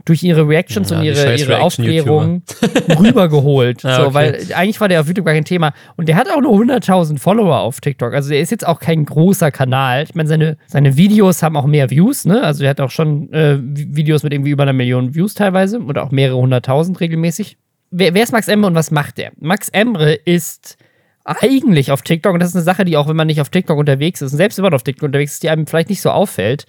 durch 0.05 0.23
ihre 0.23 0.47
Reactions 0.47 0.91
ja, 0.91 0.99
und 0.99 1.05
ihre, 1.05 1.37
ihre 1.37 1.61
Aufklärung 1.61 2.43
rübergeholt. 2.99 3.85
ah, 3.85 4.05
so, 4.05 4.15
weil 4.15 4.39
eigentlich 4.55 4.81
war 4.81 4.89
der 4.89 5.01
auf 5.01 5.07
YouTube 5.07 5.27
gar 5.27 5.35
kein 5.35 5.45
Thema. 5.45 5.73
Und 5.97 6.09
der 6.09 6.17
hat 6.17 6.31
auch 6.31 6.41
nur 6.41 6.53
100.000 6.53 7.19
Follower 7.19 7.61
auf 7.61 7.81
TikTok. 7.81 8.13
Also 8.15 8.31
der 8.31 8.41
ist 8.41 8.51
jetzt 8.51 8.67
auch 8.67 8.81
kein 8.81 9.05
großer 9.05 9.51
Kanal. 9.51 10.05
Ich 10.05 10.15
meine, 10.15 10.29
seine, 10.29 10.57
seine 10.67 10.97
Videos 10.97 11.43
haben 11.43 11.57
auch 11.57 11.67
mehr 11.67 11.91
Views, 11.91 12.25
ne? 12.25 12.43
Also 12.43 12.61
der 12.61 12.71
hat 12.71 12.81
auch 12.81 12.91
schon 12.91 13.33
äh, 13.33 13.59
Videos 13.61 14.23
mit 14.23 14.33
irgendwie 14.33 14.51
über 14.51 14.65
einer 14.65 14.73
Million 14.73 15.15
Views 15.15 15.35
teilweise 15.35 15.81
oder 15.81 16.05
auch 16.05 16.11
mehrere 16.11 16.39
hunderttausend 16.39 17.01
regelmäßig. 17.01 17.57
Wer, 17.91 18.15
wer 18.15 18.23
ist 18.23 18.33
Max 18.33 18.49
Emre 18.49 18.67
und 18.67 18.75
was 18.75 18.91
macht 18.91 19.19
der? 19.19 19.33
Max 19.39 19.69
Emre 19.69 20.15
ist 20.15 20.77
eigentlich 21.25 21.93
auf 21.93 22.03
TikTok, 22.03 22.35
und 22.35 22.41
das 22.41 22.51
ist 22.51 22.57
eine 22.57 22.65
Sache, 22.65 22.85
die 22.85 22.97
auch, 22.97 23.09
wenn 23.09 23.17
man 23.17 23.27
nicht 23.27 23.41
auf 23.41 23.51
TikTok 23.51 23.79
unterwegs 23.79 24.23
ist, 24.23 24.33
und 24.33 24.39
selbst 24.39 24.59
wenn 24.59 24.65
man 24.65 24.75
auf 24.75 24.83
TikTok 24.83 25.05
unterwegs 25.05 25.35
ist, 25.35 25.43
die 25.43 25.51
einem 25.51 25.67
vielleicht 25.67 25.89
nicht 25.89 26.03
so 26.03 26.11
auffällt, 26.11 26.67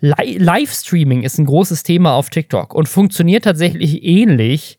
Livestreaming 0.00 1.22
ist 1.22 1.38
ein 1.38 1.46
großes 1.46 1.82
Thema 1.82 2.14
auf 2.14 2.28
TikTok 2.28 2.74
und 2.74 2.88
funktioniert 2.88 3.44
tatsächlich 3.44 4.02
ähnlich 4.04 4.78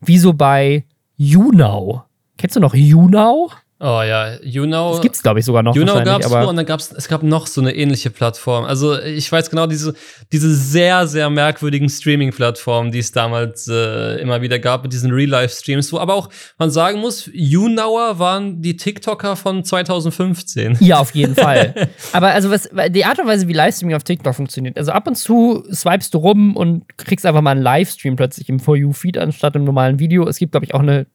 wie 0.00 0.18
so 0.18 0.32
bei 0.32 0.84
YouNow. 1.16 2.02
Kennst 2.36 2.56
du 2.56 2.60
noch 2.60 2.74
YouNow? 2.74 3.56
Oh 3.78 4.00
ja, 4.02 4.38
YouNow. 4.42 4.92
Das 4.92 5.02
gibt's 5.02 5.22
glaube 5.22 5.40
ich 5.40 5.44
sogar 5.44 5.62
noch. 5.62 5.76
YouNow 5.76 6.02
gab 6.02 6.22
es 6.22 6.32
und 6.32 6.56
dann 6.56 6.64
gab's 6.64 6.92
es 6.92 7.08
gab 7.08 7.22
noch 7.22 7.46
so 7.46 7.60
eine 7.60 7.74
ähnliche 7.74 8.08
Plattform. 8.08 8.64
Also 8.64 8.98
ich 8.98 9.30
weiß 9.30 9.50
genau 9.50 9.66
diese 9.66 9.94
diese 10.32 10.54
sehr 10.54 11.06
sehr 11.06 11.28
merkwürdigen 11.28 11.90
Streaming 11.90 12.32
Plattformen, 12.32 12.90
die 12.90 13.00
es 13.00 13.12
damals 13.12 13.68
äh, 13.68 14.18
immer 14.18 14.40
wieder 14.40 14.58
gab 14.58 14.84
mit 14.84 14.94
diesen 14.94 15.12
Real 15.12 15.28
Life 15.28 15.54
Streams, 15.60 15.92
wo 15.92 15.98
aber 15.98 16.14
auch 16.14 16.30
man 16.58 16.70
sagen 16.70 17.00
muss, 17.00 17.28
YouNower 17.34 18.18
waren 18.18 18.62
die 18.62 18.78
TikToker 18.78 19.36
von 19.36 19.62
2015. 19.62 20.78
Ja, 20.80 20.98
auf 20.98 21.14
jeden 21.14 21.34
Fall. 21.36 21.74
aber 22.14 22.28
also 22.28 22.50
was 22.50 22.70
die 22.88 23.04
Art 23.04 23.18
und 23.18 23.26
Weise 23.26 23.46
wie 23.46 23.52
Livestreaming 23.52 23.94
auf 23.94 24.04
TikTok 24.04 24.34
funktioniert. 24.34 24.78
Also 24.78 24.92
ab 24.92 25.06
und 25.06 25.16
zu 25.16 25.64
swipest 25.70 26.14
du 26.14 26.18
rum 26.18 26.56
und 26.56 26.84
kriegst 26.96 27.26
einfach 27.26 27.42
mal 27.42 27.50
einen 27.50 27.62
Livestream 27.62 28.16
plötzlich 28.16 28.48
im 28.48 28.58
For 28.58 28.74
You 28.74 28.92
Feed 28.92 29.18
anstatt 29.18 29.54
im 29.54 29.64
normalen 29.64 29.98
Video. 29.98 30.26
Es 30.26 30.38
gibt 30.38 30.52
glaube 30.52 30.64
ich 30.64 30.72
auch 30.72 30.80
eine 30.80 31.06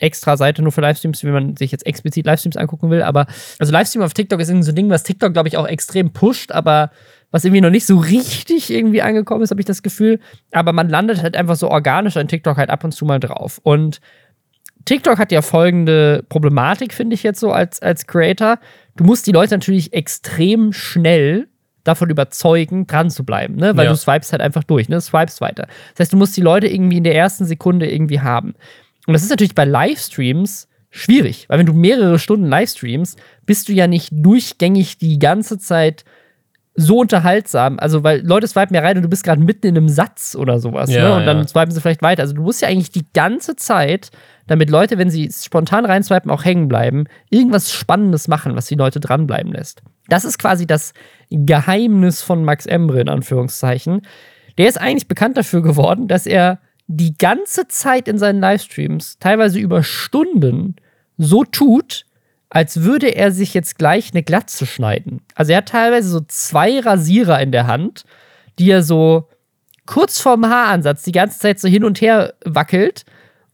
extra 0.00 0.36
Seite 0.36 0.62
nur 0.62 0.72
für 0.72 0.80
Livestreams, 0.80 1.24
wenn 1.24 1.32
man 1.32 1.56
sich 1.56 1.72
jetzt 1.72 1.86
explizit 1.86 2.26
Livestreams 2.26 2.56
angucken 2.56 2.90
will. 2.90 3.02
Aber 3.02 3.26
also 3.58 3.72
Livestream 3.72 4.02
auf 4.02 4.14
TikTok 4.14 4.40
ist 4.40 4.48
irgendwie 4.48 4.64
so 4.64 4.72
ein 4.72 4.76
Ding, 4.76 4.90
was 4.90 5.02
TikTok, 5.02 5.32
glaube 5.32 5.48
ich, 5.48 5.56
auch 5.56 5.66
extrem 5.66 6.12
pusht, 6.12 6.52
aber 6.52 6.90
was 7.30 7.44
irgendwie 7.44 7.60
noch 7.60 7.70
nicht 7.70 7.86
so 7.86 7.98
richtig 7.98 8.70
irgendwie 8.70 9.02
angekommen 9.02 9.42
ist, 9.42 9.50
habe 9.50 9.60
ich 9.60 9.66
das 9.66 9.82
Gefühl. 9.82 10.20
Aber 10.52 10.72
man 10.72 10.88
landet 10.88 11.22
halt 11.22 11.36
einfach 11.36 11.56
so 11.56 11.70
organisch 11.70 12.16
an 12.16 12.28
TikTok 12.28 12.56
halt 12.56 12.70
ab 12.70 12.84
und 12.84 12.92
zu 12.92 13.04
mal 13.04 13.20
drauf. 13.20 13.60
Und 13.62 14.00
TikTok 14.84 15.18
hat 15.18 15.32
ja 15.32 15.42
folgende 15.42 16.24
Problematik, 16.28 16.94
finde 16.94 17.14
ich 17.14 17.22
jetzt 17.22 17.40
so 17.40 17.52
als, 17.52 17.82
als 17.82 18.06
Creator. 18.06 18.58
Du 18.96 19.04
musst 19.04 19.26
die 19.26 19.32
Leute 19.32 19.54
natürlich 19.54 19.92
extrem 19.92 20.72
schnell 20.72 21.48
davon 21.84 22.10
überzeugen, 22.10 22.86
dran 22.86 23.10
zu 23.10 23.24
bleiben, 23.24 23.56
ne? 23.56 23.76
Weil 23.76 23.86
ja. 23.86 23.90
du 23.90 23.96
swipest 23.96 24.32
halt 24.32 24.42
einfach 24.42 24.64
durch, 24.64 24.88
ne? 24.88 25.00
Swipest 25.00 25.40
weiter. 25.40 25.66
Das 25.92 26.00
heißt, 26.00 26.12
du 26.12 26.16
musst 26.16 26.36
die 26.36 26.42
Leute 26.42 26.68
irgendwie 26.68 26.98
in 26.98 27.04
der 27.04 27.14
ersten 27.14 27.44
Sekunde 27.44 27.90
irgendwie 27.90 28.20
haben. 28.20 28.54
Und 29.08 29.14
das 29.14 29.22
ist 29.22 29.30
natürlich 29.30 29.54
bei 29.54 29.64
Livestreams 29.64 30.68
schwierig, 30.90 31.46
weil 31.48 31.58
wenn 31.58 31.66
du 31.66 31.72
mehrere 31.72 32.18
Stunden 32.18 32.46
Livestreamst, 32.46 33.18
bist 33.46 33.70
du 33.70 33.72
ja 33.72 33.86
nicht 33.86 34.10
durchgängig 34.12 34.98
die 34.98 35.18
ganze 35.18 35.56
Zeit 35.56 36.04
so 36.74 36.98
unterhaltsam. 36.98 37.78
Also, 37.78 38.04
weil 38.04 38.20
Leute 38.20 38.46
swipen 38.46 38.74
ja 38.74 38.82
rein 38.82 38.98
und 38.98 39.02
du 39.02 39.08
bist 39.08 39.24
gerade 39.24 39.40
mitten 39.40 39.66
in 39.66 39.78
einem 39.78 39.88
Satz 39.88 40.36
oder 40.38 40.60
sowas. 40.60 40.90
Ja, 40.90 41.08
ne? 41.08 41.16
Und 41.16 41.24
dann 41.24 41.38
ja. 41.38 41.48
swipen 41.48 41.70
sie 41.70 41.80
vielleicht 41.80 42.02
weiter. 42.02 42.20
Also, 42.20 42.34
du 42.34 42.42
musst 42.42 42.60
ja 42.60 42.68
eigentlich 42.68 42.90
die 42.90 43.06
ganze 43.14 43.56
Zeit, 43.56 44.10
damit 44.46 44.68
Leute, 44.68 44.98
wenn 44.98 45.08
sie 45.08 45.30
spontan 45.32 45.86
reinswipen, 45.86 46.30
auch 46.30 46.44
hängen 46.44 46.68
bleiben, 46.68 47.04
irgendwas 47.30 47.72
Spannendes 47.72 48.28
machen, 48.28 48.56
was 48.56 48.66
die 48.66 48.74
Leute 48.74 49.00
dranbleiben 49.00 49.52
lässt. 49.52 49.80
Das 50.08 50.26
ist 50.26 50.38
quasi 50.38 50.66
das 50.66 50.92
Geheimnis 51.30 52.20
von 52.20 52.44
Max 52.44 52.66
Embre, 52.66 53.00
in 53.00 53.08
Anführungszeichen. 53.08 54.02
Der 54.58 54.68
ist 54.68 54.78
eigentlich 54.78 55.08
bekannt 55.08 55.38
dafür 55.38 55.62
geworden, 55.62 56.08
dass 56.08 56.26
er 56.26 56.58
die 56.88 57.16
ganze 57.16 57.68
Zeit 57.68 58.08
in 58.08 58.18
seinen 58.18 58.40
Livestreams, 58.40 59.18
teilweise 59.20 59.60
über 59.60 59.82
Stunden, 59.82 60.76
so 61.18 61.44
tut, 61.44 62.06
als 62.50 62.82
würde 62.82 63.14
er 63.14 63.30
sich 63.30 63.52
jetzt 63.52 63.78
gleich 63.78 64.12
eine 64.12 64.22
Glatze 64.22 64.64
schneiden. 64.64 65.20
Also 65.34 65.52
er 65.52 65.58
hat 65.58 65.68
teilweise 65.68 66.08
so 66.08 66.20
zwei 66.26 66.80
Rasierer 66.80 67.40
in 67.40 67.52
der 67.52 67.66
Hand, 67.66 68.04
die 68.58 68.70
er 68.70 68.82
so 68.82 69.28
kurz 69.84 70.20
vorm 70.20 70.46
Haaransatz 70.46 71.02
die 71.02 71.12
ganze 71.12 71.38
Zeit 71.38 71.60
so 71.60 71.68
hin 71.68 71.84
und 71.84 72.00
her 72.00 72.34
wackelt 72.44 73.04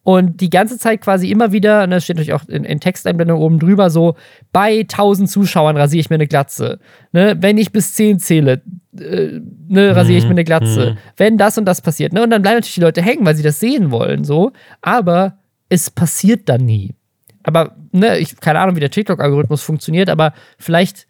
und 0.04 0.42
die 0.42 0.50
ganze 0.50 0.78
Zeit 0.78 1.00
quasi 1.00 1.30
immer 1.30 1.50
wieder, 1.50 1.82
und 1.82 1.90
das 1.90 2.04
steht 2.04 2.16
natürlich 2.16 2.34
auch 2.34 2.46
in, 2.46 2.64
in 2.64 2.78
Texteinblendung 2.78 3.40
oben 3.40 3.58
drüber, 3.58 3.88
so 3.88 4.16
bei 4.52 4.80
1000 4.80 5.30
Zuschauern 5.30 5.78
rasiere 5.78 6.00
ich 6.00 6.10
mir 6.10 6.16
eine 6.16 6.26
Glatze. 6.26 6.78
Ne? 7.12 7.36
Wenn 7.40 7.56
ich 7.56 7.72
bis 7.72 7.94
10 7.94 8.18
zähle, 8.18 8.60
äh, 9.00 9.40
ne, 9.66 9.96
rasiere 9.96 10.18
ich 10.18 10.24
mir 10.24 10.32
eine 10.32 10.44
Glatze. 10.44 10.92
Mhm. 10.92 10.98
Wenn 11.16 11.38
das 11.38 11.56
und 11.56 11.64
das 11.64 11.80
passiert. 11.80 12.12
Ne? 12.12 12.22
Und 12.22 12.30
dann 12.30 12.42
bleiben 12.42 12.56
natürlich 12.56 12.74
die 12.74 12.82
Leute 12.82 13.00
hängen, 13.00 13.24
weil 13.24 13.34
sie 13.34 13.42
das 13.42 13.58
sehen 13.58 13.90
wollen. 13.90 14.24
so. 14.24 14.52
Aber 14.82 15.38
es 15.70 15.90
passiert 15.90 16.50
dann 16.50 16.66
nie. 16.66 16.94
Aber, 17.42 17.74
ne, 17.92 18.18
ich 18.18 18.38
keine 18.40 18.60
Ahnung, 18.60 18.76
wie 18.76 18.80
der 18.80 18.90
TikTok-Algorithmus 18.90 19.62
funktioniert, 19.62 20.10
aber 20.10 20.34
vielleicht 20.58 21.06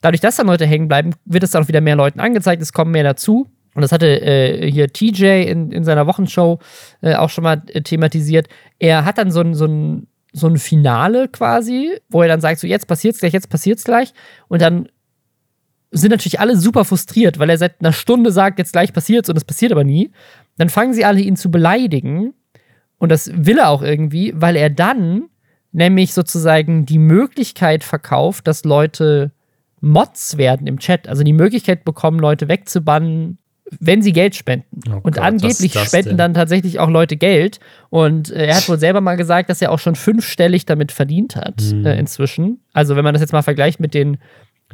dadurch, 0.00 0.20
dass 0.20 0.36
dann 0.36 0.46
Leute 0.46 0.66
hängen 0.66 0.86
bleiben, 0.86 1.14
wird 1.24 1.42
es 1.42 1.50
dann 1.50 1.64
auch 1.64 1.68
wieder 1.68 1.80
mehr 1.80 1.96
Leuten 1.96 2.20
angezeigt, 2.20 2.62
es 2.62 2.72
kommen 2.72 2.92
mehr 2.92 3.04
dazu. 3.04 3.48
Und 3.76 3.82
das 3.82 3.92
hatte 3.92 4.22
äh, 4.22 4.70
hier 4.70 4.90
TJ 4.90 5.42
in, 5.42 5.70
in 5.70 5.84
seiner 5.84 6.06
Wochenshow 6.06 6.58
äh, 7.02 7.14
auch 7.14 7.28
schon 7.28 7.44
mal 7.44 7.62
äh, 7.68 7.82
thematisiert. 7.82 8.48
Er 8.78 9.04
hat 9.04 9.18
dann 9.18 9.30
so 9.30 9.40
ein, 9.40 9.52
so, 9.52 9.66
ein, 9.66 10.06
so 10.32 10.46
ein 10.46 10.56
Finale 10.56 11.28
quasi, 11.28 11.90
wo 12.08 12.22
er 12.22 12.28
dann 12.28 12.40
sagt: 12.40 12.58
So, 12.58 12.66
jetzt 12.66 12.88
passiert's 12.88 13.20
gleich, 13.20 13.34
jetzt 13.34 13.50
passiert's 13.50 13.84
gleich. 13.84 14.14
Und 14.48 14.62
dann 14.62 14.88
sind 15.90 16.10
natürlich 16.10 16.40
alle 16.40 16.56
super 16.56 16.86
frustriert, 16.86 17.38
weil 17.38 17.50
er 17.50 17.58
seit 17.58 17.80
einer 17.80 17.92
Stunde 17.92 18.32
sagt, 18.32 18.58
jetzt 18.58 18.72
gleich 18.72 18.94
passiert's 18.94 19.28
und 19.28 19.36
es 19.36 19.44
passiert 19.44 19.72
aber 19.72 19.84
nie. 19.84 20.10
Dann 20.56 20.70
fangen 20.70 20.94
sie 20.94 21.04
alle 21.04 21.20
ihn 21.20 21.36
zu 21.36 21.50
beleidigen. 21.50 22.32
Und 22.96 23.10
das 23.10 23.30
will 23.34 23.58
er 23.58 23.68
auch 23.68 23.82
irgendwie, 23.82 24.32
weil 24.34 24.56
er 24.56 24.70
dann 24.70 25.28
nämlich 25.72 26.14
sozusagen 26.14 26.86
die 26.86 26.98
Möglichkeit 26.98 27.84
verkauft, 27.84 28.46
dass 28.46 28.64
Leute 28.64 29.32
Mods 29.82 30.38
werden 30.38 30.66
im 30.66 30.78
Chat, 30.78 31.08
also 31.08 31.22
die 31.22 31.34
Möglichkeit 31.34 31.84
bekommen, 31.84 32.18
Leute 32.18 32.48
wegzubannen, 32.48 33.36
wenn 33.80 34.02
sie 34.02 34.12
Geld 34.12 34.34
spenden. 34.34 34.80
Oh 34.88 35.00
und 35.02 35.14
Gott, 35.14 35.18
angeblich 35.18 35.72
spenden 35.72 36.10
denn? 36.10 36.18
dann 36.18 36.34
tatsächlich 36.34 36.78
auch 36.78 36.88
Leute 36.88 37.16
Geld. 37.16 37.58
Und 37.90 38.30
äh, 38.30 38.46
er 38.46 38.56
hat 38.56 38.68
wohl 38.68 38.78
selber 38.78 39.00
mal 39.00 39.16
gesagt, 39.16 39.50
dass 39.50 39.60
er 39.60 39.72
auch 39.72 39.78
schon 39.78 39.96
fünfstellig 39.96 40.66
damit 40.66 40.92
verdient 40.92 41.36
hat 41.36 41.60
mhm. 41.62 41.84
äh, 41.84 41.98
inzwischen. 41.98 42.60
Also 42.72 42.96
wenn 42.96 43.04
man 43.04 43.14
das 43.14 43.20
jetzt 43.20 43.32
mal 43.32 43.42
vergleicht 43.42 43.80
mit 43.80 43.94
den 43.94 44.18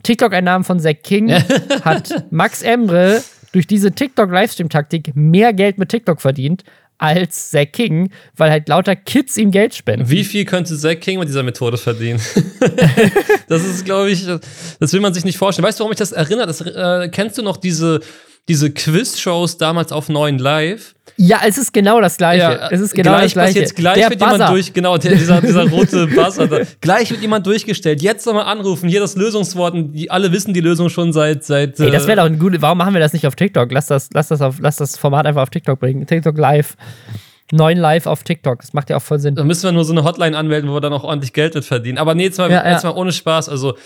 TikTok-Einnahmen 0.02 0.64
von 0.64 0.80
Zack 0.80 1.02
King, 1.02 1.32
hat 1.84 2.26
Max 2.30 2.62
Emre 2.62 3.22
durch 3.52 3.66
diese 3.66 3.92
TikTok-Livestream-Taktik 3.92 5.14
mehr 5.14 5.52
Geld 5.52 5.78
mit 5.78 5.88
TikTok 5.88 6.20
verdient 6.20 6.64
als 6.98 7.50
Zack 7.50 7.72
King, 7.72 8.10
weil 8.36 8.50
halt 8.50 8.68
lauter 8.68 8.94
Kids 8.94 9.36
ihm 9.36 9.50
Geld 9.50 9.74
spenden. 9.74 10.08
Wie 10.08 10.22
viel 10.22 10.44
könnte 10.44 10.76
Zack 10.78 11.00
King 11.00 11.18
mit 11.18 11.28
dieser 11.28 11.42
Methode 11.42 11.76
verdienen? 11.76 12.20
das 13.48 13.64
ist, 13.64 13.84
glaube 13.84 14.10
ich, 14.10 14.24
das 14.78 14.92
will 14.92 15.00
man 15.00 15.12
sich 15.12 15.24
nicht 15.24 15.36
vorstellen. 15.36 15.66
Weißt 15.66 15.80
du, 15.80 15.82
warum 15.82 15.92
ich 15.92 15.98
das 15.98 16.12
erinnere? 16.12 16.46
Das, 16.46 16.60
äh, 16.60 17.08
kennst 17.08 17.38
du 17.38 17.42
noch 17.42 17.56
diese 17.56 18.00
diese 18.48 18.70
Quiz-Shows 18.72 19.56
damals 19.56 19.92
auf 19.92 20.08
9 20.08 20.38
Live. 20.38 20.94
Ja, 21.16 21.40
es 21.46 21.58
ist 21.58 21.72
genau 21.72 22.00
das 22.00 22.16
Gleiche. 22.16 22.42
Ja, 22.42 22.68
es 22.70 22.80
ist 22.80 22.94
genau 22.94 23.12
gleich 23.12 23.24
das 23.24 23.32
Gleiche. 23.34 23.58
Jetzt 23.60 23.76
gleich 23.76 23.94
der 23.94 24.10
wird 24.10 24.18
Buzzer. 24.18 24.32
jemand 24.32 24.50
durch, 24.50 24.72
genau, 24.72 24.98
der, 24.98 25.14
dieser, 25.14 25.40
dieser 25.40 25.62
rote 25.70 26.06
Buzzer. 26.08 26.48
Da. 26.48 26.60
Gleich 26.80 27.10
wird 27.10 27.20
jemand 27.20 27.46
durchgestellt. 27.46 28.02
Jetzt 28.02 28.26
nochmal 28.26 28.46
anrufen, 28.46 28.88
hier 28.88 29.00
das 29.00 29.14
Lösungswort. 29.14 29.74
Die, 29.76 30.10
alle 30.10 30.32
wissen 30.32 30.54
die 30.54 30.60
Lösung 30.60 30.88
schon 30.88 31.12
seit. 31.12 31.44
seit 31.44 31.78
Ey, 31.78 31.90
das 31.90 32.06
wäre 32.06 32.16
doch 32.16 32.24
ein 32.24 32.38
gutes. 32.38 32.60
Warum 32.62 32.78
machen 32.78 32.94
wir 32.94 33.00
das 33.00 33.12
nicht 33.12 33.26
auf 33.26 33.36
TikTok? 33.36 33.70
Lass 33.70 33.86
das, 33.86 34.08
lass 34.12 34.28
das, 34.28 34.40
auf, 34.40 34.56
lass 34.60 34.76
das 34.76 34.98
Format 34.98 35.26
einfach 35.26 35.42
auf 35.42 35.50
TikTok 35.50 35.78
bringen. 35.78 36.06
TikTok 36.06 36.36
Live. 36.36 36.76
9 37.52 37.76
Live 37.76 38.06
auf 38.06 38.22
TikTok. 38.24 38.60
Das 38.60 38.72
macht 38.72 38.90
ja 38.90 38.96
auch 38.96 39.02
voll 39.02 39.18
Sinn. 39.18 39.34
Da 39.34 39.44
müssen 39.44 39.64
wir 39.64 39.72
nur 39.72 39.84
so 39.84 39.92
eine 39.92 40.04
Hotline 40.04 40.36
anmelden, 40.36 40.70
wo 40.70 40.74
wir 40.74 40.80
dann 40.80 40.92
auch 40.94 41.04
ordentlich 41.04 41.34
Geld 41.34 41.54
mit 41.54 41.64
verdienen. 41.64 41.98
Aber 41.98 42.14
nee, 42.14 42.24
jetzt 42.24 42.38
mal, 42.38 42.50
ja, 42.50 42.68
jetzt 42.68 42.82
mal 42.82 42.90
ohne 42.90 43.12
Spaß. 43.12 43.50
Also, 43.50 43.76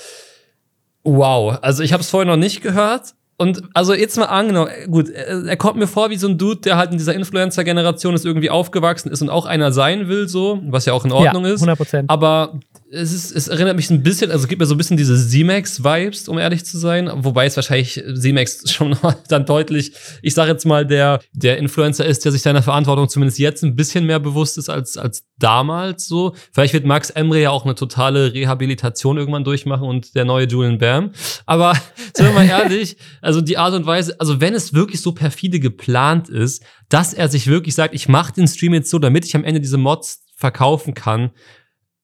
wow. 1.02 1.58
Also, 1.60 1.82
ich 1.82 1.92
habe 1.92 2.02
es 2.02 2.08
vorher 2.08 2.30
noch 2.30 2.38
nicht 2.38 2.62
gehört. 2.62 3.14
Und 3.38 3.64
also 3.74 3.92
jetzt 3.92 4.16
mal 4.16 4.24
angenommen, 4.26 4.70
gut, 4.90 5.10
er 5.10 5.56
kommt 5.58 5.76
mir 5.76 5.86
vor 5.86 6.08
wie 6.08 6.16
so 6.16 6.26
ein 6.26 6.38
Dude, 6.38 6.62
der 6.62 6.78
halt 6.78 6.92
in 6.92 6.98
dieser 6.98 7.14
Influencer-Generation 7.14 8.14
ist 8.14 8.24
irgendwie 8.24 8.48
aufgewachsen 8.48 9.10
ist 9.10 9.20
und 9.20 9.28
auch 9.28 9.44
einer 9.44 9.72
sein 9.72 10.08
will, 10.08 10.26
so, 10.26 10.60
was 10.64 10.86
ja 10.86 10.94
auch 10.94 11.04
in 11.04 11.12
Ordnung 11.12 11.44
ja, 11.44 11.52
100%. 11.52 12.00
ist. 12.00 12.04
Aber 12.08 12.58
es, 12.90 13.12
ist, 13.12 13.32
es 13.32 13.48
erinnert 13.48 13.76
mich 13.76 13.90
ein 13.90 14.02
bisschen, 14.02 14.30
also 14.30 14.46
gibt 14.46 14.60
mir 14.60 14.66
so 14.66 14.74
ein 14.74 14.78
bisschen 14.78 14.96
diese 14.96 15.16
Z-Max-Vibes, 15.16 16.28
um 16.28 16.38
ehrlich 16.38 16.64
zu 16.64 16.78
sein. 16.78 17.10
Wobei 17.12 17.46
es 17.46 17.56
wahrscheinlich 17.56 17.94
Z-Max 18.14 18.70
schon 18.70 18.96
dann 19.28 19.44
deutlich, 19.44 19.92
ich 20.22 20.34
sage 20.34 20.52
jetzt 20.52 20.64
mal, 20.64 20.86
der, 20.86 21.20
der 21.32 21.58
Influencer 21.58 22.06
ist, 22.06 22.24
der 22.24 22.32
sich 22.32 22.42
seiner 22.42 22.62
Verantwortung 22.62 23.08
zumindest 23.08 23.38
jetzt 23.38 23.64
ein 23.64 23.74
bisschen 23.74 24.06
mehr 24.06 24.20
bewusst 24.20 24.56
ist 24.58 24.68
als, 24.68 24.96
als 24.96 25.26
damals 25.38 26.06
so. 26.06 26.34
Vielleicht 26.52 26.74
wird 26.74 26.86
Max 26.86 27.10
Emre 27.10 27.40
ja 27.40 27.50
auch 27.50 27.64
eine 27.64 27.74
totale 27.74 28.32
Rehabilitation 28.32 29.18
irgendwann 29.18 29.44
durchmachen 29.44 29.86
und 29.86 30.14
der 30.14 30.24
neue 30.24 30.46
Julian 30.46 30.78
Bam. 30.78 31.10
Aber 31.44 31.72
sind 32.14 32.26
wir 32.26 32.32
mal 32.32 32.46
ehrlich, 32.46 32.96
also 33.20 33.40
die 33.40 33.58
Art 33.58 33.74
und 33.74 33.86
Weise, 33.86 34.18
also 34.20 34.40
wenn 34.40 34.54
es 34.54 34.74
wirklich 34.74 35.00
so 35.00 35.12
perfide 35.12 35.58
geplant 35.58 36.28
ist, 36.28 36.62
dass 36.88 37.14
er 37.14 37.28
sich 37.28 37.48
wirklich 37.48 37.74
sagt, 37.74 37.94
ich 37.94 38.08
mache 38.08 38.32
den 38.32 38.46
Stream 38.46 38.74
jetzt 38.74 38.90
so, 38.90 39.00
damit 39.00 39.24
ich 39.24 39.34
am 39.34 39.44
Ende 39.44 39.60
diese 39.60 39.76
Mods 39.76 40.22
verkaufen 40.36 40.94
kann, 40.94 41.30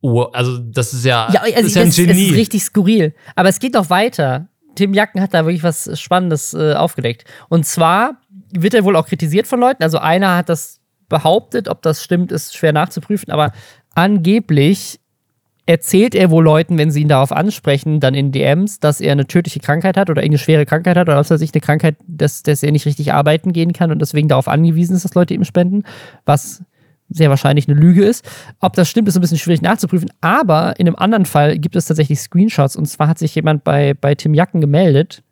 Oh, 0.03 0.23
also 0.23 0.59
das 0.59 0.93
ist 0.93 1.05
ja, 1.05 1.29
ja 1.33 1.41
also 1.43 1.55
das 1.55 1.67
ist 1.67 1.77
ja 1.77 1.83
ein 1.83 1.89
es, 1.89 1.97
Genie. 1.97 2.11
Es 2.11 2.31
ist 2.33 2.37
richtig 2.37 2.65
skurril. 2.65 3.15
Aber 3.37 3.49
es 3.49 3.61
geht 3.61 3.77
doch 3.77 3.89
weiter. 3.89 4.49
Tim 4.75 4.95
Jacken 4.95 5.21
hat 5.21 5.33
da 5.33 5.45
wirklich 5.45 5.63
was 5.63 5.99
Spannendes 5.99 6.55
äh, 6.55 6.75
aufgedeckt. 6.75 7.25
Und 7.49 7.65
zwar 7.67 8.21
wird 8.53 8.75
er 8.75 8.85
wohl 8.85 8.97
auch 8.97 9.07
kritisiert 9.07 9.47
von 9.47 9.61
Leuten. 9.61 9.83
Also 9.83 9.99
einer 9.99 10.37
hat 10.37 10.49
das 10.49 10.81
behauptet, 11.09 11.69
ob 11.69 11.83
das 11.83 12.03
stimmt, 12.03 12.33
ist 12.33 12.57
schwer 12.57 12.73
nachzuprüfen. 12.73 13.33
Aber 13.33 13.53
angeblich 13.95 14.99
erzählt 15.67 16.17
er 16.17 16.31
wohl 16.31 16.43
Leuten, 16.43 16.79
wenn 16.79 16.91
sie 16.91 17.03
ihn 17.03 17.09
darauf 17.09 17.31
ansprechen, 17.31 18.01
dann 18.01 18.15
in 18.15 18.33
DMs, 18.33 18.81
dass 18.81 19.01
er 19.01 19.13
eine 19.13 19.29
tödliche 19.29 19.61
Krankheit 19.61 19.97
hat 19.97 20.11
oder 20.11 20.23
irgendeine 20.23 20.39
schwere 20.39 20.67
Krankheit 20.67 20.97
hat 20.97 21.09
oder 21.09 21.19
was 21.19 21.31
weiß 21.31 21.41
ich, 21.43 21.55
eine 21.55 21.61
Krankheit, 21.61 21.97
dass, 22.09 22.43
dass 22.43 22.65
er 22.65 22.73
nicht 22.73 22.87
richtig 22.87 23.13
arbeiten 23.13 23.53
gehen 23.53 23.73
kann 23.73 23.93
und 23.93 24.01
deswegen 24.01 24.27
darauf 24.27 24.49
angewiesen 24.49 24.97
ist, 24.97 25.05
dass 25.05 25.15
Leute 25.15 25.35
ihm 25.35 25.45
spenden, 25.45 25.85
was 26.25 26.65
sehr 27.13 27.31
wahrscheinlich 27.31 27.69
eine 27.69 27.79
Lüge 27.79 28.05
ist. 28.05 28.25
Ob 28.61 28.75
das 28.75 28.89
stimmt, 28.89 29.09
ist 29.09 29.17
ein 29.17 29.21
bisschen 29.21 29.39
schwierig 29.39 29.63
nachzuprüfen. 29.63 30.11
Aber 30.21 30.79
in 30.79 30.87
einem 30.87 30.97
anderen 30.97 31.27
Fall 31.27 31.59
gibt 31.59 31.77
es 31.77 31.87
tatsächlich 31.87 32.21
Screenshots. 32.21 32.77
Und 32.77 32.87
zwar 32.87 33.09
hat 33.09 33.19
sich 33.19 33.35
jemand 33.35 33.65
bei, 33.65 33.95
bei 33.95 34.15
Tim 34.15 34.35
Jacken 34.35 34.61
gemeldet. 34.61 35.23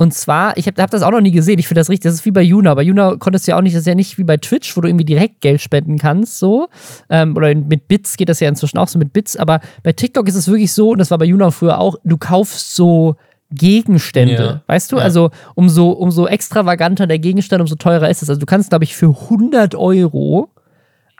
Und 0.00 0.14
zwar, 0.14 0.56
ich 0.56 0.66
habe 0.66 0.80
hab 0.80 0.90
das 0.90 1.02
auch 1.02 1.10
noch 1.10 1.20
nie 1.20 1.30
gesehen. 1.30 1.58
Ich 1.58 1.68
finde 1.68 1.80
das 1.80 1.90
richtig. 1.90 2.04
Das 2.04 2.14
ist 2.14 2.24
wie 2.24 2.30
bei 2.30 2.40
Juna. 2.40 2.74
Bei 2.74 2.82
Juna 2.82 3.16
konntest 3.18 3.46
du 3.46 3.50
ja 3.50 3.58
auch 3.58 3.62
nicht, 3.62 3.74
das 3.74 3.82
ist 3.82 3.86
ja 3.86 3.94
nicht 3.94 4.16
wie 4.16 4.24
bei 4.24 4.38
Twitch, 4.38 4.74
wo 4.74 4.80
du 4.80 4.88
irgendwie 4.88 5.04
direkt 5.04 5.42
Geld 5.42 5.60
spenden 5.60 5.98
kannst, 5.98 6.38
so. 6.38 6.68
Ähm, 7.10 7.36
oder 7.36 7.54
mit 7.54 7.86
Bits 7.86 8.16
geht 8.16 8.30
das 8.30 8.40
ja 8.40 8.48
inzwischen 8.48 8.78
auch 8.78 8.88
so 8.88 8.98
mit 8.98 9.12
Bits. 9.12 9.36
Aber 9.36 9.60
bei 9.82 9.92
TikTok 9.92 10.26
ist 10.26 10.36
es 10.36 10.48
wirklich 10.48 10.72
so, 10.72 10.92
und 10.92 10.98
das 10.98 11.10
war 11.10 11.18
bei 11.18 11.26
Juna 11.26 11.50
früher 11.50 11.78
auch, 11.78 11.96
du 12.02 12.16
kaufst 12.16 12.74
so 12.74 13.16
Gegenstände, 13.50 14.34
ja. 14.42 14.62
weißt 14.68 14.92
du? 14.92 14.96
Ja. 14.96 15.02
Also 15.02 15.30
umso, 15.54 15.90
umso 15.90 16.26
extravaganter 16.26 17.06
der 17.06 17.18
Gegenstand, 17.18 17.60
umso 17.60 17.74
teurer 17.74 18.08
ist 18.08 18.22
es. 18.22 18.30
Also 18.30 18.40
du 18.40 18.46
kannst, 18.46 18.70
glaube 18.70 18.84
ich, 18.84 18.96
für 18.96 19.08
100 19.08 19.74
Euro 19.74 20.48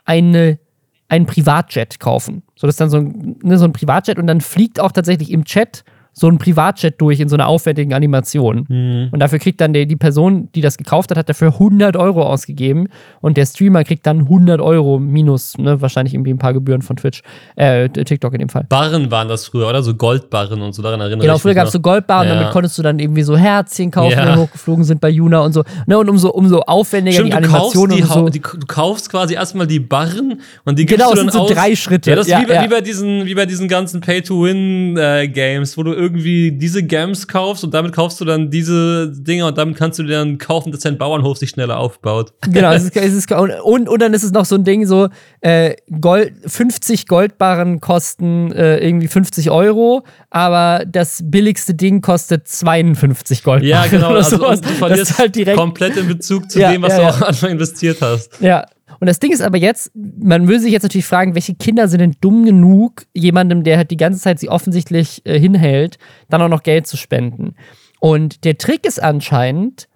eine, 0.05 0.59
einen 1.07 1.25
Privatjet 1.25 1.99
kaufen. 1.99 2.43
So, 2.55 2.67
das 2.67 2.75
ist 2.75 2.81
dann 2.81 2.89
so 2.89 2.97
ein, 2.97 3.39
ne, 3.43 3.57
so 3.57 3.65
ein 3.65 3.73
Privatjet 3.73 4.17
und 4.17 4.27
dann 4.27 4.41
fliegt 4.41 4.79
auch 4.79 4.91
tatsächlich 4.91 5.31
im 5.31 5.45
Chat 5.45 5.83
so 6.13 6.27
ein 6.27 6.37
Privatjet 6.37 6.99
durch 6.99 7.19
in 7.21 7.29
so 7.29 7.35
einer 7.35 7.47
aufwendigen 7.47 7.93
Animation. 7.93 8.65
Mhm. 8.67 9.09
Und 9.11 9.19
dafür 9.19 9.39
kriegt 9.39 9.61
dann 9.61 9.71
die, 9.71 9.87
die 9.87 9.95
Person, 9.95 10.49
die 10.53 10.61
das 10.61 10.77
gekauft 10.77 11.09
hat, 11.09 11.17
hat 11.17 11.29
dafür 11.29 11.53
100 11.53 11.95
Euro 11.95 12.23
ausgegeben. 12.23 12.89
Und 13.21 13.37
der 13.37 13.45
Streamer 13.45 13.83
kriegt 13.85 14.05
dann 14.05 14.21
100 14.21 14.59
Euro 14.59 14.99
minus, 14.99 15.57
ne, 15.57 15.81
wahrscheinlich 15.81 16.13
irgendwie 16.13 16.31
ein 16.31 16.37
paar 16.37 16.53
Gebühren 16.53 16.81
von 16.81 16.97
Twitch, 16.97 17.21
äh, 17.55 17.87
TikTok 17.87 18.33
in 18.33 18.39
dem 18.39 18.49
Fall. 18.49 18.65
Barren 18.67 19.09
waren 19.09 19.29
das 19.29 19.45
früher, 19.45 19.69
oder? 19.69 19.83
So 19.83 19.95
Goldbarren 19.95 20.61
und 20.61 20.73
so, 20.73 20.81
daran 20.81 20.99
erinnere 20.99 21.21
genau, 21.21 21.35
ich 21.35 21.43
mich 21.43 21.43
Genau, 21.43 21.53
früher 21.53 21.53
gab 21.53 21.67
es 21.67 21.73
so 21.73 21.79
Goldbarren, 21.79 22.27
ja. 22.27 22.35
damit 22.35 22.51
konntest 22.51 22.77
du 22.77 22.81
dann 22.81 22.99
irgendwie 22.99 23.23
so 23.23 23.37
Herzchen 23.37 23.89
kaufen, 23.89 24.11
ja. 24.11 24.33
die 24.33 24.39
hochgeflogen 24.39 24.83
sind 24.83 24.99
bei 24.99 25.09
Juna 25.09 25.39
und 25.39 25.53
so. 25.53 25.63
Ne, 25.87 25.97
und 25.97 26.09
umso, 26.09 26.29
umso 26.29 26.59
aufwendiger 26.59 27.15
Stimmt, 27.15 27.29
die 27.29 27.37
Animation 27.37 27.91
und 27.91 28.05
so. 28.05 28.29
Die, 28.29 28.41
du 28.41 28.65
kaufst 28.67 29.09
quasi 29.09 29.35
erstmal 29.35 29.65
die 29.65 29.79
Barren 29.79 30.41
und 30.65 30.77
die 30.77 30.85
genau, 30.85 31.11
gibst 31.11 31.11
du 31.11 31.15
dann 31.15 31.31
sind 31.31 31.33
so 31.33 31.39
aus. 31.45 31.51
drei 31.51 31.75
Schritte. 31.75 32.09
Ja, 32.09 32.15
das 32.17 32.27
ist 32.27 32.31
ja, 32.31 32.41
wie, 32.41 32.45
bei, 32.47 32.63
wie, 32.63 32.67
bei 32.67 32.81
diesen, 32.81 33.25
wie 33.25 33.35
bei 33.35 33.45
diesen 33.45 33.67
ganzen 33.67 34.01
Pay-to-Win-Games, 34.01 35.73
äh, 35.73 35.77
wo 35.77 35.83
du 35.83 36.00
irgendwie 36.01 36.51
diese 36.51 36.83
Gems 36.83 37.27
kaufst 37.27 37.63
und 37.63 37.73
damit 37.73 37.93
kaufst 37.93 38.19
du 38.19 38.25
dann 38.25 38.49
diese 38.49 39.11
Dinger 39.11 39.47
und 39.47 39.57
damit 39.57 39.77
kannst 39.77 39.99
du 39.99 40.03
dir 40.03 40.17
dann 40.19 40.37
kaufen, 40.37 40.71
dass 40.71 40.81
dein 40.81 40.97
Bauernhof 40.97 41.37
sich 41.37 41.51
schneller 41.51 41.77
aufbaut. 41.77 42.33
Genau, 42.49 42.71
es 42.71 42.83
ist, 42.83 42.95
es 42.95 43.13
ist, 43.13 43.31
und, 43.31 43.87
und 43.87 44.01
dann 44.01 44.13
ist 44.13 44.23
es 44.23 44.31
noch 44.31 44.45
so 44.45 44.55
ein 44.55 44.63
Ding 44.63 44.85
so, 44.85 45.09
äh, 45.41 45.75
Gold, 45.99 46.33
50 46.45 47.07
Goldbarren 47.07 47.79
kosten 47.79 48.51
äh, 48.51 48.77
irgendwie 48.79 49.07
50 49.07 49.51
Euro, 49.51 50.03
aber 50.29 50.83
das 50.85 51.21
billigste 51.23 51.73
Ding 51.73 52.01
kostet 52.01 52.47
52 52.47 53.43
Goldbarren. 53.43 53.67
Ja, 53.67 53.85
genau, 53.87 54.09
also 54.15 54.37
du 54.37 54.69
verlierst 54.69 55.17
halt 55.19 55.35
direkt 55.35 55.57
komplett 55.57 55.97
in 55.97 56.07
Bezug 56.07 56.49
zu 56.49 56.59
ja, 56.59 56.71
dem, 56.71 56.81
was 56.81 56.93
ja, 56.93 56.99
du 56.99 57.03
auch 57.07 57.19
ja. 57.21 57.27
Anfang 57.27 57.51
investiert 57.51 58.01
hast. 58.01 58.41
Ja, 58.41 58.65
und 59.01 59.07
das 59.07 59.17
Ding 59.17 59.31
ist 59.31 59.41
aber 59.41 59.57
jetzt, 59.57 59.91
man 59.95 60.47
will 60.47 60.59
sich 60.59 60.71
jetzt 60.71 60.83
natürlich 60.83 61.07
fragen, 61.07 61.33
welche 61.33 61.55
Kinder 61.55 61.87
sind 61.87 62.01
denn 62.01 62.15
dumm 62.21 62.45
genug, 62.45 63.07
jemandem, 63.15 63.63
der 63.63 63.77
halt 63.77 63.89
die 63.89 63.97
ganze 63.97 64.19
Zeit 64.19 64.39
sie 64.39 64.47
offensichtlich 64.47 65.25
äh, 65.25 65.39
hinhält, 65.39 65.97
dann 66.29 66.39
auch 66.43 66.49
noch 66.49 66.61
Geld 66.61 66.85
zu 66.85 66.97
spenden. 66.97 67.55
Und 67.99 68.43
der 68.43 68.59
Trick 68.59 68.85
ist 68.85 69.01
anscheinend, 69.01 69.89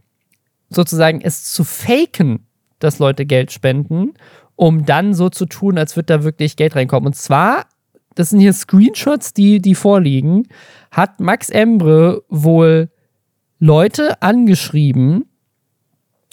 sozusagen 0.71 1.21
es 1.21 1.51
zu 1.51 1.63
faken, 1.63 2.47
dass 2.79 2.97
Leute 2.97 3.27
Geld 3.27 3.51
spenden, 3.51 4.13
um 4.55 4.87
dann 4.87 5.13
so 5.13 5.29
zu 5.29 5.45
tun, 5.45 5.77
als 5.77 5.95
würde 5.95 6.07
da 6.07 6.23
wirklich 6.23 6.55
Geld 6.55 6.75
reinkommen. 6.75 7.05
Und 7.05 7.15
zwar, 7.15 7.67
das 8.15 8.31
sind 8.31 8.39
hier 8.39 8.53
Screenshots, 8.53 9.33
die, 9.33 9.61
die 9.61 9.75
vorliegen, 9.75 10.47
hat 10.89 11.19
Max 11.19 11.51
Embre 11.51 12.23
wohl 12.27 12.89
Leute 13.59 14.19
angeschrieben 14.23 15.25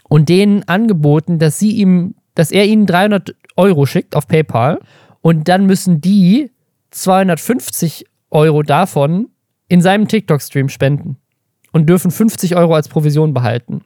und 0.09 0.31
denen 0.31 0.67
angeboten, 0.67 1.39
dass 1.39 1.59
sie 1.59 1.73
ihm 1.73 2.15
dass 2.35 2.51
er 2.51 2.65
ihnen 2.65 2.87
300 2.87 3.35
Euro 3.57 3.87
schickt 3.87 4.17
auf 4.17 4.27
PayPal 4.27 4.81
und 5.21 5.49
dann 5.49 5.67
müssen 5.67 6.01
die 6.01 6.51
250 6.91 8.07
Euro 8.31 8.63
davon 8.63 9.29
in 9.69 9.81
seinem 9.81 10.09
TikTok-Stream 10.09 10.69
spenden 10.69 11.17
und 11.73 11.87
dürfen 11.89 12.11
50 12.11 12.57
Euro 12.57 12.75
als 12.75 12.89
Provision 12.89 13.35
behalten. 13.35 13.83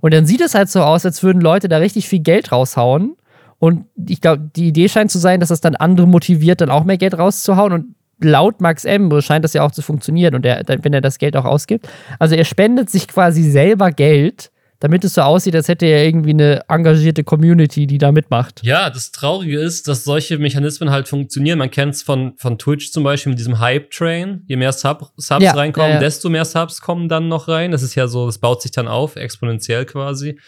Und 0.00 0.14
dann 0.14 0.26
sieht 0.26 0.40
es 0.40 0.54
halt 0.54 0.68
so 0.68 0.82
aus, 0.82 1.04
als 1.04 1.22
würden 1.22 1.40
Leute 1.40 1.68
da 1.68 1.78
richtig 1.78 2.08
viel 2.08 2.20
Geld 2.20 2.52
raushauen. 2.52 3.16
Und 3.58 3.86
ich 4.06 4.20
glaube, 4.20 4.50
die 4.54 4.68
Idee 4.68 4.88
scheint 4.88 5.10
zu 5.10 5.18
sein, 5.18 5.40
dass 5.40 5.48
das 5.48 5.60
dann 5.60 5.76
andere 5.76 6.06
motiviert, 6.06 6.60
dann 6.60 6.70
auch 6.70 6.84
mehr 6.84 6.98
Geld 6.98 7.18
rauszuhauen. 7.18 7.72
Und 7.72 7.94
laut 8.20 8.60
Max 8.60 8.84
Embre 8.84 9.22
scheint 9.22 9.44
das 9.44 9.52
ja 9.52 9.62
auch 9.62 9.70
zu 9.70 9.82
funktionieren 9.82 10.34
und 10.34 10.44
er, 10.44 10.62
wenn 10.66 10.92
er 10.92 11.00
das 11.00 11.18
Geld 11.18 11.36
auch 11.36 11.44
ausgibt. 11.44 11.88
Also 12.18 12.34
er 12.34 12.44
spendet 12.44 12.90
sich 12.90 13.08
quasi 13.08 13.42
selber 13.42 13.90
Geld, 13.90 14.50
damit 14.80 15.04
es 15.04 15.14
so 15.14 15.22
aussieht, 15.22 15.56
als 15.56 15.66
hätte 15.66 15.86
er 15.86 16.04
irgendwie 16.04 16.30
eine 16.30 16.62
engagierte 16.68 17.24
Community, 17.24 17.86
die 17.86 17.98
da 17.98 18.12
mitmacht. 18.12 18.60
Ja, 18.62 18.90
das 18.90 19.10
Traurige 19.10 19.58
ist, 19.58 19.88
dass 19.88 20.04
solche 20.04 20.38
Mechanismen 20.38 20.90
halt 20.90 21.08
funktionieren. 21.08 21.58
Man 21.58 21.70
kennt 21.70 21.94
es 21.94 22.02
von, 22.02 22.34
von 22.36 22.58
Twitch 22.58 22.92
zum 22.92 23.02
Beispiel 23.02 23.30
mit 23.30 23.38
diesem 23.38 23.58
Hype-Train. 23.58 24.44
Je 24.46 24.56
mehr 24.56 24.72
Sub, 24.72 25.12
Subs 25.16 25.42
ja, 25.42 25.52
reinkommen, 25.52 25.90
ja, 25.90 25.94
ja. 25.96 26.00
desto 26.00 26.28
mehr 26.28 26.44
Subs 26.44 26.80
kommen 26.80 27.08
dann 27.08 27.28
noch 27.28 27.48
rein. 27.48 27.72
Das 27.72 27.82
ist 27.82 27.96
ja 27.96 28.06
so, 28.06 28.26
das 28.26 28.38
baut 28.38 28.62
sich 28.62 28.70
dann 28.70 28.86
auf, 28.86 29.16
exponentiell 29.16 29.84
quasi. 29.84 30.38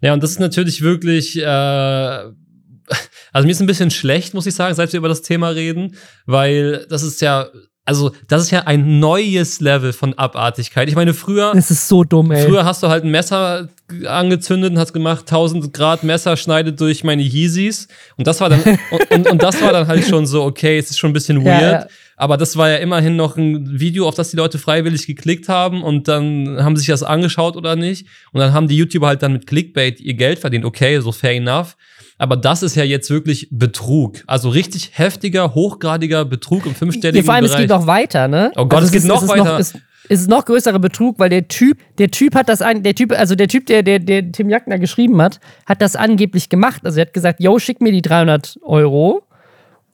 Ja, 0.00 0.12
und 0.12 0.22
das 0.22 0.30
ist 0.32 0.40
natürlich 0.40 0.82
wirklich, 0.82 1.36
äh, 1.36 1.44
also 3.32 3.46
mir 3.46 3.50
ist 3.50 3.60
ein 3.60 3.66
bisschen 3.66 3.90
schlecht, 3.90 4.34
muss 4.34 4.46
ich 4.46 4.54
sagen, 4.54 4.74
seit 4.74 4.92
wir 4.92 4.98
über 4.98 5.08
das 5.08 5.22
Thema 5.22 5.48
reden, 5.48 5.96
weil 6.26 6.86
das 6.88 7.02
ist 7.02 7.20
ja 7.20 7.48
also, 7.86 8.12
das 8.28 8.42
ist 8.42 8.50
ja 8.50 8.60
ein 8.60 8.98
neues 8.98 9.60
Level 9.60 9.92
von 9.92 10.14
Abartigkeit. 10.14 10.88
Ich 10.88 10.94
meine, 10.94 11.12
früher. 11.12 11.52
Das 11.54 11.70
ist 11.70 11.86
so 11.86 12.02
dumm, 12.02 12.30
ey. 12.30 12.46
Früher 12.46 12.64
hast 12.64 12.82
du 12.82 12.88
halt 12.88 13.04
ein 13.04 13.10
Messer 13.10 13.68
angezündet 14.06 14.72
und 14.72 14.78
hast 14.78 14.94
gemacht, 14.94 15.20
1000 15.20 15.70
Grad 15.70 16.02
Messer 16.02 16.38
schneidet 16.38 16.80
durch 16.80 17.04
meine 17.04 17.22
Yeezys. 17.22 17.88
Und 18.16 18.26
das 18.26 18.40
war 18.40 18.48
dann, 18.48 18.62
und, 18.90 19.10
und, 19.10 19.30
und, 19.30 19.42
das 19.42 19.60
war 19.60 19.72
dann 19.72 19.86
halt 19.86 20.06
schon 20.06 20.26
so, 20.26 20.44
okay, 20.44 20.78
es 20.78 20.88
ist 20.90 20.98
schon 20.98 21.10
ein 21.10 21.12
bisschen 21.12 21.44
weird. 21.44 21.62
Ja, 21.62 21.72
ja. 21.72 21.86
Aber 22.16 22.38
das 22.38 22.56
war 22.56 22.70
ja 22.70 22.76
immerhin 22.76 23.16
noch 23.16 23.36
ein 23.36 23.78
Video, 23.78 24.08
auf 24.08 24.14
das 24.14 24.30
die 24.30 24.36
Leute 24.36 24.58
freiwillig 24.58 25.06
geklickt 25.06 25.48
haben 25.48 25.82
und 25.82 26.08
dann 26.08 26.56
haben 26.62 26.76
sie 26.76 26.80
sich 26.80 26.88
das 26.88 27.02
angeschaut 27.02 27.56
oder 27.56 27.76
nicht. 27.76 28.06
Und 28.32 28.40
dann 28.40 28.54
haben 28.54 28.68
die 28.68 28.76
YouTuber 28.76 29.08
halt 29.08 29.22
dann 29.22 29.32
mit 29.32 29.46
Clickbait 29.46 30.00
ihr 30.00 30.14
Geld 30.14 30.38
verdient. 30.38 30.64
Okay, 30.64 31.00
so 31.00 31.12
fair 31.12 31.32
enough. 31.32 31.76
Aber 32.18 32.36
das 32.36 32.62
ist 32.62 32.76
ja 32.76 32.84
jetzt 32.84 33.10
wirklich 33.10 33.48
Betrug. 33.50 34.22
Also 34.26 34.48
richtig 34.48 34.92
heftiger, 34.94 35.54
hochgradiger 35.54 36.24
Betrug 36.24 36.64
im 36.66 36.74
fünfstelligen 36.74 37.22
ja, 37.22 37.24
vor 37.24 37.34
allem, 37.34 37.44
Bereich. 37.44 37.56
es 37.56 37.60
geht 37.62 37.70
noch 37.70 37.86
weiter, 37.86 38.28
ne? 38.28 38.52
Oh 38.56 38.66
Gott, 38.66 38.74
also 38.74 38.86
es 38.86 38.92
geht 38.92 39.02
ist, 39.02 39.08
noch 39.08 39.22
es 39.22 39.28
weiter. 39.28 39.44
Noch, 39.44 39.58
es, 39.58 39.74
es 40.08 40.20
ist 40.20 40.28
noch 40.28 40.44
größerer 40.44 40.78
Betrug, 40.78 41.18
weil 41.18 41.30
der 41.30 41.48
Typ, 41.48 41.78
der 41.98 42.10
Typ 42.10 42.34
hat 42.34 42.48
das 42.48 42.62
ein, 42.62 42.82
der 42.82 42.94
Typ, 42.94 43.12
also 43.12 43.34
der 43.34 43.48
Typ, 43.48 43.66
der, 43.66 43.82
der, 43.82 43.98
der 43.98 44.30
Tim 44.30 44.50
Jackner 44.50 44.78
geschrieben 44.78 45.20
hat, 45.20 45.40
hat 45.66 45.82
das 45.82 45.96
angeblich 45.96 46.48
gemacht. 46.48 46.82
Also 46.84 47.00
er 47.00 47.06
hat 47.06 47.14
gesagt, 47.14 47.40
yo, 47.40 47.58
schick 47.58 47.80
mir 47.80 47.90
die 47.90 48.02
300 48.02 48.58
Euro 48.62 49.22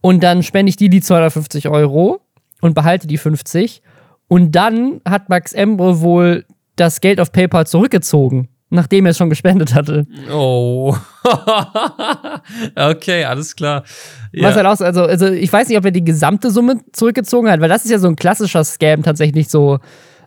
und 0.01 0.23
dann 0.23 0.43
spende 0.43 0.71
ich 0.71 0.77
dir 0.77 0.91
die 0.91 1.01
250 1.01 1.69
Euro 1.69 2.21
und 2.61 2.75
behalte 2.75 3.07
die 3.07 3.19
50. 3.19 3.83
Und 4.29 4.53
dann 4.53 5.01
hat 5.09 5.29
Max 5.29 5.53
Embre 5.53 6.01
wohl 6.01 6.45
das 6.77 7.01
Geld 7.01 7.21
auf 7.21 7.33
PayPal 7.33 7.67
zurückgezogen, 7.67 8.49
nachdem 8.71 9.05
er 9.07 9.11
es 9.11 9.19
schon 9.19 9.29
gespendet 9.29 9.75
hatte. 9.75 10.07
Oh. 10.33 10.97
okay, 12.77 13.25
alles 13.25 13.55
klar. 13.55 13.85
Ja. 14.33 14.49
Was 14.49 14.57
halt 14.57 14.67
auch, 14.67 14.81
also, 14.81 15.03
also 15.03 15.27
ich 15.27 15.53
weiß 15.53 15.69
nicht, 15.69 15.77
ob 15.77 15.85
er 15.85 15.91
die 15.91 16.05
gesamte 16.05 16.51
Summe 16.51 16.81
zurückgezogen 16.93 17.51
hat, 17.51 17.61
weil 17.61 17.69
das 17.69 17.85
ist 17.85 17.91
ja 17.91 17.99
so 17.99 18.09
ein 18.09 18.17
klassischer 18.17 18.65
Scam 18.65 19.03
tatsächlich 19.03 19.49
so 19.49 19.81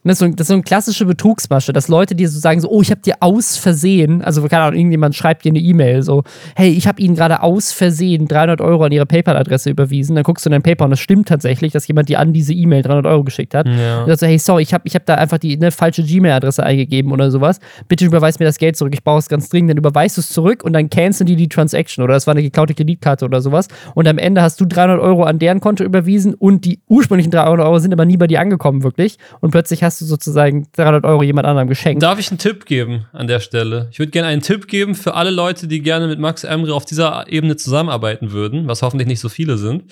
das 0.10 0.16
ist, 0.16 0.20
so, 0.20 0.28
das 0.28 0.42
ist 0.42 0.48
so 0.48 0.54
eine 0.54 0.64
klassische 0.64 1.06
Betrugsmasche, 1.06 1.74
dass 1.74 1.88
Leute 1.88 2.16
dir 2.16 2.30
so 2.30 2.40
sagen, 2.40 2.60
so, 2.60 2.70
oh, 2.70 2.82
ich 2.82 2.92
habe 2.92 3.02
dir 3.02 3.16
aus 3.20 3.58
Versehen, 3.58 4.22
also 4.22 4.42
keine 4.48 4.64
Ahnung, 4.64 4.80
irgendjemand 4.80 5.16
schreibt 5.16 5.46
dir 5.46 5.50
eine 5.50 5.60
E-Mail, 5.60 6.04
so, 6.04 6.24
hey, 6.56 6.70
ich 6.70 6.88
habe 6.88 7.02
Ihnen 7.02 7.16
gerade 7.16 7.42
aus 7.42 7.72
Versehen 7.72 8.28
300 8.28 8.62
Euro 8.62 8.84
an 8.84 8.92
Ihre 8.92 9.06
PayPal-Adresse 9.06 9.70
überwiesen. 9.70 10.16
Dann 10.16 10.24
guckst 10.24 10.46
du 10.46 10.50
in 10.50 10.52
dein 10.52 10.64
PayPal 10.64 10.86
und 10.86 10.92
das 10.92 11.00
stimmt 11.00 11.28
tatsächlich, 11.28 11.72
dass 11.74 11.88
jemand 11.88 12.10
dir 12.10 12.20
an 12.20 12.34
diese 12.34 12.54
E-Mail 12.54 12.82
300 12.82 13.06
Euro 13.06 13.24
geschickt 13.24 13.56
hat. 13.56 13.68
Ja. 13.68 14.02
Und 14.02 14.08
sagst 14.08 14.20
so, 14.20 14.28
hey, 14.28 14.38
sorry, 14.38 14.64
ich 14.64 14.74
habe 14.74 14.84
ich 14.86 14.96
hab 14.96 15.06
da 15.06 15.16
einfach 15.16 15.38
die 15.38 15.58
ne, 15.58 15.72
falsche 15.72 16.04
Gmail-Adresse 16.04 16.64
eingegeben 16.64 17.12
oder 17.12 17.32
sowas. 17.32 17.60
Bitte 17.88 18.06
überweis 18.06 18.40
mir 18.40 18.46
das 18.46 18.58
Geld 18.58 18.76
zurück, 18.76 18.94
ich 18.94 19.04
brauche 19.04 19.20
es 19.20 19.30
ganz 19.30 19.50
dringend. 19.50 19.72
Dann 19.72 19.78
überweist 19.78 20.18
du 20.18 20.22
es 20.22 20.30
zurück 20.30 20.64
und 20.64 20.74
dann 20.74 20.90
canceln 20.90 21.28
die 21.28 21.36
die 21.36 21.48
Transaction 21.48 22.04
oder 22.04 22.14
das 22.14 22.28
war 22.28 22.34
eine 22.34 22.44
geklaute 22.44 22.74
Kreditkarte 22.74 23.26
oder 23.26 23.42
sowas. 23.42 23.68
Und 23.96 24.08
am 24.08 24.18
Ende 24.18 24.42
hast 24.42 24.60
du 24.60 24.66
300 24.66 25.00
Euro 25.00 25.24
an 25.24 25.40
deren 25.40 25.60
Konto 25.60 25.84
überwiesen 25.84 26.34
und 26.34 26.66
die 26.66 26.80
ursprünglichen 26.88 27.32
300 27.32 27.66
Euro 27.66 27.80
sind 27.80 27.94
aber 27.94 28.06
nie 28.06 28.18
bei 28.18 28.28
dir 28.28 28.40
angekommen, 28.40 28.84
wirklich. 28.84 29.18
Und 29.40 29.52
plötzlich 29.52 29.84
hast 29.84 29.93
du 30.02 30.06
sozusagen 30.06 30.68
300 30.74 31.06
Euro 31.06 31.24
jemand 31.24 31.48
anderem 31.48 31.68
geschenkt. 31.68 32.02
Darf 32.02 32.20
ich 32.20 32.30
einen 32.30 32.38
Tipp 32.38 32.66
geben 32.66 33.06
an 33.14 33.28
der 33.28 33.40
Stelle? 33.40 33.88
Ich 33.92 34.00
würde 34.00 34.12
gerne 34.12 34.28
einen 34.28 34.42
Tipp 34.42 34.68
geben 34.68 34.96
für 34.96 35.16
alle 35.16 35.32
Leute, 35.32 35.68
die 35.68 35.82
gerne 35.82 36.08
mit 36.08 36.20
Max 36.20 36.44
Emre 36.44 36.74
auf 36.74 36.86
dieser 36.86 37.26
Ebene 37.28 37.56
zusammenarbeiten 37.56 38.32
würden, 38.32 38.68
was 38.68 38.82
hoffentlich 38.82 39.08
nicht 39.08 39.20
so 39.20 39.30
viele 39.30 39.58
sind. 39.58 39.84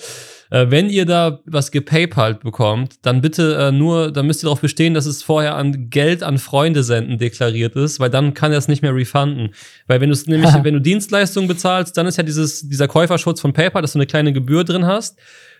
Äh, 0.52 0.70
wenn 0.70 0.90
ihr 0.90 1.06
da 1.06 1.40
was 1.46 1.70
gepaypalt 1.70 2.40
bekommt, 2.40 2.96
dann 3.02 3.22
bitte 3.22 3.56
äh, 3.56 3.72
nur, 3.72 4.12
dann 4.12 4.26
müsst 4.26 4.42
ihr 4.42 4.46
darauf 4.46 4.60
bestehen, 4.60 4.92
dass 4.92 5.06
es 5.06 5.22
vorher 5.22 5.54
an 5.54 5.88
Geld 5.88 6.22
an 6.22 6.36
Freunde 6.36 6.82
senden 6.82 7.16
deklariert 7.16 7.74
ist, 7.74 8.00
weil 8.00 8.10
dann 8.10 8.34
kann 8.34 8.52
er 8.52 8.58
es 8.58 8.68
nicht 8.68 8.82
mehr 8.82 8.94
refunden. 8.94 9.54
Weil 9.86 10.02
wenn 10.02 10.10
du 10.10 10.12
es 10.12 10.26
nämlich, 10.26 10.50
wenn 10.62 10.74
du 10.74 10.80
Dienstleistungen 10.80 11.48
bezahlst, 11.48 11.96
dann 11.96 12.06
ist 12.06 12.18
ja 12.18 12.22
dieses, 12.22 12.68
dieser 12.68 12.86
Käuferschutz 12.86 13.40
von 13.40 13.54
PayPal, 13.54 13.80
dass 13.80 13.94
du 13.94 13.98
eine 13.98 14.06
kleine 14.06 14.34
Gebühr 14.34 14.64
drin 14.64 14.84
hast. 14.84 15.18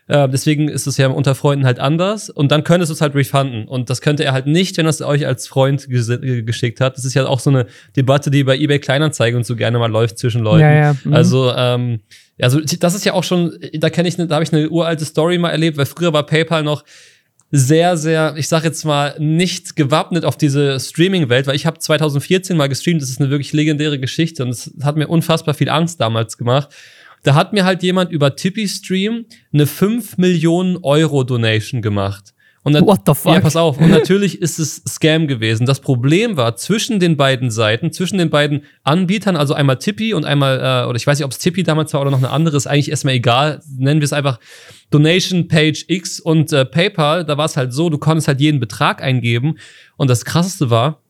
Äh, 0.09 0.29
deswegen 0.29 0.69
ist 0.69 0.87
es 0.87 0.97
ja 0.97 1.09
unter 1.09 1.35
Freunden 1.35 1.65
halt 1.65 1.79
anders. 1.79 2.29
Und 2.29 2.53
dann 2.53 2.65
könntest 2.65 2.91
du 2.91 2.95
es 2.95 3.01
halt 3.01 3.15
refunden. 3.15 3.69
Und 3.69 3.91
das 3.91 4.01
könnte 4.01 4.25
er 4.25 4.33
halt 4.33 4.47
nicht, 4.47 4.77
wenn 4.77 4.87
er 4.87 4.91
es 4.91 5.01
euch 5.01 5.27
als 5.27 5.47
Freund 5.47 5.89
äh, 5.89 6.43
geschickt 6.43 6.81
hat. 6.81 6.97
Das 6.97 7.05
ist 7.05 7.15
ja 7.15 7.27
auch 7.27 7.41
so 7.41 7.51
eine 7.51 7.67
Debatte, 7.97 8.31
die 8.31 8.45
bei 8.45 8.57
eBay 8.57 8.79
Kleinanzeigen 8.79 9.39
und 9.39 9.45
so 9.45 9.57
gerne 9.57 9.79
mal 9.79 9.91
läuft 9.91 10.19
zwischen 10.19 10.43
Leuten. 10.43 10.63
Ja, 10.63 10.73
ja. 10.73 10.97
Mhm. 11.05 11.15
Also, 11.15 11.53
ähm, 11.57 12.01
also 12.41 12.61
das 12.61 12.95
ist 12.95 13.05
ja 13.05 13.13
auch 13.13 13.25
schon, 13.25 13.57
da 13.75 13.91
kenne 13.91 14.09
ich, 14.09 14.19
ne, 14.19 14.27
da 14.27 14.37
habe 14.37 14.45
ich 14.45 14.53
eine 14.53 14.69
uralte 14.69 15.05
Story 15.05 15.39
mal 15.39 15.51
erlebt, 15.51 15.77
weil 15.77 15.87
früher 15.87 16.13
war 16.13 16.27
PayPal 16.27 16.65
noch 16.65 16.83
sehr, 17.55 17.99
sehr, 17.99 18.35
ich 18.39 18.49
sag 18.49 18.65
jetzt 18.65 18.85
mal, 18.85 19.15
nicht 19.19 19.77
gewappnet 19.77 20.25
auf 20.25 20.39
diese 20.39 20.81
Streaming-Welt, 20.81 21.47
weil 21.47 21.55
ich 21.55 21.67
habe 21.67 21.79
2014 21.79 22.57
mal 22.57 22.69
gestreamt, 22.69 23.03
das 23.03 23.11
ist 23.11 23.21
eine 23.21 23.29
wirklich 23.29 23.53
legendäre 23.53 24.01
Geschichte 24.01 24.43
und 24.43 24.49
es 24.49 24.73
hat 24.83 24.97
mir 24.97 25.07
unfassbar 25.07 25.53
viel 25.53 25.69
Angst 25.69 26.01
damals 26.01 26.39
gemacht. 26.39 26.71
Da 27.23 27.35
hat 27.35 27.53
mir 27.53 27.65
halt 27.65 27.83
jemand 27.83 28.11
über 28.11 28.35
Tippy 28.37 28.69
Stream 28.69 29.27
eine 29.53 29.67
5 29.67 30.19
Millionen 30.19 30.79
Euro 30.83 31.25
Donation 31.25 31.83
gemacht. 31.83 32.35
Und 32.65 32.75
dann, 32.75 32.87
What 32.87 33.01
the 33.07 33.15
fuck? 33.15 33.35
Ja, 33.35 33.41
pass 33.41 33.57
auf. 33.57 33.79
Und 33.79 33.91
natürlich 33.91 34.41
ist 34.41 34.61
es 34.61 34.83
Scam 34.89 35.27
gewesen. 35.27 35.67
Das 35.67 35.81
Problem 35.81 36.37
war 36.37 36.55
zwischen 36.55 37.01
den 37.01 37.17
beiden 37.17 37.51
Seiten, 37.51 37.93
zwischen 37.93 38.19
den 38.19 38.31
beiden 38.31 38.63
Anbietern, 38.85 39.37
also 39.37 39.55
einmal 39.55 39.79
Tippy 39.79 40.15
und 40.15 40.25
einmal, 40.25 40.59
äh, 40.59 40.89
oder 40.89 40.97
ich 40.97 41.07
weiß 41.07 41.19
nicht, 41.19 41.25
ob 41.25 41.33
es 41.33 41.39
Tippy 41.39 41.65
damals 41.65 41.93
war 41.93 42.01
oder 42.01 42.13
noch 42.13 42.19
eine 42.19 42.31
andere, 42.31 42.57
ist 42.57 42.69
eigentlich 42.69 42.91
erstmal 42.91 43.15
egal. 43.15 43.61
Nennen 43.77 44.01
wir 44.01 44.05
es 44.05 44.13
einfach 44.13 44.39
Donation 44.91 45.49
Page 45.49 45.85
X 45.89 46.21
und 46.21 46.53
äh, 46.53 46.65
PayPal. 46.65 47.25
Da 47.25 47.37
war 47.37 47.47
es 47.47 47.57
halt 47.57 47.73
so, 47.73 47.91
du 47.91 47.99
konntest 47.99 48.29
halt 48.29 48.41
jeden 48.41 48.61
Betrag 48.61 49.03
eingeben. 49.03 49.57
Und 49.97 50.09
das 50.09 50.25
krasseste 50.25 50.71
war, 50.71 51.02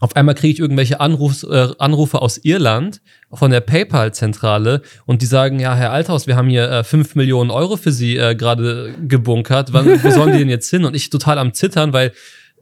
auf 0.00 0.16
einmal 0.16 0.34
kriege 0.34 0.52
ich 0.52 0.60
irgendwelche 0.60 1.00
Anrufs, 1.00 1.44
äh, 1.44 1.68
Anrufe 1.78 2.20
aus 2.20 2.38
Irland 2.38 3.00
von 3.32 3.50
der 3.50 3.60
PayPal-Zentrale 3.60 4.82
und 5.06 5.22
die 5.22 5.26
sagen, 5.26 5.60
ja, 5.60 5.74
Herr 5.74 5.92
Althaus, 5.92 6.26
wir 6.26 6.36
haben 6.36 6.48
hier 6.48 6.70
äh, 6.70 6.84
5 6.84 7.14
Millionen 7.14 7.50
Euro 7.50 7.76
für 7.76 7.92
Sie 7.92 8.16
äh, 8.16 8.34
gerade 8.34 8.94
gebunkert. 9.06 9.72
Wann, 9.72 10.02
wo 10.02 10.10
sollen 10.10 10.32
die 10.32 10.38
denn 10.38 10.48
jetzt 10.48 10.68
hin? 10.68 10.84
Und 10.84 10.94
ich 10.94 11.10
total 11.10 11.38
am 11.38 11.54
Zittern, 11.54 11.92
weil 11.92 12.12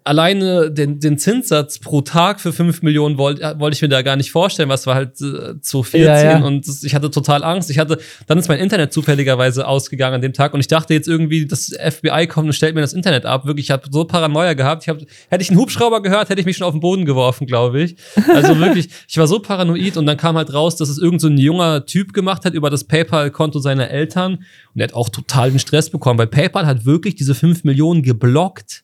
alleine 0.05 0.71
den, 0.71 0.99
den 0.99 1.19
Zinssatz 1.19 1.79
pro 1.79 2.01
Tag 2.01 2.41
für 2.41 2.53
5 2.53 2.83
Millionen 2.83 3.19
wollte 3.19 3.43
äh, 3.43 3.59
wollt 3.59 3.75
ich 3.75 3.83
mir 3.83 3.89
da 3.89 4.03
gar 4.03 4.17
nicht 4.17 4.31
vorstellen, 4.31 4.69
was 4.69 4.87
war 4.87 4.95
halt 4.95 5.21
äh, 5.21 5.61
zu 5.61 5.83
14 5.83 6.07
ja, 6.07 6.23
ja. 6.39 6.45
und 6.45 6.67
ich 6.83 6.95
hatte 6.95 7.11
total 7.11 7.45
Angst. 7.45 7.71
Ich 7.71 7.79
hatte, 7.79 7.99
dann 8.27 8.39
ist 8.39 8.49
mein 8.49 8.59
Internet 8.59 8.93
zufälligerweise 8.93 9.67
ausgegangen 9.67 10.17
an 10.17 10.21
dem 10.21 10.33
Tag 10.33 10.55
und 10.55 10.61
ich 10.61 10.69
dachte 10.69 10.95
jetzt 10.95 11.09
irgendwie, 11.09 11.47
das 11.47 11.73
FBI 11.79 12.27
kommt 12.27 12.47
und 12.47 12.53
stellt 12.53 12.75
mir 12.75 12.81
das 12.81 12.93
Internet 12.93 13.27
ab. 13.27 13.47
Wirklich, 13.47 13.67
ich 13.67 13.71
habe 13.71 13.85
so 13.91 14.05
Paranoia 14.05 14.55
gehabt. 14.55 14.83
Ich 14.83 14.89
hab, 14.89 14.99
hätte 15.29 15.43
ich 15.43 15.51
einen 15.51 15.59
Hubschrauber 15.59 16.03
gehört, 16.03 16.29
hätte 16.29 16.41
ich 16.41 16.47
mich 16.47 16.57
schon 16.57 16.67
auf 16.67 16.75
den 16.75 16.81
Boden 16.81 17.05
geworfen, 17.05 17.47
glaube 17.47 17.83
ich. 17.83 17.97
Also 18.29 18.59
wirklich, 18.59 18.89
ich 19.09 19.19
war 19.19 19.27
so 19.27 19.39
paranoid 19.39 19.97
und 19.97 20.07
dann 20.07 20.17
kam 20.17 20.37
halt 20.37 20.53
raus, 20.53 20.77
dass 20.77 20.89
es 20.89 20.99
irgend 20.99 21.21
so 21.21 21.29
ein 21.29 21.39
junger 21.39 21.87
Typ 21.87 22.13
gemacht 22.13 22.45
hat 22.45 22.55
über 22.55 22.71
das 22.71 22.85
PayPal-Konto 22.85 23.61
seiner 23.61 23.91
Eltern 23.91 24.45
und 24.75 24.81
er 24.81 24.89
hat 24.89 24.95
auch 24.95 25.09
total 25.09 25.51
den 25.51 25.59
Stress 25.59 25.91
bekommen, 25.91 26.19
weil 26.19 26.27
PayPal 26.27 26.67
hat 26.67 26.85
wirklich 26.85 27.15
diese 27.15 27.35
5 27.35 27.65
Millionen 27.65 28.03
geblockt 28.03 28.82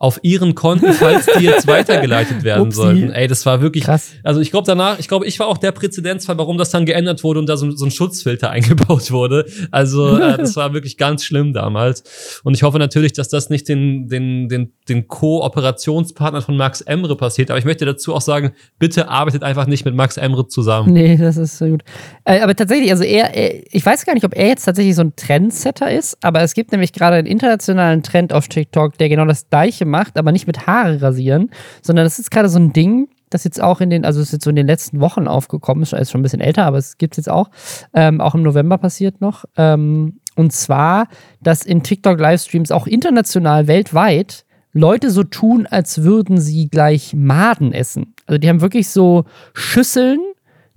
auf 0.00 0.18
ihren 0.22 0.54
Konten, 0.54 0.94
falls 0.94 1.26
die 1.26 1.44
jetzt 1.44 1.66
weitergeleitet 1.66 2.42
werden 2.42 2.68
Upsi. 2.68 2.76
sollten. 2.76 3.10
Ey, 3.10 3.28
das 3.28 3.44
war 3.44 3.60
wirklich 3.60 3.84
krass. 3.84 4.12
Also 4.24 4.40
ich 4.40 4.50
glaube 4.50 4.66
danach, 4.66 4.98
ich 4.98 5.08
glaube, 5.08 5.26
ich 5.26 5.38
war 5.38 5.46
auch 5.46 5.58
der 5.58 5.72
Präzedenzfall, 5.72 6.38
warum 6.38 6.56
das 6.56 6.70
dann 6.70 6.86
geändert 6.86 7.22
wurde 7.22 7.38
und 7.38 7.46
da 7.46 7.58
so, 7.58 7.70
so 7.72 7.84
ein 7.84 7.90
Schutzfilter 7.90 8.48
eingebaut 8.50 9.12
wurde. 9.12 9.44
Also 9.70 10.16
äh, 10.16 10.36
das 10.38 10.56
war 10.56 10.72
wirklich 10.72 10.96
ganz 10.96 11.22
schlimm 11.22 11.52
damals. 11.52 12.40
Und 12.44 12.54
ich 12.54 12.62
hoffe 12.62 12.78
natürlich, 12.78 13.12
dass 13.12 13.28
das 13.28 13.50
nicht 13.50 13.68
den, 13.68 14.08
den, 14.08 14.48
den, 14.48 14.72
den 14.88 15.06
Kooperationspartner 15.06 16.40
von 16.40 16.56
Max 16.56 16.80
Emre 16.80 17.14
passiert. 17.14 17.50
Aber 17.50 17.58
ich 17.58 17.66
möchte 17.66 17.84
dazu 17.84 18.14
auch 18.14 18.22
sagen, 18.22 18.52
bitte 18.78 19.08
arbeitet 19.10 19.42
einfach 19.42 19.66
nicht 19.66 19.84
mit 19.84 19.94
Max 19.94 20.16
Emre 20.16 20.48
zusammen. 20.48 20.94
Nee, 20.94 21.18
das 21.18 21.36
ist 21.36 21.58
so 21.58 21.66
gut. 21.66 21.82
Äh, 22.24 22.40
aber 22.40 22.56
tatsächlich, 22.56 22.90
also 22.90 23.04
er, 23.04 23.34
er, 23.34 23.66
ich 23.70 23.84
weiß 23.84 24.06
gar 24.06 24.14
nicht, 24.14 24.24
ob 24.24 24.34
er 24.34 24.48
jetzt 24.48 24.64
tatsächlich 24.64 24.94
so 24.94 25.02
ein 25.02 25.14
Trendsetter 25.14 25.90
ist, 25.90 26.16
aber 26.22 26.40
es 26.40 26.54
gibt 26.54 26.72
nämlich 26.72 26.94
gerade 26.94 27.16
einen 27.16 27.26
internationalen 27.26 28.02
Trend 28.02 28.32
auf 28.32 28.48
TikTok, 28.48 28.96
der 28.96 29.10
genau 29.10 29.26
das 29.26 29.46
gleiche 29.50 29.89
macht, 29.90 30.16
aber 30.18 30.32
nicht 30.32 30.46
mit 30.46 30.66
Haare 30.66 31.02
rasieren, 31.02 31.50
sondern 31.82 32.06
das 32.06 32.18
ist 32.18 32.30
gerade 32.30 32.48
so 32.48 32.58
ein 32.58 32.72
Ding, 32.72 33.08
das 33.30 33.44
jetzt 33.44 33.62
auch 33.62 33.80
in 33.80 33.90
den, 33.90 34.04
also 34.04 34.20
ist 34.20 34.32
jetzt 34.32 34.44
so 34.44 34.50
in 34.50 34.56
den 34.56 34.66
letzten 34.66 35.00
Wochen 35.00 35.28
aufgekommen, 35.28 35.82
ist 35.82 36.10
schon 36.10 36.20
ein 36.20 36.22
bisschen 36.22 36.40
älter, 36.40 36.64
aber 36.64 36.78
es 36.78 36.98
gibt 36.98 37.14
es 37.14 37.18
jetzt 37.18 37.30
auch, 37.30 37.50
ähm, 37.94 38.20
auch 38.20 38.34
im 38.34 38.42
November 38.42 38.76
passiert 38.76 39.20
noch. 39.20 39.44
Ähm, 39.56 40.20
und 40.34 40.52
zwar, 40.52 41.06
dass 41.40 41.64
in 41.64 41.82
TikTok-Livestreams 41.82 42.72
auch 42.72 42.86
international, 42.86 43.66
weltweit, 43.66 44.44
Leute 44.72 45.10
so 45.10 45.24
tun, 45.24 45.66
als 45.66 46.02
würden 46.02 46.40
sie 46.40 46.68
gleich 46.68 47.14
Maden 47.14 47.72
essen. 47.72 48.14
Also 48.26 48.38
die 48.38 48.48
haben 48.48 48.60
wirklich 48.60 48.88
so 48.88 49.24
Schüsseln, 49.52 50.20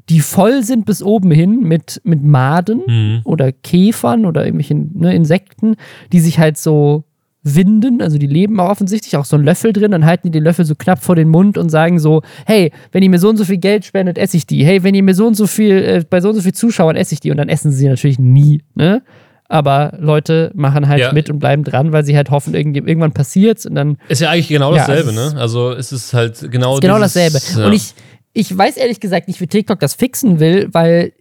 die 0.09 0.20
voll 0.20 0.64
sind 0.64 0.86
bis 0.86 1.03
oben 1.03 1.32
hin 1.32 1.61
mit, 1.61 2.01
mit 2.03 2.24
Maden 2.24 2.82
mhm. 2.88 3.22
oder 3.24 3.51
Käfern 3.51 4.26
oder 4.26 4.45
irgendwelchen 4.45 4.91
ne, 4.99 5.16
Insekten, 5.16 5.76
die 6.11 6.20
sich 6.20 6.39
halt 6.39 6.57
so 6.57 7.05
winden, 7.43 8.01
also 8.01 8.17
die 8.17 8.27
leben 8.27 8.59
auch 8.59 8.69
offensichtlich, 8.69 9.17
auch 9.17 9.25
so 9.25 9.35
ein 9.35 9.43
Löffel 9.43 9.73
drin, 9.73 9.91
dann 9.91 10.05
halten 10.05 10.27
die 10.27 10.31
den 10.31 10.43
Löffel 10.43 10.65
so 10.65 10.75
knapp 10.75 11.03
vor 11.03 11.15
den 11.15 11.27
Mund 11.29 11.57
und 11.57 11.69
sagen 11.69 11.99
so, 11.99 12.21
hey, 12.45 12.71
wenn 12.91 13.03
ihr 13.03 13.09
mir 13.09 13.19
so 13.19 13.29
und 13.29 13.37
so 13.37 13.45
viel 13.45 13.57
Geld 13.57 13.85
spendet, 13.85 14.17
esse 14.17 14.37
ich 14.37 14.47
die. 14.47 14.65
Hey, 14.65 14.83
wenn 14.83 14.95
ihr 14.95 15.03
mir 15.03 15.13
so 15.13 15.27
und 15.27 15.35
so 15.35 15.45
viel, 15.45 15.75
äh, 15.75 16.05
bei 16.09 16.21
so 16.21 16.29
und 16.29 16.35
so 16.35 16.41
viel 16.41 16.53
Zuschauern 16.53 16.95
esse 16.95 17.13
ich 17.13 17.19
die 17.19 17.31
und 17.31 17.37
dann 17.37 17.49
essen 17.49 17.71
sie 17.71 17.87
natürlich 17.87 18.19
nie, 18.19 18.63
ne? 18.75 19.03
Aber 19.49 19.93
Leute 19.99 20.51
machen 20.55 20.87
halt 20.87 21.01
ja. 21.01 21.11
mit 21.11 21.29
und 21.29 21.37
bleiben 21.37 21.63
dran, 21.63 21.91
weil 21.91 22.05
sie 22.05 22.15
halt 22.15 22.31
hoffen, 22.31 22.55
irgendwann 22.55 23.11
passiert's 23.11 23.65
und 23.65 23.75
dann. 23.75 23.97
Ist 24.07 24.21
ja 24.21 24.29
eigentlich 24.29 24.47
genau 24.47 24.73
dasselbe, 24.73 25.11
ja, 25.11 25.29
ne? 25.29 25.37
Also 25.37 25.71
es 25.73 25.91
ist 25.91 26.13
halt 26.13 26.49
genau. 26.49 26.75
Ist 26.75 26.81
genau 26.81 26.97
dasselbe. 26.97 27.39
Ja. 27.55 27.67
Und 27.67 27.73
ich, 27.73 27.93
ich 28.31 28.57
weiß 28.57 28.77
ehrlich 28.77 28.99
gesagt 28.99 29.27
nicht, 29.27 29.41
wie 29.41 29.47
TikTok 29.47 29.79
das 29.79 29.93
fixen 29.93 30.39
will, 30.39 30.69
weil 30.71 31.11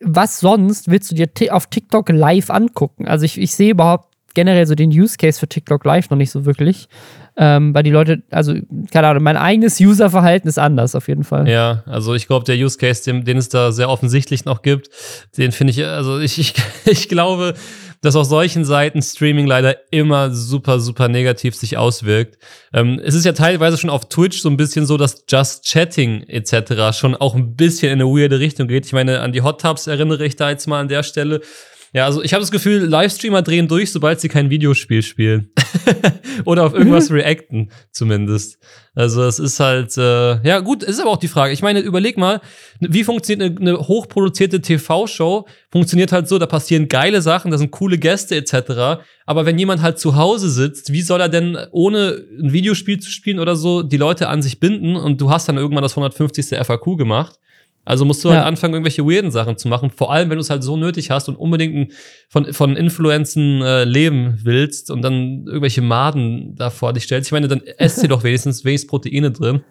was 0.00 0.40
sonst 0.40 0.90
willst 0.90 1.10
du 1.10 1.14
dir 1.14 1.54
auf 1.54 1.66
TikTok 1.66 2.10
live 2.10 2.50
angucken? 2.50 3.06
Also 3.06 3.24
ich, 3.24 3.38
ich 3.38 3.54
sehe 3.54 3.72
überhaupt 3.72 4.13
generell 4.34 4.66
so 4.66 4.74
den 4.74 4.90
Use 4.90 5.16
Case 5.16 5.38
für 5.38 5.48
TikTok 5.48 5.84
Live 5.84 6.10
noch 6.10 6.18
nicht 6.18 6.30
so 6.30 6.44
wirklich. 6.44 6.88
Ähm, 7.36 7.74
weil 7.74 7.82
die 7.82 7.90
Leute, 7.90 8.22
also, 8.30 8.54
keine 8.92 9.08
Ahnung, 9.08 9.24
mein 9.24 9.36
eigenes 9.36 9.80
Userverhalten 9.80 10.48
ist 10.48 10.58
anders 10.58 10.94
auf 10.94 11.08
jeden 11.08 11.24
Fall. 11.24 11.48
Ja, 11.48 11.82
also 11.86 12.14
ich 12.14 12.28
glaube, 12.28 12.44
der 12.44 12.56
Use 12.56 12.78
Case, 12.78 13.02
den, 13.04 13.24
den, 13.24 13.38
es 13.38 13.48
da 13.48 13.72
sehr 13.72 13.88
offensichtlich 13.88 14.44
noch 14.44 14.62
gibt, 14.62 14.88
den 15.36 15.50
finde 15.50 15.72
ich, 15.72 15.84
also 15.84 16.20
ich, 16.20 16.38
ich, 16.38 16.54
ich 16.84 17.08
glaube, 17.08 17.54
dass 18.02 18.16
auf 18.16 18.26
solchen 18.26 18.64
Seiten 18.64 19.00
Streaming 19.00 19.46
leider 19.46 19.76
immer 19.90 20.30
super, 20.30 20.78
super 20.78 21.08
negativ 21.08 21.56
sich 21.56 21.78
auswirkt. 21.78 22.36
Ähm, 22.72 23.00
es 23.02 23.14
ist 23.14 23.24
ja 23.24 23.32
teilweise 23.32 23.78
schon 23.78 23.90
auf 23.90 24.08
Twitch 24.08 24.42
so 24.42 24.50
ein 24.50 24.58
bisschen 24.58 24.84
so, 24.84 24.96
dass 24.96 25.24
Just 25.26 25.64
Chatting 25.64 26.22
etc. 26.28 26.96
schon 26.96 27.16
auch 27.16 27.34
ein 27.34 27.56
bisschen 27.56 27.90
in 27.90 28.00
eine 28.00 28.04
weirde 28.04 28.40
Richtung 28.40 28.68
geht. 28.68 28.84
Ich 28.84 28.92
meine, 28.92 29.20
an 29.20 29.32
die 29.32 29.40
Hot 29.40 29.62
Tubs 29.62 29.86
erinnere 29.86 30.24
ich 30.26 30.36
da 30.36 30.50
jetzt 30.50 30.68
mal 30.68 30.80
an 30.80 30.88
der 30.88 31.02
Stelle. 31.02 31.40
Ja, 31.94 32.06
also 32.06 32.24
ich 32.24 32.34
habe 32.34 32.40
das 32.40 32.50
Gefühl, 32.50 32.84
Livestreamer 32.86 33.42
drehen 33.42 33.68
durch, 33.68 33.92
sobald 33.92 34.20
sie 34.20 34.28
kein 34.28 34.50
Videospiel 34.50 35.00
spielen. 35.00 35.52
Oder 36.44 36.66
auf 36.66 36.74
irgendwas 36.74 37.12
reacten, 37.12 37.70
zumindest. 37.92 38.58
Also 38.96 39.22
es 39.22 39.38
ist 39.38 39.60
halt, 39.60 39.96
äh, 39.96 40.44
ja 40.44 40.58
gut, 40.58 40.82
es 40.82 40.96
ist 40.96 41.00
aber 41.00 41.10
auch 41.10 41.18
die 41.18 41.28
Frage. 41.28 41.52
Ich 41.52 41.62
meine, 41.62 41.78
überleg 41.78 42.18
mal, 42.18 42.40
wie 42.80 43.04
funktioniert 43.04 43.60
eine, 43.60 43.70
eine 43.74 43.78
hochproduzierte 43.78 44.60
TV-Show? 44.60 45.46
Funktioniert 45.70 46.10
halt 46.10 46.26
so, 46.26 46.36
da 46.40 46.46
passieren 46.46 46.88
geile 46.88 47.22
Sachen, 47.22 47.52
da 47.52 47.58
sind 47.58 47.70
coole 47.70 47.96
Gäste 47.96 48.34
etc. 48.34 49.04
Aber 49.24 49.46
wenn 49.46 49.56
jemand 49.56 49.80
halt 49.80 50.00
zu 50.00 50.16
Hause 50.16 50.50
sitzt, 50.50 50.92
wie 50.92 51.02
soll 51.02 51.20
er 51.20 51.28
denn 51.28 51.56
ohne 51.70 52.24
ein 52.40 52.52
Videospiel 52.52 52.98
zu 52.98 53.10
spielen 53.10 53.38
oder 53.38 53.54
so 53.54 53.84
die 53.84 53.98
Leute 53.98 54.28
an 54.28 54.42
sich 54.42 54.58
binden? 54.58 54.96
Und 54.96 55.20
du 55.20 55.30
hast 55.30 55.48
dann 55.48 55.58
irgendwann 55.58 55.82
das 55.82 55.92
150. 55.92 56.58
FAQ 56.58 56.96
gemacht. 56.98 57.38
Also 57.84 58.04
musst 58.04 58.24
du 58.24 58.30
halt 58.30 58.44
anfangen, 58.44 58.74
irgendwelche 58.74 59.04
weirden 59.04 59.30
Sachen 59.30 59.58
zu 59.58 59.68
machen. 59.68 59.90
Vor 59.90 60.12
allem, 60.12 60.30
wenn 60.30 60.36
du 60.36 60.40
es 60.40 60.50
halt 60.50 60.62
so 60.62 60.76
nötig 60.76 61.10
hast 61.10 61.28
und 61.28 61.36
unbedingt 61.36 61.92
von, 62.28 62.52
von 62.52 62.76
Influenzen 62.76 63.60
äh, 63.60 63.84
leben 63.84 64.38
willst 64.42 64.90
und 64.90 65.02
dann 65.02 65.44
irgendwelche 65.46 65.82
Maden 65.82 66.54
da 66.56 66.70
vor 66.70 66.92
dich 66.92 67.04
stellst. 67.04 67.28
Ich 67.28 67.32
meine, 67.32 67.48
dann 67.48 67.60
esst 67.78 68.02
ihr 68.02 68.08
doch 68.08 68.24
wenigstens 68.24 68.64
wenigstens 68.64 68.88
Proteine 68.88 69.30
drin. 69.30 69.62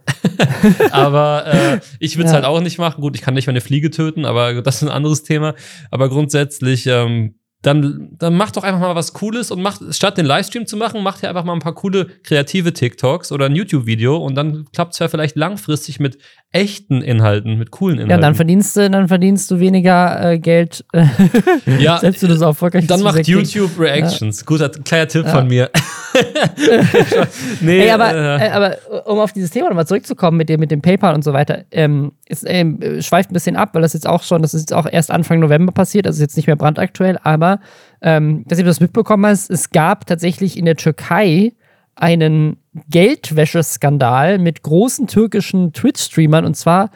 aber 0.92 1.46
äh, 1.48 1.80
ich 2.00 2.18
würde 2.18 2.26
es 2.26 2.32
ja. 2.32 2.36
halt 2.36 2.46
auch 2.46 2.62
nicht 2.62 2.78
machen. 2.78 3.02
Gut, 3.02 3.16
ich 3.16 3.22
kann 3.22 3.34
nicht 3.34 3.48
meine 3.48 3.62
Fliege 3.62 3.90
töten, 3.90 4.26
aber 4.26 4.62
das 4.62 4.76
ist 4.76 4.84
ein 4.84 4.90
anderes 4.90 5.24
Thema. 5.24 5.56
Aber 5.90 6.10
grundsätzlich 6.10 6.86
ähm, 6.86 7.36
dann, 7.64 8.10
dann 8.20 8.36
macht 8.36 8.58
doch 8.58 8.64
einfach 8.64 8.82
mal 8.82 8.94
was 8.94 9.14
Cooles 9.14 9.50
und 9.50 9.62
macht, 9.62 9.82
statt 9.96 10.18
den 10.18 10.26
Livestream 10.26 10.68
zu 10.68 10.76
machen, 10.76 11.02
macht 11.02 11.24
ihr 11.24 11.30
einfach 11.30 11.46
mal 11.46 11.54
ein 11.54 11.60
paar 11.60 11.74
coole 11.74 12.08
kreative 12.24 12.74
TikToks 12.74 13.32
oder 13.32 13.46
ein 13.46 13.56
YouTube-Video 13.56 14.18
und 14.18 14.36
dann 14.36 14.66
klappt 14.74 14.94
es 14.94 15.00
ja 15.00 15.08
vielleicht 15.08 15.38
langfristig 15.38 16.00
mit 16.00 16.18
echten 16.52 17.02
Inhalten, 17.02 17.58
mit 17.58 17.72
coolen 17.72 17.96
Inhalten. 17.96 18.12
Ja, 18.12 18.18
dann 18.18 18.36
verdienst 18.36 18.76
du, 18.76 18.90
dann 18.90 19.08
verdienst 19.08 19.50
du 19.50 19.60
weniger 19.60 20.34
äh, 20.34 20.40
Geld. 20.40 20.84
Äh, 20.92 21.06
ja, 21.80 22.00
selbst 22.00 22.22
du 22.22 22.28
das 22.28 22.42
auch 22.42 22.48
erfolgreich 22.48 22.86
Dann 22.86 23.02
macht 23.02 23.26
YouTube 23.28 23.80
Reactions. 23.80 24.42
Ja. 24.42 24.46
Guter 24.46 24.70
kleiner 24.70 25.08
Tipp 25.08 25.26
ja. 25.26 25.32
von 25.32 25.48
mir. 25.48 25.70
nee, 27.62 27.80
Ey, 27.80 27.92
aber, 27.92 28.14
äh, 28.14 28.48
äh, 28.48 28.52
aber 28.52 28.78
um 29.06 29.20
auf 29.20 29.32
dieses 29.32 29.50
Thema 29.50 29.70
nochmal 29.70 29.88
zurückzukommen 29.88 30.38
mit 30.38 30.50
dem, 30.50 30.60
mit 30.60 30.70
dem 30.70 30.82
PayPal 30.82 31.16
und 31.16 31.24
so 31.24 31.34
weiter, 31.34 31.64
ähm, 31.72 32.12
es 32.28 32.44
ähm, 32.46 32.80
schweift 33.02 33.32
ein 33.32 33.34
bisschen 33.34 33.56
ab, 33.56 33.70
weil 33.74 33.82
das 33.82 33.94
jetzt 33.94 34.08
auch 34.08 34.22
schon, 34.22 34.42
das 34.42 34.54
ist 34.54 34.62
jetzt 34.62 34.74
auch 34.74 34.86
erst 34.86 35.12
Anfang 35.12 35.40
November 35.40 35.72
passiert, 35.72 36.06
also 36.06 36.18
ist 36.18 36.22
jetzt 36.22 36.38
nicht 36.38 36.48
mehr 36.48 36.56
brandaktuell, 36.56 37.18
aber 37.24 37.53
ähm, 38.02 38.44
dass 38.48 38.60
ihr 38.60 38.66
das 38.66 38.80
mitbekommen 38.80 39.26
hast, 39.26 39.50
es 39.50 39.70
gab 39.70 40.06
tatsächlich 40.06 40.58
in 40.58 40.66
der 40.66 40.76
Türkei 40.76 41.54
einen 41.96 42.58
Geldwäscheskandal 42.90 44.40
mit 44.40 44.64
großen 44.64 45.08
türkischen 45.08 45.74
Twitch-Streamern 45.74 46.46
und 46.46 46.56
zwar 46.56 46.90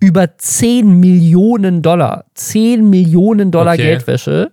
über 0.00 0.36
10 0.36 1.00
Millionen 1.00 1.82
Dollar. 1.82 2.24
10 2.34 2.88
Millionen 2.88 3.50
Dollar 3.50 3.74
okay. 3.74 3.82
Geldwäsche, 3.82 4.52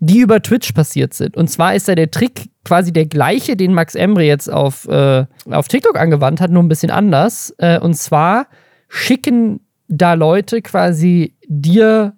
die 0.00 0.18
über 0.18 0.42
Twitch 0.42 0.72
passiert 0.72 1.14
sind. 1.14 1.36
Und 1.36 1.48
zwar 1.48 1.74
ist 1.74 1.88
da 1.88 1.94
der 1.94 2.10
Trick 2.10 2.50
quasi 2.64 2.92
der 2.92 3.06
gleiche, 3.06 3.56
den 3.56 3.74
Max 3.74 3.94
Emre 3.94 4.24
jetzt 4.24 4.52
auf, 4.52 4.86
äh, 4.88 5.24
auf 5.50 5.68
TikTok 5.68 5.98
angewandt 5.98 6.40
hat, 6.40 6.50
nur 6.50 6.62
ein 6.62 6.68
bisschen 6.68 6.90
anders. 6.90 7.54
Äh, 7.58 7.78
und 7.78 7.94
zwar 7.94 8.48
schicken 8.88 9.60
da 9.88 10.14
Leute 10.14 10.62
quasi 10.62 11.36
dir 11.46 12.14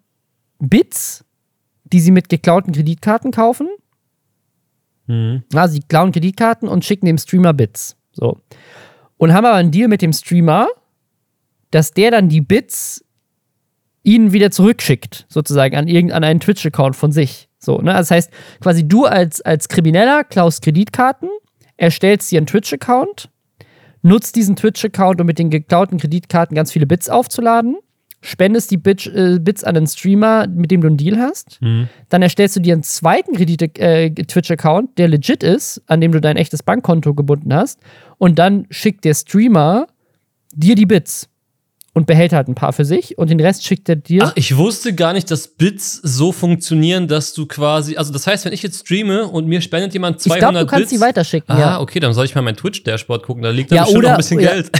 Bits, 0.59 1.24
die 1.95 2.01
sie 2.01 2.11
mit 2.11 2.28
geklauten 2.28 2.74
Kreditkarten 2.74 3.30
kaufen 3.30 3.68
Mhm. 5.07 5.42
Also, 5.55 5.74
sie 5.74 5.80
klauen 5.80 6.12
Kreditkarten 6.12 6.68
und 6.68 6.84
schicken 6.84 7.07
dem 7.07 7.18
Streamer 7.18 7.53
Bits. 7.53 7.97
So. 8.12 8.38
Und 9.16 9.32
haben 9.32 9.45
aber 9.45 9.57
einen 9.57 9.70
Deal 9.70 9.88
mit 9.88 10.03
dem 10.03 10.12
Streamer, 10.12 10.68
dass 11.70 11.92
der 11.92 12.11
dann 12.11 12.28
die 12.28 12.40
Bits 12.40 13.05
ihnen 14.03 14.32
wieder 14.32 14.51
zurückschickt, 14.51 15.26
sozusagen 15.28 15.76
an 15.76 15.88
irgendeinen 15.88 16.24
einen 16.24 16.40
Twitch-Account 16.40 16.95
von 16.95 17.11
sich. 17.11 17.49
So, 17.59 17.78
ne? 17.78 17.95
Das 17.95 18.11
heißt, 18.11 18.30
quasi 18.61 18.86
du 18.86 19.07
als, 19.07 19.40
als 19.40 19.68
Krimineller 19.68 20.24
klaust 20.24 20.62
Kreditkarten, 20.62 21.30
erstellst 21.76 22.30
dir 22.30 22.38
einen 22.38 22.47
Twitch-Account, 22.47 23.30
nutzt 24.03 24.36
diesen 24.36 24.57
Twitch-Account, 24.57 25.20
um 25.20 25.26
mit 25.26 25.38
den 25.38 25.49
geklauten 25.49 25.99
Kreditkarten 25.99 26.55
ganz 26.55 26.70
viele 26.70 26.86
Bits 26.86 27.09
aufzuladen 27.09 27.76
spendest 28.25 28.70
die 28.70 28.77
Bits, 28.77 29.07
äh, 29.07 29.39
Bits 29.41 29.64
an 29.64 29.77
einen 29.77 29.87
Streamer, 29.87 30.47
mit 30.49 30.70
dem 30.70 30.81
du 30.81 30.89
einen 30.89 30.97
Deal 30.97 31.18
hast. 31.18 31.61
Mhm. 31.61 31.89
Dann 32.09 32.22
erstellst 32.22 32.57
du 32.57 32.61
dir 32.61 32.72
einen 32.72 32.83
zweiten 32.83 33.35
äh, 33.37 34.11
Twitch-Account, 34.11 34.99
der 34.99 35.09
legit 35.09 35.43
ist, 35.43 35.83
an 35.87 36.01
dem 36.01 36.12
du 36.12 36.20
dein 36.20 36.37
echtes 36.37 36.62
Bankkonto 36.62 37.14
gebunden 37.14 37.55
hast. 37.55 37.81
Und 38.18 38.39
dann 38.39 38.66
schickt 38.70 39.05
der 39.05 39.14
Streamer 39.14 39.87
dir 40.55 40.75
die 40.75 40.87
Bits 40.87 41.29
und 41.95 42.07
behält 42.07 42.32
halt 42.32 42.49
ein 42.49 42.57
paar 42.57 42.72
für 42.72 42.84
sich 42.84 43.16
und 43.16 43.30
den 43.30 43.40
Rest 43.40 43.64
schickt 43.64 43.88
er 43.88 43.97
dir. 43.97 44.24
Ach, 44.24 44.32
ich 44.34 44.57
wusste 44.57 44.95
gar 44.95 45.12
nicht, 45.12 45.30
dass 45.30 45.47
Bits 45.49 46.01
so 46.03 46.32
funktionieren, 46.32 47.07
dass 47.07 47.32
du 47.32 47.47
quasi, 47.47 47.97
also 47.97 48.12
das 48.12 48.26
heißt, 48.26 48.45
wenn 48.45 48.53
ich 48.53 48.62
jetzt 48.62 48.80
streame 48.80 49.28
und 49.28 49.47
mir 49.47 49.61
spendet 49.61 49.95
jemand 49.95 50.20
200 50.20 50.36
ich 50.36 50.40
glaub, 50.40 50.61
du 50.61 50.66
kannst 50.66 50.90
Bits, 50.90 50.90
sie 50.90 51.01
weiterschicken, 51.01 51.55
ah, 51.55 51.61
ja. 51.61 51.80
okay, 51.80 52.01
dann 52.01 52.12
soll 52.12 52.24
ich 52.24 52.34
mal 52.34 52.42
mein 52.42 52.57
Twitch-Dashboard 52.57 53.22
gucken, 53.22 53.45
da 53.45 53.51
liegt 53.51 53.70
da 53.70 53.76
ja, 53.76 53.82
bestimmt 53.82 53.99
oder, 53.99 54.09
noch 54.09 54.14
ein 54.14 54.18
bisschen 54.18 54.40
ja. 54.40 54.53
Geld. 54.53 54.70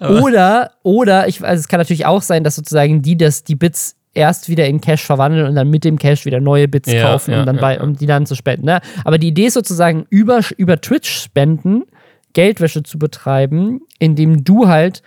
oder, 0.00 0.70
oder, 0.82 1.28
ich, 1.28 1.44
also 1.44 1.60
es 1.60 1.68
kann 1.68 1.78
natürlich 1.78 2.06
auch 2.06 2.22
sein, 2.22 2.42
dass 2.42 2.56
sozusagen 2.56 3.02
die, 3.02 3.16
dass 3.16 3.44
die 3.44 3.54
Bits 3.54 3.94
erst 4.14 4.48
wieder 4.48 4.66
in 4.66 4.80
Cash 4.80 5.02
verwandeln 5.02 5.46
und 5.46 5.54
dann 5.54 5.68
mit 5.68 5.84
dem 5.84 5.98
Cash 5.98 6.24
wieder 6.24 6.40
neue 6.40 6.68
Bits 6.68 6.90
ja, 6.90 7.02
kaufen, 7.02 7.34
um, 7.34 7.44
dann 7.44 7.56
ja, 7.56 7.62
bei, 7.62 7.80
um 7.80 7.94
die 7.96 8.06
dann 8.06 8.24
zu 8.24 8.34
spenden. 8.34 8.64
Ne? 8.64 8.80
Aber 9.04 9.18
die 9.18 9.28
Idee 9.28 9.46
ist 9.46 9.54
sozusagen, 9.54 10.06
über, 10.08 10.40
über 10.56 10.80
Twitch 10.80 11.10
spenden, 11.10 11.84
Geldwäsche 12.32 12.82
zu 12.82 12.98
betreiben, 12.98 13.82
indem 13.98 14.42
du 14.42 14.68
halt 14.68 15.02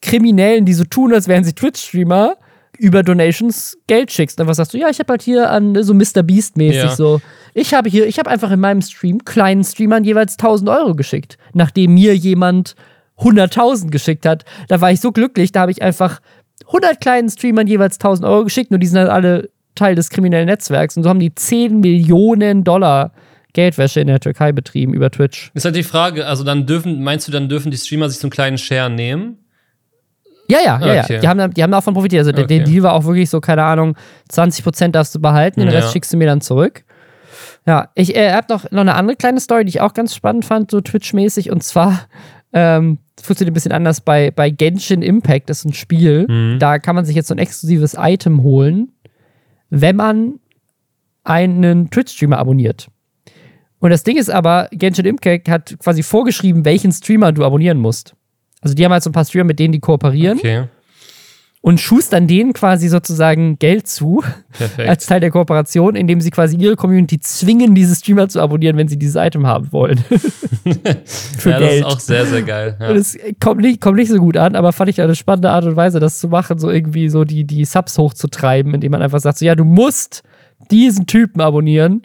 Kriminellen, 0.00 0.64
die 0.64 0.74
so 0.74 0.84
tun, 0.84 1.12
als 1.12 1.28
wären 1.28 1.44
sie 1.44 1.52
Twitch-Streamer, 1.52 2.36
über 2.78 3.02
Donations 3.02 3.76
Geld 3.88 4.12
schickst. 4.12 4.38
Dann 4.38 4.46
was 4.46 4.56
sagst 4.56 4.72
du, 4.72 4.78
ja, 4.78 4.88
ich 4.88 5.00
habe 5.00 5.12
halt 5.12 5.22
hier 5.22 5.50
an 5.50 5.82
so 5.82 5.94
Mr. 5.94 6.22
Beast-mäßig 6.22 6.82
ja. 6.82 6.94
so. 6.94 7.20
Ich 7.54 7.74
habe 7.74 7.90
hier, 7.90 8.06
ich 8.06 8.18
habe 8.18 8.30
einfach 8.30 8.50
in 8.50 8.60
meinem 8.60 8.82
Stream 8.82 9.24
kleinen 9.24 9.64
Streamern 9.64 10.04
jeweils 10.04 10.34
1000 10.34 10.70
Euro 10.70 10.94
geschickt, 10.94 11.38
nachdem 11.54 11.94
mir 11.94 12.16
jemand 12.16 12.76
100.000 13.18 13.90
geschickt 13.90 14.24
hat. 14.24 14.44
Da 14.68 14.80
war 14.80 14.92
ich 14.92 15.00
so 15.00 15.10
glücklich, 15.10 15.50
da 15.50 15.62
habe 15.62 15.72
ich 15.72 15.82
einfach 15.82 16.20
100 16.66 17.00
kleinen 17.00 17.28
Streamern 17.28 17.66
jeweils 17.66 17.96
1000 17.96 18.28
Euro 18.28 18.44
geschickt, 18.44 18.70
nur 18.70 18.78
die 18.78 18.86
sind 18.86 18.98
halt 18.98 19.10
alle 19.10 19.50
Teil 19.74 19.94
des 19.94 20.10
kriminellen 20.10 20.46
Netzwerks. 20.46 20.96
Und 20.96 21.02
so 21.02 21.08
haben 21.08 21.20
die 21.20 21.34
10 21.34 21.80
Millionen 21.80 22.62
Dollar 22.64 23.12
Geldwäsche 23.54 24.00
in 24.00 24.06
der 24.06 24.20
Türkei 24.20 24.52
betrieben 24.52 24.92
über 24.94 25.10
Twitch. 25.10 25.50
Ist 25.54 25.64
halt 25.64 25.74
die 25.74 25.82
Frage, 25.82 26.26
also 26.26 26.44
dann 26.44 26.66
dürfen, 26.66 27.02
meinst 27.02 27.26
du, 27.26 27.32
dann 27.32 27.48
dürfen 27.48 27.70
die 27.70 27.76
Streamer 27.76 28.08
sich 28.08 28.18
so 28.18 28.26
einen 28.26 28.30
kleinen 28.30 28.58
Share 28.58 28.90
nehmen? 28.90 29.38
Ja, 30.50 30.58
ja, 30.64 30.80
ja, 30.80 31.02
okay. 31.02 31.14
ja. 31.14 31.20
Die 31.20 31.28
haben, 31.28 31.54
die 31.54 31.62
haben 31.62 31.70
davon 31.70 31.94
profitiert. 31.94 32.26
Also 32.26 32.30
okay. 32.30 32.46
der 32.46 32.64
Deal 32.64 32.82
war 32.82 32.94
auch 32.94 33.04
wirklich 33.04 33.28
so, 33.28 33.40
keine 33.40 33.64
Ahnung, 33.64 33.96
20% 34.32 34.88
darfst 34.88 35.14
du 35.14 35.20
behalten, 35.20 35.60
den 35.60 35.68
ja. 35.68 35.76
Rest 35.76 35.92
schickst 35.92 36.12
du 36.12 36.16
mir 36.16 36.26
dann 36.26 36.40
zurück. 36.40 36.84
Ja, 37.66 37.90
ich 37.94 38.16
äh, 38.16 38.32
habe 38.32 38.46
noch, 38.48 38.70
noch 38.70 38.80
eine 38.80 38.94
andere 38.94 39.16
kleine 39.16 39.40
Story, 39.40 39.64
die 39.64 39.70
ich 39.70 39.80
auch 39.82 39.92
ganz 39.92 40.14
spannend 40.14 40.46
fand, 40.46 40.70
so 40.70 40.80
Twitch-mäßig. 40.80 41.50
Und 41.50 41.62
zwar 41.62 42.06
ähm, 42.54 42.98
funktioniert 43.20 43.52
ein 43.52 43.54
bisschen 43.54 43.72
anders 43.72 44.00
bei, 44.00 44.30
bei 44.30 44.48
Genshin 44.48 45.02
Impact. 45.02 45.50
Das 45.50 45.58
ist 45.58 45.64
ein 45.66 45.74
Spiel. 45.74 46.26
Mhm. 46.28 46.58
Da 46.58 46.78
kann 46.78 46.94
man 46.94 47.04
sich 47.04 47.14
jetzt 47.14 47.28
so 47.28 47.34
ein 47.34 47.38
exklusives 47.38 47.94
Item 47.98 48.42
holen, 48.42 48.92
wenn 49.68 49.96
man 49.96 50.40
einen 51.24 51.90
Twitch-Streamer 51.90 52.38
abonniert. 52.38 52.88
Und 53.80 53.90
das 53.90 54.02
Ding 54.02 54.16
ist 54.16 54.30
aber, 54.30 54.68
Genshin 54.72 55.04
Impact 55.04 55.48
hat 55.48 55.76
quasi 55.78 56.02
vorgeschrieben, 56.02 56.64
welchen 56.64 56.90
Streamer 56.90 57.32
du 57.32 57.44
abonnieren 57.44 57.78
musst. 57.78 58.14
Also 58.60 58.74
die 58.74 58.84
haben 58.84 58.92
halt 58.92 59.02
so 59.02 59.10
ein 59.10 59.12
paar 59.12 59.24
Streamer, 59.24 59.44
mit 59.44 59.58
denen 59.58 59.72
die 59.72 59.80
kooperieren. 59.80 60.38
Okay. 60.38 60.64
Und 61.60 61.80
schustern 61.80 62.28
denen 62.28 62.52
quasi 62.52 62.88
sozusagen 62.88 63.58
Geld 63.58 63.88
zu, 63.88 64.22
Perfekt. 64.52 64.88
als 64.88 65.06
Teil 65.06 65.20
der 65.20 65.32
Kooperation, 65.32 65.96
indem 65.96 66.20
sie 66.20 66.30
quasi 66.30 66.56
ihre 66.56 66.76
Community 66.76 67.18
zwingen, 67.18 67.74
diese 67.74 67.96
Streamer 67.96 68.28
zu 68.28 68.40
abonnieren, 68.40 68.76
wenn 68.76 68.86
sie 68.86 68.96
dieses 68.96 69.16
Item 69.16 69.44
haben 69.44 69.72
wollen. 69.72 69.98
Für 71.04 71.50
ja, 71.50 71.58
Geld. 71.58 71.70
das 71.70 71.74
ist 71.74 71.84
auch 71.84 72.00
sehr, 72.00 72.26
sehr 72.26 72.42
geil. 72.42 72.76
Ja. 72.80 72.90
Und 72.90 72.96
es 72.96 73.18
kommt 73.40 73.60
nicht, 73.60 73.80
kommt 73.80 73.96
nicht 73.96 74.08
so 74.08 74.18
gut 74.18 74.36
an, 74.36 74.54
aber 74.54 74.72
fand 74.72 74.88
ich 74.88 75.00
eine 75.00 75.16
spannende 75.16 75.50
Art 75.50 75.64
und 75.64 75.74
Weise, 75.74 75.98
das 75.98 76.20
zu 76.20 76.28
machen, 76.28 76.58
so 76.58 76.70
irgendwie 76.70 77.08
so 77.08 77.24
die, 77.24 77.44
die 77.44 77.64
Subs 77.64 77.98
hochzutreiben, 77.98 78.72
indem 78.72 78.92
man 78.92 79.02
einfach 79.02 79.20
sagt, 79.20 79.38
so, 79.38 79.44
ja, 79.44 79.56
du 79.56 79.64
musst 79.64 80.22
diesen 80.70 81.06
Typen 81.06 81.40
abonnieren 81.40 82.02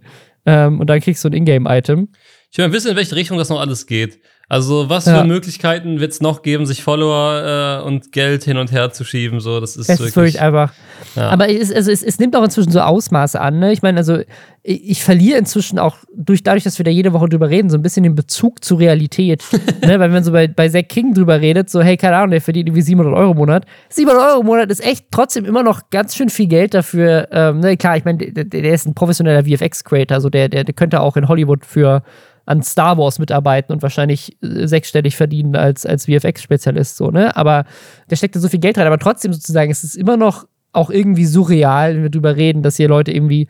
ähm, 0.47 0.79
und 0.79 0.89
dann 0.89 0.99
kriegst 0.99 1.23
du 1.23 1.29
ein 1.29 1.33
Ingame-Item. 1.33 2.09
Ich 2.51 2.57
will 2.57 2.67
mal 2.67 2.73
wissen, 2.73 2.91
in 2.91 2.97
welche 2.97 3.15
Richtung 3.15 3.37
das 3.37 3.49
noch 3.49 3.59
alles 3.59 3.85
geht. 3.85 4.19
Also, 4.53 4.87
was 4.87 5.05
ja. 5.05 5.19
für 5.19 5.27
Möglichkeiten 5.27 5.99
wird 5.99 6.11
es 6.11 6.21
noch 6.21 6.43
geben, 6.43 6.67
sich 6.67 6.83
Follower 6.83 7.81
äh, 7.81 7.87
und 7.87 8.11
Geld 8.11 8.43
hin 8.43 8.57
und 8.57 8.71
her 8.71 8.91
zu 8.91 9.03
schieben? 9.03 9.39
So, 9.39 9.59
das 9.59 9.75
ist, 9.75 9.89
das 9.89 9.99
wirklich, 9.99 10.09
ist 10.09 10.15
wirklich 10.15 10.41
einfach. 10.41 10.71
Ja. 11.15 11.29
Aber 11.29 11.49
es, 11.49 11.71
also 11.71 11.89
es, 11.91 12.03
es, 12.03 12.19
nimmt 12.19 12.35
auch 12.35 12.43
inzwischen 12.43 12.71
so 12.71 12.79
Ausmaße 12.79 13.41
an. 13.41 13.57
Ne? 13.57 13.73
Ich 13.73 13.81
meine, 13.81 13.97
also 13.97 14.19
ich, 14.61 14.91
ich, 14.91 15.03
verliere 15.03 15.39
inzwischen 15.39 15.79
auch 15.79 15.97
durch, 16.15 16.43
dadurch, 16.43 16.63
dass 16.63 16.77
wir 16.77 16.85
da 16.85 16.91
jede 16.91 17.13
Woche 17.13 17.29
drüber 17.29 17.49
reden, 17.49 17.71
so 17.71 17.77
ein 17.77 17.81
bisschen 17.81 18.03
den 18.03 18.13
Bezug 18.13 18.63
zur 18.63 18.79
Realität. 18.79 19.43
ne? 19.81 19.89
Weil 19.89 20.01
wenn 20.01 20.13
man 20.13 20.23
so 20.23 20.31
bei, 20.31 20.47
bei 20.47 20.69
Zack 20.69 20.87
King 20.89 21.15
drüber 21.15 21.41
redet, 21.41 21.71
so, 21.71 21.81
hey, 21.81 21.97
keine 21.97 22.17
Ahnung, 22.17 22.29
der 22.29 22.41
verdient 22.41 22.69
irgendwie 22.69 22.83
700 22.83 23.13
Euro 23.15 23.31
im 23.31 23.37
Monat. 23.37 23.65
700 23.89 24.23
Euro 24.23 24.41
im 24.41 24.45
Monat 24.45 24.69
ist 24.69 24.85
echt 24.85 25.07
trotzdem 25.09 25.45
immer 25.45 25.63
noch 25.63 25.89
ganz 25.89 26.15
schön 26.15 26.29
viel 26.29 26.47
Geld 26.47 26.75
dafür. 26.75 27.27
Ähm, 27.31 27.59
ne? 27.59 27.75
Klar, 27.75 27.97
ich 27.97 28.05
meine, 28.05 28.19
der, 28.19 28.43
der, 28.45 28.73
ist 28.73 28.85
ein 28.85 28.93
professioneller 28.93 29.45
VFX-Creator, 29.45 30.15
also 30.15 30.29
der, 30.29 30.47
der, 30.47 30.63
der 30.63 30.73
könnte 30.73 31.01
auch 31.01 31.17
in 31.17 31.27
Hollywood 31.27 31.65
für 31.65 32.03
an 32.45 32.61
Star 32.61 32.97
Wars 32.97 33.19
mitarbeiten 33.19 33.71
und 33.71 33.81
wahrscheinlich 33.81 34.37
sechsstellig 34.43 35.15
verdienen 35.15 35.55
als, 35.55 35.85
als 35.85 36.05
VFX-Spezialist, 36.05 36.97
so, 36.97 37.09
ne? 37.11 37.35
Aber 37.35 37.65
der 38.09 38.15
steckt 38.15 38.35
da 38.35 38.39
so 38.39 38.49
viel 38.49 38.59
Geld 38.59 38.77
rein. 38.77 38.87
Aber 38.87 38.99
trotzdem 38.99 39.33
sozusagen, 39.33 39.71
es 39.71 39.83
ist 39.83 39.95
immer 39.95 40.17
noch 40.17 40.45
auch 40.73 40.89
irgendwie 40.89 41.25
surreal, 41.25 41.95
wenn 41.95 42.03
wir 42.03 42.09
drüber 42.09 42.35
reden, 42.35 42.63
dass 42.63 42.77
hier 42.77 42.87
Leute 42.87 43.11
irgendwie 43.11 43.47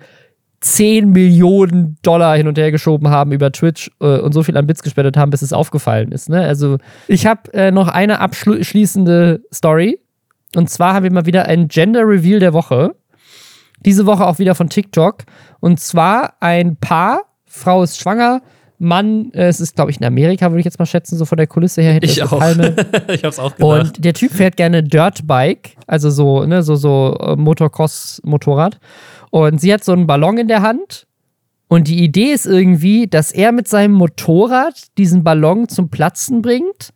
10 0.62 1.10
Millionen 1.10 1.98
Dollar 2.04 2.38
hin 2.38 2.48
und 2.48 2.58
her 2.58 2.72
geschoben 2.72 3.10
haben 3.10 3.32
über 3.32 3.52
Twitch 3.52 3.92
äh, 4.00 4.20
und 4.20 4.34
so 4.34 4.44
viel 4.44 4.56
an 4.56 4.68
Bits 4.68 4.84
gespendet 4.84 5.18
haben, 5.18 5.30
bis 5.30 5.42
es 5.42 5.52
aufgefallen 5.52 6.12
ist. 6.12 6.30
Ne? 6.30 6.42
Also, 6.42 6.78
ich 7.08 7.26
habe 7.26 7.54
äh, 7.54 7.72
noch 7.72 7.88
eine 7.90 8.20
abschließende 8.20 9.42
Story. 9.54 10.00
Und 10.56 10.70
zwar 10.70 10.94
haben 10.94 11.04
wir 11.04 11.12
mal 11.12 11.26
wieder 11.26 11.48
ein 11.48 11.68
Gender 11.68 12.08
Reveal 12.08 12.40
der 12.40 12.54
Woche. 12.54 12.96
Diese 13.86 14.06
Woche 14.06 14.26
auch 14.26 14.40
wieder 14.40 14.56
von 14.56 14.70
TikTok. 14.70 15.24
Und 15.60 15.80
zwar 15.80 16.36
ein 16.40 16.78
Paar, 16.78 17.24
Frau 17.46 17.84
ist 17.84 18.00
schwanger, 18.00 18.42
Mann, 18.84 19.32
äh, 19.34 19.48
es 19.48 19.60
ist, 19.60 19.76
glaube 19.76 19.92
ich, 19.92 19.98
in 19.98 20.06
Amerika, 20.06 20.52
würde 20.52 20.60
ich 20.60 20.66
jetzt 20.66 20.80
mal 20.80 20.86
schätzen, 20.86 21.18
so 21.18 21.26
von 21.26 21.38
der 21.38 21.48
Kulisse 21.48 21.82
her. 21.82 21.94
Hätte 21.94 22.06
ich 22.06 22.22
auch. 22.22 22.38
Palme. 22.38 22.76
ich 23.08 23.24
hab's 23.24 23.40
auch 23.40 23.56
gedacht. 23.56 23.98
Und 23.98 24.06
der 24.06 24.14
Typ 24.14 24.32
fährt 24.32 24.58
gerne 24.58 24.84
Dirtbike, 24.84 25.76
also 25.88 26.10
so, 26.10 26.46
ne, 26.46 26.62
so, 26.64 26.76
so 26.76 27.18
äh, 27.20 27.36
Motocross-Motorrad. 27.36 28.80
Und 29.32 29.60
sie 29.60 29.74
hat 29.74 29.84
so 29.84 29.94
einen 29.94 30.06
Ballon 30.06 30.38
in 30.38 30.48
der 30.48 30.62
Hand. 30.62 31.08
Und 31.68 31.88
die 31.88 32.04
Idee 32.04 32.32
ist 32.32 32.46
irgendwie, 32.46 33.08
dass 33.08 33.32
er 33.32 33.52
mit 33.52 33.68
seinem 33.68 33.94
Motorrad 33.94 34.76
diesen 34.98 35.24
Ballon 35.24 35.68
zum 35.70 35.90
Platzen 35.90 36.42
bringt 36.42 36.94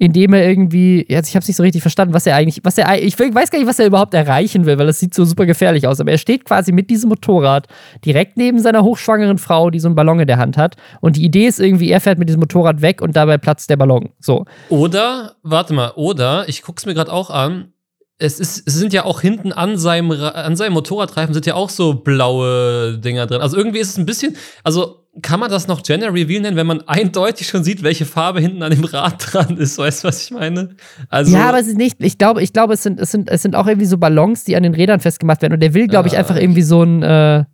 indem 0.00 0.32
er 0.32 0.48
irgendwie, 0.48 1.04
jetzt 1.10 1.28
ich 1.28 1.36
habe 1.36 1.42
es 1.42 1.48
nicht 1.48 1.58
so 1.58 1.62
richtig 1.62 1.82
verstanden, 1.82 2.14
was 2.14 2.26
er 2.26 2.34
eigentlich, 2.34 2.60
was 2.64 2.78
er, 2.78 3.02
ich 3.02 3.18
weiß 3.18 3.50
gar 3.50 3.58
nicht, 3.58 3.68
was 3.68 3.78
er 3.78 3.86
überhaupt 3.86 4.14
erreichen 4.14 4.64
will, 4.64 4.78
weil 4.78 4.86
das 4.86 4.98
sieht 4.98 5.12
so 5.12 5.26
super 5.26 5.44
gefährlich 5.44 5.86
aus. 5.86 6.00
Aber 6.00 6.10
er 6.10 6.16
steht 6.16 6.46
quasi 6.46 6.72
mit 6.72 6.88
diesem 6.88 7.10
Motorrad 7.10 7.66
direkt 8.02 8.38
neben 8.38 8.60
seiner 8.60 8.82
hochschwangeren 8.82 9.36
Frau, 9.36 9.68
die 9.68 9.78
so 9.78 9.88
einen 9.88 9.94
Ballon 9.94 10.18
in 10.18 10.26
der 10.26 10.38
Hand 10.38 10.56
hat. 10.56 10.76
Und 11.02 11.16
die 11.16 11.24
Idee 11.24 11.46
ist 11.46 11.60
irgendwie, 11.60 11.90
er 11.90 12.00
fährt 12.00 12.18
mit 12.18 12.30
diesem 12.30 12.40
Motorrad 12.40 12.80
weg 12.80 13.02
und 13.02 13.14
dabei 13.14 13.36
platzt 13.36 13.68
der 13.68 13.76
Ballon. 13.76 14.08
So. 14.20 14.46
Oder, 14.70 15.34
warte 15.42 15.74
mal, 15.74 15.92
oder, 15.96 16.48
ich 16.48 16.62
guck's 16.62 16.86
mir 16.86 16.94
gerade 16.94 17.12
auch 17.12 17.28
an, 17.28 17.74
es, 18.16 18.40
ist, 18.40 18.66
es 18.66 18.74
sind 18.74 18.94
ja 18.94 19.04
auch 19.04 19.20
hinten 19.20 19.52
an 19.52 19.76
seinem, 19.76 20.12
an 20.12 20.56
seinem 20.56 20.72
Motorradreifen 20.72 21.34
sind 21.34 21.44
ja 21.44 21.54
auch 21.54 21.68
so 21.68 21.92
blaue 21.92 22.96
Dinger 22.96 23.26
drin. 23.26 23.42
Also 23.42 23.58
irgendwie 23.58 23.80
ist 23.80 23.90
es 23.90 23.98
ein 23.98 24.06
bisschen, 24.06 24.34
also 24.64 24.99
kann 25.22 25.40
man 25.40 25.50
das 25.50 25.66
noch 25.66 25.82
Gender 25.82 26.14
Reveal 26.14 26.40
nennen, 26.40 26.56
wenn 26.56 26.66
man 26.66 26.82
eindeutig 26.82 27.48
schon 27.48 27.64
sieht, 27.64 27.82
welche 27.82 28.06
Farbe 28.06 28.40
hinten 28.40 28.62
an 28.62 28.70
dem 28.70 28.84
Rad 28.84 29.16
dran 29.32 29.56
ist? 29.56 29.76
Weißt 29.76 30.04
du, 30.04 30.08
was 30.08 30.22
ich 30.22 30.30
meine? 30.30 30.76
Also 31.08 31.36
ja, 31.36 31.48
aber 31.48 31.58
es 31.58 31.66
ist 31.66 31.76
nicht, 31.76 31.96
ich 31.98 32.16
glaube, 32.16 32.42
ich 32.42 32.52
glaube, 32.52 32.74
es 32.74 32.82
sind, 32.82 33.00
es 33.00 33.10
sind, 33.10 33.28
es 33.28 33.42
sind 33.42 33.56
auch 33.56 33.66
irgendwie 33.66 33.86
so 33.86 33.98
Ballons, 33.98 34.44
die 34.44 34.56
an 34.56 34.62
den 34.62 34.74
Rädern 34.74 35.00
festgemacht 35.00 35.42
werden. 35.42 35.54
Und 35.54 35.60
der 35.60 35.74
will, 35.74 35.88
glaube 35.88 36.08
ich, 36.08 36.14
ah. 36.14 36.18
einfach 36.18 36.36
irgendwie 36.36 36.62
so 36.62 36.82
ein, 36.82 37.02
äh, 37.02 37.44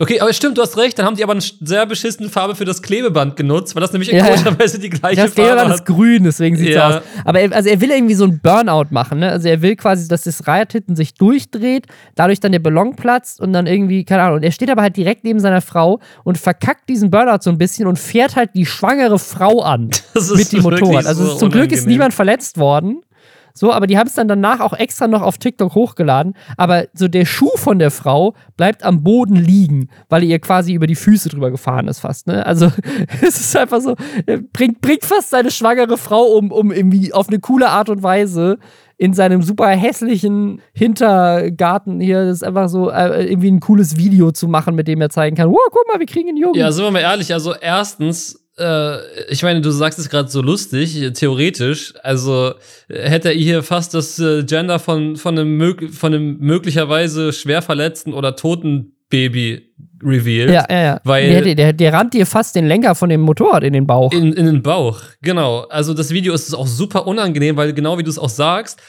Okay, 0.00 0.20
aber 0.20 0.32
stimmt, 0.32 0.56
du 0.56 0.62
hast 0.62 0.76
recht. 0.76 0.98
Dann 0.98 1.06
haben 1.06 1.16
die 1.16 1.24
aber 1.24 1.32
eine 1.32 1.42
sehr 1.42 1.84
beschissene 1.84 2.28
Farbe 2.28 2.54
für 2.54 2.64
das 2.64 2.82
Klebeband 2.82 3.34
genutzt, 3.36 3.74
weil 3.74 3.80
das 3.80 3.92
nämlich 3.92 4.10
in 4.10 4.18
ja. 4.18 4.24
komischerweise 4.26 4.78
die 4.78 4.90
gleiche 4.90 5.16
das 5.16 5.34
Farbe 5.34 5.50
Klebeband 5.50 5.74
ist 5.74 5.86
grün, 5.86 6.24
deswegen 6.24 6.56
sieht 6.56 6.68
es 6.68 6.74
ja. 6.76 6.98
aus. 6.98 7.02
Aber 7.24 7.40
er, 7.40 7.52
also 7.52 7.68
er 7.68 7.80
will 7.80 7.90
irgendwie 7.90 8.14
so 8.14 8.24
ein 8.24 8.38
Burnout 8.40 8.86
machen. 8.90 9.18
Ne? 9.18 9.30
Also 9.30 9.48
er 9.48 9.60
will 9.60 9.74
quasi, 9.74 10.06
dass 10.06 10.22
das 10.22 10.42
hinten 10.70 10.94
sich 10.94 11.14
durchdreht, 11.14 11.86
dadurch 12.14 12.38
dann 12.38 12.52
der 12.52 12.60
Ballon 12.60 12.94
platzt 12.94 13.40
und 13.40 13.52
dann 13.52 13.66
irgendwie, 13.66 14.04
keine 14.04 14.22
Ahnung. 14.22 14.36
Und 14.36 14.44
er 14.44 14.52
steht 14.52 14.70
aber 14.70 14.82
halt 14.82 14.96
direkt 14.96 15.24
neben 15.24 15.40
seiner 15.40 15.60
Frau 15.60 16.00
und 16.22 16.38
verkackt 16.38 16.88
diesen 16.88 17.10
Burnout 17.10 17.38
so 17.40 17.50
ein 17.50 17.58
bisschen 17.58 17.86
und 17.88 17.98
fährt 17.98 18.36
halt 18.36 18.50
die 18.54 18.66
schwangere 18.66 19.18
Frau 19.18 19.62
an 19.62 19.90
mit 20.34 20.52
dem 20.52 20.62
Motorrad. 20.62 21.06
Also 21.06 21.24
so 21.24 21.36
zum 21.36 21.50
Glück 21.50 21.72
ist 21.72 21.86
niemand 21.86 22.14
verletzt 22.14 22.58
worden. 22.58 23.02
So, 23.58 23.72
aber 23.72 23.86
die 23.86 23.98
haben 23.98 24.06
es 24.06 24.14
dann 24.14 24.28
danach 24.28 24.60
auch 24.60 24.72
extra 24.72 25.08
noch 25.08 25.22
auf 25.22 25.38
TikTok 25.38 25.74
hochgeladen. 25.74 26.34
Aber 26.56 26.86
so 26.94 27.08
der 27.08 27.24
Schuh 27.24 27.56
von 27.56 27.78
der 27.78 27.90
Frau 27.90 28.34
bleibt 28.56 28.84
am 28.84 29.02
Boden 29.02 29.36
liegen, 29.36 29.88
weil 30.08 30.22
er 30.22 30.28
ihr 30.28 30.38
quasi 30.38 30.72
über 30.72 30.86
die 30.86 30.94
Füße 30.94 31.28
drüber 31.28 31.50
gefahren 31.50 31.88
ist 31.88 32.00
fast. 32.00 32.26
Ne? 32.26 32.44
Also 32.46 32.70
es 33.22 33.40
ist 33.40 33.56
einfach 33.56 33.80
so, 33.80 33.96
bringt, 34.52 34.80
bringt 34.80 35.04
fast 35.04 35.30
seine 35.30 35.50
schwangere 35.50 35.98
Frau 35.98 36.24
um, 36.36 36.52
um 36.52 36.72
irgendwie 36.72 37.12
auf 37.12 37.28
eine 37.28 37.40
coole 37.40 37.68
Art 37.68 37.88
und 37.88 38.02
Weise 38.02 38.58
in 38.98 39.14
seinem 39.14 39.42
super 39.42 39.68
hässlichen 39.68 40.60
Hintergarten 40.72 42.00
hier. 42.00 42.24
Das 42.24 42.38
ist 42.38 42.42
einfach 42.42 42.68
so 42.68 42.90
äh, 42.90 43.30
irgendwie 43.30 43.50
ein 43.50 43.60
cooles 43.60 43.96
Video 43.96 44.32
zu 44.32 44.48
machen, 44.48 44.74
mit 44.74 44.88
dem 44.88 45.00
er 45.00 45.08
zeigen 45.08 45.36
kann, 45.36 45.48
wow, 45.48 45.68
guck 45.70 45.86
mal, 45.90 46.00
wir 46.00 46.06
kriegen 46.06 46.28
einen 46.28 46.36
Jungen. 46.36 46.58
Ja, 46.58 46.72
sind 46.72 46.84
wir 46.84 46.90
mal 46.90 47.00
ehrlich, 47.00 47.32
also 47.32 47.54
erstens 47.54 48.34
äh, 48.34 48.38
ich 49.28 49.42
meine, 49.42 49.60
du 49.60 49.70
sagst 49.70 49.98
es 49.98 50.08
gerade 50.08 50.28
so 50.28 50.42
lustig, 50.42 51.12
theoretisch. 51.14 51.94
Also 52.02 52.54
hätte 52.88 53.28
er 53.28 53.34
hier 53.34 53.62
fast 53.62 53.94
das 53.94 54.18
äh, 54.18 54.42
Gender 54.44 54.78
von, 54.78 55.16
von, 55.16 55.38
einem, 55.38 55.92
von 55.92 56.14
einem 56.14 56.38
möglicherweise 56.38 57.32
schwer 57.32 57.62
verletzten 57.62 58.12
oder 58.14 58.36
toten 58.36 58.96
Baby 59.10 59.72
revealed. 60.02 60.50
Ja, 60.50 60.66
ja, 60.68 60.82
ja. 60.82 61.00
Weil 61.04 61.42
der, 61.42 61.54
der, 61.54 61.72
der 61.72 61.92
rammt 61.92 62.14
dir 62.14 62.26
fast 62.26 62.54
den 62.54 62.66
Lenker 62.66 62.94
von 62.94 63.08
dem 63.08 63.20
Motorrad 63.20 63.64
in 63.64 63.72
den 63.72 63.86
Bauch. 63.86 64.12
In, 64.12 64.32
in 64.32 64.46
den 64.46 64.62
Bauch, 64.62 65.00
genau. 65.22 65.60
Also 65.70 65.94
das 65.94 66.10
Video 66.10 66.34
ist 66.34 66.54
auch 66.54 66.66
super 66.66 67.06
unangenehm, 67.06 67.56
weil 67.56 67.72
genau 67.72 67.98
wie 67.98 68.02
du 68.02 68.10
es 68.10 68.18
auch 68.18 68.28
sagst, 68.28 68.80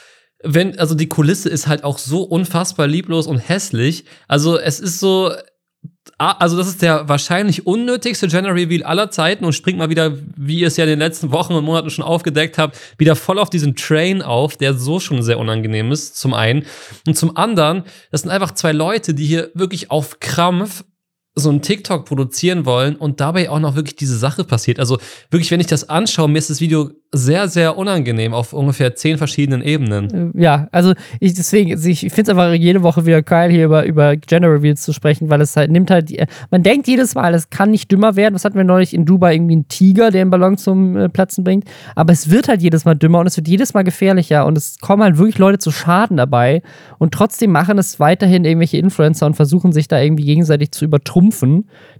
wenn, 0.42 0.78
also 0.78 0.94
die 0.94 1.08
Kulisse 1.08 1.48
ist 1.48 1.66
halt 1.66 1.84
auch 1.84 1.98
so 1.98 2.22
unfassbar 2.22 2.86
lieblos 2.86 3.26
und 3.26 3.38
hässlich. 3.38 4.04
Also 4.26 4.58
es 4.58 4.80
ist 4.80 5.00
so, 5.00 5.30
also 6.16 6.56
das 6.56 6.66
ist 6.66 6.82
der 6.82 7.08
wahrscheinlich 7.08 7.66
unnötigste 7.66 8.28
Gender 8.28 8.54
Reveal 8.54 8.82
aller 8.82 9.10
Zeiten 9.10 9.44
und 9.44 9.52
springt 9.52 9.78
mal 9.78 9.90
wieder, 9.90 10.12
wie 10.36 10.60
ihr 10.60 10.66
es 10.66 10.76
ja 10.76 10.84
in 10.84 10.90
den 10.90 10.98
letzten 10.98 11.30
Wochen 11.32 11.54
und 11.54 11.64
Monaten 11.64 11.90
schon 11.90 12.04
aufgedeckt 12.04 12.58
habt, 12.58 12.78
wieder 12.98 13.16
voll 13.16 13.38
auf 13.38 13.50
diesen 13.50 13.76
Train 13.76 14.22
auf, 14.22 14.56
der 14.56 14.74
so 14.74 15.00
schon 15.00 15.22
sehr 15.22 15.38
unangenehm 15.38 15.92
ist, 15.92 16.16
zum 16.16 16.34
einen. 16.34 16.66
Und 17.06 17.16
zum 17.16 17.36
anderen, 17.36 17.84
das 18.10 18.22
sind 18.22 18.30
einfach 18.30 18.52
zwei 18.52 18.72
Leute, 18.72 19.14
die 19.14 19.26
hier 19.26 19.50
wirklich 19.54 19.90
auf 19.90 20.20
Krampf 20.20 20.84
so 21.34 21.48
einen 21.48 21.62
TikTok 21.62 22.06
produzieren 22.06 22.66
wollen 22.66 22.96
und 22.96 23.20
dabei 23.20 23.50
auch 23.50 23.60
noch 23.60 23.76
wirklich 23.76 23.96
diese 23.96 24.18
Sache 24.18 24.44
passiert. 24.44 24.80
Also 24.80 24.98
wirklich, 25.30 25.50
wenn 25.50 25.60
ich 25.60 25.68
das 25.68 25.88
anschaue, 25.88 26.28
mir 26.28 26.38
ist 26.38 26.50
das 26.50 26.60
Video 26.60 26.90
sehr, 27.12 27.48
sehr 27.48 27.76
unangenehm 27.76 28.34
auf 28.34 28.52
ungefähr 28.52 28.94
zehn 28.94 29.18
verschiedenen 29.18 29.62
Ebenen. 29.62 30.32
Äh, 30.34 30.42
ja, 30.42 30.68
also 30.70 30.92
ich 31.18 31.34
deswegen, 31.34 31.72
also 31.72 31.88
ich 31.88 32.00
finde 32.00 32.22
es 32.22 32.28
einfach 32.28 32.52
jede 32.52 32.82
Woche 32.82 33.04
wieder 33.04 33.20
geil, 33.22 33.50
hier 33.50 33.64
über, 33.64 33.84
über 33.84 34.16
Gender 34.16 34.52
Reveals 34.52 34.82
zu 34.82 34.92
sprechen, 34.92 35.28
weil 35.28 35.40
es 35.40 35.56
halt 35.56 35.72
nimmt 35.72 35.90
halt, 35.90 36.12
man 36.50 36.62
denkt 36.62 36.86
jedes 36.86 37.16
Mal, 37.16 37.34
es 37.34 37.50
kann 37.50 37.72
nicht 37.72 37.90
dümmer 37.90 38.14
werden. 38.14 38.34
Was 38.34 38.44
hatten 38.44 38.56
wir 38.56 38.64
neulich 38.64 38.94
in 38.94 39.06
Dubai? 39.06 39.34
Irgendwie 39.34 39.56
ein 39.56 39.68
Tiger, 39.68 40.10
der 40.10 40.20
einen 40.22 40.30
Ballon 40.30 40.56
zum 40.56 40.96
äh, 40.96 41.08
Platzen 41.08 41.42
bringt. 41.42 41.64
Aber 41.96 42.12
es 42.12 42.30
wird 42.30 42.48
halt 42.48 42.62
jedes 42.62 42.84
Mal 42.84 42.94
dümmer 42.94 43.20
und 43.20 43.26
es 43.26 43.36
wird 43.36 43.48
jedes 43.48 43.74
Mal 43.74 43.82
gefährlicher 43.82 44.46
und 44.46 44.56
es 44.56 44.78
kommen 44.78 45.02
halt 45.02 45.18
wirklich 45.18 45.38
Leute 45.38 45.58
zu 45.58 45.72
Schaden 45.72 46.16
dabei 46.16 46.62
und 46.98 47.12
trotzdem 47.12 47.50
machen 47.50 47.78
es 47.78 47.98
weiterhin 47.98 48.44
irgendwelche 48.44 48.78
Influencer 48.78 49.26
und 49.26 49.34
versuchen 49.34 49.72
sich 49.72 49.88
da 49.88 50.00
irgendwie 50.00 50.24
gegenseitig 50.24 50.70
zu 50.70 50.84
übertrumpfen, 50.84 51.19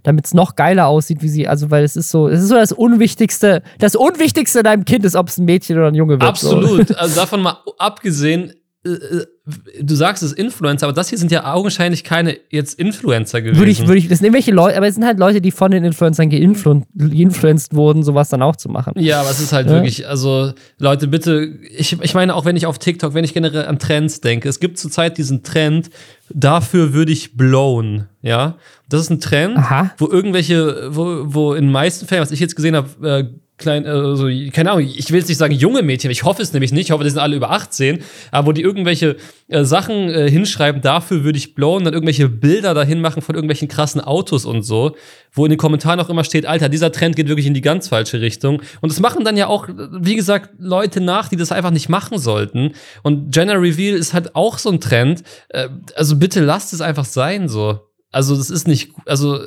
damit 0.03 0.25
es 0.25 0.33
noch 0.33 0.55
geiler 0.55 0.87
aussieht, 0.87 1.21
wie 1.21 1.29
sie, 1.29 1.47
also 1.47 1.69
weil 1.69 1.83
es 1.83 1.95
ist 1.95 2.09
so, 2.09 2.27
es 2.27 2.41
ist 2.41 2.49
so 2.49 2.55
das 2.55 2.71
Unwichtigste, 2.71 3.61
das 3.79 3.95
Unwichtigste 3.95 4.59
in 4.59 4.65
deinem 4.65 4.85
Kind 4.85 5.01
Kind 5.01 5.05
ist, 5.05 5.15
ob 5.15 5.29
es 5.29 5.37
ein 5.37 5.45
Mädchen 5.45 5.77
oder 5.77 5.87
ein 5.87 5.95
Junge 5.95 6.13
wird. 6.13 6.23
Absolut. 6.23 6.89
So. 6.89 6.95
Also 6.95 7.15
davon 7.15 7.41
mal 7.41 7.57
abgesehen, 7.77 8.53
äh, 8.85 8.89
äh, 8.89 9.25
du 9.45 9.95
sagst 9.95 10.21
es 10.21 10.33
Influencer, 10.33 10.85
aber 10.85 10.93
das 10.93 11.09
hier 11.09 11.17
sind 11.17 11.31
ja 11.31 11.51
augenscheinlich 11.51 12.03
keine 12.03 12.37
jetzt 12.51 12.77
Influencer 12.79 13.41
gewesen. 13.41 13.59
Würde 13.59 13.71
ich, 13.71 13.79
würde 13.87 13.97
ich, 13.97 14.07
das 14.07 14.19
sind 14.19 14.25
irgendwelche 14.25 14.51
Leute, 14.51 14.77
aber 14.77 14.87
es 14.87 14.95
sind 14.95 15.05
halt 15.05 15.17
Leute, 15.17 15.41
die 15.41 15.49
von 15.49 15.71
den 15.71 15.83
Influencern 15.83 16.29
geinflu 16.29 16.83
geinfluenced 16.93 17.73
wurden, 17.73 18.03
sowas 18.03 18.29
dann 18.29 18.43
auch 18.43 18.55
zu 18.55 18.69
machen. 18.69 18.93
Ja, 18.97 19.21
aber 19.21 19.31
es 19.31 19.39
ist 19.39 19.51
halt 19.51 19.67
ja. 19.67 19.73
wirklich, 19.73 20.07
also 20.07 20.53
Leute, 20.77 21.07
bitte, 21.07 21.57
ich, 21.75 21.99
ich 21.99 22.13
meine 22.13 22.35
auch, 22.35 22.45
wenn 22.45 22.55
ich 22.55 22.67
auf 22.67 22.77
TikTok, 22.77 23.15
wenn 23.15 23.23
ich 23.23 23.33
generell 23.33 23.65
an 23.65 23.79
Trends 23.79 24.21
denke, 24.21 24.47
es 24.47 24.59
gibt 24.59 24.77
zurzeit 24.77 25.17
diesen 25.17 25.41
Trend, 25.41 25.89
dafür 26.29 26.93
würde 26.93 27.11
ich 27.11 27.35
blown, 27.35 28.05
ja. 28.21 28.57
Das 28.89 29.01
ist 29.01 29.09
ein 29.09 29.21
Trend, 29.21 29.57
Aha. 29.57 29.91
wo 29.97 30.07
irgendwelche, 30.07 30.95
wo, 30.95 31.21
wo 31.23 31.53
in 31.53 31.65
den 31.65 31.71
meisten 31.71 32.05
Fällen, 32.05 32.21
was 32.21 32.31
ich 32.31 32.41
jetzt 32.41 32.55
gesehen 32.55 32.75
habe, 32.75 33.07
äh, 33.07 33.23
klein, 33.61 33.85
also, 33.85 34.27
keine 34.51 34.71
Ahnung, 34.71 34.85
ich 34.85 35.09
will 35.11 35.19
jetzt 35.19 35.29
nicht 35.29 35.37
sagen 35.37 35.53
junge 35.53 35.81
Mädchen, 35.81 36.11
ich 36.11 36.23
hoffe 36.23 36.41
es 36.41 36.51
nämlich 36.51 36.73
nicht, 36.73 36.87
ich 36.87 36.91
hoffe, 36.91 37.05
die 37.05 37.09
sind 37.09 37.19
alle 37.19 37.35
über 37.35 37.51
18, 37.51 38.03
aber 38.31 38.47
wo 38.47 38.51
die 38.51 38.61
irgendwelche 38.61 39.15
äh, 39.47 39.63
Sachen 39.63 40.09
äh, 40.09 40.29
hinschreiben, 40.29 40.81
dafür 40.81 41.23
würde 41.23 41.37
ich 41.37 41.55
blowen, 41.55 41.83
dann 41.83 41.93
irgendwelche 41.93 42.29
Bilder 42.29 42.73
dahin 42.73 43.01
machen 43.01 43.21
von 43.21 43.35
irgendwelchen 43.35 43.67
krassen 43.67 44.01
Autos 44.01 44.45
und 44.45 44.63
so, 44.63 44.95
wo 45.33 45.45
in 45.45 45.49
den 45.49 45.57
Kommentaren 45.57 45.99
auch 45.99 46.09
immer 46.09 46.23
steht, 46.23 46.45
Alter, 46.45 46.69
dieser 46.69 46.91
Trend 46.91 47.15
geht 47.15 47.27
wirklich 47.27 47.47
in 47.47 47.53
die 47.53 47.61
ganz 47.61 47.87
falsche 47.87 48.21
Richtung. 48.21 48.61
Und 48.81 48.91
das 48.91 48.99
machen 48.99 49.25
dann 49.25 49.37
ja 49.37 49.47
auch, 49.47 49.67
wie 49.67 50.15
gesagt, 50.15 50.51
Leute 50.57 51.01
nach, 51.01 51.29
die 51.29 51.35
das 51.35 51.51
einfach 51.51 51.71
nicht 51.71 51.89
machen 51.89 52.17
sollten. 52.17 52.73
Und 53.03 53.31
Gender 53.31 53.61
Reveal 53.61 53.95
ist 53.97 54.13
halt 54.13 54.35
auch 54.35 54.57
so 54.57 54.69
ein 54.69 54.79
Trend. 54.79 55.23
Äh, 55.49 55.69
also 55.95 56.15
bitte 56.15 56.41
lasst 56.41 56.73
es 56.73 56.81
einfach 56.81 57.05
sein, 57.05 57.47
so. 57.49 57.90
Also, 58.13 58.35
das 58.35 58.49
ist 58.49 58.67
nicht, 58.67 58.91
also, 59.05 59.39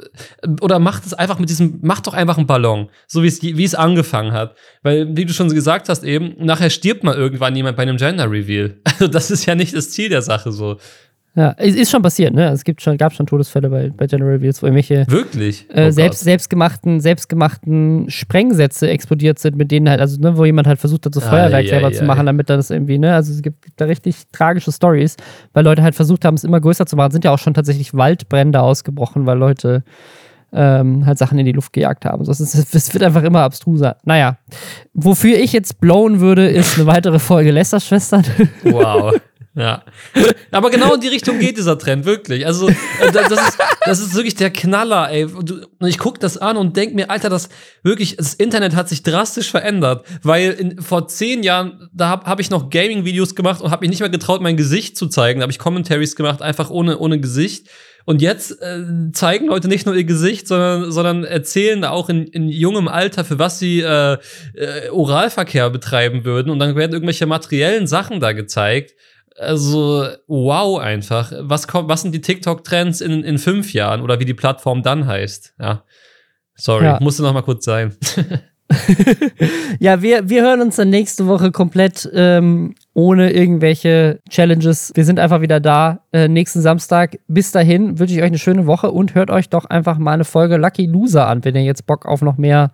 oder 0.62 0.78
macht 0.78 1.04
es 1.04 1.12
einfach 1.12 1.38
mit 1.38 1.50
diesem, 1.50 1.80
macht 1.82 2.06
doch 2.06 2.14
einfach 2.14 2.38
einen 2.38 2.46
Ballon, 2.46 2.88
so 3.06 3.22
wie 3.22 3.26
es, 3.26 3.42
wie 3.42 3.62
es 3.62 3.74
angefangen 3.74 4.32
hat. 4.32 4.56
Weil, 4.82 5.14
wie 5.16 5.26
du 5.26 5.34
schon 5.34 5.50
gesagt 5.50 5.90
hast, 5.90 6.02
eben, 6.02 6.34
nachher 6.38 6.70
stirbt 6.70 7.04
mal 7.04 7.14
irgendwann 7.14 7.54
jemand 7.54 7.76
bei 7.76 7.82
einem 7.82 7.98
Gender 7.98 8.30
Reveal. 8.30 8.76
Also, 8.94 9.08
das 9.08 9.30
ist 9.30 9.44
ja 9.44 9.54
nicht 9.54 9.74
das 9.74 9.90
Ziel 9.90 10.08
der 10.08 10.22
Sache 10.22 10.52
so. 10.52 10.78
Ja, 11.36 11.52
es 11.58 11.74
ist 11.74 11.90
schon 11.90 12.02
passiert, 12.02 12.32
ne? 12.32 12.50
Es 12.50 12.62
gibt 12.62 12.80
schon, 12.80 12.96
gab 12.96 13.12
schon 13.12 13.26
Todesfälle 13.26 13.68
bei, 13.68 13.90
bei 13.90 14.06
General 14.06 14.34
Reveals, 14.34 14.62
wo 14.62 14.66
irgendwelche 14.66 15.04
Wirklich? 15.08 15.66
Äh, 15.68 15.88
oh 15.88 15.90
selbst, 15.90 16.20
selbstgemachten, 16.20 17.00
selbstgemachten 17.00 18.08
Sprengsätze 18.08 18.88
explodiert 18.88 19.40
sind, 19.40 19.56
mit 19.56 19.72
denen 19.72 19.88
halt, 19.88 20.00
also 20.00 20.20
ne, 20.20 20.36
wo 20.36 20.44
jemand 20.44 20.68
halt 20.68 20.78
versucht 20.78 21.06
hat, 21.06 21.14
so 21.14 21.20
Feuerwerk 21.20 21.64
ah, 21.64 21.68
selber 21.68 21.90
ja, 21.90 21.98
zu 21.98 22.04
machen, 22.04 22.26
damit 22.26 22.48
er 22.50 22.56
das 22.56 22.70
irgendwie, 22.70 22.98
ne? 22.98 23.14
Also 23.14 23.32
es 23.32 23.42
gibt, 23.42 23.62
gibt 23.62 23.80
da 23.80 23.86
richtig 23.86 24.16
tragische 24.30 24.70
Stories, 24.70 25.16
weil 25.52 25.64
Leute 25.64 25.82
halt 25.82 25.96
versucht 25.96 26.24
haben, 26.24 26.34
es 26.34 26.44
immer 26.44 26.60
größer 26.60 26.86
zu 26.86 26.94
machen. 26.94 27.08
Es 27.08 27.14
sind 27.14 27.24
ja 27.24 27.32
auch 27.32 27.38
schon 27.38 27.54
tatsächlich 27.54 27.94
Waldbrände 27.94 28.60
ausgebrochen, 28.60 29.26
weil 29.26 29.36
Leute 29.36 29.82
ähm, 30.52 31.04
halt 31.04 31.18
Sachen 31.18 31.38
in 31.38 31.46
die 31.46 31.52
Luft 31.52 31.72
gejagt 31.72 32.04
haben. 32.04 32.24
Es, 32.28 32.94
wird 32.94 33.02
einfach 33.02 33.24
immer 33.24 33.40
abstruser. 33.40 33.96
Naja, 34.04 34.38
wofür 34.92 35.36
ich 35.36 35.52
jetzt 35.52 35.80
blown 35.80 36.20
würde, 36.20 36.46
ist 36.46 36.78
eine 36.78 36.86
weitere 36.86 37.18
Folge 37.18 37.50
Lester-Schwestern. 37.50 38.24
Wow. 38.62 39.14
Ja. 39.56 39.84
Aber 40.50 40.70
genau 40.70 40.94
in 40.94 41.00
die 41.00 41.08
Richtung 41.08 41.38
geht 41.38 41.56
dieser 41.56 41.78
Trend, 41.78 42.04
wirklich. 42.04 42.44
Also, 42.44 42.68
äh, 42.68 43.12
das 43.12 43.30
ist, 43.30 43.58
das 43.86 44.00
ist 44.00 44.14
wirklich 44.14 44.34
der 44.34 44.50
Knaller, 44.50 45.10
ey. 45.10 45.24
Und 45.24 45.68
ich 45.86 45.98
gucke 45.98 46.18
das 46.18 46.38
an 46.38 46.56
und 46.56 46.76
denke 46.76 46.96
mir, 46.96 47.08
Alter, 47.08 47.28
das 47.28 47.48
wirklich, 47.84 48.16
das 48.16 48.34
Internet 48.34 48.74
hat 48.74 48.88
sich 48.88 49.04
drastisch 49.04 49.50
verändert. 49.50 50.06
Weil 50.22 50.50
in, 50.52 50.82
vor 50.82 51.06
zehn 51.06 51.44
Jahren, 51.44 51.88
da 51.92 52.08
habe 52.08 52.26
hab 52.26 52.40
ich 52.40 52.50
noch 52.50 52.68
Gaming-Videos 52.68 53.36
gemacht 53.36 53.60
und 53.60 53.70
habe 53.70 53.82
mich 53.82 53.90
nicht 53.90 54.00
mehr 54.00 54.08
getraut, 54.08 54.40
mein 54.40 54.56
Gesicht 54.56 54.96
zu 54.96 55.06
zeigen. 55.06 55.38
Da 55.38 55.44
habe 55.44 55.52
ich 55.52 55.60
Commentaries 55.60 56.16
gemacht, 56.16 56.42
einfach 56.42 56.70
ohne, 56.70 56.98
ohne 56.98 57.20
Gesicht. 57.20 57.68
Und 58.06 58.20
jetzt 58.20 58.60
äh, 58.60 58.82
zeigen 59.12 59.46
Leute 59.46 59.68
nicht 59.68 59.86
nur 59.86 59.94
ihr 59.94 60.04
Gesicht, 60.04 60.46
sondern, 60.48 60.90
sondern 60.92 61.24
erzählen 61.24 61.84
auch 61.84 62.08
in, 62.10 62.26
in 62.26 62.48
jungem 62.48 62.88
Alter, 62.88 63.24
für 63.24 63.38
was 63.38 63.58
sie 63.58 63.80
äh, 63.80 64.18
äh, 64.54 64.90
Oralverkehr 64.90 65.70
betreiben 65.70 66.24
würden. 66.24 66.50
Und 66.50 66.58
dann 66.58 66.76
werden 66.76 66.92
irgendwelche 66.92 67.26
materiellen 67.26 67.86
Sachen 67.86 68.20
da 68.20 68.32
gezeigt 68.32 68.94
also, 69.38 70.06
wow, 70.26 70.78
einfach. 70.78 71.32
Was, 71.40 71.66
kommt, 71.66 71.88
was 71.88 72.02
sind 72.02 72.14
die 72.14 72.20
TikTok-Trends 72.20 73.00
in, 73.00 73.24
in 73.24 73.38
fünf 73.38 73.72
Jahren 73.72 74.00
oder 74.00 74.20
wie 74.20 74.24
die 74.24 74.34
Plattform 74.34 74.82
dann 74.82 75.06
heißt? 75.06 75.54
Ja. 75.60 75.82
Sorry, 76.54 76.84
ja. 76.84 76.98
musste 77.00 77.22
noch 77.22 77.32
mal 77.32 77.42
kurz 77.42 77.64
sein. 77.64 77.96
ja, 79.80 80.00
wir, 80.02 80.28
wir 80.28 80.42
hören 80.42 80.60
uns 80.60 80.76
dann 80.76 80.90
nächste 80.90 81.26
Woche 81.26 81.50
komplett 81.50 82.08
ähm, 82.14 82.74
ohne 82.94 83.32
irgendwelche 83.32 84.20
Challenges. 84.30 84.92
Wir 84.94 85.04
sind 85.04 85.18
einfach 85.18 85.40
wieder 85.40 85.60
da 85.60 86.00
äh, 86.12 86.28
nächsten 86.28 86.60
Samstag. 86.60 87.18
Bis 87.26 87.50
dahin 87.50 87.98
wünsche 87.98 88.14
ich 88.14 88.20
euch 88.20 88.26
eine 88.26 88.38
schöne 88.38 88.66
Woche 88.66 88.90
und 88.90 89.14
hört 89.14 89.30
euch 89.30 89.48
doch 89.48 89.64
einfach 89.64 89.98
mal 89.98 90.12
eine 90.12 90.24
Folge 90.24 90.56
Lucky 90.56 90.86
Loser 90.86 91.26
an, 91.26 91.44
wenn 91.44 91.56
ihr 91.56 91.62
jetzt 91.62 91.86
Bock 91.86 92.06
auf 92.06 92.22
noch 92.22 92.38
mehr 92.38 92.72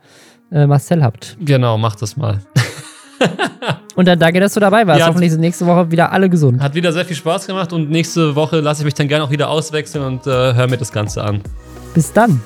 äh, 0.53 0.67
Marcel 0.67 1.03
habt. 1.03 1.37
Genau, 1.41 1.79
macht 1.79 2.03
das 2.03 2.17
mal. 2.17 2.41
und 3.97 4.07
dann 4.07 4.19
danke, 4.19 4.41
dass 4.41 4.55
du 4.55 4.61
dabei 4.61 4.87
warst. 4.87 5.01
Ja, 5.01 5.09
Hoffentlich 5.09 5.31
sind 5.33 5.41
nächste 5.41 5.67
Woche 5.67 5.91
wieder 5.91 6.13
alle 6.13 6.29
gesund. 6.29 6.61
Hat 6.61 6.75
wieder 6.75 6.93
sehr 6.93 7.05
viel 7.05 7.17
Spaß 7.17 7.47
gemacht 7.47 7.73
und 7.73 7.91
nächste 7.91 8.35
Woche 8.35 8.61
lasse 8.61 8.83
ich 8.83 8.85
mich 8.85 8.95
dann 8.95 9.09
gerne 9.09 9.25
auch 9.25 9.31
wieder 9.31 9.51
auswechseln 9.51 10.05
und 10.05 10.27
äh, 10.27 10.55
höre 10.55 10.69
mir 10.69 10.79
das 10.79 10.93
Ganze 10.93 11.23
an. 11.25 11.41
Bis 11.95 12.13
dann. 12.13 12.41